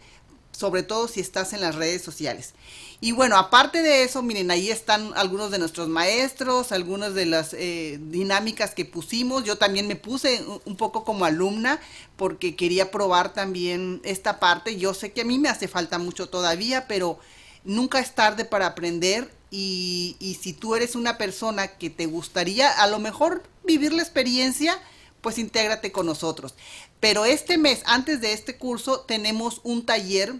sobre 0.51 0.83
todo 0.83 1.07
si 1.07 1.21
estás 1.21 1.53
en 1.53 1.61
las 1.61 1.73
redes 1.73 2.03
sociales. 2.03 2.53
Y 2.99 3.13
bueno, 3.13 3.35
aparte 3.35 3.81
de 3.81 4.03
eso, 4.03 4.21
miren, 4.21 4.51
ahí 4.51 4.69
están 4.69 5.11
algunos 5.15 5.49
de 5.49 5.57
nuestros 5.57 5.87
maestros, 5.87 6.71
algunas 6.71 7.15
de 7.15 7.25
las 7.25 7.55
eh, 7.55 7.97
dinámicas 7.99 8.75
que 8.75 8.85
pusimos. 8.85 9.43
Yo 9.43 9.57
también 9.57 9.87
me 9.87 9.95
puse 9.95 10.45
un 10.65 10.77
poco 10.77 11.03
como 11.03 11.25
alumna 11.25 11.79
porque 12.15 12.55
quería 12.55 12.91
probar 12.91 13.33
también 13.33 14.01
esta 14.03 14.39
parte. 14.39 14.77
Yo 14.77 14.93
sé 14.93 15.13
que 15.13 15.21
a 15.21 15.25
mí 15.25 15.39
me 15.39 15.49
hace 15.49 15.67
falta 15.67 15.97
mucho 15.97 16.29
todavía, 16.29 16.87
pero 16.87 17.17
nunca 17.63 17.99
es 17.99 18.13
tarde 18.15 18.45
para 18.45 18.67
aprender 18.67 19.31
y, 19.49 20.37
si 20.41 20.53
tú 20.53 20.75
eres 20.75 20.95
una 20.95 21.17
persona 21.17 21.67
que 21.67 21.89
te 21.89 22.05
gustaría 22.05 22.69
a 22.69 22.87
lo 22.87 22.99
mejor 22.99 23.43
vivir 23.65 23.91
la 23.91 24.01
experiencia, 24.01 24.77
pues 25.19 25.37
intégrate 25.37 25.91
con 25.91 26.05
nosotros. 26.05 26.55
Pero 26.99 27.25
este 27.25 27.57
mes, 27.57 27.81
antes 27.85 28.21
de 28.21 28.33
este 28.33 28.57
curso, 28.57 29.01
tenemos 29.01 29.59
un 29.63 29.85
taller 29.85 30.33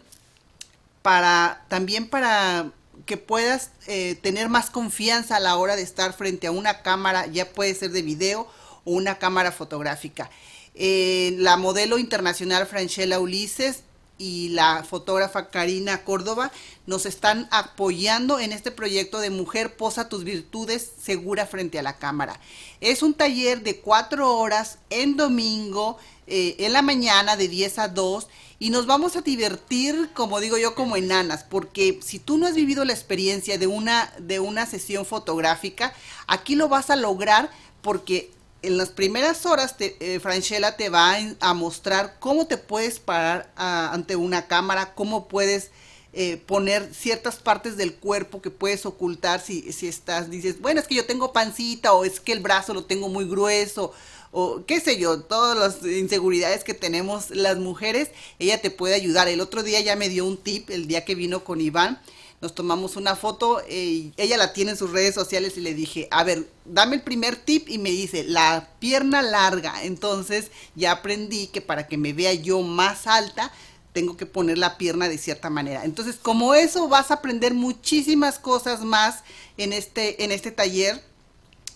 para 1.02 1.66
también 1.68 2.08
para 2.08 2.72
que 3.06 3.18
puedas 3.18 3.72
eh, 3.88 4.16
tener 4.22 4.48
más 4.48 4.70
confianza 4.70 5.38
a 5.38 5.40
la 5.40 5.58
hora 5.58 5.76
de 5.76 5.82
estar 5.82 6.14
frente 6.14 6.48
a 6.48 6.52
una 6.52 6.82
cámara, 6.82 7.26
ya 7.28 7.52
puede 7.52 7.74
ser 7.74 7.92
de 7.92 8.04
video 8.04 8.48
o 8.86 8.92
una 8.92 9.18
cámara 9.18 9.52
fotográfica. 9.52 10.30
Eh, 10.74 11.36
la 11.38 11.58
modelo 11.58 11.98
internacional 11.98 12.66
Franchella 12.66 13.20
Ulises 13.20 13.84
y 14.22 14.50
la 14.50 14.84
fotógrafa 14.84 15.50
Karina 15.50 16.04
Córdoba 16.04 16.52
nos 16.86 17.08
están 17.08 17.48
apoyando 17.50 18.40
en 18.40 18.52
este 18.54 18.70
proyecto 18.70 19.20
de 19.20 19.32
Mujer 19.32 19.76
Posa 19.76 20.10
tus 20.10 20.24
Virtudes 20.24 20.92
Segura 21.02 21.48
frente 21.48 21.80
a 21.80 21.84
la 21.84 21.98
cámara. 21.98 22.40
Es 22.82 23.02
un 23.02 23.16
taller 23.16 23.64
de 23.64 23.80
cuatro 23.80 24.38
horas 24.38 24.78
en 24.92 25.18
domingo, 25.18 25.98
eh, 26.28 26.56
en 26.60 26.74
la 26.74 26.84
mañana 26.84 27.36
de 27.36 27.48
10 27.48 27.80
a 27.80 27.88
2 27.88 28.28
y 28.60 28.70
nos 28.70 28.86
vamos 28.86 29.16
a 29.16 29.22
divertir, 29.22 30.12
como 30.14 30.40
digo 30.40 30.56
yo, 30.60 30.76
como 30.76 30.98
enanas, 30.98 31.44
porque 31.44 32.00
si 32.04 32.20
tú 32.20 32.38
no 32.38 32.46
has 32.46 32.54
vivido 32.54 32.86
la 32.86 32.94
experiencia 32.94 33.58
de 33.58 33.66
una, 33.66 34.14
de 34.20 34.40
una 34.40 34.68
sesión 34.68 35.04
fotográfica, 35.04 35.96
aquí 36.28 36.54
lo 36.54 36.70
vas 36.70 36.92
a 36.92 36.96
lograr 36.96 37.50
porque 37.82 38.32
en 38.62 38.78
las 38.78 38.90
primeras 38.90 39.46
horas, 39.46 39.78
te, 39.78 39.96
eh, 40.00 40.20
Franchella 40.20 40.78
te 40.78 40.90
va 40.90 41.18
a, 41.40 41.54
mostrar 41.54 42.18
cómo 42.20 42.48
te 42.48 42.58
puedes 42.58 43.00
parar 43.00 43.52
ante 43.56 44.16
una 44.16 44.48
cámara, 44.48 44.94
cómo 44.94 45.28
puedes 45.28 45.72
eh, 46.14 46.38
poner 46.46 46.94
ciertas 46.94 47.38
partes 47.38 47.78
del 47.78 47.96
cuerpo 47.96 48.42
que 48.42 48.52
puedes 48.52 48.86
ocultar 48.86 49.42
si, 49.42 49.72
si 49.74 49.88
estás, 49.88 50.30
dices, 50.30 50.62
bueno, 50.62 50.80
es 50.80 50.88
que 50.88 50.96
yo 50.96 51.06
tengo 51.06 51.34
pancita 51.34 51.94
o 51.94 52.06
es 52.06 52.20
que 52.20 52.34
el 52.34 52.40
brazo 52.40 52.74
lo 52.74 52.86
tengo 52.86 53.10
muy 53.10 53.26
grueso 53.26 53.94
o 54.32 54.64
qué 54.66 54.80
sé 54.80 54.98
yo, 54.98 55.22
todas 55.22 55.58
las 55.58 55.86
inseguridades 55.86 56.64
que 56.64 56.74
tenemos 56.74 57.32
las 57.32 57.58
mujeres, 57.58 58.10
ella 58.40 58.62
te 58.62 58.72
puede 58.72 58.96
ayudar. 58.96 59.28
El 59.28 59.42
otro 59.42 59.62
día 59.62 59.82
ya 59.82 59.96
me 59.96 60.10
dio 60.10 60.26
un 60.26 60.38
tip, 60.38 60.70
el 60.70 60.88
día 60.88 61.04
que 61.04 61.16
vino 61.16 61.44
con 61.44 61.60
Iván, 61.60 62.02
nos 62.42 62.56
tomamos 62.56 62.96
una 62.96 63.16
foto, 63.16 63.62
eh, 63.68 64.12
ella 64.18 64.36
la 64.36 64.52
tiene 64.52 64.72
en 64.72 64.78
sus 64.78 64.92
redes 64.92 65.14
sociales 65.14 65.58
y 65.58 65.62
le 65.62 65.76
dije, 65.76 66.08
a 66.10 66.24
ver, 66.24 66.50
dame 66.66 66.96
el 66.96 67.04
primer 67.04 67.36
tip 67.36 67.70
y 67.70 67.78
me 67.78 67.92
dice, 67.92 68.24
la 68.24 68.70
pierna 68.80 69.22
larga. 69.22 69.84
Entonces 69.84 70.50
ya 70.76 70.92
aprendí 70.92 71.48
que 71.48 71.62
para 71.62 71.88
que 71.88 71.98
me 71.98 72.14
vea 72.14 72.34
yo 72.34 72.62
más 72.62 73.06
alta, 73.06 73.52
tengo 73.94 74.18
que 74.18 74.26
poner 74.26 74.58
la 74.58 74.80
pierna 74.80 75.08
de 75.08 75.20
cierta 75.20 75.52
manera. 75.52 75.86
Entonces, 75.86 76.16
como 76.20 76.56
eso 76.56 76.88
vas 76.88 77.12
a 77.12 77.16
aprender 77.16 77.54
muchísimas 77.54 78.40
cosas 78.40 78.82
más 78.82 79.24
en 79.58 79.72
este, 79.72 80.24
en 80.24 80.32
este 80.32 80.50
taller 80.50 81.04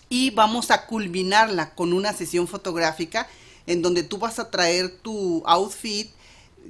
y 0.08 0.30
vamos 0.30 0.72
a 0.72 0.86
culminarla 0.86 1.74
con 1.74 1.92
una 1.92 2.12
sesión 2.12 2.48
fotográfica 2.48 3.28
en 3.68 3.82
donde 3.82 4.02
tú 4.02 4.18
vas 4.18 4.38
a 4.40 4.50
traer 4.50 4.96
tu 4.98 5.42
outfit 5.46 6.10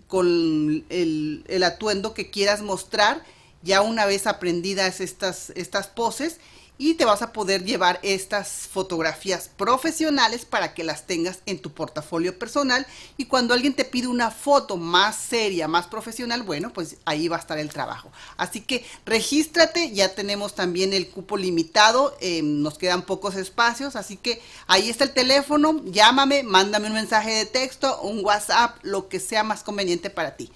con 0.08 0.84
el, 0.90 1.44
el 1.48 1.62
atuendo 1.62 2.12
que 2.12 2.30
quieras 2.30 2.60
mostrar 2.60 3.24
ya 3.66 3.82
una 3.82 4.06
vez 4.06 4.26
aprendidas 4.26 5.00
estas, 5.00 5.50
estas 5.50 5.88
poses 5.88 6.38
y 6.78 6.94
te 6.94 7.04
vas 7.04 7.22
a 7.22 7.32
poder 7.32 7.64
llevar 7.64 7.98
estas 8.02 8.68
fotografías 8.70 9.48
profesionales 9.56 10.44
para 10.44 10.74
que 10.74 10.84
las 10.84 11.06
tengas 11.06 11.38
en 11.46 11.58
tu 11.58 11.72
portafolio 11.72 12.38
personal 12.38 12.86
y 13.16 13.26
cuando 13.26 13.54
alguien 13.54 13.74
te 13.74 13.84
pide 13.84 14.08
una 14.08 14.30
foto 14.30 14.76
más 14.76 15.16
seria, 15.16 15.68
más 15.68 15.86
profesional, 15.86 16.42
bueno, 16.42 16.72
pues 16.72 16.96
ahí 17.06 17.28
va 17.28 17.36
a 17.36 17.40
estar 17.40 17.58
el 17.58 17.70
trabajo. 17.70 18.10
Así 18.36 18.60
que 18.60 18.84
regístrate, 19.06 19.92
ya 19.92 20.14
tenemos 20.14 20.54
también 20.54 20.92
el 20.92 21.08
cupo 21.08 21.36
limitado, 21.36 22.16
eh, 22.20 22.42
nos 22.42 22.76
quedan 22.76 23.02
pocos 23.02 23.36
espacios, 23.36 23.96
así 23.96 24.16
que 24.16 24.42
ahí 24.66 24.90
está 24.90 25.04
el 25.04 25.12
teléfono, 25.12 25.82
llámame, 25.86 26.42
mándame 26.42 26.88
un 26.88 26.94
mensaje 26.94 27.32
de 27.32 27.46
texto, 27.46 28.00
un 28.02 28.22
WhatsApp, 28.24 28.76
lo 28.82 29.08
que 29.08 29.18
sea 29.18 29.42
más 29.42 29.62
conveniente 29.62 30.10
para 30.10 30.36
ti. 30.36 30.50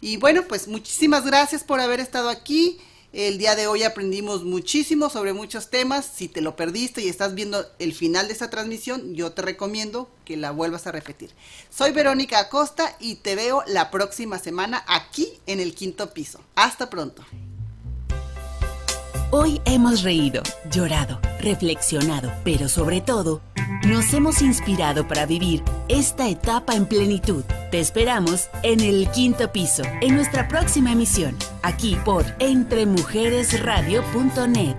Y 0.00 0.16
bueno, 0.16 0.44
pues 0.46 0.68
muchísimas 0.68 1.24
gracias 1.24 1.64
por 1.64 1.80
haber 1.80 2.00
estado 2.00 2.28
aquí. 2.28 2.78
El 3.12 3.38
día 3.38 3.54
de 3.54 3.66
hoy 3.66 3.82
aprendimos 3.82 4.44
muchísimo 4.44 5.08
sobre 5.08 5.32
muchos 5.32 5.70
temas. 5.70 6.10
Si 6.14 6.28
te 6.28 6.42
lo 6.42 6.54
perdiste 6.54 7.00
y 7.02 7.08
estás 7.08 7.34
viendo 7.34 7.64
el 7.78 7.94
final 7.94 8.26
de 8.26 8.34
esta 8.34 8.50
transmisión, 8.50 9.14
yo 9.14 9.32
te 9.32 9.42
recomiendo 9.42 10.10
que 10.24 10.36
la 10.36 10.50
vuelvas 10.50 10.86
a 10.86 10.92
repetir. 10.92 11.30
Soy 11.70 11.92
Verónica 11.92 12.40
Acosta 12.40 12.94
y 13.00 13.14
te 13.16 13.34
veo 13.34 13.62
la 13.66 13.90
próxima 13.90 14.38
semana 14.38 14.84
aquí 14.86 15.28
en 15.46 15.60
el 15.60 15.74
quinto 15.74 16.12
piso. 16.12 16.40
Hasta 16.56 16.90
pronto. 16.90 17.24
Hoy 19.32 19.60
hemos 19.64 20.04
reído, 20.04 20.40
llorado, 20.70 21.18
reflexionado, 21.40 22.30
pero 22.44 22.68
sobre 22.68 23.00
todo, 23.00 23.40
nos 23.84 24.14
hemos 24.14 24.40
inspirado 24.40 25.08
para 25.08 25.26
vivir 25.26 25.64
esta 25.88 26.28
etapa 26.28 26.76
en 26.76 26.86
plenitud. 26.86 27.42
Te 27.72 27.80
esperamos 27.80 28.48
en 28.62 28.78
el 28.78 29.10
quinto 29.10 29.50
piso, 29.50 29.82
en 30.00 30.14
nuestra 30.14 30.46
próxima 30.46 30.92
emisión, 30.92 31.34
aquí 31.62 31.96
por 32.04 32.24
entremujeresradio.net. 32.38 34.76